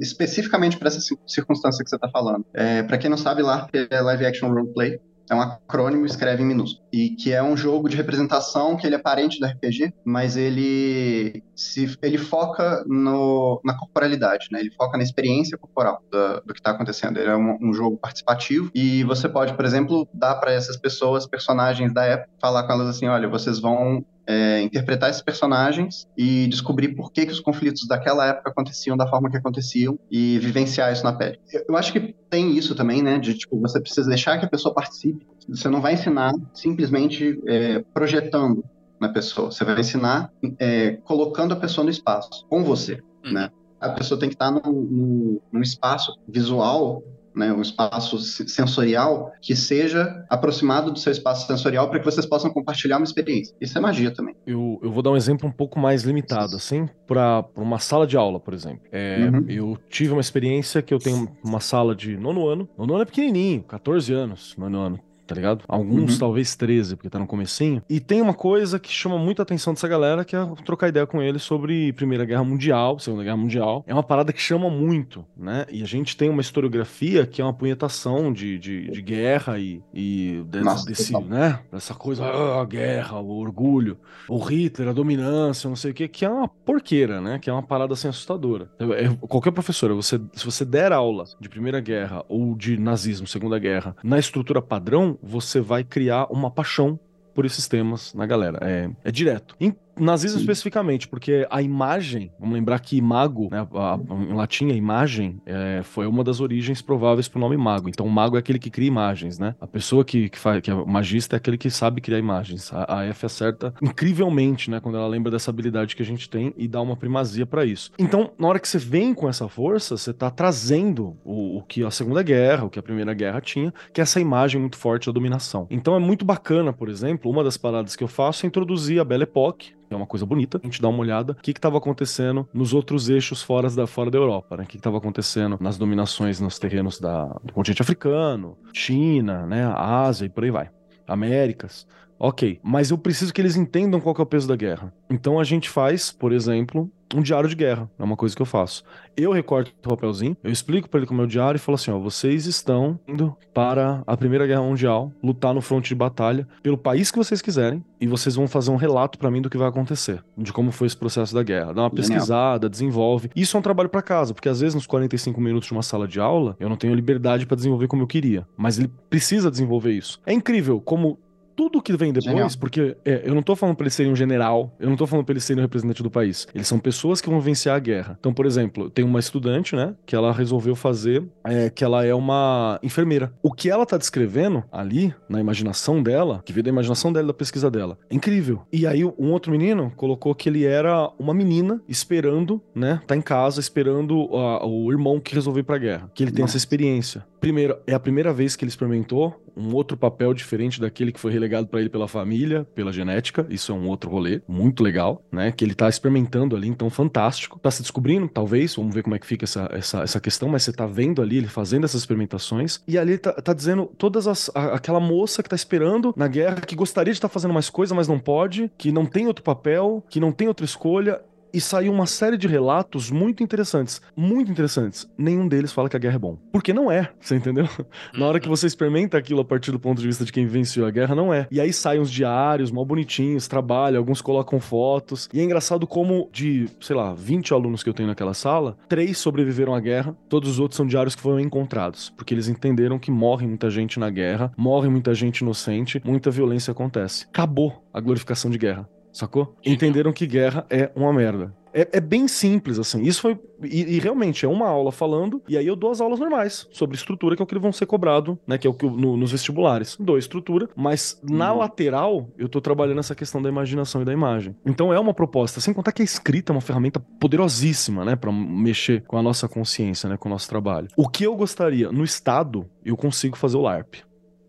Especificamente 0.00 0.76
para 0.78 0.88
essa 0.88 1.00
ci- 1.00 1.18
circunstância 1.26 1.82
que 1.84 1.90
você 1.90 1.96
está 1.96 2.08
falando. 2.08 2.44
É, 2.54 2.82
para 2.82 2.98
quem 2.98 3.10
não 3.10 3.16
sabe, 3.16 3.42
LARP 3.42 3.70
é 3.90 4.00
Live 4.00 4.24
Action 4.26 4.48
Roleplay. 4.52 4.98
É 5.32 5.34
um 5.34 5.40
acrônimo, 5.40 6.04
escreve 6.04 6.42
em 6.42 6.46
minúsculo. 6.46 6.86
E 6.92 7.08
que 7.16 7.32
é 7.32 7.42
um 7.42 7.56
jogo 7.56 7.88
de 7.88 7.96
representação 7.96 8.76
que 8.76 8.86
ele 8.86 8.96
é 8.96 8.98
parente 8.98 9.40
do 9.40 9.46
RPG, 9.46 9.94
mas 10.04 10.36
ele 10.36 11.42
se, 11.56 11.96
ele 12.02 12.18
foca 12.18 12.84
no, 12.86 13.58
na 13.64 13.74
corporalidade, 13.74 14.48
né? 14.52 14.60
Ele 14.60 14.70
foca 14.70 14.98
na 14.98 15.02
experiência 15.02 15.56
corporal 15.56 16.02
do, 16.10 16.52
que 16.52 16.60
está 16.60 16.72
acontecendo. 16.72 17.16
Ele 17.16 17.30
é 17.30 17.36
um, 17.36 17.56
um 17.62 17.72
jogo 17.72 17.96
participativo 17.96 18.70
e 18.74 19.02
você 19.04 19.26
pode, 19.26 19.54
por 19.54 19.64
exemplo, 19.64 20.06
dar 20.12 20.34
para 20.34 20.52
essas 20.52 20.76
pessoas 20.76 21.26
personagens 21.26 21.94
da 21.94 22.04
época, 22.04 22.28
falar 22.38 22.64
com 22.64 22.74
elas 22.74 22.88
assim, 22.88 23.06
olha, 23.06 23.26
vocês 23.26 23.58
vão 23.58 24.04
é, 24.26 24.60
interpretar 24.62 25.10
esses 25.10 25.22
personagens 25.22 26.06
e 26.16 26.46
descobrir 26.46 26.94
por 26.94 27.12
que, 27.12 27.26
que 27.26 27.32
os 27.32 27.40
conflitos 27.40 27.86
daquela 27.86 28.26
época 28.26 28.50
aconteciam 28.50 28.96
da 28.96 29.06
forma 29.08 29.30
que 29.30 29.36
aconteciam 29.36 29.98
e 30.10 30.38
vivenciar 30.38 30.92
isso 30.92 31.04
na 31.04 31.12
pele. 31.12 31.38
Eu, 31.52 31.64
eu 31.70 31.76
acho 31.76 31.92
que 31.92 32.14
tem 32.30 32.56
isso 32.56 32.74
também, 32.74 33.02
né? 33.02 33.18
De 33.18 33.34
tipo, 33.34 33.60
você 33.60 33.80
precisa 33.80 34.08
deixar 34.08 34.38
que 34.38 34.46
a 34.46 34.50
pessoa 34.50 34.74
participe. 34.74 35.26
Você 35.48 35.68
não 35.68 35.80
vai 35.80 35.94
ensinar 35.94 36.32
simplesmente 36.54 37.40
é, 37.46 37.84
projetando 37.92 38.64
na 39.00 39.08
pessoa. 39.08 39.50
Você 39.50 39.64
vai 39.64 39.78
ensinar 39.80 40.30
é, 40.58 40.92
colocando 41.04 41.52
a 41.52 41.56
pessoa 41.56 41.84
no 41.84 41.90
espaço, 41.90 42.46
com 42.48 42.62
você, 42.62 43.00
Uhum. 43.24 43.32
né? 43.32 43.50
A 43.80 43.90
pessoa 43.90 44.18
tem 44.18 44.28
que 44.28 44.36
estar 44.36 44.50
num, 44.50 44.60
num, 44.72 45.40
num 45.52 45.60
espaço 45.60 46.14
visual 46.28 47.02
né, 47.34 47.52
um 47.52 47.60
espaço 47.62 48.18
se- 48.18 48.48
sensorial 48.48 49.32
que 49.40 49.54
seja 49.56 50.24
aproximado 50.28 50.90
do 50.90 50.98
seu 50.98 51.12
espaço 51.12 51.46
sensorial 51.46 51.88
para 51.88 51.98
que 51.98 52.04
vocês 52.04 52.26
possam 52.26 52.50
compartilhar 52.50 52.98
uma 52.98 53.04
experiência. 53.04 53.54
Isso 53.60 53.76
é 53.76 53.80
magia 53.80 54.10
também. 54.12 54.34
Eu, 54.46 54.78
eu 54.82 54.90
vou 54.92 55.02
dar 55.02 55.10
um 55.10 55.16
exemplo 55.16 55.48
um 55.48 55.52
pouco 55.52 55.78
mais 55.78 56.02
limitado, 56.02 56.56
assim, 56.56 56.88
para 57.06 57.44
uma 57.56 57.78
sala 57.78 58.06
de 58.06 58.16
aula, 58.16 58.38
por 58.40 58.54
exemplo. 58.54 58.82
É, 58.90 59.12
Uhum. 59.22 59.44
Eu 59.48 59.78
tive 59.88 60.12
uma 60.12 60.20
experiência 60.20 60.82
que 60.82 60.92
eu 60.92 60.98
tenho 60.98 61.28
uma 61.44 61.60
sala 61.60 61.94
de 61.94 62.16
nono 62.16 62.46
ano. 62.48 62.68
Nono 62.76 62.94
ano 62.94 63.02
é 63.02 63.06
pequenininho, 63.06 63.62
14 63.62 64.12
anos, 64.12 64.54
nono 64.56 64.78
ano. 64.78 65.00
Tá 65.32 65.36
ligado? 65.36 65.64
Alguns 65.66 66.12
Uhum. 66.14 66.18
talvez 66.18 66.54
13, 66.54 66.96
porque 66.96 67.08
tá 67.08 67.18
no 67.18 67.26
comecinho. 67.26 67.82
E 67.88 67.98
tem 68.00 68.20
uma 68.20 68.34
coisa 68.34 68.78
que 68.78 68.90
chama 68.90 69.16
muita 69.18 69.42
atenção 69.42 69.72
dessa 69.72 69.88
galera, 69.88 70.24
que 70.24 70.36
é 70.36 70.44
trocar 70.64 70.88
ideia 70.88 71.06
com 71.06 71.22
eles 71.22 71.42
sobre 71.42 71.92
Primeira 71.94 72.24
Guerra 72.24 72.44
Mundial, 72.44 72.98
Segunda 72.98 73.24
Guerra 73.24 73.36
Mundial. 73.36 73.84
É 73.86 73.92
uma 73.94 74.02
parada 74.02 74.32
que 74.32 74.40
chama 74.40 74.68
muito, 74.70 75.24
né? 75.36 75.64
E 75.70 75.82
a 75.82 75.86
gente 75.86 76.16
tem 76.16 76.28
uma 76.28 76.40
historiografia 76.40 77.26
que 77.26 77.40
é 77.40 77.44
uma 77.44 77.52
punhetação 77.54 78.32
de, 78.32 78.58
de, 78.58 78.90
de 78.90 79.02
guerra 79.02 79.58
e, 79.58 79.82
e 79.92 80.42
de- 80.48 80.60
Nossa, 80.60 80.86
desse, 80.86 81.12
né? 81.24 81.60
Essa 81.72 81.94
coisa, 81.94 82.24
ah, 82.24 82.60
a 82.60 82.64
guerra, 82.64 83.18
o 83.20 83.38
orgulho, 83.38 83.96
o 84.28 84.38
Hitler, 84.38 84.88
a 84.88 84.92
dominância, 84.92 85.68
não 85.68 85.76
sei 85.76 85.90
o 85.90 85.94
que, 85.94 86.08
que 86.08 86.24
é 86.24 86.28
uma 86.28 86.48
porqueira, 86.48 87.20
né? 87.20 87.38
Que 87.38 87.48
é 87.50 87.52
uma 87.52 87.62
parada 87.62 87.92
assim 87.94 88.08
assustadora. 88.08 88.70
É- 88.78 89.04
é- 89.06 89.16
qualquer 89.28 89.50
professora, 89.52 89.94
você, 89.94 90.20
se 90.34 90.44
você 90.44 90.64
der 90.64 90.92
aula 90.92 91.24
de 91.40 91.48
Primeira 91.48 91.80
Guerra 91.80 92.24
ou 92.28 92.54
de 92.54 92.76
nazismo, 92.78 93.26
Segunda 93.26 93.58
Guerra, 93.58 93.96
na 94.02 94.18
estrutura 94.18 94.60
padrão, 94.62 95.18
você 95.22 95.60
vai 95.60 95.84
criar 95.84 96.26
uma 96.30 96.50
paixão 96.50 96.98
por 97.34 97.46
esses 97.46 97.68
temas 97.68 98.12
na 98.14 98.26
galera. 98.26 98.58
É, 98.60 98.90
é 99.04 99.10
direto. 99.10 99.54
Em 99.60 99.74
nazismo 99.98 100.38
Sim. 100.38 100.42
especificamente, 100.44 101.06
porque 101.08 101.46
a 101.50 101.60
imagem, 101.62 102.30
vamos 102.38 102.54
lembrar 102.54 102.78
que 102.80 103.00
mago, 103.00 103.48
né, 103.50 103.66
a- 103.74 103.94
a- 103.94 103.98
em 104.30 104.32
latim 104.34 104.70
a 104.70 104.74
imagem 104.74 105.40
é, 105.46 105.80
foi 105.82 106.06
uma 106.06 106.24
das 106.24 106.40
origens 106.40 106.80
prováveis 106.82 107.28
pro 107.28 107.40
nome 107.40 107.56
mago. 107.56 107.88
Então 107.88 108.06
o 108.06 108.10
mago 108.10 108.36
é 108.36 108.38
aquele 108.38 108.58
que 108.58 108.70
cria 108.70 108.88
imagens, 108.88 109.38
né? 109.38 109.54
A 109.60 109.66
pessoa 109.66 110.04
que, 110.04 110.28
que, 110.28 110.38
faz, 110.38 110.60
que 110.60 110.70
é 110.70 110.74
magista 110.74 111.36
é 111.36 111.38
aquele 111.38 111.58
que 111.58 111.70
sabe 111.70 112.00
criar 112.00 112.18
imagens. 112.18 112.72
A, 112.72 113.00
a 113.00 113.04
F 113.06 113.26
acerta 113.26 113.74
incrivelmente, 113.82 114.70
né, 114.70 114.80
quando 114.80 114.96
ela 114.96 115.06
lembra 115.06 115.30
dessa 115.30 115.50
habilidade 115.50 115.94
que 115.96 116.02
a 116.02 116.06
gente 116.06 116.28
tem 116.28 116.52
e 116.56 116.66
dá 116.66 116.80
uma 116.80 116.96
primazia 116.96 117.46
pra 117.46 117.64
isso. 117.64 117.90
Então, 117.98 118.30
na 118.38 118.48
hora 118.48 118.58
que 118.58 118.68
você 118.68 118.78
vem 118.78 119.14
com 119.14 119.28
essa 119.28 119.48
força, 119.48 119.96
você 119.96 120.12
tá 120.12 120.30
trazendo 120.30 121.16
o, 121.24 121.58
o 121.58 121.62
que 121.62 121.84
a 121.84 121.90
Segunda 121.90 122.22
Guerra, 122.22 122.64
o 122.64 122.70
que 122.70 122.78
a 122.78 122.82
Primeira 122.82 123.14
Guerra 123.14 123.40
tinha, 123.40 123.72
que 123.92 124.00
é 124.00 124.02
essa 124.02 124.20
imagem 124.20 124.60
muito 124.60 124.76
forte 124.76 125.06
da 125.06 125.12
dominação. 125.12 125.66
Então 125.70 125.94
é 125.94 125.98
muito 125.98 126.24
bacana, 126.24 126.72
por 126.72 126.88
exemplo, 126.88 127.30
uma 127.30 127.44
das 127.44 127.56
paradas 127.56 127.94
que 127.96 128.04
eu 128.04 128.08
faço 128.08 128.44
é 128.44 128.48
introduzir 128.48 129.00
a 129.00 129.04
Belle 129.04 129.22
Époque, 129.24 129.72
que 129.88 129.91
é 129.94 129.96
uma 129.96 130.06
coisa 130.06 130.26
bonita, 130.26 130.60
a 130.62 130.66
gente 130.66 130.80
dá 130.80 130.88
uma 130.88 130.98
olhada, 130.98 131.32
o 131.32 131.36
que 131.36 131.50
estava 131.50 131.78
acontecendo 131.78 132.48
nos 132.52 132.72
outros 132.74 133.08
eixos 133.08 133.42
fora 133.42 133.70
da, 133.70 133.86
fora 133.86 134.10
da 134.10 134.18
Europa, 134.18 134.56
né? 134.56 134.64
O 134.64 134.66
que 134.66 134.76
estava 134.76 134.98
acontecendo 134.98 135.58
nas 135.60 135.78
dominações 135.78 136.40
nos 136.40 136.58
terrenos 136.58 136.98
da, 137.00 137.26
do 137.42 137.52
continente 137.52 137.82
africano, 137.82 138.56
China, 138.72 139.46
né? 139.46 139.64
Ásia 139.76 140.26
e 140.26 140.28
por 140.28 140.44
aí 140.44 140.50
vai. 140.50 140.70
Américas. 141.06 141.86
Ok, 142.18 142.60
mas 142.62 142.92
eu 142.92 142.98
preciso 142.98 143.34
que 143.34 143.40
eles 143.40 143.56
entendam 143.56 144.00
qual 144.00 144.14
é 144.16 144.22
o 144.22 144.26
peso 144.26 144.46
da 144.46 144.54
guerra. 144.54 144.94
Então 145.10 145.40
a 145.40 145.44
gente 145.44 145.68
faz, 145.68 146.12
por 146.12 146.32
exemplo, 146.32 146.88
um 147.14 147.22
diário 147.22 147.48
de 147.48 147.56
guerra. 147.56 147.90
É 147.98 148.02
uma 148.02 148.16
coisa 148.16 148.34
que 148.34 148.42
eu 148.42 148.46
faço. 148.46 148.84
Eu 149.16 149.32
recorto 149.32 149.72
o 149.84 149.88
papelzinho, 149.88 150.36
eu 150.42 150.50
explico 150.50 150.88
pra 150.88 150.98
ele 150.98 151.06
como 151.06 151.20
é 151.20 151.24
o 151.24 151.28
diário 151.28 151.56
e 151.56 151.60
falo 151.60 151.76
assim: 151.76 151.90
ó, 151.90 151.98
vocês 151.98 152.46
estão 152.46 152.98
indo 153.06 153.36
para 153.52 154.02
a 154.06 154.16
Primeira 154.16 154.46
Guerra 154.46 154.62
Mundial, 154.62 155.12
lutar 155.22 155.54
no 155.54 155.60
fronte 155.60 155.88
de 155.88 155.94
batalha 155.94 156.48
pelo 156.62 156.78
país 156.78 157.10
que 157.10 157.18
vocês 157.18 157.42
quiserem, 157.42 157.84
e 158.00 158.06
vocês 158.06 158.34
vão 158.34 158.48
fazer 158.48 158.70
um 158.70 158.76
relato 158.76 159.18
pra 159.18 159.30
mim 159.30 159.42
do 159.42 159.50
que 159.50 159.58
vai 159.58 159.68
acontecer, 159.68 160.22
de 160.36 160.52
como 160.52 160.72
foi 160.72 160.86
esse 160.86 160.96
processo 160.96 161.34
da 161.34 161.42
guerra. 161.42 161.72
Dá 161.72 161.82
uma 161.82 161.90
pesquisada, 161.90 162.68
desenvolve. 162.68 163.30
Isso 163.36 163.56
é 163.56 163.60
um 163.60 163.62
trabalho 163.62 163.88
pra 163.88 164.02
casa, 164.02 164.32
porque 164.34 164.48
às 164.48 164.60
vezes 164.60 164.74
nos 164.74 164.86
45 164.86 165.40
minutos 165.40 165.68
de 165.68 165.72
uma 165.72 165.82
sala 165.82 166.08
de 166.08 166.18
aula, 166.18 166.56
eu 166.58 166.68
não 166.68 166.76
tenho 166.76 166.94
liberdade 166.94 167.46
pra 167.46 167.54
desenvolver 167.54 167.86
como 167.86 168.02
eu 168.02 168.06
queria, 168.06 168.46
mas 168.56 168.78
ele 168.78 168.90
precisa 169.10 169.50
desenvolver 169.50 169.92
isso. 169.92 170.20
É 170.24 170.32
incrível 170.32 170.80
como 170.80 171.18
tudo 171.62 171.80
que 171.82 171.96
vem 171.96 172.12
depois, 172.12 172.24
Genial. 172.32 172.48
porque 172.58 172.96
é, 173.04 173.22
eu 173.24 173.34
não 173.34 173.42
tô 173.42 173.54
falando 173.54 173.76
pra 173.76 173.84
eles 173.84 173.94
serem 173.94 174.10
um 174.12 174.16
general, 174.16 174.74
eu 174.80 174.88
não 174.88 174.96
tô 174.96 175.06
falando 175.06 175.24
pra 175.24 175.32
eles 175.32 175.44
serem 175.44 175.60
um 175.60 175.64
representante 175.64 176.02
do 176.02 176.10
país. 176.10 176.46
Eles 176.54 176.66
são 176.66 176.78
pessoas 176.78 177.20
que 177.20 177.28
vão 177.30 177.40
vencer 177.40 177.70
a 177.72 177.78
guerra. 177.78 178.16
Então, 178.18 178.32
por 178.34 178.46
exemplo, 178.46 178.90
tem 178.90 179.04
uma 179.04 179.20
estudante, 179.20 179.76
né, 179.76 179.94
que 180.04 180.14
ela 180.16 180.32
resolveu 180.32 180.74
fazer, 180.74 181.22
é, 181.44 181.70
que 181.70 181.84
ela 181.84 182.04
é 182.04 182.14
uma 182.14 182.78
enfermeira. 182.82 183.32
O 183.42 183.52
que 183.52 183.70
ela 183.70 183.86
tá 183.86 183.96
descrevendo 183.96 184.64
ali, 184.72 185.14
na 185.28 185.40
imaginação 185.40 186.02
dela, 186.02 186.42
que 186.44 186.52
veio 186.52 186.64
da 186.64 186.70
imaginação 186.70 187.12
dela, 187.12 187.28
da 187.28 187.34
pesquisa 187.34 187.70
dela, 187.70 187.98
é 188.10 188.14
incrível. 188.14 188.62
E 188.72 188.86
aí, 188.86 189.04
um 189.04 189.30
outro 189.32 189.52
menino 189.52 189.92
colocou 189.96 190.34
que 190.34 190.48
ele 190.48 190.64
era 190.64 191.10
uma 191.18 191.32
menina 191.34 191.80
esperando, 191.88 192.60
né, 192.74 193.00
tá 193.06 193.16
em 193.16 193.20
casa, 193.22 193.60
esperando 193.60 194.28
a- 194.36 194.66
o 194.66 194.90
irmão 194.90 195.20
que 195.20 195.34
resolveu 195.34 195.60
ir 195.60 195.64
pra 195.64 195.78
guerra. 195.78 196.10
Que 196.14 196.24
ele 196.24 196.30
tem 196.32 196.42
essa 196.44 196.52
Nossa. 196.52 196.56
experiência. 196.56 197.24
Primeiro, 197.40 197.76
é 197.86 197.92
a 197.94 197.98
primeira 198.00 198.32
vez 198.32 198.54
que 198.54 198.64
ele 198.64 198.68
experimentou 198.70 199.40
um 199.56 199.74
outro 199.74 199.96
papel 199.96 200.32
diferente 200.32 200.80
daquele 200.80 201.12
que 201.12 201.18
foi 201.20 201.30
relegado 201.32 201.51
pra 201.68 201.80
ele 201.80 201.88
pela 201.88 202.08
família, 202.08 202.64
pela 202.74 202.92
genética. 202.92 203.46
Isso 203.50 203.72
é 203.72 203.74
um 203.74 203.88
outro 203.88 204.10
rolê 204.10 204.40
muito 204.48 204.82
legal, 204.82 205.24
né? 205.30 205.52
Que 205.52 205.64
ele 205.64 205.74
tá 205.74 205.88
experimentando 205.88 206.56
ali, 206.56 206.68
então 206.68 206.88
fantástico. 206.90 207.58
Tá 207.58 207.70
se 207.70 207.82
descobrindo, 207.82 208.28
talvez, 208.28 208.74
vamos 208.74 208.94
ver 208.94 209.02
como 209.02 209.14
é 209.14 209.18
que 209.18 209.26
fica 209.26 209.44
essa, 209.44 209.68
essa, 209.72 210.02
essa 210.02 210.20
questão, 210.20 210.48
mas 210.48 210.62
você 210.62 210.72
tá 210.72 210.86
vendo 210.86 211.20
ali 211.22 211.36
ele 211.38 211.48
fazendo 211.48 211.84
essas 211.84 212.00
experimentações. 212.00 212.80
E 212.86 212.96
ali 212.98 213.18
tá, 213.18 213.32
tá 213.32 213.52
dizendo 213.52 213.86
todas 213.98 214.26
as. 214.26 214.50
a- 214.54 214.74
aquela 214.74 215.00
moça 215.00 215.42
que 215.42 215.48
tá 215.48 215.56
esperando 215.56 216.14
na 216.16 216.28
guerra, 216.28 216.60
que 216.60 216.74
gostaria 216.74 217.12
de 217.12 217.18
estar 217.18 217.28
fazendo 217.28 217.52
mais 217.54 217.68
coisa, 217.70 217.94
mas 217.94 218.08
não 218.08 218.18
pode, 218.18 218.70
que 218.78 218.90
não 218.92 219.04
tem 219.06 219.26
outro 219.26 219.42
papel, 219.44 220.04
que 220.08 220.20
não 220.20 220.32
tem 220.32 220.48
outra 220.48 220.64
escolha. 220.64 221.20
E 221.54 221.60
saiu 221.60 221.92
uma 221.92 222.06
série 222.06 222.38
de 222.38 222.48
relatos 222.48 223.10
muito 223.10 223.42
interessantes. 223.42 224.00
Muito 224.16 224.50
interessantes. 224.50 225.06
Nenhum 225.18 225.46
deles 225.46 225.70
fala 225.70 225.88
que 225.88 225.96
a 225.96 225.98
guerra 225.98 226.16
é 226.16 226.18
bom. 226.18 226.38
Porque 226.50 226.72
não 226.72 226.90
é, 226.90 227.10
você 227.20 227.36
entendeu? 227.36 227.68
Na 228.16 228.26
hora 228.26 228.40
que 228.40 228.48
você 228.48 228.66
experimenta 228.66 229.18
aquilo 229.18 229.42
a 229.42 229.44
partir 229.44 229.70
do 229.70 229.78
ponto 229.78 230.00
de 230.00 230.06
vista 230.06 230.24
de 230.24 230.32
quem 230.32 230.46
venceu 230.46 230.86
a 230.86 230.90
guerra, 230.90 231.14
não 231.14 231.32
é. 231.32 231.46
E 231.50 231.60
aí 231.60 231.70
saem 231.70 232.00
os 232.00 232.10
diários, 232.10 232.70
mal 232.70 232.86
bonitinhos, 232.86 233.46
trabalho, 233.46 233.98
alguns 233.98 234.22
colocam 234.22 234.58
fotos. 234.60 235.28
E 235.32 235.40
é 235.40 235.44
engraçado 235.44 235.86
como 235.86 236.30
de, 236.32 236.70
sei 236.80 236.96
lá, 236.96 237.12
20 237.12 237.52
alunos 237.52 237.82
que 237.82 237.88
eu 237.90 237.94
tenho 237.94 238.08
naquela 238.08 238.32
sala, 238.32 238.76
três 238.88 239.18
sobreviveram 239.18 239.74
à 239.74 239.80
guerra, 239.80 240.16
todos 240.30 240.48
os 240.48 240.58
outros 240.58 240.76
são 240.76 240.86
diários 240.86 241.14
que 241.14 241.20
foram 241.20 241.38
encontrados. 241.38 242.10
Porque 242.16 242.32
eles 242.32 242.48
entenderam 242.48 242.98
que 242.98 243.10
morre 243.10 243.46
muita 243.46 243.68
gente 243.68 244.00
na 244.00 244.08
guerra, 244.08 244.50
morre 244.56 244.88
muita 244.88 245.12
gente 245.12 245.40
inocente, 245.40 246.00
muita 246.02 246.30
violência 246.30 246.72
acontece. 246.72 247.26
Acabou 247.28 247.84
a 247.92 248.00
glorificação 248.00 248.50
de 248.50 248.56
guerra. 248.56 248.88
Sacou? 249.12 249.54
Entenderam 249.64 250.12
que 250.12 250.26
guerra 250.26 250.66
é 250.70 250.90
uma 250.96 251.12
merda. 251.12 251.54
É, 251.74 251.88
é 251.92 252.00
bem 252.00 252.28
simples, 252.28 252.78
assim. 252.78 253.00
Isso 253.02 253.22
foi. 253.22 253.38
E, 253.62 253.96
e 253.96 253.98
realmente 253.98 254.44
é 254.44 254.48
uma 254.48 254.68
aula 254.68 254.92
falando, 254.92 255.40
e 255.48 255.56
aí 255.56 255.66
eu 255.66 255.74
dou 255.74 255.90
as 255.90 256.02
aulas 256.02 256.18
normais 256.20 256.68
sobre 256.70 256.96
estrutura, 256.96 257.34
que 257.34 257.40
é 257.40 257.44
o 257.44 257.46
que 257.46 257.58
vão 257.58 257.72
ser 257.72 257.86
cobrado, 257.86 258.38
né? 258.46 258.58
Que 258.58 258.66
é 258.66 258.70
o 258.70 258.74
que 258.74 258.84
no- 258.84 259.16
nos 259.16 259.32
vestibulares. 259.32 259.96
Dou 259.98 260.18
estrutura, 260.18 260.68
mas 260.76 261.18
na 261.22 261.50
Uhum. 261.52 261.60
lateral 261.60 262.28
eu 262.36 262.46
tô 262.46 262.60
trabalhando 262.60 263.00
essa 263.00 263.14
questão 263.14 263.40
da 263.40 263.48
imaginação 263.48 264.02
e 264.02 264.04
da 264.04 264.12
imagem. 264.12 264.54
Então 264.66 264.92
é 264.92 265.00
uma 265.00 265.14
proposta, 265.14 265.60
sem 265.62 265.72
contar 265.72 265.92
que 265.92 266.02
a 266.02 266.04
escrita 266.04 266.52
é 266.52 266.54
uma 266.54 266.60
ferramenta 266.60 267.00
poderosíssima, 267.18 268.04
né? 268.04 268.16
Pra 268.16 268.30
mexer 268.30 269.02
com 269.06 269.16
a 269.16 269.22
nossa 269.22 269.48
consciência, 269.48 270.08
né? 270.10 270.18
Com 270.18 270.28
o 270.28 270.32
nosso 270.32 270.48
trabalho. 270.48 270.88
O 270.96 271.08
que 271.08 271.24
eu 271.24 271.34
gostaria, 271.34 271.90
no 271.90 272.04
estado, 272.04 272.66
eu 272.84 272.96
consigo 272.98 273.36
fazer 273.36 273.56
o 273.56 273.62
LARP. 273.62 273.94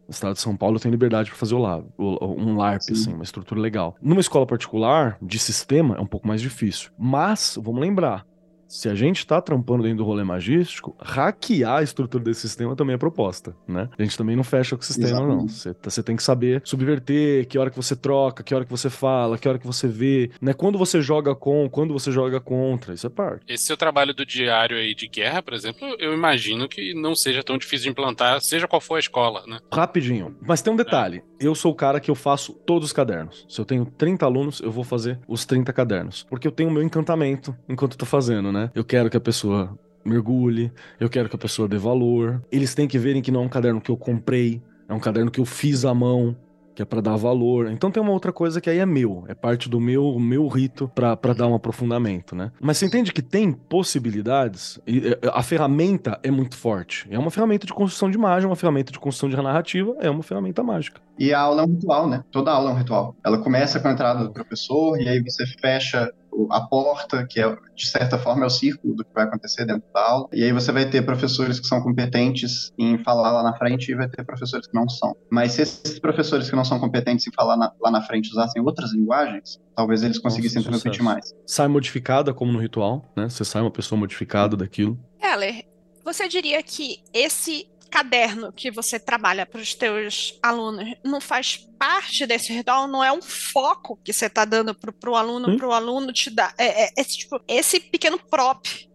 No 0.08 0.12
estado 0.12 0.34
de 0.34 0.41
São 0.41 0.56
Paulo 0.56 0.76
eu 0.76 0.80
tenho 0.82 0.91
liberdade 0.91 1.30
para 1.30 1.39
fazer 1.39 1.56
o 1.56 1.60
o- 1.97 2.36
um 2.38 2.58
LARP, 2.58 2.82
Sim. 2.84 2.93
assim, 2.93 3.14
uma 3.14 3.24
estrutura 3.24 3.60
legal. 3.62 3.95
Numa 4.01 4.20
escola 4.22 4.45
particular, 4.45 5.18
de 5.22 5.39
sistema, 5.39 5.95
é 5.95 6.01
um 6.01 6.06
pouco 6.06 6.28
mais 6.28 6.41
difícil. 6.41 6.91
Mas, 6.97 7.58
vamos 7.62 7.80
lembrar, 7.80 8.26
se 8.74 8.89
a 8.89 8.95
gente 8.95 9.26
tá 9.28 9.39
trampando 9.41 9.84
dentro 9.84 9.99
do 9.99 10.03
rolê 10.03 10.24
magístico, 10.24 10.95
hackear 10.99 11.78
a 11.80 11.84
estrutura 11.84 12.24
desse 12.24 12.41
sistema 12.41 12.76
também 12.76 12.95
é 12.95 12.97
proposta, 12.97 13.55
né? 13.67 13.88
A 13.97 14.01
gente 14.03 14.17
também 14.17 14.36
não 14.36 14.43
fecha 14.43 14.76
com 14.76 14.82
o 14.82 14.86
sistema, 14.86 15.19
não. 15.19 15.26
Exatamente. 15.45 15.53
Você, 15.53 15.74
tá- 15.74 15.89
você 15.89 16.03
tem 16.03 16.15
que 16.15 16.24
saber 16.24 16.61
subverter, 16.65 17.47
que 17.47 17.57
hora 17.57 17.69
que 17.69 17.76
você 17.76 17.95
troca, 17.95 18.43
que 18.43 18.53
hora 18.55 18.65
que 18.65 18.71
você 18.71 18.89
fala, 18.89 19.38
que 19.38 19.47
hora 19.47 19.59
que 19.59 19.67
você 19.67 19.88
vê, 19.88 20.32
né? 20.41 20.53
Quando 20.53 20.78
você 20.78 21.01
joga 21.01 21.36
com, 21.36 21.69
quando 21.69 21.93
você 21.93 22.11
joga 22.11 22.39
contra, 22.39 22.93
isso 22.93 23.05
é 23.05 23.09
parte. 23.09 23.43
Esse 23.47 23.65
seu 23.65 23.78
trabalho 23.78 24.13
do 24.13 24.26
diário 24.26 24.76
aí 24.78 24.95
de 24.95 25.07
guerra, 25.07 25.41
por 25.43 25.53
exemplo, 25.53 25.88
eu 25.99 26.13
imagino 26.13 26.67
que 26.67 26.93
não 26.93 27.15
seja 27.15 27.43
tão 27.43 27.57
difícil 27.57 27.84
de 27.86 27.89
implantar, 27.91 28.41
seja 28.41 28.67
qual 28.67 28.82
for 28.82 28.95
a 28.95 28.99
escola, 28.99 29.43
né? 29.47 29.59
Rapidinho. 29.71 30.36
Mas 30.41 30.61
tem 30.61 30.74
um 30.74 30.76
detalhe. 30.78 31.21
Eu 31.43 31.53
sou 31.53 31.73
o 31.73 31.75
cara 31.75 31.99
que 31.99 32.09
eu 32.09 32.15
faço 32.15 32.53
todos 32.53 32.87
os 32.87 32.93
cadernos. 32.93 33.45
Se 33.49 33.59
eu 33.59 33.65
tenho 33.65 33.85
30 33.85 34.25
alunos, 34.25 34.61
eu 34.61 34.71
vou 34.71 34.85
fazer 34.85 35.19
os 35.27 35.45
30 35.45 35.73
cadernos. 35.73 36.25
Porque 36.29 36.47
eu 36.47 36.51
tenho 36.53 36.69
o 36.69 36.71
meu 36.71 36.81
encantamento 36.81 37.53
enquanto 37.67 37.93
eu 37.93 37.97
tô 37.97 38.05
fazendo, 38.05 38.49
né? 38.49 38.71
Eu 38.73 38.85
quero 38.85 39.09
que 39.09 39.17
a 39.17 39.19
pessoa 39.19 39.77
mergulhe, 40.05 40.71
eu 41.01 41.09
quero 41.09 41.27
que 41.27 41.35
a 41.35 41.39
pessoa 41.39 41.67
dê 41.67 41.77
valor. 41.77 42.41
Eles 42.49 42.73
têm 42.73 42.87
que 42.87 42.97
verem 42.97 43.21
que 43.21 43.29
não 43.29 43.43
é 43.43 43.45
um 43.45 43.49
caderno 43.49 43.81
que 43.81 43.91
eu 43.91 43.97
comprei, 43.97 44.61
é 44.87 44.93
um 44.93 45.01
caderno 45.01 45.29
que 45.29 45.41
eu 45.41 45.45
fiz 45.45 45.83
à 45.83 45.93
mão. 45.93 46.33
Que 46.76 46.82
é 46.82 46.86
pra 46.86 47.01
dar 47.01 47.15
valor. 47.15 47.69
Então 47.71 47.91
tem 47.91 48.01
uma 48.01 48.11
outra 48.11 48.32
coisa 48.32 48.59
que 48.59 48.69
aí 48.69 48.80
é 48.80 48.86
meu. 48.86 49.24
É 49.28 49.34
parte 49.34 49.69
do 49.69 49.80
meu, 49.80 50.17
meu 50.19 50.47
rito 50.47 50.91
pra 50.93 51.34
dar 51.34 51.47
um 51.47 51.55
aprofundamento, 51.55 52.36
né? 52.36 52.51
Mas 52.59 52.78
você 52.78 52.86
entende 52.86 53.13
que 53.13 53.21
tem 53.21 53.51
possibilidades? 53.51 54.80
E, 54.88 55.09
é, 55.09 55.19
a 55.32 55.43
ferramenta 55.43 56.19
é 56.24 56.32
muito 56.32 56.57
forte. 56.57 57.07
É 57.09 57.19
uma 57.19 57.32
ferramenta 57.32 57.67
de 57.67 57.74
construção 57.74 58.09
de 58.09 58.17
imagem, 58.17 58.47
uma 58.47 58.55
ferramenta 58.55 58.91
de 58.91 58.99
construção 58.99 59.30
de 59.30 59.36
narrativa, 59.36 59.95
é 59.99 60.09
uma 60.09 60.24
ferramenta 60.24 60.63
mágica. 60.63 61.01
E 61.17 61.34
a 61.34 61.39
aula 61.39 61.61
é 61.61 61.65
um 61.65 61.69
ritual, 61.69 62.09
né? 62.09 62.24
Toda 62.32 62.51
aula 62.51 62.71
é 62.71 62.74
um 62.74 62.78
ritual. 62.78 63.15
Ela 63.24 63.38
começa 63.38 63.80
com 63.80 63.88
a 63.88 63.91
entrada 63.91 64.24
do 64.24 64.32
professor, 64.32 64.99
e 64.99 65.07
aí 65.07 65.21
você 65.21 65.45
fecha 65.61 66.11
a 66.51 66.61
porta, 66.61 67.25
que 67.29 67.39
é, 67.39 67.55
de 67.75 67.88
certa 67.88 68.17
forma 68.17 68.43
é 68.43 68.47
o 68.47 68.49
círculo 68.49 68.95
do 68.95 69.03
que 69.03 69.11
vai 69.13 69.23
acontecer 69.25 69.65
dentro 69.65 69.84
da 69.93 70.01
aula. 70.01 70.27
E 70.34 70.43
aí 70.43 70.51
você 70.51 70.71
vai 70.71 70.89
ter 70.89 71.01
professores 71.03 71.59
que 71.59 71.67
são 71.67 71.81
competentes 71.81 72.71
em 72.77 72.97
falar 73.03 73.31
lá 73.31 73.43
na 73.43 73.57
frente 73.57 73.91
e 73.91 73.95
vai 73.95 74.07
ter 74.09 74.23
professores 74.25 74.67
que 74.67 74.73
não 74.75 74.88
são. 74.89 75.15
Mas 75.31 75.53
se 75.53 75.61
esses 75.61 75.99
professores 75.99 76.49
que 76.49 76.55
não 76.55 76.65
são 76.65 76.79
competentes 76.79 77.27
em 77.27 77.31
falar 77.34 77.57
na- 77.57 77.71
lá 77.81 77.91
na 77.91 78.01
frente 78.01 78.29
usassem 78.31 78.61
outras 78.61 78.93
linguagens, 78.93 79.59
talvez 79.75 80.03
eles 80.03 80.19
conseguissem 80.19 80.57
Nossa, 80.61 80.69
transmitir 80.69 81.01
sucesso. 81.01 81.15
mais. 81.15 81.34
Sai 81.45 81.67
modificada, 81.67 82.34
como 82.34 82.51
no 82.51 82.59
ritual, 82.59 83.03
né? 83.15 83.29
Você 83.29 83.43
sai 83.45 83.61
uma 83.61 83.71
pessoa 83.71 83.97
modificada 83.99 84.55
daquilo. 84.57 84.97
Heller, 85.21 85.65
você 86.03 86.27
diria 86.27 86.61
que 86.61 86.97
esse 87.13 87.67
caderno 87.93 88.51
que 88.51 88.71
você 88.71 88.99
trabalha 88.99 89.45
para 89.45 89.61
os 89.61 89.75
teus 89.75 90.39
alunos 90.41 90.95
não 91.05 91.21
faz 91.21 91.57
parte 91.77 92.25
desse 92.25 92.51
ritual, 92.51 92.87
não 92.87 93.03
é 93.03 93.11
um 93.11 93.21
foco 93.21 93.99
que 94.03 94.11
você 94.11 94.25
está 94.25 94.45
dando 94.45 94.73
para 94.73 95.11
o 95.11 95.15
aluno, 95.15 95.55
para 95.55 95.67
o 95.67 95.71
aluno 95.71 96.11
te 96.11 96.31
dar. 96.31 96.55
É, 96.57 96.85
é, 96.85 96.89
é, 96.97 97.03
tipo, 97.03 97.39
esse 97.47 97.79
pequeno 97.79 98.17
prop 98.17 98.89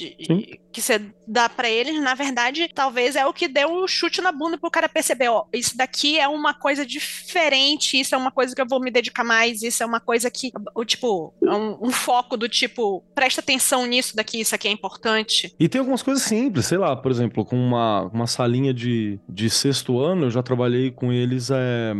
de, 0.00 0.60
que 0.72 0.80
você 0.80 1.00
dá 1.26 1.48
para 1.48 1.68
eles, 1.68 2.00
na 2.00 2.14
verdade, 2.14 2.68
talvez 2.74 3.16
é 3.16 3.26
o 3.26 3.32
que 3.32 3.48
deu 3.48 3.70
o 3.70 3.84
um 3.84 3.88
chute 3.88 4.20
na 4.20 4.32
bunda 4.32 4.56
pro 4.56 4.70
cara 4.70 4.88
perceber, 4.88 5.28
ó, 5.28 5.44
isso 5.52 5.76
daqui 5.76 6.18
é 6.18 6.26
uma 6.26 6.54
coisa 6.54 6.86
diferente, 6.86 8.00
isso 8.00 8.14
é 8.14 8.18
uma 8.18 8.30
coisa 8.30 8.54
que 8.54 8.60
eu 8.60 8.66
vou 8.66 8.80
me 8.80 8.90
dedicar 8.90 9.24
mais, 9.24 9.62
isso 9.62 9.82
é 9.82 9.86
uma 9.86 10.00
coisa 10.00 10.30
que, 10.30 10.50
o 10.74 10.84
tipo, 10.84 11.34
é 11.42 11.54
um, 11.54 11.88
um 11.88 11.90
foco 11.90 12.36
do 12.36 12.48
tipo, 12.48 13.02
presta 13.14 13.40
atenção 13.40 13.86
nisso 13.86 14.16
daqui, 14.16 14.40
isso 14.40 14.54
aqui 14.54 14.68
é 14.68 14.70
importante. 14.70 15.54
E 15.58 15.68
tem 15.68 15.78
algumas 15.78 16.02
coisas 16.02 16.22
simples, 16.22 16.66
sei 16.66 16.78
lá, 16.78 16.96
por 16.96 17.10
exemplo, 17.10 17.44
com 17.44 17.56
uma, 17.56 18.02
uma 18.12 18.26
salinha 18.26 18.72
de, 18.72 19.18
de 19.28 19.50
sexto 19.50 19.98
ano, 19.98 20.26
eu 20.26 20.30
já 20.30 20.42
trabalhei 20.42 20.90
com 20.90 21.12
eles, 21.12 21.50
é, 21.50 21.92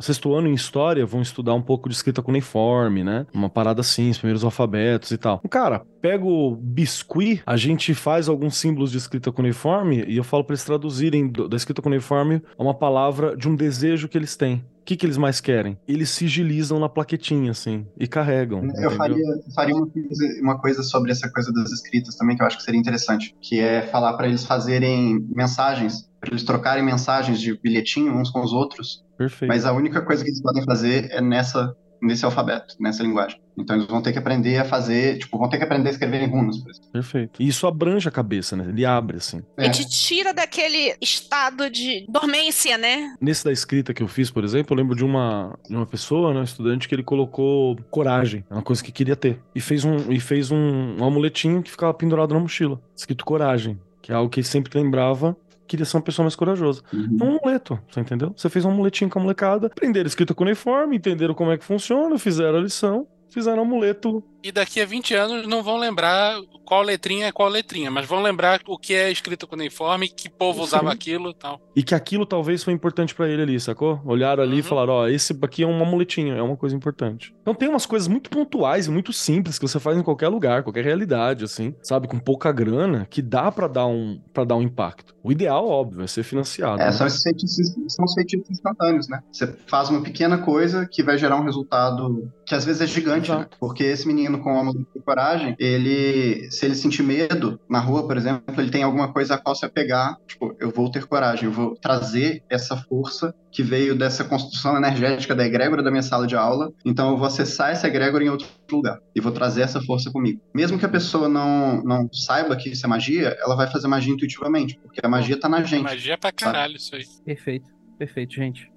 sexto 0.00 0.34
ano 0.34 0.48
em 0.48 0.54
história 0.54 1.04
vão 1.04 1.20
estudar 1.20 1.54
um 1.54 1.62
pouco 1.62 1.88
de 1.88 1.94
escrita 1.94 2.22
cuneiforme, 2.22 3.04
né? 3.04 3.26
Uma 3.32 3.48
parada 3.48 3.80
assim, 3.80 4.10
os 4.10 4.18
primeiros 4.18 4.44
alfabetos 4.44 5.10
e 5.10 5.18
tal. 5.18 5.40
Cara, 5.50 5.82
pega 6.00 6.24
o 6.24 6.56
biscuit, 6.56 7.42
a 7.46 7.56
gente 7.56 7.94
faz 7.94 8.28
alguns 8.28 8.56
símbolos 8.56 8.90
de 8.90 8.98
escrita 8.98 9.32
cuneiforme 9.32 10.04
e 10.06 10.16
eu 10.16 10.24
falo 10.24 10.44
para 10.44 10.54
eles 10.54 10.64
traduzirem 10.64 11.30
da 11.30 11.56
escrita 11.56 11.82
cuneiforme 11.82 12.42
uma 12.58 12.74
palavra 12.74 13.36
de 13.36 13.48
um 13.48 13.54
desejo 13.54 14.08
que 14.08 14.16
eles 14.16 14.36
têm. 14.36 14.64
O 14.80 14.84
que, 14.88 14.96
que 14.96 15.04
eles 15.04 15.18
mais 15.18 15.38
querem? 15.38 15.78
Eles 15.86 16.08
sigilizam 16.08 16.78
na 16.78 16.88
plaquetinha, 16.88 17.50
assim, 17.50 17.86
e 17.98 18.06
carregam. 18.06 18.62
Eu 18.76 18.90
faria, 18.92 19.22
faria 19.54 19.74
uma, 19.74 19.86
coisa, 19.86 20.40
uma, 20.40 20.58
coisa, 20.58 20.82
sobre 20.82 21.10
essa 21.10 21.30
coisa 21.30 21.52
das 21.52 21.70
escritas 21.70 22.14
também, 22.14 22.34
que 22.34 22.42
eu 22.42 22.46
acho 22.46 22.56
que 22.56 22.62
seria 22.62 22.80
interessante, 22.80 23.36
que 23.38 23.60
é 23.60 23.82
falar 23.82 24.14
para 24.14 24.26
eles 24.26 24.46
fazerem 24.46 25.22
mensagens, 25.28 26.07
para 26.20 26.30
eles 26.30 26.42
trocarem 26.42 26.84
mensagens 26.84 27.40
de 27.40 27.56
bilhetinho 27.58 28.12
uns 28.12 28.30
com 28.30 28.40
os 28.40 28.52
outros. 28.52 29.04
Perfeito. 29.16 29.48
Mas 29.48 29.64
a 29.64 29.72
única 29.72 30.00
coisa 30.02 30.22
que 30.22 30.30
eles 30.30 30.42
podem 30.42 30.64
fazer 30.64 31.08
é 31.10 31.20
nessa 31.20 31.74
nesse 32.00 32.24
alfabeto, 32.24 32.76
nessa 32.78 33.02
linguagem. 33.02 33.40
Então 33.56 33.76
eles 33.76 33.88
vão 33.88 34.00
ter 34.00 34.12
que 34.12 34.18
aprender 34.18 34.56
a 34.58 34.64
fazer, 34.64 35.18
tipo, 35.18 35.36
vão 35.36 35.48
ter 35.48 35.58
que 35.58 35.64
aprender 35.64 35.88
a 35.88 35.92
escrever 35.92 36.22
em 36.22 36.28
runas, 36.28 36.58
por 36.58 36.70
exemplo. 36.70 36.90
Perfeito. 36.92 37.42
E 37.42 37.48
isso 37.48 37.66
abrange 37.66 38.08
a 38.08 38.12
cabeça, 38.12 38.56
né? 38.56 38.66
Ele 38.68 38.84
abre, 38.84 39.16
assim. 39.16 39.42
É. 39.56 39.66
E 39.66 39.70
te 39.70 39.88
tira 39.88 40.32
daquele 40.32 40.94
estado 41.00 41.68
de 41.68 42.06
dormência, 42.08 42.78
né? 42.78 43.16
Nesse 43.20 43.44
da 43.44 43.52
escrita 43.52 43.92
que 43.92 44.02
eu 44.02 44.08
fiz, 44.08 44.30
por 44.30 44.44
exemplo, 44.44 44.74
eu 44.74 44.80
lembro 44.80 44.96
de 44.96 45.04
uma, 45.04 45.58
de 45.68 45.74
uma 45.74 45.86
pessoa, 45.86 46.32
né, 46.32 46.40
um 46.40 46.44
estudante, 46.44 46.88
que 46.88 46.94
ele 46.94 47.02
colocou 47.02 47.76
coragem, 47.90 48.44
é 48.48 48.54
uma 48.54 48.62
coisa 48.62 48.82
que 48.82 48.92
queria 48.92 49.16
ter. 49.16 49.40
E 49.54 49.60
fez 49.60 49.84
um, 49.84 50.12
e 50.12 50.20
fez 50.20 50.50
um, 50.50 50.96
um 51.00 51.04
amuletinho 51.04 51.62
que 51.62 51.70
ficava 51.70 51.92
pendurado 51.92 52.32
na 52.32 52.40
mochila, 52.40 52.80
escrito 52.96 53.24
coragem, 53.24 53.78
que 54.00 54.12
é 54.12 54.14
algo 54.14 54.30
que 54.30 54.40
ele 54.40 54.46
sempre 54.46 54.78
lembrava 54.78 55.36
queria 55.68 55.84
ser 55.84 55.96
uma 55.96 56.02
pessoa 56.02 56.24
mais 56.24 56.34
corajosa. 56.34 56.82
Uhum. 56.92 57.16
É 57.20 57.24
um 57.24 57.36
amuleto, 57.36 57.78
você 57.88 58.00
entendeu? 58.00 58.32
Você 58.36 58.48
fez 58.48 58.64
um 58.64 58.70
amuletinho 58.70 59.10
com 59.10 59.18
a 59.18 59.22
molecada, 59.22 59.68
aprenderam 59.68 60.06
escrita 60.06 60.34
com 60.34 60.42
uniforme, 60.42 60.96
entenderam 60.96 61.34
como 61.34 61.52
é 61.52 61.58
que 61.58 61.64
funciona, 61.64 62.18
fizeram 62.18 62.58
a 62.58 62.62
lição, 62.62 63.06
fizeram 63.30 63.58
um 63.58 63.66
amuleto 63.66 64.24
e 64.48 64.52
daqui 64.52 64.80
a 64.80 64.86
20 64.86 65.14
anos 65.14 65.46
não 65.46 65.62
vão 65.62 65.76
lembrar 65.76 66.40
qual 66.64 66.82
letrinha 66.82 67.26
é 67.26 67.32
qual 67.32 67.48
letrinha, 67.48 67.90
mas 67.90 68.06
vão 68.06 68.22
lembrar 68.22 68.60
o 68.66 68.78
que 68.78 68.94
é 68.94 69.10
escrito 69.10 69.46
com 69.46 69.56
uniforme, 69.56 70.08
que 70.08 70.28
povo 70.28 70.62
usava 70.62 70.90
aquilo 70.90 71.30
e 71.30 71.34
tal. 71.34 71.60
E 71.76 71.82
que 71.82 71.94
aquilo 71.94 72.24
talvez 72.24 72.62
foi 72.62 72.72
importante 72.72 73.14
para 73.14 73.28
ele 73.28 73.42
ali, 73.42 73.60
sacou? 73.60 74.00
Olharam 74.04 74.42
ali 74.42 74.54
uhum. 74.54 74.58
e 74.58 74.62
falaram: 74.62 74.92
ó, 74.94 75.02
oh, 75.02 75.08
esse 75.08 75.38
aqui 75.42 75.62
é 75.62 75.66
uma 75.66 75.84
muletinha, 75.84 76.34
é 76.34 76.42
uma 76.42 76.56
coisa 76.56 76.74
importante. 76.74 77.34
Então 77.42 77.54
tem 77.54 77.68
umas 77.68 77.86
coisas 77.86 78.08
muito 78.08 78.30
pontuais 78.30 78.86
e 78.86 78.90
muito 78.90 79.12
simples 79.12 79.58
que 79.58 79.66
você 79.66 79.78
faz 79.78 79.98
em 79.98 80.02
qualquer 80.02 80.28
lugar, 80.28 80.62
qualquer 80.62 80.84
realidade, 80.84 81.44
assim, 81.44 81.74
sabe? 81.82 82.08
Com 82.08 82.18
pouca 82.18 82.50
grana, 82.52 83.06
que 83.08 83.20
dá 83.20 83.52
para 83.52 83.66
dar 83.66 83.86
um 83.86 84.20
para 84.32 84.44
dar 84.44 84.56
um 84.56 84.62
impacto. 84.62 85.14
O 85.22 85.32
ideal, 85.32 85.68
óbvio, 85.68 86.02
é 86.02 86.06
ser 86.06 86.22
financiado. 86.22 86.80
É, 86.80 86.86
né? 86.86 86.92
são, 86.92 87.06
esses 87.06 87.22
feitiços, 87.22 87.74
são 87.88 88.04
os 88.04 88.14
feitiços 88.14 88.50
instantâneos, 88.50 89.08
né? 89.08 89.22
Você 89.30 89.46
faz 89.66 89.90
uma 89.90 90.00
pequena 90.00 90.38
coisa 90.38 90.86
que 90.90 91.02
vai 91.02 91.18
gerar 91.18 91.36
um 91.36 91.44
resultado 91.44 92.32
que 92.46 92.54
às 92.54 92.64
vezes 92.64 92.80
é 92.80 92.86
gigante, 92.86 93.30
né? 93.30 93.46
Porque 93.60 93.84
esse 93.84 94.06
menino 94.06 94.37
com 94.38 94.58
o 94.60 94.72
de 94.72 95.00
coragem, 95.04 95.56
ele, 95.58 96.50
se 96.50 96.64
ele 96.64 96.74
sentir 96.74 97.02
medo 97.02 97.60
na 97.68 97.78
rua, 97.78 98.06
por 98.06 98.16
exemplo, 98.16 98.42
ele 98.58 98.70
tem 98.70 98.82
alguma 98.82 99.12
coisa 99.12 99.34
a 99.34 99.38
qual 99.38 99.54
se 99.54 99.64
apegar, 99.64 100.16
tipo, 100.26 100.54
eu 100.58 100.70
vou 100.70 100.90
ter 100.90 101.06
coragem, 101.06 101.46
eu 101.46 101.52
vou 101.52 101.74
trazer 101.76 102.42
essa 102.48 102.76
força 102.76 103.34
que 103.50 103.62
veio 103.62 103.94
dessa 103.94 104.24
construção 104.24 104.76
energética 104.76 105.34
da 105.34 105.46
egrégora 105.46 105.82
da 105.82 105.90
minha 105.90 106.02
sala 106.02 106.26
de 106.26 106.36
aula, 106.36 106.72
então 106.84 107.10
eu 107.10 107.16
vou 107.16 107.26
acessar 107.26 107.70
essa 107.70 107.86
egrégora 107.86 108.24
em 108.24 108.28
outro 108.28 108.46
lugar 108.70 108.98
e 109.14 109.20
vou 109.20 109.32
trazer 109.32 109.62
essa 109.62 109.80
força 109.80 110.10
comigo. 110.10 110.40
Mesmo 110.54 110.78
que 110.78 110.84
a 110.84 110.88
pessoa 110.88 111.28
não, 111.28 111.82
não 111.82 112.12
saiba 112.12 112.56
que 112.56 112.70
isso 112.70 112.84
é 112.84 112.88
magia, 112.88 113.36
ela 113.40 113.56
vai 113.56 113.66
fazer 113.66 113.88
magia 113.88 114.12
intuitivamente, 114.12 114.78
porque 114.82 115.00
a 115.02 115.08
magia 115.08 115.38
tá 115.38 115.48
na 115.48 115.62
gente. 115.62 115.84
Magia 115.84 116.14
é 116.14 116.16
pra 116.16 116.32
caralho 116.32 116.78
sabe? 116.78 117.02
isso 117.02 117.12
aí. 117.18 117.24
Perfeito, 117.24 117.70
perfeito, 117.98 118.34
gente. 118.34 118.70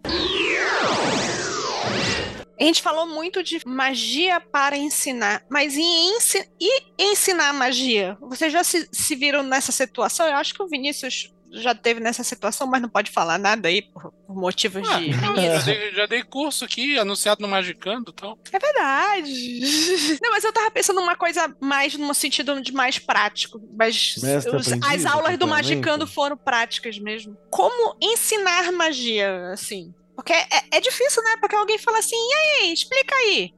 A 2.61 2.63
gente 2.63 2.83
falou 2.83 3.07
muito 3.07 3.41
de 3.41 3.59
magia 3.65 4.39
para 4.39 4.77
ensinar, 4.77 5.43
mas 5.49 5.75
em 5.75 6.15
ensi 6.15 6.47
e 6.59 6.83
ensinar 6.99 7.51
magia? 7.53 8.15
Vocês 8.21 8.53
já 8.53 8.63
se, 8.63 8.87
se 8.91 9.15
viram 9.15 9.41
nessa 9.41 9.71
situação? 9.71 10.27
Eu 10.27 10.35
acho 10.35 10.53
que 10.53 10.61
o 10.61 10.67
Vinícius 10.67 11.33
já 11.53 11.73
teve 11.73 11.99
nessa 11.99 12.23
situação, 12.23 12.67
mas 12.67 12.79
não 12.79 12.87
pode 12.87 13.09
falar 13.09 13.39
nada 13.39 13.67
aí 13.67 13.81
por, 13.81 14.13
por 14.27 14.35
motivos 14.35 14.87
ah, 14.87 14.99
de. 14.99 15.11
já, 15.11 15.57
dei, 15.65 15.91
já, 15.91 16.05
dei, 16.05 16.23
curso 16.23 16.63
aqui, 16.63 16.99
anunciado 16.99 17.41
no 17.41 17.47
Magicando 17.47 18.11
e 18.11 18.13
tal. 18.13 18.37
É 18.51 18.59
verdade. 18.59 20.19
Não, 20.21 20.29
mas 20.29 20.43
eu 20.43 20.53
tava 20.53 20.69
pensando 20.69 21.01
numa 21.01 21.15
coisa 21.15 21.53
mais 21.59 21.95
no 21.95 22.13
sentido 22.13 22.61
de 22.61 22.71
mais 22.71 22.99
prático. 22.99 23.59
Mas 23.75 24.17
os, 24.17 24.71
as 24.87 25.05
aulas 25.05 25.35
do 25.35 25.47
Magicando 25.47 26.05
foram 26.05 26.37
práticas 26.37 26.99
mesmo. 26.99 27.35
Como 27.49 27.97
ensinar 27.99 28.71
magia, 28.71 29.49
assim? 29.51 29.93
Porque 30.21 30.33
é, 30.33 30.77
é, 30.77 30.79
difícil, 30.79 31.23
né? 31.23 31.31
Porque 31.39 31.55
alguém 31.55 31.79
fala 31.79 31.97
assim, 31.97 32.15
e 32.15 32.33
aí, 32.33 32.73
explica 32.73 33.15
aí. 33.15 33.51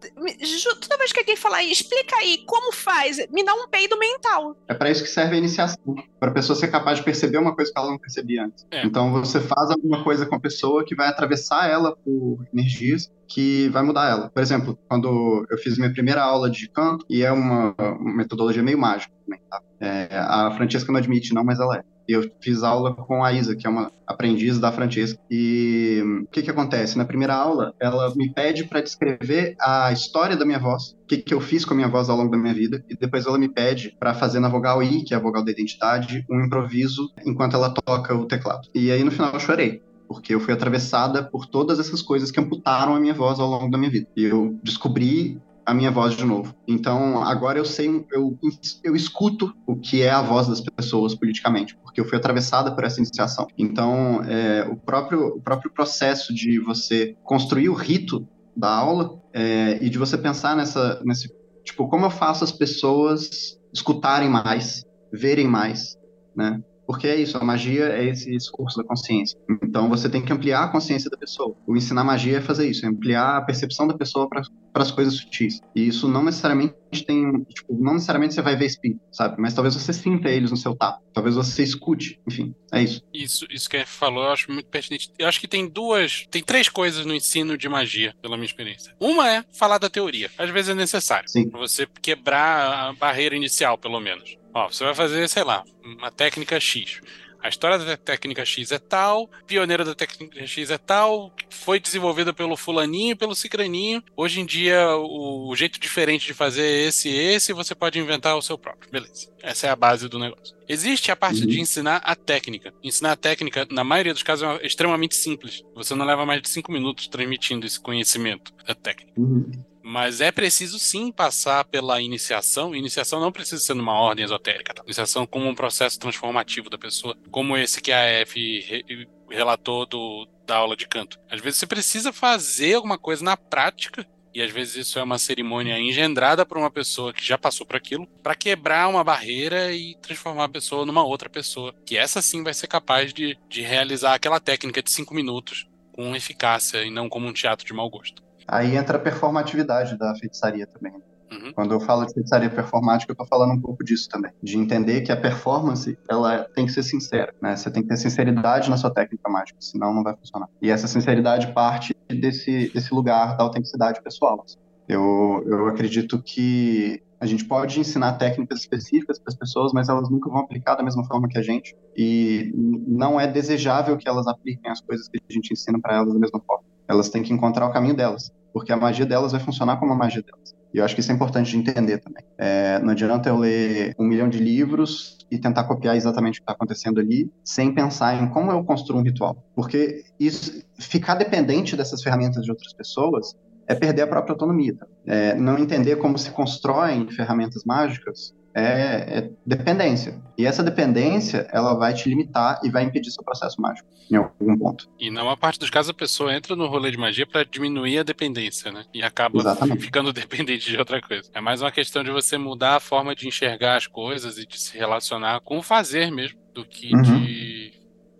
Toda 0.80 0.97
vez 0.97 1.11
que 1.11 1.20
alguém 1.20 1.36
fala 1.36 1.57
aí, 1.57 1.70
explica 1.70 2.16
aí, 2.16 2.38
como 2.47 2.72
faz, 2.72 3.18
me 3.32 3.43
dá 3.43 3.53
um 3.53 3.68
peido 3.68 3.99
mental. 3.99 4.55
É 4.70 4.74
para 4.74 4.89
isso 4.89 5.03
que 5.03 5.09
serve 5.09 5.36
a 5.36 5.38
iniciação. 5.38 5.78
Para 6.22 6.32
a 6.32 6.34
pessoa 6.34 6.57
ser 6.57 6.70
capaz 6.70 6.99
de 6.99 7.03
perceber 7.03 7.38
uma 7.38 7.53
coisa 7.53 7.70
que 7.70 7.78
ela 7.78 7.91
não 7.91 7.97
percebia 7.97 8.45
antes. 8.45 8.66
É. 8.72 8.86
Então 8.86 9.11
você 9.11 9.41
faz 9.41 9.72
alguma 9.72 10.05
coisa 10.05 10.26
com 10.26 10.36
a 10.36 10.39
pessoa 10.39 10.86
que 10.86 10.95
vai 10.95 11.09
atravessar 11.09 11.70
ela 11.70 11.97
por 11.97 12.47
energias 12.53 13.11
que 13.28 13.68
vai 13.70 13.84
mudar 13.84 14.09
ela. 14.09 14.30
Por 14.30 14.41
exemplo, 14.41 14.78
quando 14.88 15.45
eu 15.49 15.57
fiz 15.57 15.78
minha 15.78 15.91
primeira 15.91 16.24
aula 16.24 16.49
de 16.49 16.70
canto, 16.70 17.05
e 17.09 17.24
é 17.24 17.32
uma, 17.32 17.76
uma 17.78 18.16
metodologia 18.16 18.64
meio 18.64 18.78
mágica 18.78 19.14
também, 19.26 19.41
tá? 19.49 19.61
É, 19.82 20.07
a 20.11 20.51
Francesca 20.51 20.91
não 20.91 20.99
admite 20.99 21.34
não, 21.34 21.43
mas 21.43 21.59
ela 21.59 21.78
é. 21.78 21.84
Eu 22.08 22.30
fiz 22.41 22.64
aula 22.64 22.93
com 22.93 23.24
a 23.24 23.32
Isa, 23.32 23.56
que 23.56 23.66
é 23.66 23.70
uma 23.70 23.91
aprendiz 24.06 24.60
da 24.60 24.72
Francesca. 24.72 25.20
E 25.30 26.01
o 26.24 26.28
que 26.28 26.41
que 26.41 26.49
acontece? 26.49 26.97
Na 26.97 27.06
primeira 27.06 27.34
aula, 27.34 27.74
ela 27.80 28.14
me 28.16 28.32
pede 28.34 28.66
para 28.66 28.82
descrever 28.82 29.56
a 29.60 29.91
história 29.91 30.36
da 30.36 30.45
minha 30.45 30.60
voz, 30.60 30.91
o 31.04 31.08
que 31.08 31.18
que 31.18 31.34
eu 31.34 31.41
fiz 31.41 31.64
com 31.64 31.74
a 31.74 31.78
minha 31.78 31.88
voz 31.88 32.10
ao 32.10 32.18
longo 32.18 32.32
da 32.32 32.38
minha 32.38 32.54
vida, 32.54 32.84
e 32.89 32.95
depois 32.95 33.26
ela 33.26 33.38
me 33.38 33.49
pede 33.49 33.95
para 33.99 34.14
fazer 34.14 34.39
na 34.39 34.49
vogal 34.49 34.82
I, 34.84 35.04
que 35.04 35.14
é 35.14 35.18
a 35.18 35.20
vogal 35.20 35.43
da 35.43 35.51
identidade, 35.51 36.26
um 36.30 36.43
improviso 36.45 37.10
enquanto 37.26 37.56
ela 37.56 37.70
toca 37.70 38.14
o 38.14 38.26
teclado. 38.26 38.68
E 38.74 38.91
aí 38.91 39.04
no 39.04 39.12
final 39.12 39.32
eu 39.34 39.39
chorei 39.39 39.82
porque 40.08 40.36
eu 40.36 40.39
fui 40.39 40.54
atravessada 40.54 41.24
por 41.24 41.47
todas 41.47 41.80
essas 41.80 42.01
coisas 42.01 42.30
que 42.30 42.39
amputaram 42.39 42.93
a 42.93 42.99
minha 42.99 43.14
voz 43.14 43.39
ao 43.39 43.47
longo 43.49 43.72
da 43.72 43.78
minha 43.78 43.89
vida. 43.89 44.08
E 44.16 44.26
eu 44.26 44.56
descobri 44.62 45.41
a 45.66 45.74
minha 45.74 45.91
voz 45.91 46.16
de 46.16 46.26
novo. 46.26 46.53
Então, 46.68 47.24
agora 47.24 47.57
eu 47.57 47.66
sei, 47.66 48.05
eu, 48.11 48.38
eu 48.84 48.95
escuto 48.95 49.53
o 49.66 49.76
que 49.76 50.01
é 50.01 50.09
a 50.09 50.22
voz 50.22 50.47
das 50.47 50.61
pessoas 50.61 51.16
politicamente, 51.16 51.76
porque 51.78 52.01
eu 52.01 52.05
fui 52.05 52.18
atravessada 52.18 52.74
por 52.74 52.84
essa 52.84 52.99
iniciação. 52.99 53.47
Então, 53.57 54.24
é, 54.24 54.68
o, 54.70 54.76
próprio, 54.76 55.28
o 55.36 55.41
próprio 55.41 55.72
processo 55.72 56.34
de 56.34 56.59
você 56.59 57.16
construir 57.24 57.70
o 57.70 57.74
rito 57.74 58.28
da 58.55 58.74
aula 58.74 59.20
é, 59.34 59.78
e 59.82 59.89
de 59.89 59.97
você 59.97 60.18
pensar 60.18 60.55
nessa, 60.55 61.01
nesse, 61.03 61.30
tipo, 61.64 61.88
como 61.88 62.05
eu 62.05 62.11
faço 62.11 62.43
as 62.43 62.51
pessoas 62.51 63.59
escutarem 63.74 64.30
mais, 64.30 64.84
verem 65.11 65.47
mais, 65.47 65.97
né? 66.36 66.61
Porque 66.86 67.08
é 67.08 67.16
isso, 67.16 67.38
a 67.38 67.44
magia 67.44 67.86
é 67.86 68.06
esse 68.06 68.34
esforço 68.36 68.78
da 68.78 68.84
consciência. 68.84 69.40
Então 69.64 69.90
você 69.90 70.10
tem 70.10 70.22
que 70.22 70.34
ampliar 70.34 70.64
a 70.64 70.68
consciência 70.68 71.10
da 71.10 71.18
pessoa. 71.18 71.56
O 71.66 71.76
ensinar 71.76 72.04
magia 72.04 72.38
é 72.38 72.42
fazer 72.42 72.70
isso, 72.70 72.86
é 72.86 72.90
ampliar 72.90 73.38
a 73.38 73.42
percepção 73.42 73.88
da 73.88 73.98
pessoa 73.98 74.28
para 74.28 74.42
as 74.76 74.92
coisas 74.92 75.16
sutis. 75.16 75.60
E 75.76 75.88
isso 75.88 76.08
não 76.08 76.24
necessariamente 76.24 76.76
tem, 77.06 77.44
tipo, 77.46 77.74
não 77.80 77.94
necessariamente 77.94 78.34
você 78.34 78.42
vai 78.42 78.56
ver 78.56 78.66
espírito, 78.66 79.02
sabe? 79.12 79.36
Mas 79.40 79.54
talvez 79.54 79.74
você 79.76 79.94
sinta 79.94 80.30
eles 80.30 80.52
no 80.52 80.58
seu 80.58 80.76
tato. 80.76 81.02
Talvez 81.14 81.36
você 81.36 81.64
escute, 81.64 82.20
enfim, 82.28 82.54
é 82.72 82.84
isso. 82.84 83.02
Isso, 83.14 83.46
isso 83.50 83.70
que 83.70 83.78
a 83.78 83.86
falou, 83.86 84.26
eu 84.26 84.32
acho 84.32 84.52
muito 84.52 84.68
pertinente. 84.68 85.12
Eu 85.18 85.28
acho 85.28 85.40
que 85.40 85.48
tem 85.48 85.68
duas, 85.68 86.26
tem 86.30 86.44
três 86.44 86.68
coisas 86.70 87.06
no 87.06 87.14
ensino 87.14 87.58
de 87.58 87.70
magia, 87.70 88.14
pela 88.22 88.36
minha 88.36 88.46
experiência. 88.46 88.94
Uma 89.00 89.30
é 89.30 89.46
falar 89.54 89.78
da 89.78 89.90
teoria. 89.90 90.30
Às 90.38 90.50
vezes 90.50 90.70
é 90.70 90.76
necessário. 90.76 91.30
Sim. 91.30 91.50
Pra 91.50 91.60
você 91.60 91.88
quebrar 92.02 92.90
a 92.90 92.94
barreira 92.94 93.36
inicial, 93.36 93.78
pelo 93.78 94.00
menos. 94.00 94.38
Ó, 94.54 94.68
você 94.70 94.84
vai 94.84 94.93
fazer, 94.95 95.28
sei 95.30 95.43
lá, 95.43 95.64
uma 95.84 96.12
técnica 96.12 96.60
X. 96.60 97.01
A 97.41 97.49
história 97.49 97.78
da 97.78 97.97
técnica 97.97 98.45
X 98.45 98.72
é 98.72 98.80
tal, 98.80 99.30
pioneiro 99.45 99.84
da 99.84 99.93
técnica 99.93 100.47
X 100.47 100.72
é 100.72 100.78
tal, 100.78 101.30
foi 101.49 101.78
desenvolvida 101.78 102.34
pelo 102.34 102.56
fulaninho 102.56 103.12
e 103.12 103.16
pelo 103.16 103.36
cicraninho. 103.36 104.01
Hoje 104.16 104.39
em 104.39 104.45
dia, 104.45 104.95
o, 104.95 105.54
jeito 105.54 105.78
diferente 105.78 106.26
de 106.26 106.34
fazer 106.34 106.62
é 106.62 106.88
esse 106.88 107.10
e 107.10 107.14
esse, 107.18 107.51
você 107.51 107.76
pode 107.76 107.99
inventar 107.99 108.38
o 108.38 108.41
seu 108.41 108.58
próprio. 108.58 108.89
Beleza. 108.89 109.30
Essa 109.41 109.68
é 109.68 109.70
a 109.70 109.76
base 109.76 110.08
do 110.08 110.18
negócio. 110.18 110.56
Existe 110.70 111.12
a 111.12 111.18
parte 111.18 111.41
Uhum. 111.41 111.47
de 111.47 111.60
ensinar 111.60 111.97
a 112.06 112.16
técnica. 112.16 112.74
Ensinar 112.82 113.12
a 113.12 113.18
técnica, 113.18 113.68
na 113.70 113.84
maioria 113.84 114.14
dos 114.14 114.24
casos, 114.24 114.47
é 114.62 114.66
extremamente 114.66 115.14
simples. 115.16 115.64
Você 115.76 115.93
não 115.95 116.06
leva 116.06 116.26
mais 116.26 116.41
de 116.41 116.47
cinco 116.47 116.72
minutos 116.72 117.10
transmitindo 117.10 117.66
esse 117.68 117.78
conhecimento 117.78 118.54
da 118.66 118.74
técnica. 118.74 119.20
Uhum. 119.20 119.51
Mas 119.84 120.22
é 120.22 120.32
preciso 120.32 120.80
sim 120.80 121.12
passar 121.12 121.66
pela 121.66 122.02
iniciação. 122.02 122.74
Iniciação 122.74 123.20
não 123.20 123.32
precisa 123.32 123.62
ser 123.62 123.74
numa 123.74 124.00
ordem 124.00 124.24
esotérica. 124.24 124.74
Tá? 124.74 124.82
Iniciação 124.86 125.26
como 125.28 125.48
um 125.48 125.54
processo 125.54 126.00
transformativo 126.00 126.70
da 126.70 126.78
pessoa, 126.78 127.18
como 127.30 127.58
esse 127.58 127.82
que 127.82 127.92
a 127.92 128.00
F 128.00 128.62
re- 128.62 129.08
relatou 129.30 129.86
do, 129.86 130.28
da 130.46 130.56
aula 130.56 130.78
de 130.78 130.88
canto. 130.88 131.20
Às 131.30 131.42
vezes 131.42 131.60
você 131.60 131.68
precisa 131.68 132.14
fazer 132.14 132.76
alguma 132.76 132.98
coisa 132.98 133.24
na 133.24 133.36
prática. 133.36 134.08
E 134.34 134.42
às 134.42 134.50
vezes 134.50 134.88
isso 134.88 134.98
é 134.98 135.04
uma 135.04 135.20
cerimônia 135.20 135.78
engendrada 135.78 136.44
por 136.44 136.58
uma 136.58 136.72
pessoa 136.72 137.14
que 137.14 137.24
já 137.24 137.38
passou 137.38 137.68
por 137.68 137.76
aquilo, 137.76 138.08
para 138.24 138.34
quebrar 138.34 138.88
uma 138.88 139.04
barreira 139.04 139.72
e 139.72 139.96
transformar 140.01 140.46
a 140.46 140.50
pessoa 140.50 140.88
numa 140.88 141.04
outra 141.05 141.30
pessoa. 141.30 141.72
Que 141.86 141.96
essa 141.97 142.20
sim 142.20 142.42
vai 142.42 142.51
ser 142.51 142.66
capaz 142.66 143.14
de, 143.14 143.38
de 143.47 143.62
realizar 143.62 144.16
aquela 144.16 144.39
técnica 144.39 144.82
de 144.82 144.89
cinco 144.89 145.14
minutos 145.14 145.68
com 145.92 146.16
eficácia 146.16 146.84
e 146.84 146.89
não 146.89 147.08
como 147.08 147.28
um 147.28 147.34
teatro 147.34 147.64
de 147.64 147.74
mau 147.74 147.88
gosto. 147.92 148.24
Aí 148.47 148.75
entra 148.75 148.97
a 148.97 149.01
performatividade 149.01 149.97
da 149.97 150.15
feitiçaria 150.15 150.67
também. 150.67 150.93
Uhum. 151.32 151.53
Quando 151.53 151.74
eu 151.74 151.79
falo 151.79 152.05
de 152.05 152.13
feitiçaria 152.13 152.49
performática, 152.49 153.11
eu 153.11 153.15
tô 153.15 153.25
falando 153.25 153.53
um 153.53 153.59
pouco 153.61 153.83
disso 153.83 154.07
também. 154.09 154.32
De 154.41 154.57
entender 154.57 155.01
que 155.01 155.11
a 155.11 155.17
performance, 155.17 155.97
ela 156.09 156.45
tem 156.55 156.65
que 156.65 156.71
ser 156.71 156.83
sincera, 156.83 157.33
né? 157.41 157.55
Você 157.55 157.71
tem 157.71 157.82
que 157.82 157.89
ter 157.89 157.97
sinceridade 157.97 158.70
na 158.70 158.78
sua 158.78 158.93
técnica 158.93 159.29
mágica, 159.29 159.57
senão 159.59 159.93
não 159.93 160.03
vai 160.03 160.15
funcionar. 160.15 160.47
E 160.61 160.70
essa 160.70 160.87
sinceridade 160.87 161.51
parte 161.53 161.95
desse, 162.07 162.71
desse 162.71 162.93
lugar 162.93 163.36
da 163.36 163.43
autenticidade 163.43 164.01
pessoal. 164.01 164.45
Eu, 164.93 165.43
eu 165.45 165.67
acredito 165.67 166.21
que 166.21 167.01
a 167.20 167.25
gente 167.25 167.45
pode 167.45 167.79
ensinar 167.79 168.13
técnicas 168.13 168.59
específicas 168.59 169.17
para 169.17 169.32
as 169.32 169.36
pessoas, 169.36 169.71
mas 169.74 169.87
elas 169.87 170.09
nunca 170.09 170.29
vão 170.29 170.39
aplicar 170.39 170.75
da 170.75 170.83
mesma 170.83 171.05
forma 171.05 171.28
que 171.28 171.37
a 171.37 171.41
gente. 171.41 171.75
E 171.95 172.51
não 172.86 173.20
é 173.20 173.25
desejável 173.25 173.97
que 173.97 174.09
elas 174.09 174.28
apliquem 174.28 174.70
as 174.70 174.82
coisas 174.82 175.07
que 175.07 175.20
a 175.29 175.33
gente 175.33 175.53
ensina 175.53 175.79
para 175.79 175.95
elas 175.95 176.13
da 176.13 176.20
mesma 176.20 176.41
forma. 176.45 176.63
Elas 176.87 177.09
têm 177.09 177.24
que 177.24 177.32
encontrar 177.32 177.65
o 177.65 177.71
caminho 177.71 177.95
delas, 177.95 178.29
porque 178.51 178.74
a 178.74 178.78
magia 178.78 179.05
delas 179.05 179.32
vai 179.32 179.39
funcionar 179.39 179.78
como 179.78 179.93
a 179.93 179.95
magia 179.95 180.21
delas. 180.21 180.53
E 180.74 180.79
eu 180.79 180.83
acho 180.83 180.95
que 180.95 181.01
isso 181.01 181.11
é 181.11 181.15
importante 181.15 181.51
de 181.51 181.57
entender 181.57 181.99
também. 181.99 182.24
É, 182.37 182.79
não 182.79 182.89
adianta 182.89 183.29
eu 183.29 183.37
ler 183.37 183.95
um 183.97 184.05
milhão 184.05 184.28
de 184.28 184.39
livros 184.39 185.20
e 185.32 185.37
tentar 185.37 185.63
copiar 185.63 185.95
exatamente 185.95 186.39
o 186.39 186.41
que 186.41 186.43
está 186.43 186.53
acontecendo 186.53 186.99
ali, 186.99 187.32
sem 187.43 187.74
pensar 187.74 188.21
em 188.21 188.28
como 188.28 188.51
eu 188.51 188.63
construo 188.63 188.99
um 188.99 189.03
ritual. 189.03 189.37
Porque 189.55 190.03
isso, 190.20 190.61
ficar 190.78 191.15
dependente 191.15 191.78
dessas 191.78 192.01
ferramentas 192.01 192.43
de 192.43 192.51
outras 192.51 192.74
pessoas 192.74 193.36
é 193.68 193.76
perder 193.76 194.04
a 194.04 194.08
própria 194.08 194.34
autonomia. 194.34 194.76
tá? 194.76 194.86
É, 195.06 195.36
não 195.36 195.58
entender 195.58 195.96
como 195.98 196.18
se 196.18 196.32
constroem 196.32 197.10
ferramentas 197.10 197.64
mágicas 197.66 198.34
é, 198.56 199.20
é 199.20 199.30
dependência. 199.46 200.22
E 200.38 200.46
essa 200.46 200.62
dependência, 200.64 201.48
ela 201.52 201.74
vai 201.74 201.92
te 201.94 202.08
limitar 202.08 202.60
e 202.64 202.70
vai 202.70 202.84
impedir 202.84 203.10
seu 203.10 203.24
processo 203.24 203.60
mágico, 203.60 203.88
em 204.12 204.16
algum 204.16 204.56
ponto. 204.58 204.88
E 205.00 205.10
na 205.10 205.24
maior 205.24 205.38
parte 205.38 205.60
dos 205.60 205.72
casos 205.72 205.90
a 205.90 205.94
pessoa 205.94 206.34
entra 206.36 206.56
no 206.56 206.68
rolê 206.68 206.92
de 206.92 206.98
magia 206.98 207.26
pra 207.26 207.44
diminuir 207.44 207.98
a 208.00 208.04
dependência, 208.04 208.72
né? 208.72 208.84
E 208.94 209.02
acaba 209.02 209.40
Exatamente. 209.40 209.82
ficando 209.84 210.14
dependente 210.14 210.70
de 210.70 210.78
outra 210.78 211.02
coisa. 211.02 211.30
É 211.34 211.42
mais 211.42 211.62
uma 211.62 211.72
questão 211.72 212.04
de 212.04 212.12
você 212.12 212.38
mudar 212.38 212.76
a 212.76 212.80
forma 212.80 213.16
de 213.16 213.28
enxergar 213.28 213.76
as 213.76 213.88
coisas 213.88 214.38
e 214.38 214.46
de 214.46 214.60
se 214.60 214.78
relacionar 214.78 215.40
com 215.42 215.58
o 215.58 215.64
fazer 215.64 216.12
mesmo, 216.12 216.38
do 216.54 216.64
que 216.64 216.94
Uhum. 216.96 217.02
de. 217.02 217.74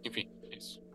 Enfim. 0.04 0.28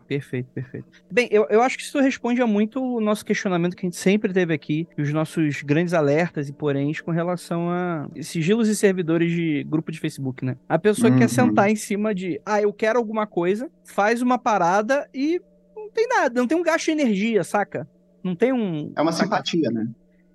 Perfeito, 0.09 0.49
perfeito. 0.55 0.87
Bem, 1.11 1.27
eu, 1.29 1.45
eu 1.51 1.61
acho 1.61 1.77
que 1.77 1.83
isso 1.83 1.99
responde 1.99 2.41
a 2.41 2.47
muito 2.47 2.81
o 2.83 2.99
nosso 2.99 3.23
questionamento 3.23 3.75
que 3.75 3.85
a 3.85 3.87
gente 3.87 3.95
sempre 3.95 4.33
teve 4.33 4.51
aqui, 4.51 4.87
e 4.97 5.01
os 5.03 5.13
nossos 5.13 5.61
grandes 5.61 5.93
alertas 5.93 6.49
e 6.49 6.51
poréns 6.51 6.99
com 6.99 7.11
relação 7.11 7.69
a 7.69 8.09
sigilos 8.19 8.67
e 8.67 8.75
servidores 8.75 9.31
de 9.31 9.63
grupo 9.69 9.91
de 9.91 9.99
Facebook, 9.99 10.43
né? 10.43 10.57
A 10.67 10.79
pessoa 10.79 11.11
quer 11.11 11.25
Uhum. 11.25 11.29
sentar 11.29 11.69
em 11.69 11.75
cima 11.75 12.13
de, 12.15 12.41
ah, 12.43 12.59
eu 12.59 12.73
quero 12.73 12.97
alguma 12.97 13.27
coisa, 13.27 13.69
faz 13.85 14.23
uma 14.23 14.39
parada 14.39 15.07
e 15.13 15.39
não 15.75 15.91
tem 15.91 16.07
nada, 16.07 16.39
não 16.39 16.47
tem 16.47 16.57
um 16.57 16.63
gasto 16.63 16.85
de 16.85 16.91
energia, 16.91 17.43
saca? 17.43 17.87
Não 18.23 18.35
tem 18.35 18.51
um. 18.51 18.91
É 18.97 19.01
uma 19.01 19.11
simpatia, 19.11 19.69
né? 19.69 19.87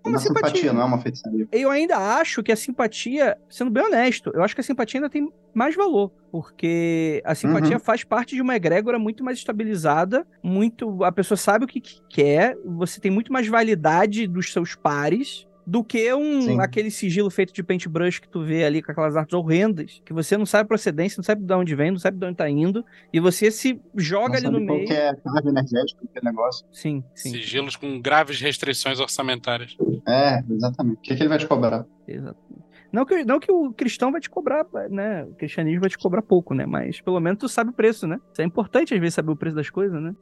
É 0.04 0.08
uma 0.08 0.16
uma 0.16 0.18
simpatia, 0.18 0.48
simpatia. 0.48 0.72
não 0.72 0.82
é 0.82 0.84
uma 0.84 0.98
feitiçaria. 0.98 1.48
Eu 1.50 1.70
ainda 1.70 1.96
acho 1.96 2.42
que 2.42 2.52
a 2.52 2.56
simpatia, 2.56 3.38
sendo 3.48 3.70
bem 3.70 3.84
honesto, 3.84 4.30
eu 4.34 4.42
acho 4.42 4.54
que 4.54 4.60
a 4.60 4.64
simpatia 4.64 4.98
ainda 4.98 5.08
tem 5.08 5.32
mais 5.54 5.74
valor, 5.74 6.10
porque 6.30 7.22
a 7.24 7.34
simpatia 7.34 7.78
faz 7.78 8.04
parte 8.04 8.34
de 8.34 8.42
uma 8.42 8.54
egrégora 8.54 8.98
muito 8.98 9.24
mais 9.24 9.38
estabilizada, 9.38 10.26
muito 10.42 11.02
a 11.04 11.10
pessoa 11.10 11.38
sabe 11.38 11.64
o 11.64 11.68
que, 11.68 11.80
que 11.80 12.00
quer, 12.08 12.56
você 12.64 13.00
tem 13.00 13.10
muito 13.10 13.32
mais 13.32 13.48
validade 13.48 14.26
dos 14.26 14.52
seus 14.52 14.74
pares 14.74 15.46
do 15.66 15.82
que 15.82 16.12
um 16.14 16.42
Sim. 16.42 16.60
aquele 16.60 16.90
sigilo 16.90 17.30
feito 17.30 17.52
de 17.52 17.62
paintbrush 17.62 18.20
que 18.20 18.28
tu 18.28 18.42
vê 18.44 18.64
ali 18.64 18.82
com 18.82 18.92
aquelas 18.92 19.16
artes 19.16 19.32
horrendas, 19.34 20.00
que 20.04 20.12
você 20.12 20.36
não 20.36 20.44
sabe 20.46 20.64
a 20.64 20.68
procedência, 20.68 21.16
não 21.18 21.24
sabe 21.24 21.42
de 21.42 21.54
onde 21.54 21.74
vem, 21.74 21.90
não 21.90 21.98
sabe 21.98 22.18
de 22.18 22.26
onde 22.26 22.36
tá 22.36 22.48
indo, 22.48 22.84
e 23.12 23.18
você 23.20 23.50
se 23.50 23.80
joga 23.96 24.36
ali 24.36 24.44
Não 24.44 24.52
no 24.52 24.58
sabe 24.58 24.66
qual 24.66 24.76
meio. 24.78 24.88
que 24.88 24.94
é 24.94 25.14
carga 25.14 25.48
energética 25.48 26.00
daquele 26.02 26.24
negócio. 26.26 26.66
Sim, 26.70 27.02
sim. 27.14 27.30
Sigilos 27.30 27.76
com 27.76 28.00
graves 28.00 28.40
restrições 28.40 29.00
orçamentárias. 29.00 29.76
É, 30.06 30.42
exatamente. 30.50 30.96
O 30.98 31.00
que, 31.00 31.14
que 31.16 31.22
ele 31.22 31.28
vai 31.28 31.38
te 31.38 31.46
cobrar? 31.46 31.86
Exato. 32.06 32.38
Não 32.92 33.04
que, 33.04 33.24
não 33.24 33.40
que 33.40 33.50
o 33.50 33.72
cristão 33.72 34.12
vai 34.12 34.20
te 34.20 34.30
cobrar, 34.30 34.64
né? 34.88 35.24
O 35.24 35.34
cristianismo 35.34 35.80
vai 35.80 35.90
te 35.90 35.98
cobrar 35.98 36.22
pouco, 36.22 36.54
né? 36.54 36.64
Mas 36.64 37.00
pelo 37.00 37.18
menos 37.18 37.40
tu 37.40 37.48
sabe 37.48 37.70
o 37.70 37.72
preço, 37.72 38.06
né? 38.06 38.20
Isso 38.32 38.40
é 38.40 38.44
importante 38.44 38.94
às 38.94 39.00
vezes 39.00 39.14
saber 39.14 39.32
o 39.32 39.36
preço 39.36 39.56
das 39.56 39.68
coisas, 39.68 40.00
né? 40.00 40.14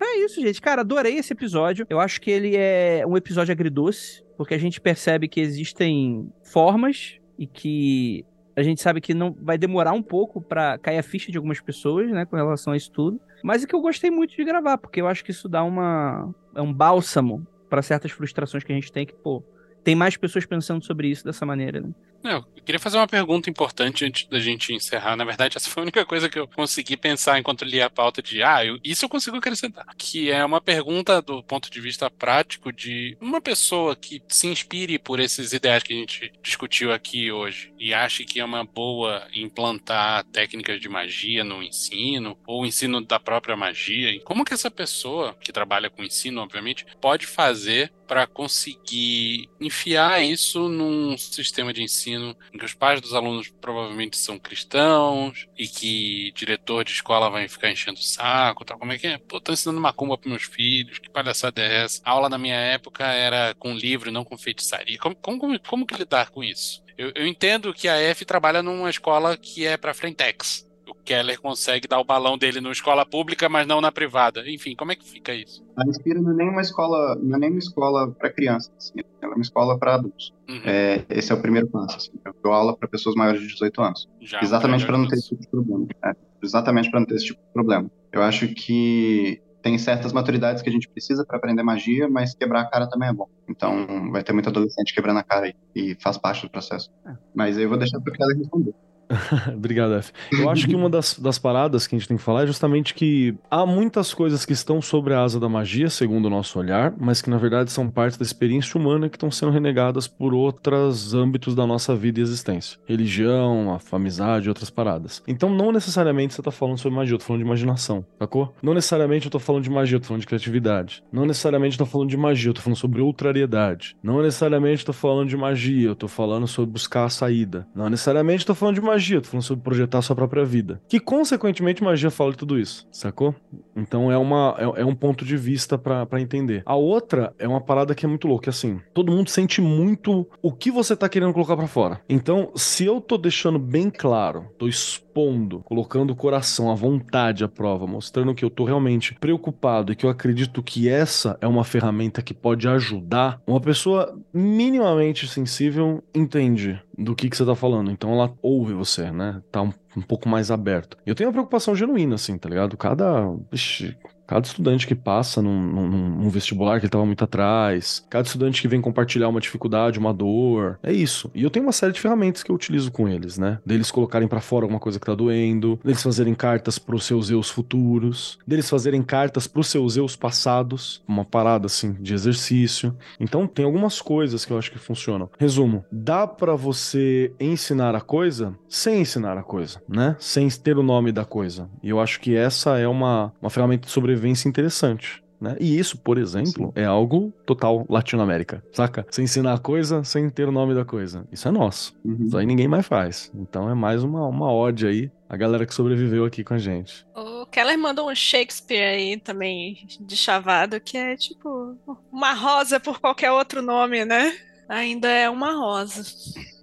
É 0.00 0.18
isso, 0.24 0.40
gente. 0.40 0.60
Cara, 0.60 0.80
adorei 0.80 1.16
esse 1.16 1.32
episódio. 1.32 1.86
Eu 1.90 2.00
acho 2.00 2.20
que 2.20 2.30
ele 2.30 2.56
é 2.56 3.04
um 3.06 3.16
episódio 3.16 3.52
agridoce, 3.52 4.24
porque 4.36 4.54
a 4.54 4.58
gente 4.58 4.80
percebe 4.80 5.28
que 5.28 5.40
existem 5.40 6.32
formas 6.42 7.18
e 7.38 7.46
que 7.46 8.24
a 8.56 8.62
gente 8.62 8.80
sabe 8.80 9.00
que 9.00 9.14
não 9.14 9.36
vai 9.40 9.56
demorar 9.56 9.92
um 9.92 10.02
pouco 10.02 10.40
pra 10.40 10.78
cair 10.78 10.98
a 10.98 11.02
ficha 11.02 11.30
de 11.30 11.38
algumas 11.38 11.60
pessoas, 11.60 12.10
né, 12.10 12.24
com 12.24 12.36
relação 12.36 12.72
a 12.72 12.76
isso 12.76 12.90
tudo. 12.90 13.20
Mas 13.42 13.62
é 13.62 13.66
que 13.66 13.74
eu 13.74 13.80
gostei 13.80 14.10
muito 14.10 14.36
de 14.36 14.44
gravar, 14.44 14.78
porque 14.78 15.00
eu 15.00 15.06
acho 15.06 15.24
que 15.24 15.30
isso 15.30 15.48
dá 15.48 15.62
uma 15.62 16.34
é 16.54 16.60
um 16.60 16.72
bálsamo 16.72 17.46
pra 17.68 17.82
certas 17.82 18.10
frustrações 18.10 18.64
que 18.64 18.72
a 18.72 18.74
gente 18.74 18.90
tem 18.90 19.06
que, 19.06 19.14
pô, 19.14 19.42
tem 19.84 19.94
mais 19.94 20.16
pessoas 20.16 20.44
pensando 20.44 20.84
sobre 20.84 21.08
isso 21.08 21.24
dessa 21.24 21.46
maneira, 21.46 21.80
né? 21.80 21.90
Eu 22.22 22.44
queria 22.62 22.78
fazer 22.78 22.98
uma 22.98 23.08
pergunta 23.08 23.48
importante 23.48 24.04
antes 24.04 24.28
da 24.28 24.38
gente 24.38 24.74
encerrar. 24.74 25.16
Na 25.16 25.24
verdade, 25.24 25.56
essa 25.56 25.70
foi 25.70 25.80
a 25.80 25.84
única 25.84 26.04
coisa 26.04 26.28
que 26.28 26.38
eu 26.38 26.46
consegui 26.46 26.94
pensar 26.96 27.38
enquanto 27.38 27.64
li 27.64 27.80
a 27.80 27.88
pauta 27.88 28.22
de, 28.22 28.42
ah, 28.42 28.64
eu- 28.64 28.78
isso 28.84 29.04
eu 29.04 29.08
consigo 29.08 29.38
acrescentar. 29.38 29.86
Que 29.96 30.30
é 30.30 30.44
uma 30.44 30.60
pergunta 30.60 31.22
do 31.22 31.42
ponto 31.42 31.70
de 31.70 31.80
vista 31.80 32.10
prático 32.10 32.70
de 32.72 33.16
uma 33.20 33.40
pessoa 33.40 33.96
que 33.96 34.22
se 34.28 34.46
inspire 34.46 34.98
por 34.98 35.18
esses 35.18 35.52
ideais 35.54 35.82
que 35.82 35.94
a 35.94 35.96
gente 35.96 36.30
discutiu 36.42 36.92
aqui 36.92 37.32
hoje 37.32 37.72
e 37.78 37.94
ache 37.94 38.24
que 38.26 38.38
é 38.38 38.44
uma 38.44 38.64
boa 38.64 39.26
implantar 39.34 40.22
técnicas 40.24 40.78
de 40.78 40.88
magia 40.90 41.42
no 41.42 41.62
ensino 41.62 42.38
ou 42.46 42.62
o 42.62 42.66
ensino 42.66 43.00
da 43.00 43.18
própria 43.18 43.56
magia. 43.56 44.20
Como 44.24 44.44
que 44.44 44.52
essa 44.52 44.70
pessoa, 44.70 45.34
que 45.40 45.52
trabalha 45.52 45.88
com 45.88 46.04
ensino, 46.04 46.42
obviamente, 46.42 46.84
pode 47.00 47.26
fazer 47.26 47.90
para 48.06 48.26
conseguir 48.26 49.48
enfiar 49.60 50.22
isso 50.22 50.68
num 50.68 51.16
sistema 51.16 51.72
de 51.72 51.80
ensino 51.82 52.09
em 52.16 52.58
que 52.58 52.64
os 52.64 52.74
pais 52.74 53.00
dos 53.00 53.14
alunos 53.14 53.48
provavelmente 53.60 54.16
são 54.16 54.38
cristãos 54.38 55.46
e 55.56 55.66
que 55.66 56.32
diretor 56.32 56.84
de 56.84 56.92
escola 56.92 57.30
vai 57.30 57.48
ficar 57.48 57.70
enchendo 57.70 57.98
o 57.98 58.02
saco, 58.02 58.64
tal. 58.64 58.78
Como 58.78 58.92
é 58.92 58.98
que 58.98 59.06
é? 59.06 59.18
Pô, 59.18 59.40
tô 59.40 59.52
ensinando 59.52 59.80
macumba 59.80 60.16
para 60.16 60.30
meus 60.30 60.44
filhos, 60.44 60.98
que 60.98 61.10
palhaçada 61.10 61.60
é 61.60 61.84
essa? 61.84 62.00
A 62.04 62.10
aula 62.10 62.28
na 62.28 62.38
minha 62.38 62.56
época 62.56 63.04
era 63.04 63.54
com 63.54 63.72
livro, 63.72 64.12
não 64.12 64.24
com 64.24 64.36
feitiçaria. 64.36 64.98
Como, 64.98 65.14
como, 65.16 65.38
como, 65.38 65.60
como 65.60 65.86
que 65.86 65.94
lidar 65.94 66.30
com 66.30 66.42
isso? 66.42 66.82
Eu, 66.96 67.12
eu 67.14 67.26
entendo 67.26 67.72
que 67.72 67.88
a 67.88 67.96
F 67.96 68.24
trabalha 68.24 68.62
numa 68.62 68.90
escola 68.90 69.36
que 69.36 69.66
é 69.66 69.76
para 69.76 69.94
frentex. 69.94 70.69
Keller 71.00 71.40
consegue 71.40 71.88
dar 71.88 72.00
o 72.00 72.04
balão 72.04 72.38
dele 72.38 72.60
numa 72.60 72.72
escola 72.72 73.04
pública, 73.04 73.48
mas 73.48 73.66
não 73.66 73.80
na 73.80 73.90
privada. 73.90 74.48
Enfim, 74.48 74.74
como 74.74 74.92
é 74.92 74.96
que 74.96 75.04
fica 75.04 75.34
isso? 75.34 75.64
A 75.76 75.86
Inspira 75.86 76.20
não 76.20 76.32
é 76.32 76.34
nem 76.34 76.48
uma 76.48 76.60
escola, 76.60 77.16
não 77.16 77.36
é 77.36 77.38
nem 77.40 77.50
uma 77.50 77.58
escola 77.58 78.10
para 78.12 78.30
crianças, 78.30 78.72
assim, 78.76 79.00
ela 79.20 79.32
é 79.32 79.36
uma 79.36 79.42
escola 79.42 79.78
para 79.78 79.94
adultos. 79.94 80.32
Uhum, 80.48 80.62
É, 80.64 81.04
esse 81.10 81.32
é 81.32 81.34
o 81.34 81.40
primeiro 81.40 81.68
passo. 81.68 81.96
Assim. 81.96 82.10
Eu 82.24 82.34
dou 82.42 82.52
aula 82.52 82.76
para 82.76 82.88
pessoas 82.88 83.14
maiores 83.14 83.40
de 83.40 83.48
18 83.48 83.82
anos. 83.82 84.08
já, 84.20 84.40
Exatamente 84.42 84.86
para 84.86 84.98
não 84.98 85.08
ter 85.08 85.16
esse 85.16 85.28
tipo 85.28 85.42
de 85.42 85.48
problema. 85.48 85.86
É, 86.04 86.12
exatamente 86.42 86.90
para 86.90 87.00
não 87.00 87.06
ter 87.06 87.14
esse 87.14 87.26
tipo 87.26 87.40
de 87.40 87.52
problema. 87.52 87.90
Eu 88.12 88.22
acho 88.22 88.48
que 88.48 89.40
tem 89.62 89.76
certas 89.78 90.12
maturidades 90.12 90.62
que 90.62 90.68
a 90.68 90.72
gente 90.72 90.88
precisa 90.88 91.24
para 91.24 91.36
aprender 91.36 91.62
magia, 91.62 92.08
mas 92.08 92.34
quebrar 92.34 92.62
a 92.62 92.70
cara 92.70 92.88
também 92.88 93.08
é 93.08 93.12
bom. 93.12 93.28
Então 93.48 94.10
vai 94.10 94.22
ter 94.22 94.32
muito 94.32 94.48
adolescente 94.48 94.94
quebrando 94.94 95.18
a 95.18 95.22
cara 95.22 95.46
aí, 95.46 95.54
e 95.74 95.96
faz 96.00 96.16
parte 96.18 96.42
do 96.42 96.50
processo. 96.50 96.90
É. 97.06 97.12
Mas 97.34 97.58
eu 97.58 97.68
vou 97.68 97.78
deixar 97.78 98.00
para 98.00 98.14
ela 98.18 98.34
responder. 98.34 98.74
Obrigado, 99.54 99.94
F. 99.94 100.12
Eu 100.32 100.48
acho 100.48 100.66
que 100.66 100.74
uma 100.74 100.88
das, 100.88 101.18
das 101.18 101.38
paradas 101.38 101.86
que 101.86 101.94
a 101.94 101.98
gente 101.98 102.08
tem 102.08 102.16
que 102.16 102.22
falar 102.22 102.44
é 102.44 102.46
justamente 102.46 102.94
que 102.94 103.34
há 103.50 103.66
muitas 103.66 104.14
coisas 104.14 104.44
que 104.44 104.52
estão 104.52 104.80
sobre 104.80 105.14
a 105.14 105.22
asa 105.22 105.40
da 105.40 105.48
magia, 105.48 105.90
segundo 105.90 106.26
o 106.26 106.30
nosso 106.30 106.58
olhar, 106.58 106.94
mas 106.98 107.20
que 107.20 107.30
na 107.30 107.38
verdade 107.38 107.70
são 107.70 107.88
parte 107.90 108.18
da 108.18 108.24
experiência 108.24 108.78
humana 108.78 109.08
que 109.08 109.16
estão 109.16 109.30
sendo 109.30 109.52
renegadas 109.52 110.06
por 110.06 110.32
outros 110.32 111.14
âmbitos 111.14 111.54
da 111.54 111.66
nossa 111.66 111.94
vida 111.94 112.20
e 112.20 112.22
existência. 112.22 112.78
Religião, 112.86 113.74
a 113.74 113.96
amizade, 113.96 114.48
outras 114.48 114.70
paradas. 114.70 115.22
Então 115.26 115.50
não 115.50 115.72
necessariamente 115.72 116.34
você 116.34 116.42
tá 116.42 116.50
falando 116.50 116.78
sobre 116.78 116.96
magia, 116.96 117.14
eu 117.14 117.18
tô 117.18 117.24
falando 117.24 117.42
de 117.42 117.46
imaginação, 117.46 118.04
sacou? 118.18 118.54
Não 118.62 118.74
necessariamente 118.74 119.26
eu 119.26 119.30
tô 119.30 119.38
falando 119.38 119.64
de 119.64 119.70
magia, 119.70 119.96
eu 119.96 120.00
tô 120.00 120.06
falando 120.06 120.20
de 120.20 120.26
criatividade. 120.26 121.02
Não 121.12 121.26
necessariamente 121.26 121.78
eu 121.78 121.84
tô 121.84 121.90
falando 121.90 122.08
de 122.08 122.16
magia, 122.16 122.50
eu 122.50 122.54
tô 122.54 122.60
falando 122.60 122.78
sobre 122.78 123.00
ultrariedade. 123.00 123.96
Não 124.02 124.22
necessariamente 124.22 124.82
eu 124.82 124.86
tô 124.86 124.92
falando 124.92 125.28
de 125.28 125.36
magia, 125.36 125.88
eu 125.88 125.96
tô 125.96 126.08
falando 126.08 126.46
sobre 126.46 126.70
buscar 126.70 127.04
a 127.04 127.10
saída. 127.10 127.66
Não 127.74 127.88
necessariamente 127.90 128.42
eu 128.42 128.46
tô 128.46 128.54
falando 128.54 128.76
de 128.76 128.80
magia, 128.80 128.99
eu 129.08 129.22
tô 129.22 129.28
falando 129.28 129.44
sobre 129.44 129.64
projetar 129.64 129.98
a 129.98 130.02
sua 130.02 130.16
própria 130.16 130.44
vida. 130.44 130.80
Que 130.88 131.00
consequentemente 131.00 131.82
magia 131.82 132.10
fala 132.10 132.32
de 132.32 132.38
tudo 132.38 132.58
isso, 132.58 132.86
sacou? 132.92 133.34
Então 133.80 134.10
é, 134.10 134.18
uma, 134.18 134.56
é, 134.58 134.82
é 134.82 134.84
um 134.84 134.94
ponto 134.94 135.24
de 135.24 135.36
vista 135.36 135.78
para 135.78 136.20
entender. 136.20 136.62
A 136.66 136.76
outra 136.76 137.34
é 137.38 137.48
uma 137.48 137.60
parada 137.60 137.94
que 137.94 138.04
é 138.04 138.08
muito 138.08 138.28
louca, 138.28 138.48
é 138.48 138.52
assim, 138.52 138.80
todo 138.92 139.12
mundo 139.12 139.30
sente 139.30 139.60
muito 139.60 140.26
o 140.42 140.52
que 140.52 140.70
você 140.70 140.94
tá 140.94 141.08
querendo 141.08 141.32
colocar 141.32 141.56
para 141.56 141.66
fora. 141.66 142.00
Então, 142.08 142.50
se 142.54 142.84
eu 142.84 143.00
tô 143.00 143.16
deixando 143.16 143.58
bem 143.58 143.90
claro, 143.90 144.46
tô 144.58 144.68
expondo, 144.68 145.60
colocando 145.60 146.12
o 146.12 146.16
coração, 146.16 146.70
a 146.70 146.74
vontade 146.74 147.44
à 147.44 147.48
prova, 147.48 147.86
mostrando 147.86 148.34
que 148.34 148.44
eu 148.44 148.50
tô 148.50 148.64
realmente 148.64 149.14
preocupado 149.14 149.92
e 149.92 149.96
que 149.96 150.04
eu 150.04 150.10
acredito 150.10 150.62
que 150.62 150.88
essa 150.88 151.38
é 151.40 151.46
uma 151.46 151.64
ferramenta 151.64 152.22
que 152.22 152.34
pode 152.34 152.68
ajudar, 152.68 153.40
uma 153.46 153.60
pessoa 153.60 154.18
minimamente 154.32 155.26
sensível 155.26 156.02
entende 156.14 156.80
do 156.96 157.14
que, 157.14 157.30
que 157.30 157.36
você 157.36 157.44
tá 157.44 157.54
falando. 157.54 157.90
Então 157.90 158.12
ela 158.12 158.32
ouve 158.42 158.74
você, 158.74 159.10
né? 159.10 159.42
Tá 159.50 159.62
um, 159.62 159.72
um 159.96 160.02
pouco 160.02 160.28
mais 160.28 160.50
aberto. 160.50 160.96
Eu 161.04 161.14
tenho 161.14 161.28
uma 161.28 161.32
preocupação 161.32 161.74
genuína, 161.74 162.14
assim, 162.14 162.36
tá 162.38 162.48
ligado? 162.48 162.76
Cada. 162.76 163.34
Ixi, 163.52 163.96
Cada 164.30 164.46
estudante 164.46 164.86
que 164.86 164.94
passa 164.94 165.42
num, 165.42 165.60
num, 165.60 165.88
num, 165.88 166.28
vestibular 166.30 166.78
que 166.78 166.86
ele 166.86 166.90
tava 166.90 167.04
muito 167.04 167.24
atrás, 167.24 168.06
cada 168.08 168.24
estudante 168.24 168.62
que 168.62 168.68
vem 168.68 168.80
compartilhar 168.80 169.28
uma 169.28 169.40
dificuldade, 169.40 169.98
uma 169.98 170.14
dor, 170.14 170.78
é 170.84 170.92
isso. 170.92 171.28
E 171.34 171.42
eu 171.42 171.50
tenho 171.50 171.66
uma 171.66 171.72
série 171.72 171.92
de 171.92 172.00
ferramentas 172.00 172.44
que 172.44 172.52
eu 172.52 172.54
utilizo 172.54 172.92
com 172.92 173.08
eles, 173.08 173.38
né? 173.38 173.58
Deles 173.66 173.90
colocarem 173.90 174.28
para 174.28 174.40
fora 174.40 174.66
alguma 174.66 174.78
coisa 174.78 175.00
que 175.00 175.06
tá 175.06 175.16
doendo, 175.16 175.80
deles 175.84 176.00
fazerem 176.00 176.32
cartas 176.32 176.78
pros 176.78 177.06
seus 177.06 177.28
eus 177.28 177.50
futuros, 177.50 178.38
deles 178.46 178.70
fazerem 178.70 179.02
cartas 179.02 179.48
pros 179.48 179.66
seus 179.66 179.96
eus 179.96 180.14
passados, 180.14 181.02
uma 181.08 181.24
parada 181.24 181.66
assim 181.66 181.94
de 181.94 182.14
exercício. 182.14 182.96
Então 183.18 183.48
tem 183.48 183.64
algumas 183.64 184.00
coisas 184.00 184.44
que 184.44 184.52
eu 184.52 184.58
acho 184.58 184.70
que 184.70 184.78
funcionam. 184.78 185.28
Resumo, 185.40 185.84
dá 185.90 186.24
para 186.24 186.54
você 186.54 187.32
ensinar 187.40 187.96
a 187.96 188.00
coisa 188.00 188.54
sem 188.68 189.00
ensinar 189.00 189.36
a 189.36 189.42
coisa, 189.42 189.82
né? 189.88 190.14
Sem 190.20 190.48
ter 190.50 190.78
o 190.78 190.84
nome 190.84 191.10
da 191.10 191.24
coisa. 191.24 191.68
E 191.82 191.88
eu 191.88 191.98
acho 191.98 192.20
que 192.20 192.36
essa 192.36 192.78
é 192.78 192.86
uma, 192.86 193.32
uma 193.42 193.50
ferramenta 193.50 193.86
de 193.86 193.90
sobrevivência 193.90 194.19
sobrevivência 194.20 194.48
interessante. 194.48 195.22
Né? 195.40 195.56
E 195.58 195.78
isso, 195.78 195.96
por 195.96 196.18
exemplo, 196.18 196.66
Sim. 196.66 196.72
é 196.74 196.84
algo 196.84 197.32
total 197.46 197.86
Latinoamérica, 197.88 198.62
saca? 198.74 199.06
Sem 199.10 199.24
ensinar 199.24 199.54
a 199.54 199.58
coisa, 199.58 200.04
sem 200.04 200.28
ter 200.28 200.46
o 200.46 200.52
nome 200.52 200.74
da 200.74 200.84
coisa. 200.84 201.26
Isso 201.32 201.48
é 201.48 201.50
nosso. 201.50 201.98
Uhum. 202.04 202.26
Isso 202.26 202.36
aí 202.36 202.44
ninguém 202.44 202.68
mais 202.68 202.86
faz. 202.86 203.32
Então 203.34 203.70
é 203.70 203.74
mais 203.74 204.02
uma, 204.02 204.26
uma 204.26 204.52
ode 204.52 204.86
aí, 204.86 205.10
a 205.26 205.38
galera 205.38 205.64
que 205.64 205.72
sobreviveu 205.72 206.26
aqui 206.26 206.44
com 206.44 206.52
a 206.52 206.58
gente. 206.58 207.06
O 207.16 207.46
Keller 207.46 207.78
mandou 207.78 208.10
um 208.10 208.14
Shakespeare 208.14 208.82
aí 208.82 209.16
também 209.16 209.86
de 209.98 210.14
chavado, 210.14 210.78
que 210.78 210.98
é 210.98 211.16
tipo 211.16 211.74
uma 212.12 212.34
rosa 212.34 212.78
por 212.78 213.00
qualquer 213.00 213.32
outro 213.32 213.62
nome, 213.62 214.04
né? 214.04 214.36
Ainda 214.68 215.08
é 215.08 215.30
uma 215.30 215.54
rosa. 215.54 216.02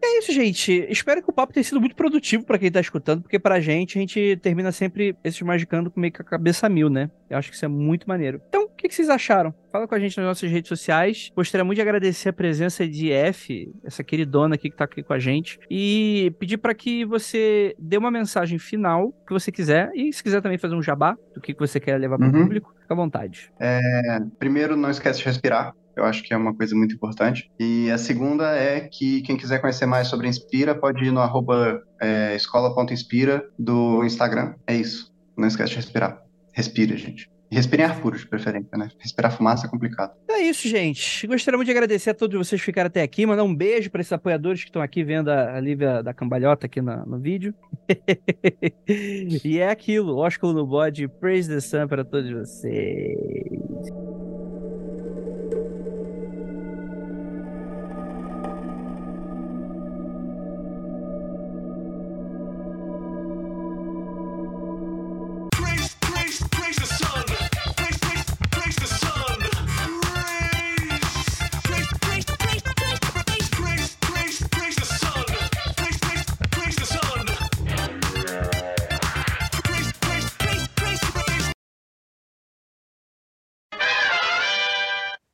É 0.08 0.20
isso, 0.20 0.32
gente. 0.32 0.88
Espero 0.90 1.22
que 1.22 1.30
o 1.30 1.34
papo 1.34 1.52
tenha 1.52 1.64
sido 1.64 1.82
muito 1.82 1.96
produtivo 1.96 2.46
para 2.46 2.58
quem 2.58 2.72
tá 2.72 2.80
escutando, 2.80 3.22
porque 3.22 3.38
pra 3.38 3.60
gente, 3.60 3.98
a 3.98 4.02
gente 4.02 4.40
termina 4.42 4.72
sempre 4.72 5.18
esses 5.22 5.42
magicando 5.42 5.92
com 5.92 6.00
meio 6.00 6.14
que 6.14 6.22
a 6.22 6.26
cabeça 6.26 6.70
mil, 6.70 6.90
né? 6.90 7.12
Eu 7.30 7.38
acho 7.38 7.50
que 7.50 7.56
isso 7.56 7.66
é 7.66 7.68
muito 7.68 8.08
maneiro. 8.08 8.42
Então, 8.48 8.64
o 8.64 8.70
que, 8.70 8.88
que 8.88 8.96
vocês 8.96 9.10
acharam? 9.10 9.54
Fala 9.70 9.86
com 9.86 9.94
a 9.94 10.00
gente 10.00 10.16
nas 10.18 10.26
nossas 10.26 10.50
redes 10.50 10.70
sociais. 10.70 11.30
Gostaria 11.36 11.66
muito 11.66 11.76
de 11.76 11.82
agradecer 11.82 12.30
a 12.30 12.34
presença 12.34 12.88
de 12.88 13.12
F, 13.12 13.70
essa 13.84 14.02
queridona 14.02 14.56
aqui 14.56 14.70
que 14.70 14.78
tá 14.78 14.86
aqui 14.86 15.04
com 15.04 15.12
a 15.12 15.20
gente, 15.20 15.60
e 15.70 16.34
pedir 16.40 16.58
para 16.58 16.74
que 16.74 17.04
você 17.04 17.76
dê 17.78 17.98
uma 17.98 18.10
mensagem 18.10 18.58
final 18.58 19.12
que 19.28 19.34
você 19.34 19.52
quiser, 19.52 19.92
e 19.94 20.14
se 20.14 20.24
quiser 20.24 20.42
também 20.42 20.58
fazer 20.58 20.76
um 20.76 20.82
jabá 20.82 21.18
do 21.36 21.42
que, 21.42 21.54
que 21.54 21.60
você 21.60 21.82
quer 21.82 22.00
levar 22.00 22.18
para 22.18 22.28
o 22.28 22.32
uhum. 22.32 22.44
público, 22.44 22.74
fica 22.82 22.94
à 22.94 22.98
vontade. 22.98 23.52
É, 23.60 24.22
primeiro, 24.40 24.78
não 24.78 24.90
esquece 24.90 25.20
de 25.20 25.26
respirar. 25.26 25.76
Eu 25.98 26.06
acho 26.06 26.24
que 26.24 26.34
é 26.34 26.38
uma 26.38 26.54
coisa 26.54 26.76
muito 26.76 26.96
importante. 26.96 27.50
E 27.60 27.90
a 27.90 27.98
segunda 27.98 28.56
é 28.56 28.82
que 28.82 29.22
quem 29.22 29.36
quiser 29.36 29.60
conhecer 29.60 29.86
mais 29.86 30.08
sobre 30.08 30.28
Inspira 30.28 30.76
pode 30.76 31.04
ir 31.04 31.12
no 31.12 31.20
arroba 31.20 31.82
é, 32.00 32.36
escola.inspira 32.36 33.44
do 33.58 34.04
Instagram. 34.04 34.54
É 34.66 34.76
isso. 34.76 35.12
Não 35.36 35.48
esquece 35.48 35.72
de 35.72 35.76
respirar. 35.78 36.22
Respira, 36.54 36.96
gente. 36.96 37.30
Respirem 37.50 37.86
ar 37.86 38.02
puro, 38.02 38.18
de 38.18 38.28
preferência, 38.28 38.78
né? 38.78 38.90
Respirar 39.00 39.32
fumaça 39.32 39.68
é 39.68 39.70
complicado. 39.70 40.12
É 40.30 40.40
isso, 40.40 40.68
gente. 40.68 41.26
Gostaria 41.26 41.58
muito 41.58 41.68
de 41.68 41.72
agradecer 41.72 42.10
a 42.10 42.14
todos 42.14 42.38
vocês 42.38 42.60
que 42.60 42.66
ficaram 42.66 42.88
até 42.88 43.02
aqui. 43.02 43.26
Mandar 43.26 43.44
um 43.44 43.56
beijo 43.56 43.90
para 43.90 44.02
esses 44.02 44.12
apoiadores 44.12 44.62
que 44.62 44.70
estão 44.70 44.82
aqui 44.82 45.04
vendo 45.04 45.30
a, 45.30 45.60
Lívia 45.60 46.04
da 46.04 46.14
Cambalhota 46.14 46.66
aqui 46.66 46.82
no, 46.82 47.06
no 47.06 47.20
vídeo. 47.20 47.54
e 48.88 49.60
é 49.60 49.70
aquilo. 49.70 50.18
Oscar 50.18 50.52
no 50.52 50.66
bode. 50.66 51.08
Praise 51.08 51.48
the 51.48 51.62
Sun 51.62 51.88
para 51.88 52.04
todos 52.04 52.30
vocês. 52.32 53.18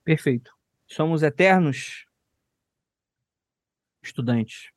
Perfeito. 0.04 0.52
Somos 0.88 1.24
eternos 1.24 2.06
estudantes. 4.04 4.74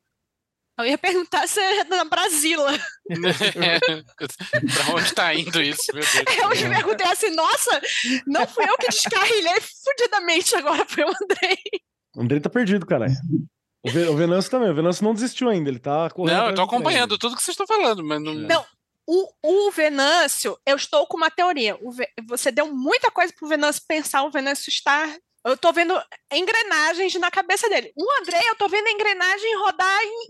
Eu 0.78 0.84
ia 0.84 0.98
perguntar 0.98 1.46
se 1.48 1.58
é 1.58 1.84
na 1.84 2.04
Brasília. 2.04 2.78
pra 3.08 4.94
onde 4.94 5.14
tá 5.14 5.34
indo 5.34 5.62
isso, 5.62 5.90
meu 5.94 6.04
Deus? 6.04 6.38
Eu 6.38 6.68
me 6.68 6.74
perguntei 6.74 7.06
assim, 7.06 7.30
nossa, 7.30 7.80
não 8.26 8.46
fui 8.46 8.68
eu 8.68 8.76
que 8.76 8.88
descarrilhei 8.88 9.54
fudidamente 9.84 10.54
agora, 10.54 10.84
foi 10.86 11.04
o 11.04 11.08
Andrei. 11.08 11.58
O 12.14 12.22
Andrei 12.22 12.40
tá 12.40 12.50
perdido, 12.50 12.84
cara. 12.84 13.06
O, 13.82 14.16
Venâncio 14.16 14.50
também, 14.50 14.70
o 14.70 14.74
Venâncio 14.74 15.02
não 15.04 15.14
desistiu 15.14 15.48
ainda, 15.48 15.70
ele 15.70 15.78
tá 15.78 16.10
correndo. 16.10 16.36
Não, 16.36 16.48
eu 16.48 16.54
tô 16.54 16.62
acompanhando 16.62 17.16
tudo 17.16 17.36
que 17.36 17.42
vocês 17.42 17.54
estão 17.54 17.66
falando, 17.66 18.04
mas 18.04 18.20
não. 18.20 18.34
Não, 18.34 18.66
o, 19.06 19.28
o 19.42 19.70
Venâncio, 19.70 20.58
eu 20.66 20.76
estou 20.76 21.06
com 21.06 21.16
uma 21.16 21.30
teoria. 21.30 21.76
O, 21.76 21.92
você 22.28 22.50
deu 22.50 22.74
muita 22.74 23.10
coisa 23.10 23.32
pro 23.32 23.48
Venâncio 23.48 23.82
pensar, 23.86 24.24
o 24.24 24.30
Venâncio 24.30 24.70
está 24.70 25.16
eu 25.46 25.56
tô 25.56 25.72
vendo 25.72 25.94
engrenagens 26.32 27.14
na 27.20 27.30
cabeça 27.30 27.68
dele. 27.68 27.92
O 27.96 28.20
André, 28.20 28.40
eu 28.48 28.56
tô 28.56 28.68
vendo 28.68 28.88
a 28.88 28.90
engrenagem 28.90 29.56
rodar 29.58 30.00
em, 30.02 30.26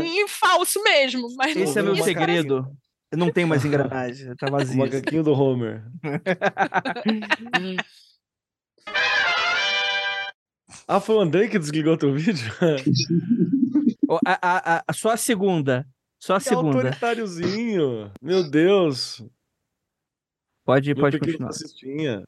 em, 0.00 0.20
em 0.20 0.28
falso 0.28 0.80
mesmo. 0.84 1.26
Mas 1.36 1.56
Esse 1.56 1.80
é 1.80 1.82
meu 1.82 1.96
segredo. 1.96 2.62
Parece... 2.62 2.78
Eu 3.10 3.18
não 3.18 3.32
tenho 3.32 3.48
mais 3.48 3.64
engrenagem, 3.64 4.36
tá 4.36 4.46
vazio. 4.50 4.76
O 4.76 4.78
macaquinho 4.78 5.24
do 5.24 5.32
Homer. 5.32 5.82
ah, 10.86 11.00
foi 11.00 11.16
o 11.16 11.20
André 11.20 11.48
que 11.48 11.58
desligou 11.58 11.96
teu 11.96 12.14
vídeo? 12.14 12.52
a, 14.24 14.38
a, 14.76 14.84
a, 14.86 14.92
só 14.92 15.10
a 15.10 15.16
segunda. 15.16 15.84
Só 16.18 16.34
a 16.34 16.38
que 16.38 16.44
segunda. 16.48 16.76
autoritáriozinho. 16.76 18.12
Meu 18.20 18.48
Deus. 18.48 19.22
Pode, 20.64 20.94
pode 20.94 21.18
continuar. 21.18 21.50
Assistinha. 21.50 22.26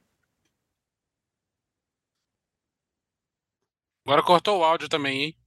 Agora 4.05 4.23
cortou 4.23 4.59
o 4.59 4.63
áudio 4.63 4.89
também, 4.89 5.23
hein? 5.23 5.37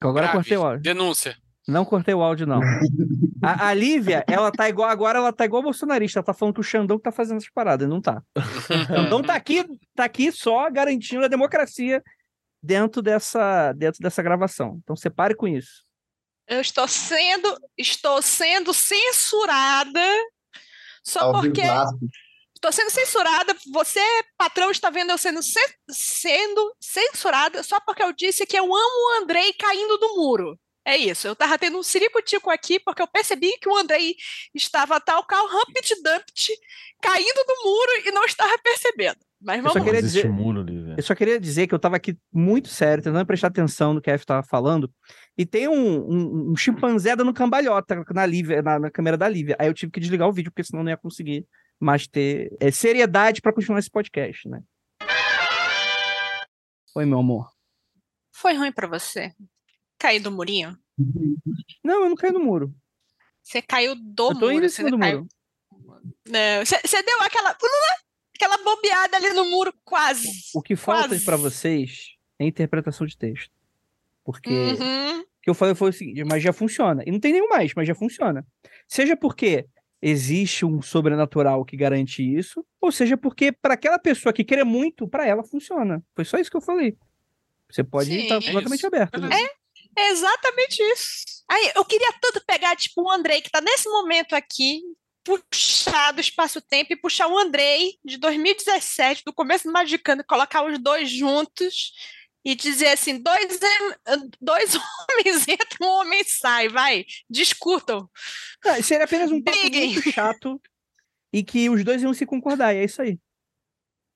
Agora 0.00 0.26
Grave. 0.26 0.32
cortei 0.38 0.56
o 0.56 0.64
áudio. 0.64 0.82
Denúncia. 0.82 1.36
Não 1.66 1.84
cortei 1.84 2.14
o 2.14 2.22
áudio, 2.22 2.46
não. 2.46 2.60
A, 3.42 3.68
a 3.68 3.74
Lívia, 3.74 4.24
ela 4.26 4.50
tá 4.50 4.70
igual, 4.70 4.88
agora 4.88 5.18
ela 5.18 5.30
tá 5.30 5.44
igual 5.44 5.62
bolsonarista. 5.62 6.18
Ela 6.18 6.24
tá 6.24 6.32
falando 6.32 6.54
que 6.54 6.60
o 6.60 6.64
Xandão 6.64 6.98
tá 6.98 7.12
fazendo 7.12 7.36
essas 7.36 7.50
paradas. 7.50 7.86
Não 7.86 8.00
tá. 8.00 8.22
O 8.34 8.40
Xandão 8.88 9.22
tá 9.22 9.34
aqui, 9.34 9.62
tá 9.94 10.04
aqui 10.04 10.32
só 10.32 10.70
garantindo 10.70 11.26
a 11.26 11.28
democracia 11.28 12.02
dentro 12.62 13.02
dessa, 13.02 13.72
dentro 13.74 14.00
dessa 14.00 14.22
gravação. 14.22 14.80
Então 14.82 14.96
separe 14.96 15.34
com 15.34 15.46
isso. 15.46 15.84
Eu 16.48 16.60
estou 16.60 16.86
sendo, 16.86 17.56
estou 17.78 18.20
sendo 18.22 18.72
censurada 18.74 20.00
só 21.02 21.32
porque 21.32 21.62
Estou 22.54 22.72
sendo 22.72 22.90
censurada. 22.90 23.54
Você, 23.74 24.00
patrão, 24.38 24.70
está 24.70 24.88
vendo 24.88 25.10
eu 25.10 25.18
sendo, 25.18 25.40
sendo 25.90 26.74
censurada 26.80 27.62
só 27.62 27.78
porque 27.80 28.02
eu 28.02 28.10
disse 28.12 28.46
que 28.46 28.58
eu 28.58 28.64
amo 28.64 28.74
o 28.74 29.22
Andrei 29.22 29.52
caindo 29.52 29.98
do 29.98 30.16
muro. 30.16 30.58
É 30.86 30.96
isso. 30.96 31.26
Eu 31.26 31.36
tava 31.36 31.58
tendo 31.58 31.78
um 31.78 31.82
ciricutico 31.82 32.50
aqui 32.50 32.78
porque 32.80 33.02
eu 33.02 33.06
percebi 33.06 33.50
que 33.58 33.68
o 33.68 33.76
Andrei 33.76 34.16
estava 34.54 34.98
tal 35.00 35.26
qual 35.26 35.46
Humpty 35.46 35.94
Dumpty 36.02 36.52
caindo 37.02 37.44
do 37.46 37.54
muro 37.64 37.90
e 38.06 38.10
não 38.12 38.24
estava 38.24 38.56
percebendo. 38.58 39.18
Mas 39.42 39.56
Eu 39.58 39.62
vamos 39.64 39.72
só 39.74 39.78
lá. 39.80 39.84
queria 39.84 40.00
Existe 40.00 40.16
dizer- 40.22 40.30
um 40.30 40.32
muro 40.32 40.60
ali. 40.60 40.83
Eu 40.96 41.02
só 41.02 41.14
queria 41.14 41.40
dizer 41.40 41.66
que 41.66 41.74
eu 41.74 41.78
tava 41.78 41.96
aqui 41.96 42.16
muito 42.32 42.68
sério, 42.68 43.02
tentando 43.02 43.26
prestar 43.26 43.48
atenção 43.48 43.94
no 43.94 44.00
que 44.00 44.10
a 44.10 44.14
F 44.14 44.24
tava 44.24 44.46
falando. 44.46 44.92
E 45.36 45.44
tem 45.44 45.66
um, 45.68 45.98
um, 45.98 46.52
um 46.52 46.56
chimpanzé 46.56 47.16
dando 47.16 47.32
cambalhota 47.34 48.04
na, 48.12 48.24
Lívia, 48.24 48.62
na, 48.62 48.78
na 48.78 48.90
câmera 48.90 49.16
da 49.16 49.28
Lívia. 49.28 49.56
Aí 49.58 49.66
eu 49.66 49.74
tive 49.74 49.90
que 49.90 50.00
desligar 50.00 50.28
o 50.28 50.32
vídeo, 50.32 50.52
porque 50.52 50.64
senão 50.64 50.84
não 50.84 50.90
ia 50.90 50.96
conseguir 50.96 51.46
mais 51.80 52.06
ter 52.06 52.56
é, 52.60 52.70
seriedade 52.70 53.40
pra 53.40 53.52
continuar 53.52 53.78
esse 53.80 53.90
podcast, 53.90 54.48
né? 54.48 54.62
Oi, 56.94 57.04
meu 57.04 57.18
amor. 57.18 57.50
Foi 58.32 58.54
ruim 58.54 58.70
pra 58.70 58.86
você? 58.86 59.32
Cair 59.98 60.20
do 60.20 60.30
murinho? 60.30 60.78
Não, 61.82 62.04
eu 62.04 62.08
não 62.08 62.16
caí 62.16 62.30
no 62.30 62.40
muro. 62.40 62.72
Você 63.42 63.60
caiu 63.60 63.94
do 63.96 64.30
eu 64.30 64.38
tô 64.38 64.50
indo 64.50 64.54
muro. 64.54 64.64
em 64.64 64.68
Você 64.68 64.76
cima 64.76 64.90
do 64.90 64.98
caiu... 64.98 65.18
muro. 65.18 66.14
Não, 66.28 66.64
você 66.64 67.02
deu 67.02 67.20
aquela... 67.20 67.56
Aquela 68.34 68.58
bobeada 68.58 69.16
ali 69.16 69.30
no 69.30 69.44
muro, 69.50 69.72
quase. 69.84 70.28
O 70.54 70.60
que 70.62 70.74
falta 70.76 71.16
pra 71.24 71.36
vocês 71.36 72.14
é 72.38 72.44
interpretação 72.44 73.06
de 73.06 73.16
texto. 73.16 73.52
Porque 74.24 74.50
Uhum. 74.50 75.20
O 75.20 75.44
que 75.44 75.50
eu 75.50 75.54
falei 75.54 75.74
foi 75.74 75.90
o 75.90 75.92
seguinte, 75.92 76.24
mas 76.24 76.42
já 76.42 76.52
funciona. 76.54 77.02
E 77.06 77.10
não 77.10 77.20
tem 77.20 77.32
nenhum 77.32 77.48
mais, 77.48 77.72
mas 77.74 77.86
já 77.86 77.94
funciona. 77.94 78.46
Seja 78.88 79.14
porque 79.14 79.66
existe 80.00 80.64
um 80.64 80.80
sobrenatural 80.80 81.64
que 81.66 81.76
garante 81.76 82.22
isso, 82.22 82.64
ou 82.80 82.90
seja 82.90 83.14
porque 83.16 83.52
para 83.52 83.74
aquela 83.74 83.98
pessoa 83.98 84.32
que 84.32 84.42
quer 84.42 84.64
muito, 84.64 85.06
para 85.06 85.26
ela 85.26 85.42
funciona. 85.44 86.02
Foi 86.14 86.24
só 86.24 86.38
isso 86.38 86.50
que 86.50 86.56
eu 86.56 86.62
falei. 86.62 86.96
Você 87.70 87.84
pode 87.84 88.06
Sim. 88.08 88.22
estar 88.22 88.36
É 88.36 88.40
completamente 88.40 88.78
isso. 88.78 88.86
aberto. 88.86 89.20
né? 89.20 89.28
Beleza. 89.28 89.50
É 89.96 90.10
exatamente 90.10 90.82
isso. 90.94 91.24
Aí, 91.48 91.72
eu 91.76 91.84
queria 91.84 92.12
tanto 92.20 92.42
pegar, 92.46 92.74
tipo, 92.74 93.02
o 93.02 93.10
Andrei, 93.10 93.40
que 93.42 93.50
tá 93.50 93.60
nesse 93.60 93.88
momento 93.90 94.34
aqui, 94.34 94.80
puxar 95.24 96.12
do 96.12 96.20
espaço-tempo 96.20 96.92
e 96.92 96.96
puxar 96.96 97.26
o 97.28 97.38
Andrei 97.38 97.98
de 98.04 98.18
2017, 98.18 99.22
do 99.24 99.32
começo 99.32 99.64
do 99.64 99.72
Magicano, 99.72 100.20
e 100.20 100.24
colocar 100.24 100.64
os 100.64 100.78
dois 100.78 101.10
juntos 101.10 101.92
e 102.44 102.54
dizer 102.54 102.88
assim: 102.88 103.18
dois, 103.18 103.58
dois 104.40 104.74
homens 105.08 105.48
entram, 105.48 105.88
um 105.88 106.00
homem 106.00 106.22
sai, 106.24 106.68
vai, 106.68 107.06
discutam. 107.28 108.08
Ah, 108.64 108.82
seria 108.82 109.04
apenas 109.06 109.32
um 109.32 109.42
papo 109.42 109.58
muito 109.58 110.12
chato 110.12 110.60
e 111.32 111.42
que 111.42 111.68
os 111.70 111.82
dois 111.82 112.02
iam 112.02 112.14
se 112.14 112.26
concordar, 112.26 112.74
e 112.74 112.78
é 112.78 112.84
isso 112.84 113.00
aí. 113.00 113.18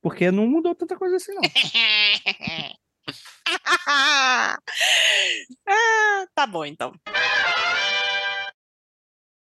Porque 0.01 0.30
não 0.30 0.47
mudou 0.47 0.74
tanta 0.74 0.97
coisa 0.97 1.16
assim, 1.16 1.32
não. 1.35 1.43
ah, 5.66 6.26
tá 6.35 6.47
bom, 6.47 6.64
então. 6.64 6.93